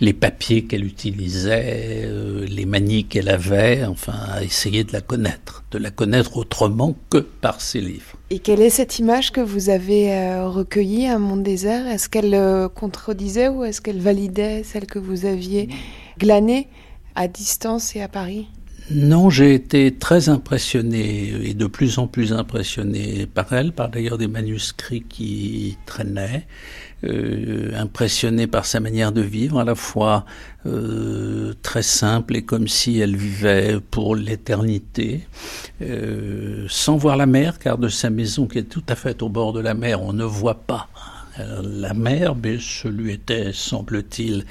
les 0.00 0.14
papiers 0.14 0.64
qu'elle 0.64 0.86
utilisait, 0.86 2.04
euh, 2.06 2.46
les 2.48 2.64
manies 2.64 3.04
qu'elle 3.04 3.28
avait, 3.28 3.84
enfin, 3.84 4.14
à 4.32 4.44
essayer 4.44 4.82
de 4.82 4.94
la 4.94 5.02
connaître, 5.02 5.64
de 5.70 5.76
la 5.76 5.90
connaître 5.90 6.38
autrement 6.38 6.96
que 7.10 7.18
par 7.18 7.60
ses 7.60 7.82
livres. 7.82 8.16
Et 8.30 8.38
quelle 8.38 8.62
est 8.62 8.70
cette 8.70 8.98
image 8.98 9.30
que 9.30 9.42
vous 9.42 9.68
avez 9.68 10.40
recueillie 10.40 11.06
à 11.06 11.18
Mont 11.18 11.36
Désert 11.36 11.86
Est-ce 11.86 12.08
qu'elle 12.08 12.68
contredisait 12.74 13.48
ou 13.48 13.62
est-ce 13.62 13.82
qu'elle 13.82 14.00
validait 14.00 14.62
celle 14.62 14.86
que 14.86 14.98
vous 14.98 15.26
aviez 15.26 15.68
glanée? 16.16 16.68
À 17.14 17.28
distance 17.28 17.96
et 17.96 18.02
à 18.02 18.08
Paris? 18.08 18.46
Non, 18.92 19.30
j'ai 19.30 19.54
été 19.54 19.92
très 19.92 20.28
impressionné 20.28 21.32
et 21.44 21.54
de 21.54 21.66
plus 21.66 21.98
en 21.98 22.08
plus 22.08 22.32
impressionné 22.32 23.26
par 23.26 23.52
elle, 23.52 23.72
par 23.72 23.88
d'ailleurs 23.88 24.18
des 24.18 24.26
manuscrits 24.26 25.04
qui 25.08 25.78
traînaient, 25.86 26.44
euh, 27.04 27.70
impressionné 27.76 28.48
par 28.48 28.66
sa 28.66 28.80
manière 28.80 29.12
de 29.12 29.20
vivre, 29.20 29.60
à 29.60 29.64
la 29.64 29.76
fois 29.76 30.24
euh, 30.66 31.52
très 31.62 31.82
simple 31.84 32.34
et 32.34 32.42
comme 32.42 32.66
si 32.66 32.98
elle 32.98 33.14
vivait 33.14 33.78
pour 33.92 34.16
l'éternité, 34.16 35.20
euh, 35.82 36.66
sans 36.68 36.96
voir 36.96 37.16
la 37.16 37.26
mer, 37.26 37.60
car 37.60 37.78
de 37.78 37.88
sa 37.88 38.10
maison 38.10 38.46
qui 38.46 38.58
est 38.58 38.64
tout 38.64 38.82
à 38.88 38.96
fait 38.96 39.22
au 39.22 39.28
bord 39.28 39.52
de 39.52 39.60
la 39.60 39.74
mer, 39.74 40.02
on 40.02 40.12
ne 40.12 40.24
voit 40.24 40.62
pas 40.62 40.88
la 41.62 41.94
mer, 41.94 42.34
mais 42.34 42.58
ce 42.60 42.88
lui 42.88 43.12
était, 43.12 43.52
semble-t-il, 43.54 44.44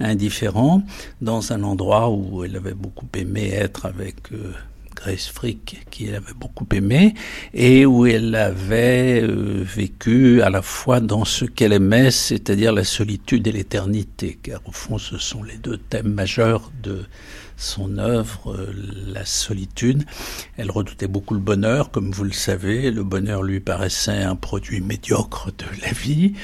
indifférent, 0.00 0.82
dans 1.20 1.52
un 1.52 1.62
endroit 1.62 2.10
où 2.10 2.44
elle 2.44 2.56
avait 2.56 2.74
beaucoup 2.74 3.08
aimé 3.14 3.50
être 3.52 3.86
avec 3.86 4.16
euh, 4.32 4.52
Grace 4.94 5.28
Frick, 5.28 5.86
qui 5.90 6.06
elle 6.06 6.16
avait 6.16 6.34
beaucoup 6.34 6.66
aimé, 6.72 7.14
et 7.54 7.86
où 7.86 8.06
elle 8.06 8.34
avait 8.34 9.22
euh, 9.22 9.62
vécu 9.62 10.42
à 10.42 10.50
la 10.50 10.62
fois 10.62 11.00
dans 11.00 11.24
ce 11.24 11.44
qu'elle 11.44 11.72
aimait, 11.72 12.10
c'est-à-dire 12.10 12.72
la 12.72 12.84
solitude 12.84 13.46
et 13.46 13.52
l'éternité, 13.52 14.38
car 14.42 14.60
au 14.66 14.72
fond 14.72 14.98
ce 14.98 15.18
sont 15.18 15.42
les 15.42 15.56
deux 15.58 15.76
thèmes 15.76 16.12
majeurs 16.12 16.72
de 16.82 17.04
son 17.56 17.98
œuvre, 17.98 18.54
euh, 18.54 18.72
la 19.12 19.24
solitude. 19.24 20.04
Elle 20.56 20.70
redoutait 20.70 21.08
beaucoup 21.08 21.34
le 21.34 21.40
bonheur, 21.40 21.90
comme 21.90 22.10
vous 22.10 22.24
le 22.24 22.32
savez. 22.32 22.90
Le 22.90 23.02
bonheur 23.02 23.42
lui 23.42 23.60
paraissait 23.60 24.22
un 24.22 24.36
produit 24.36 24.80
médiocre 24.80 25.50
de 25.56 25.64
la 25.82 25.92
vie. 25.92 26.34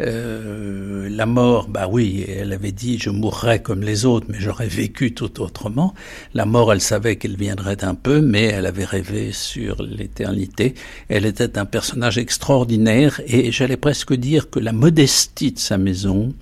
Euh, 0.00 1.08
la 1.10 1.26
mort, 1.26 1.68
bah 1.68 1.88
oui, 1.90 2.24
elle 2.26 2.52
avait 2.52 2.72
dit 2.72 2.98
je 2.98 3.10
mourrais 3.10 3.60
comme 3.60 3.82
les 3.82 4.04
autres, 4.04 4.26
mais 4.28 4.40
j'aurais 4.40 4.68
vécu 4.68 5.12
tout 5.14 5.40
autrement. 5.42 5.94
La 6.34 6.46
mort, 6.46 6.72
elle 6.72 6.80
savait 6.80 7.16
qu'elle 7.16 7.36
viendrait 7.36 7.76
d'un 7.76 7.94
peu, 7.94 8.20
mais 8.20 8.44
elle 8.44 8.66
avait 8.66 8.84
rêvé 8.84 9.32
sur 9.32 9.82
l'éternité. 9.82 10.74
Elle 11.08 11.26
était 11.26 11.58
un 11.58 11.66
personnage 11.66 12.18
extraordinaire 12.18 13.20
et 13.26 13.52
j'allais 13.52 13.76
presque 13.76 14.14
dire 14.14 14.50
que 14.50 14.58
la 14.58 14.72
modestie 14.72 15.52
de 15.52 15.58
sa 15.58 15.78
maison, 15.78 16.32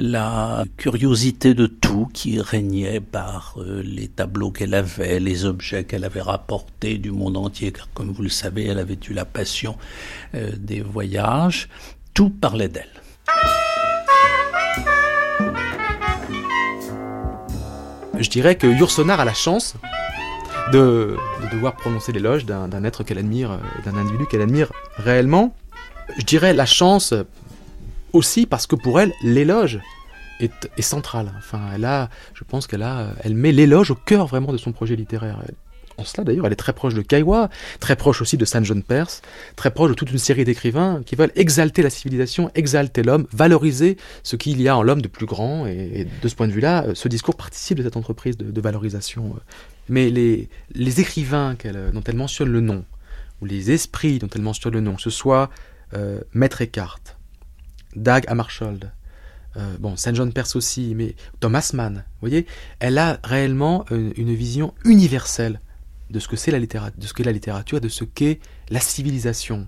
la 0.00 0.64
curiosité 0.78 1.52
de 1.52 1.66
tout 1.66 2.08
qui 2.12 2.40
régnait 2.40 3.00
par 3.00 3.56
euh, 3.58 3.82
les 3.84 4.08
tableaux 4.08 4.50
qu'elle 4.50 4.72
avait, 4.72 5.20
les 5.20 5.44
objets 5.44 5.84
qu'elle 5.84 6.04
avait 6.04 6.22
rapportés 6.22 6.96
du 6.96 7.10
monde 7.10 7.36
entier, 7.36 7.70
car 7.70 7.86
comme 7.92 8.10
vous 8.10 8.22
le 8.22 8.30
savez, 8.30 8.66
elle 8.66 8.78
avait 8.78 8.98
eu 9.08 9.12
la 9.12 9.26
passion 9.26 9.76
euh, 10.34 10.52
des 10.56 10.80
voyages, 10.80 11.68
tout 12.14 12.30
parlait 12.30 12.68
d'elle. 12.68 12.88
Je 18.18 18.28
dirais 18.28 18.56
que 18.56 18.66
Yourcenar 18.66 19.20
a 19.20 19.24
la 19.24 19.34
chance 19.34 19.74
de, 20.72 21.16
devoir 21.52 21.76
prononcer 21.76 22.12
l'éloge 22.12 22.46
d'un 22.46 22.84
être 22.84 23.02
qu'elle 23.02 23.18
admire, 23.18 23.58
d'un 23.84 23.96
individu 23.96 24.26
qu'elle 24.26 24.42
admire 24.42 24.72
réellement. 24.96 25.54
Je 26.18 26.24
dirais 26.24 26.52
la 26.52 26.66
chance 26.66 27.14
aussi 28.12 28.46
parce 28.46 28.66
que 28.66 28.76
pour 28.76 29.00
elle, 29.00 29.12
l'éloge 29.22 29.80
est, 30.40 30.70
est, 30.76 30.82
central. 30.82 31.32
Enfin, 31.38 31.60
elle 31.74 31.84
a, 31.84 32.08
je 32.34 32.44
pense 32.44 32.66
qu'elle 32.66 32.82
a, 32.82 33.14
elle 33.22 33.34
met 33.34 33.52
l'éloge 33.52 33.90
au 33.90 33.94
cœur 33.94 34.26
vraiment 34.26 34.52
de 34.52 34.58
son 34.58 34.72
projet 34.72 34.96
littéraire. 34.96 35.42
En 36.00 36.04
cela, 36.04 36.24
d'ailleurs, 36.24 36.46
elle 36.46 36.52
est 36.52 36.56
très 36.56 36.72
proche 36.72 36.94
de 36.94 37.02
Kaiwa, 37.02 37.50
très 37.78 37.94
proche 37.94 38.22
aussi 38.22 38.38
de 38.38 38.46
Saint 38.46 38.64
John 38.64 38.82
Perse, 38.82 39.20
très 39.54 39.70
proche 39.70 39.90
de 39.90 39.94
toute 39.94 40.10
une 40.10 40.18
série 40.18 40.44
d'écrivains 40.44 41.02
qui 41.04 41.14
veulent 41.14 41.32
exalter 41.36 41.82
la 41.82 41.90
civilisation, 41.90 42.50
exalter 42.54 43.02
l'homme, 43.02 43.26
valoriser 43.32 43.98
ce 44.22 44.36
qu'il 44.36 44.62
y 44.62 44.68
a 44.68 44.76
en 44.76 44.82
l'homme 44.82 45.02
de 45.02 45.08
plus 45.08 45.26
grand. 45.26 45.66
Et, 45.66 46.06
de 46.22 46.28
ce 46.28 46.34
point 46.34 46.48
de 46.48 46.52
vue-là, 46.52 46.86
ce 46.94 47.06
discours 47.08 47.36
participe 47.36 47.78
de 47.78 47.82
cette 47.82 47.98
entreprise 47.98 48.38
de, 48.38 48.60
valorisation. 48.60 49.36
Mais 49.90 50.08
les, 50.08 50.48
écrivains 51.00 51.54
dont 51.92 52.02
elle 52.06 52.16
mentionne 52.16 52.48
le 52.48 52.60
nom, 52.60 52.84
ou 53.42 53.44
les 53.44 53.70
esprits 53.70 54.18
dont 54.18 54.28
elle 54.34 54.42
mentionne 54.42 54.72
le 54.72 54.80
nom, 54.80 54.94
que 54.94 55.02
ce 55.02 55.10
soit 55.10 55.50
euh, 55.94 56.20
Maître 56.32 56.62
Eckhart, 56.62 57.00
Dag 57.96 58.24
Hammarskjöld, 58.28 58.90
euh, 59.56 59.76
bon, 59.78 59.96
Saint 59.96 60.14
John 60.14 60.32
Perse 60.32 60.56
aussi, 60.56 60.94
mais 60.94 61.16
Thomas 61.40 61.70
Mann, 61.74 61.94
vous 61.94 62.28
voyez, 62.28 62.46
elle 62.78 62.98
a 62.98 63.18
réellement 63.24 63.84
une, 63.90 64.34
vision 64.34 64.74
universelle 64.84 65.60
de 66.10 66.18
ce 66.18 66.28
que 66.28 66.36
c'est 66.36 66.50
la 66.50 66.58
littérature, 66.58 67.14
qu'est 67.14 67.24
la 67.24 67.32
littérature, 67.32 67.80
de 67.80 67.88
ce 67.88 68.04
qu'est 68.04 68.40
la 68.68 68.80
civilisation. 68.80 69.66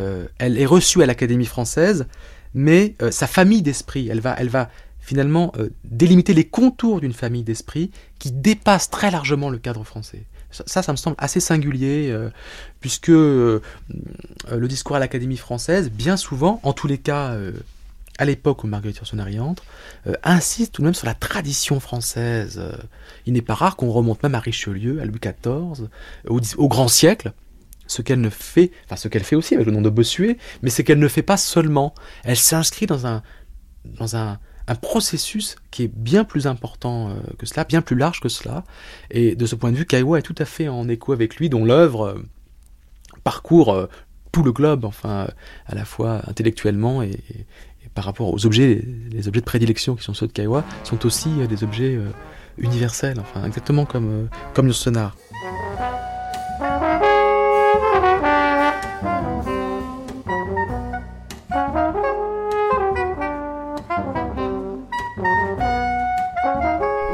Euh, 0.00 0.26
elle 0.38 0.58
est 0.58 0.66
reçue 0.66 1.02
à 1.02 1.06
l'Académie 1.06 1.46
française, 1.46 2.06
mais 2.54 2.96
euh, 3.02 3.10
sa 3.10 3.26
famille 3.26 3.62
d'esprit, 3.62 4.08
elle 4.08 4.20
va, 4.20 4.34
elle 4.38 4.48
va 4.48 4.70
finalement 4.98 5.52
délimiter 5.82 6.32
les 6.32 6.44
contours 6.44 7.00
d'une 7.00 7.12
famille 7.12 7.42
d'esprit 7.42 7.90
qui 8.20 8.30
dépasse 8.30 8.88
très 8.88 9.10
largement 9.10 9.50
le 9.50 9.58
cadre 9.58 9.82
français. 9.82 10.26
Ça, 10.52 10.82
ça 10.82 10.92
me 10.92 10.96
semble 10.96 11.16
assez 11.18 11.40
singulier, 11.40 12.14
puisque 12.80 13.08
le 13.08 13.60
discours 14.68 14.96
à 14.96 14.98
l'Académie 14.98 15.36
française, 15.36 15.90
bien 15.90 16.16
souvent, 16.16 16.60
en 16.62 16.72
tous 16.72 16.86
les 16.86 16.98
cas 16.98 17.36
à 18.18 18.24
l'époque 18.24 18.64
où 18.64 18.66
Marguerite 18.66 18.98
Yourcenar 18.98 19.28
y 19.30 19.40
entre, 19.40 19.64
euh, 20.06 20.14
insiste 20.22 20.74
tout 20.74 20.82
de 20.82 20.86
même 20.86 20.94
sur 20.94 21.06
la 21.06 21.14
tradition 21.14 21.80
française. 21.80 22.58
Euh, 22.58 22.76
il 23.26 23.32
n'est 23.32 23.42
pas 23.42 23.54
rare 23.54 23.76
qu'on 23.76 23.90
remonte 23.90 24.22
même 24.22 24.34
à 24.34 24.40
Richelieu, 24.40 25.00
à 25.00 25.04
Louis 25.04 25.20
XIV, 25.20 25.88
au, 26.28 26.68
grand 26.68 26.88
siècle, 26.88 27.32
ce 27.86 28.02
qu'elle 28.02 28.20
ne 28.20 28.30
fait, 28.30 28.70
enfin 28.84 28.96
ce 28.96 29.08
qu'elle 29.08 29.24
fait 29.24 29.36
aussi 29.36 29.54
avec 29.54 29.66
le 29.66 29.72
nom 29.72 29.82
de 29.82 29.90
Bossuet, 29.90 30.38
mais 30.62 30.70
c'est 30.70 30.84
qu'elle 30.84 30.98
ne 30.98 31.08
fait 31.08 31.22
pas 31.22 31.36
seulement. 31.36 31.94
Elle 32.24 32.36
s'inscrit 32.36 32.86
dans 32.86 33.06
un, 33.06 33.22
dans 33.84 34.16
un, 34.16 34.38
processus 34.74 35.56
qui 35.70 35.84
est 35.84 35.90
bien 35.94 36.24
plus 36.24 36.46
important 36.46 37.10
euh, 37.10 37.14
que 37.38 37.46
cela, 37.46 37.64
bien 37.64 37.82
plus 37.82 37.96
large 37.96 38.20
que 38.20 38.28
cela. 38.28 38.64
Et 39.10 39.34
de 39.34 39.46
ce 39.46 39.54
point 39.54 39.72
de 39.72 39.76
vue, 39.76 39.86
Kaiwa 39.86 40.18
est 40.18 40.22
tout 40.22 40.34
à 40.38 40.44
fait 40.44 40.68
en 40.68 40.88
écho 40.88 41.12
avec 41.12 41.36
lui, 41.36 41.48
dont 41.48 41.64
l'œuvre 41.64 42.22
parcourt 43.24 43.88
tout 44.32 44.42
le 44.42 44.52
globe, 44.52 44.84
enfin, 44.84 45.28
à 45.66 45.74
la 45.74 45.84
fois 45.84 46.22
intellectuellement 46.26 47.02
et, 47.02 47.18
par 47.94 48.04
rapport 48.04 48.32
aux 48.32 48.46
objets, 48.46 48.82
les 49.10 49.28
objets 49.28 49.40
de 49.40 49.46
prédilection 49.46 49.94
qui 49.94 50.02
sont 50.02 50.14
ceux 50.14 50.26
de 50.26 50.32
Kaiwa, 50.32 50.64
sont 50.84 51.04
aussi 51.06 51.28
euh, 51.38 51.46
des 51.46 51.62
objets 51.62 51.94
euh, 51.94 52.08
universels, 52.58 53.20
enfin 53.20 53.44
exactement 53.44 53.84
comme, 53.84 54.10
euh, 54.10 54.26
comme 54.54 54.66
le 54.66 54.72
sonar. 54.72 55.16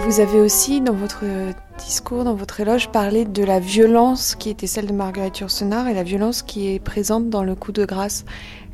Vous 0.09 0.21
avez 0.21 0.41
aussi, 0.41 0.81
dans 0.81 0.95
votre 0.95 1.27
discours, 1.85 2.25
dans 2.25 2.35
votre 2.35 2.59
éloge, 2.61 2.89
parlé 2.89 3.27
de 3.27 3.45
la 3.45 3.61
violence 3.61 4.37
qui 4.37 4.49
était 4.49 4.67
celle 4.67 4.87
de 4.87 4.95
Marguerite 4.95 5.41
Yourcenar 5.41 5.87
et 5.87 5.93
la 5.93 6.03
violence 6.03 6.41
qui 6.41 6.73
est 6.73 6.79
présente 6.79 7.29
dans 7.29 7.45
le 7.45 7.55
coup 7.55 7.73
de 7.73 7.85
grâce. 7.85 8.25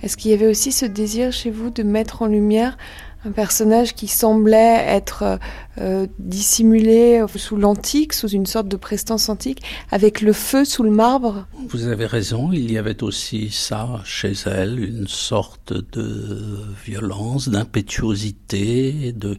Est-ce 0.05 0.17
qu'il 0.17 0.31
y 0.31 0.35
avait 0.35 0.47
aussi 0.47 0.71
ce 0.71 0.87
désir 0.87 1.33
chez 1.33 1.51
vous 1.51 1.71
de 1.71 1.83
mettre 1.83 2.23
en 2.23 2.27
lumière 2.27 2.79
un 3.25 3.33
personnage 3.33 3.95
qui 3.95 4.09
semblait 4.09 4.85
être 4.87 5.39
euh, 5.81 6.07
dissimulé 6.19 7.25
sous 7.37 7.57
l'antique, 7.57 8.13
sous 8.13 8.29
une 8.29 8.47
sorte 8.47 8.69
de 8.69 8.77
prestance 8.77 9.29
antique, 9.29 9.63
avec 9.91 10.21
le 10.21 10.33
feu 10.33 10.65
sous 10.65 10.83
le 10.83 10.91
marbre 10.91 11.47
Vous 11.69 11.87
avez 11.87 12.07
raison, 12.07 12.53
il 12.53 12.71
y 12.71 12.79
avait 12.79 13.03
aussi 13.03 13.51
ça 13.51 14.01
chez 14.05 14.35
elle, 14.47 14.79
une 14.79 15.09
sorte 15.09 15.73
de 15.73 16.59
violence, 16.85 17.49
d'impétuosité, 17.49 19.13
de 19.13 19.37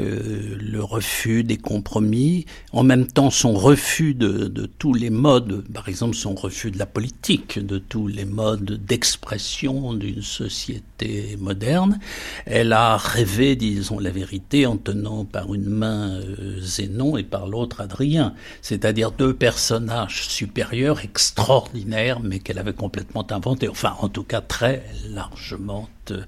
euh, 0.00 0.56
le 0.58 0.82
refus 0.82 1.44
des 1.44 1.56
compromis, 1.56 2.46
en 2.72 2.82
même 2.82 3.06
temps 3.06 3.30
son 3.30 3.52
refus 3.52 4.14
de, 4.14 4.48
de 4.48 4.66
tous 4.66 4.94
les 4.94 5.10
modes, 5.10 5.64
par 5.72 5.88
exemple 5.88 6.16
son 6.16 6.34
refus 6.34 6.70
de 6.70 6.78
la 6.78 6.86
politique, 6.86 7.64
de 7.64 7.78
tous 7.78 8.06
les 8.06 8.24
modes 8.24 8.80
d'expression 8.84 9.94
d'une 9.94 10.22
société 10.22 11.36
moderne. 11.38 11.98
Elle 12.46 12.72
a 12.72 12.96
rêvé, 13.18 13.56
disons 13.56 13.98
la 13.98 14.10
vérité, 14.10 14.64
en 14.64 14.76
tenant 14.76 15.24
par 15.24 15.52
une 15.52 15.68
main 15.68 16.20
euh, 16.20 16.60
Zénon 16.60 17.16
et 17.16 17.24
par 17.24 17.48
l'autre 17.48 17.80
Adrien, 17.80 18.32
c'est-à-dire 18.62 19.10
deux 19.10 19.34
personnages 19.34 20.28
supérieurs, 20.28 21.00
extraordinaires, 21.00 22.20
mais 22.20 22.38
qu'elle 22.38 22.60
avait 22.60 22.74
complètement 22.74 23.26
inventés, 23.32 23.68
enfin 23.68 23.96
en 23.98 24.08
tout 24.08 24.22
cas 24.22 24.40
très 24.40 24.84
largement 25.10 25.88
euh, 26.12 26.22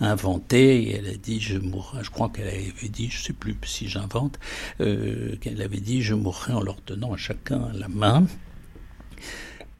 inventés. 0.00 0.82
Et 0.82 0.96
elle 0.96 1.06
a 1.10 1.16
dit 1.16 1.38
je 1.38 1.58
mourrai, 1.58 2.02
je 2.02 2.10
crois 2.10 2.28
qu'elle 2.28 2.48
avait 2.48 2.88
dit, 2.88 3.08
je 3.08 3.22
sais 3.22 3.32
plus 3.32 3.56
si 3.64 3.88
j'invente, 3.88 4.40
euh, 4.80 5.36
qu'elle 5.40 5.62
avait 5.62 5.78
dit 5.78 6.02
je 6.02 6.14
mourrai 6.14 6.54
en 6.54 6.60
leur 6.60 6.82
tenant 6.82 7.12
à 7.12 7.16
chacun 7.16 7.70
la 7.72 7.86
main 7.86 8.26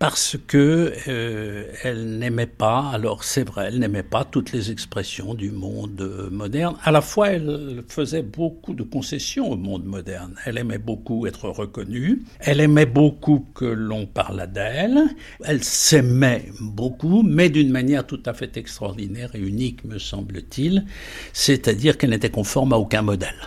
parce 0.03 0.37
que 0.49 0.93
euh, 1.07 1.71
elle 1.85 2.19
n'aimait 2.19 2.49
pas, 2.49 2.91
alors 2.93 3.23
c'est 3.23 3.45
vrai, 3.45 3.67
elle 3.69 3.79
n'aimait 3.79 4.03
pas 4.03 4.25
toutes 4.25 4.51
les 4.51 4.73
expressions 4.73 5.33
du 5.35 5.53
monde 5.53 6.29
moderne. 6.29 6.75
À 6.83 6.91
la 6.91 7.01
fois, 7.01 7.29
elle 7.29 7.85
faisait 7.87 8.25
beaucoup 8.25 8.75
de 8.75 8.83
concessions 8.83 9.49
au 9.49 9.57
monde 9.57 9.85
moderne. 9.85 10.35
Elle 10.45 10.59
aimait 10.59 10.79
beaucoup 10.79 11.29
être 11.29 11.49
reconnue, 11.49 12.25
elle 12.41 12.59
aimait 12.59 12.85
beaucoup 12.85 13.47
que 13.55 13.65
l'on 13.65 14.07
parlât 14.07 14.49
d'elle, 14.49 15.05
elle 15.45 15.63
s'aimait 15.63 16.47
beaucoup, 16.61 17.23
mais 17.23 17.49
d'une 17.49 17.71
manière 17.71 18.05
tout 18.05 18.25
à 18.27 18.35
fait 18.35 18.57
extraordinaire 18.57 19.31
et 19.37 19.39
unique, 19.39 19.85
me 19.85 20.01
semble-t-il, 20.01 20.85
c'est-à-dire 21.33 21.97
qu'elle 21.97 22.11
n'était 22.11 22.29
conforme 22.29 22.73
à 22.73 22.77
aucun 22.77 23.03
modèle. 23.03 23.39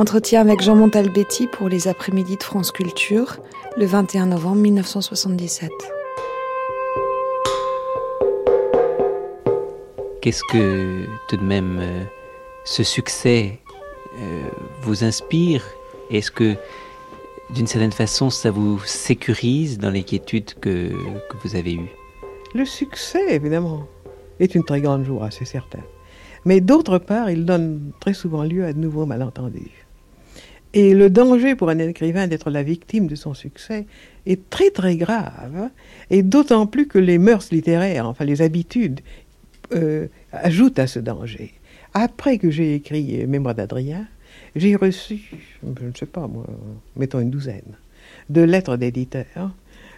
Entretien 0.00 0.40
avec 0.40 0.62
Jean 0.62 0.76
Montalbetti 0.76 1.46
pour 1.46 1.68
les 1.68 1.86
après-midi 1.86 2.38
de 2.38 2.42
France 2.42 2.72
Culture, 2.72 3.36
le 3.76 3.84
21 3.84 4.28
novembre 4.28 4.62
1977. 4.62 5.70
Qu'est-ce 10.22 10.42
que 10.50 11.04
tout 11.28 11.36
de 11.36 11.44
même 11.44 11.80
euh, 11.82 12.04
ce 12.64 12.82
succès 12.82 13.58
euh, 14.18 14.48
vous 14.80 15.04
inspire? 15.04 15.62
Est-ce 16.08 16.30
que 16.30 16.56
d'une 17.50 17.66
certaine 17.66 17.92
façon 17.92 18.30
ça 18.30 18.50
vous 18.50 18.80
sécurise 18.86 19.76
dans 19.76 19.90
l'inquiétude 19.90 20.54
que, 20.62 20.88
que 20.88 21.36
vous 21.44 21.56
avez 21.56 21.74
eue? 21.74 21.90
Le 22.54 22.64
succès, 22.64 23.34
évidemment, 23.34 23.86
est 24.38 24.54
une 24.54 24.64
très 24.64 24.80
grande 24.80 25.04
joie, 25.04 25.30
c'est 25.30 25.44
certain. 25.44 25.80
Mais 26.46 26.62
d'autre 26.62 26.96
part, 26.96 27.28
il 27.28 27.44
donne 27.44 27.92
très 28.00 28.14
souvent 28.14 28.44
lieu 28.44 28.64
à 28.64 28.72
de 28.72 28.78
nouveaux 28.78 29.04
malentendus. 29.04 29.79
Et 30.72 30.94
le 30.94 31.10
danger 31.10 31.56
pour 31.56 31.68
un 31.68 31.78
écrivain 31.78 32.28
d'être 32.28 32.50
la 32.50 32.62
victime 32.62 33.06
de 33.06 33.16
son 33.16 33.34
succès 33.34 33.86
est 34.26 34.48
très 34.50 34.70
très 34.70 34.96
grave, 34.96 35.70
et 36.10 36.22
d'autant 36.22 36.66
plus 36.66 36.86
que 36.86 36.98
les 36.98 37.18
mœurs 37.18 37.50
littéraires, 37.50 38.06
enfin 38.06 38.24
les 38.24 38.42
habitudes, 38.42 39.00
euh, 39.72 40.06
ajoutent 40.32 40.78
à 40.78 40.86
ce 40.86 40.98
danger. 41.00 41.54
Après 41.92 42.38
que 42.38 42.50
j'ai 42.50 42.74
écrit 42.74 43.26
Mémoire 43.26 43.54
d'Adrien, 43.54 44.06
j'ai 44.54 44.76
reçu, 44.76 45.20
je 45.62 45.86
ne 45.86 45.92
sais 45.98 46.06
pas 46.06 46.28
moi, 46.28 46.46
mettons 46.96 47.20
une 47.20 47.30
douzaine, 47.30 47.76
de 48.28 48.42
lettres 48.42 48.76
d'éditeurs 48.76 49.52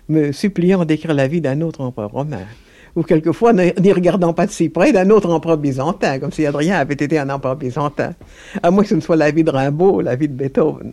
me 0.09 0.33
suppliant 0.33 0.85
d'écrire 0.85 1.15
la 1.15 1.29
vie 1.29 1.41
d'un 1.41 1.61
autre 1.61 1.81
empereur 1.81 2.11
romain 2.11 2.47
ou 2.95 3.03
quelquefois, 3.03 3.53
n'y 3.53 3.93
regardant 3.93 4.33
pas 4.33 4.47
de 4.47 4.51
si 4.51 4.69
près, 4.69 4.93
d'un 4.93 5.09
autre 5.11 5.31
empereur 5.31 5.57
byzantin, 5.57 6.19
comme 6.19 6.33
si 6.33 6.45
Adrien 6.47 6.77
avait 6.77 6.95
été 6.95 7.19
un 7.19 7.31
empereur 7.31 7.57
byzantin, 7.57 8.15
à 8.63 8.71
moins 8.71 8.83
que 8.83 8.91
ce 8.91 8.95
ne 8.95 9.01
soit 9.01 9.17
la 9.17 9.31
vie 9.31 9.45
de 9.45 9.51
Rimbaud, 9.51 10.01
la 10.03 10.17
vie 10.17 10.29
de 10.29 10.35
Beethoven. 10.35 10.93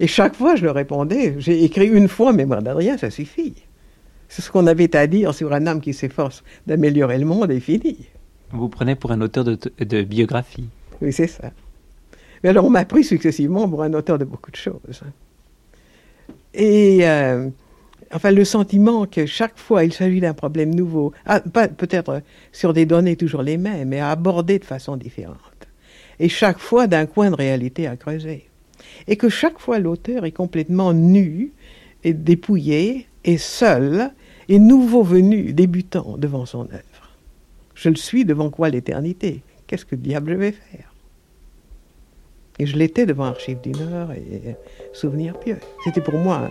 Et 0.00 0.06
chaque 0.06 0.34
fois, 0.34 0.56
je 0.56 0.64
leur 0.64 0.74
répondais, 0.74 1.36
j'ai 1.38 1.64
écrit 1.64 1.86
une 1.86 2.08
fois 2.08 2.32
Mémoire 2.32 2.62
d'Adrien, 2.62 2.98
ça 2.98 3.10
suffit. 3.10 3.54
C'est 4.28 4.42
ce 4.42 4.50
qu'on 4.50 4.66
avait 4.66 4.94
à 4.96 5.06
dire 5.06 5.32
sur 5.32 5.52
un 5.52 5.66
homme 5.66 5.80
qui 5.80 5.94
s'efforce 5.94 6.42
d'améliorer 6.66 7.18
le 7.18 7.24
monde 7.24 7.50
et 7.50 7.60
fini. 7.60 8.08
Vous 8.50 8.68
prenez 8.68 8.94
pour 8.94 9.12
un 9.12 9.20
auteur 9.20 9.44
de, 9.44 10.02
biographie. 10.02 10.68
Oui, 11.00 11.12
c'est 11.12 11.26
ça. 11.26 11.50
Mais 12.42 12.50
alors, 12.50 12.64
on 12.64 12.70
m'a 12.70 12.84
pris 12.84 13.04
successivement 13.04 13.68
pour 13.68 13.82
un 13.82 13.92
auteur 13.94 14.18
de 14.18 14.24
beaucoup 14.24 14.50
de 14.50 14.56
choses. 14.56 15.02
Et 16.52 17.00
euh, 17.02 17.48
enfin 18.14 18.30
le 18.30 18.44
sentiment 18.44 19.06
que 19.06 19.26
chaque 19.26 19.58
fois 19.58 19.84
il 19.84 19.92
s'agit 19.92 20.20
d'un 20.20 20.34
problème 20.34 20.74
nouveau, 20.74 21.12
ah, 21.26 21.40
peut-être 21.40 22.22
sur 22.52 22.72
des 22.72 22.86
données 22.86 23.16
toujours 23.16 23.42
les 23.42 23.58
mêmes, 23.58 23.88
mais 23.88 24.00
à 24.00 24.10
aborder 24.10 24.58
de 24.58 24.64
façon 24.64 24.96
différente, 24.96 25.68
et 26.20 26.28
chaque 26.28 26.58
fois 26.58 26.86
d'un 26.86 27.06
coin 27.06 27.30
de 27.30 27.36
réalité 27.36 27.86
à 27.86 27.96
creuser, 27.96 28.48
et 29.08 29.16
que 29.16 29.28
chaque 29.28 29.58
fois 29.58 29.78
l'auteur 29.78 30.24
est 30.24 30.32
complètement 30.32 30.92
nu 30.92 31.52
et 32.04 32.12
dépouillé 32.12 33.06
et 33.24 33.38
seul 33.38 34.12
et 34.48 34.58
nouveau 34.58 35.02
venu, 35.02 35.52
débutant 35.52 36.16
devant 36.18 36.46
son 36.46 36.64
œuvre. 36.64 37.10
Je 37.74 37.88
le 37.88 37.96
suis 37.96 38.24
devant 38.24 38.50
quoi 38.50 38.68
l'éternité? 38.68 39.42
Qu'est-ce 39.66 39.86
que 39.86 39.96
diable 39.96 40.32
je 40.32 40.36
vais 40.36 40.52
faire? 40.52 40.92
Et 42.58 42.66
je 42.66 42.76
l'étais 42.76 43.06
devant 43.06 43.24
Archives 43.24 43.60
du 43.62 43.70
Nord 43.70 44.12
et 44.12 44.54
Souvenirs 44.92 45.38
pieux. 45.40 45.58
C'était 45.82 46.02
pour 46.02 46.18
moi 46.18 46.50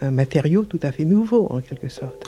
un 0.00 0.10
matériau 0.10 0.64
tout 0.64 0.80
à 0.82 0.92
fait 0.92 1.04
nouveau 1.04 1.46
en 1.50 1.60
quelque 1.60 1.88
sorte. 1.88 2.26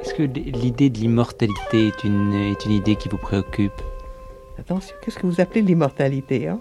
Est-ce 0.00 0.14
que 0.14 0.22
l'idée 0.22 0.90
de 0.90 0.98
l'immortalité 0.98 1.88
est 1.88 2.04
une, 2.04 2.32
est 2.32 2.64
une 2.64 2.72
idée 2.72 2.96
qui 2.96 3.08
vous 3.08 3.18
préoccupe? 3.18 3.80
Attention, 4.58 4.96
qu'est-ce 5.02 5.18
que 5.18 5.26
vous 5.26 5.40
appelez 5.40 5.62
l'immortalité 5.62 6.48
hein? 6.48 6.60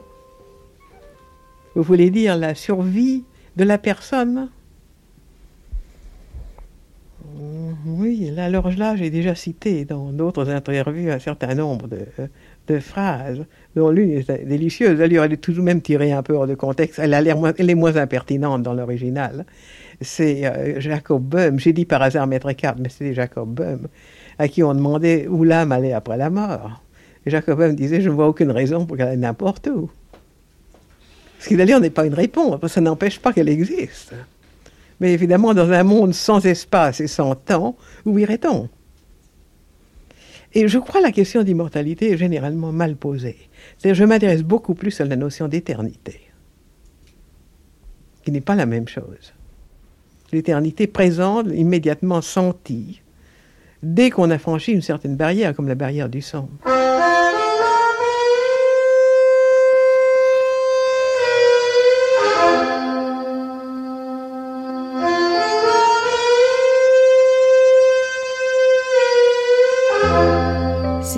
Vous 1.75 1.83
voulez 1.83 2.09
dire 2.09 2.35
la 2.37 2.55
survie 2.55 3.23
de 3.55 3.63
la 3.63 3.77
personne 3.77 4.49
Oui, 7.85 8.29
là, 8.31 8.36
alors 8.47 8.69
là, 8.77 8.95
j'ai 8.95 9.09
déjà 9.09 9.35
cité 9.35 9.83
dans 9.83 10.13
d'autres 10.13 10.49
interviews 10.49 11.11
un 11.11 11.19
certain 11.19 11.53
nombre 11.53 11.87
de, 11.87 12.79
phrases, 12.79 13.43
dont 13.75 13.89
l'une 13.89 14.11
est 14.11 14.45
délicieuse. 14.45 14.99
Elle 15.01 15.17
aurait 15.17 15.35
tout 15.35 15.51
de 15.51 15.59
même 15.59 15.81
tiré 15.81 16.13
un 16.13 16.23
peu 16.23 16.33
hors 16.33 16.47
de 16.47 16.55
contexte. 16.55 16.97
Elle, 16.99 17.13
a 17.13 17.21
l'air 17.21 17.37
elle 17.57 17.69
est 17.69 17.75
moins 17.75 17.97
impertinente 17.97 18.63
dans 18.63 18.73
l'original. 18.73 19.45
C'est 19.99 20.45
euh, 20.45 20.79
Jacob 20.79 21.23
Böhm, 21.23 21.59
j'ai 21.59 21.73
dit 21.73 21.85
par 21.85 22.01
hasard 22.01 22.25
Maître 22.25 22.49
Eckhart, 22.49 22.75
mais 22.79 22.87
c'était 22.87 23.13
Jacob 23.13 23.49
Böhm, 23.53 23.87
à 24.39 24.47
qui 24.47 24.63
on 24.63 24.73
demandait 24.73 25.27
où 25.27 25.43
l'âme 25.43 25.73
allait 25.73 25.93
après 25.93 26.17
la 26.17 26.29
mort. 26.29 26.81
Jacob 27.25 27.59
Böhm 27.59 27.75
disait 27.75 27.99
Je 27.99 28.09
ne 28.09 28.15
vois 28.15 28.27
aucune 28.27 28.51
raison 28.51 28.85
pour 28.85 28.95
qu'elle 28.95 29.09
aille 29.09 29.17
n'importe 29.17 29.67
où. 29.67 29.89
Ce 31.39 31.49
qui 31.49 31.57
d'ailleurs 31.57 31.81
n'est 31.81 31.89
pas 31.89 32.05
une 32.05 32.13
réponse, 32.13 32.65
ça 32.67 32.79
n'empêche 32.81 33.19
pas 33.19 33.33
qu'elle 33.33 33.49
existe. 33.49 34.13
Mais 34.99 35.13
évidemment, 35.13 35.53
dans 35.53 35.71
un 35.71 35.83
monde 35.83 36.13
sans 36.13 36.45
espace 36.45 36.99
et 37.01 37.07
sans 37.07 37.35
temps, 37.35 37.75
où 38.05 38.17
irait-on? 38.17 38.69
Et 40.53 40.67
je 40.67 40.79
crois 40.79 41.01
que 41.01 41.05
la 41.05 41.11
question 41.11 41.43
d'immortalité 41.43 42.11
est 42.11 42.17
généralement 42.17 42.71
mal 42.71 42.95
posée. 42.95 43.37
Je 43.83 44.03
m'intéresse 44.03 44.43
beaucoup 44.43 44.73
plus 44.73 44.99
à 45.01 45.05
la 45.05 45.15
notion 45.15 45.47
d'éternité, 45.47 46.21
qui 48.23 48.31
n'est 48.31 48.41
pas 48.41 48.55
la 48.55 48.65
même 48.65 48.87
chose. 48.87 49.33
L'éternité 50.31 50.87
présente, 50.87 51.47
immédiatement 51.53 52.21
sentie, 52.21 53.01
dès 53.83 54.09
qu'on 54.09 54.31
a 54.31 54.39
franchi 54.39 54.71
une 54.71 54.81
certaine 54.81 55.15
barrière, 55.15 55.55
comme 55.55 55.67
la 55.67 55.75
barrière 55.75 56.09
du 56.09 56.21
sang. 56.21 56.49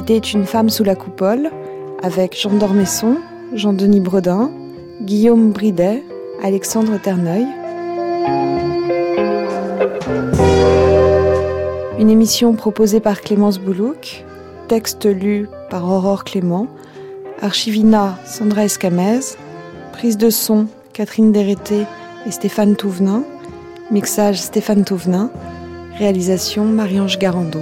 C'était 0.09 0.27
une 0.27 0.47
femme 0.47 0.71
sous 0.71 0.83
la 0.83 0.95
coupole, 0.95 1.51
avec 2.01 2.35
Jean 2.35 2.49
d'Ormesson, 2.53 3.17
Jean-Denis 3.53 3.99
Bredin, 3.99 4.49
Guillaume 5.03 5.51
Bridet, 5.51 6.03
Alexandre 6.41 6.99
Terneuil. 6.99 7.45
Une 11.99 12.09
émission 12.09 12.55
proposée 12.55 12.99
par 12.99 13.21
Clémence 13.21 13.59
Boulouk, 13.59 14.25
texte 14.67 15.05
lu 15.05 15.47
par 15.69 15.87
Aurore 15.87 16.23
Clément, 16.23 16.65
Archivina 17.39 18.17
Sandra 18.25 18.63
Escamez, 18.63 19.19
prise 19.91 20.17
de 20.17 20.31
son 20.31 20.65
Catherine 20.91 21.31
Dérété 21.31 21.85
et 22.25 22.31
Stéphane 22.31 22.75
Touvenin, 22.75 23.23
mixage 23.91 24.41
Stéphane 24.41 24.85
Touvenin, 24.85 25.29
réalisation 25.99 26.65
Marie-Ange 26.65 27.19
Garando. 27.19 27.59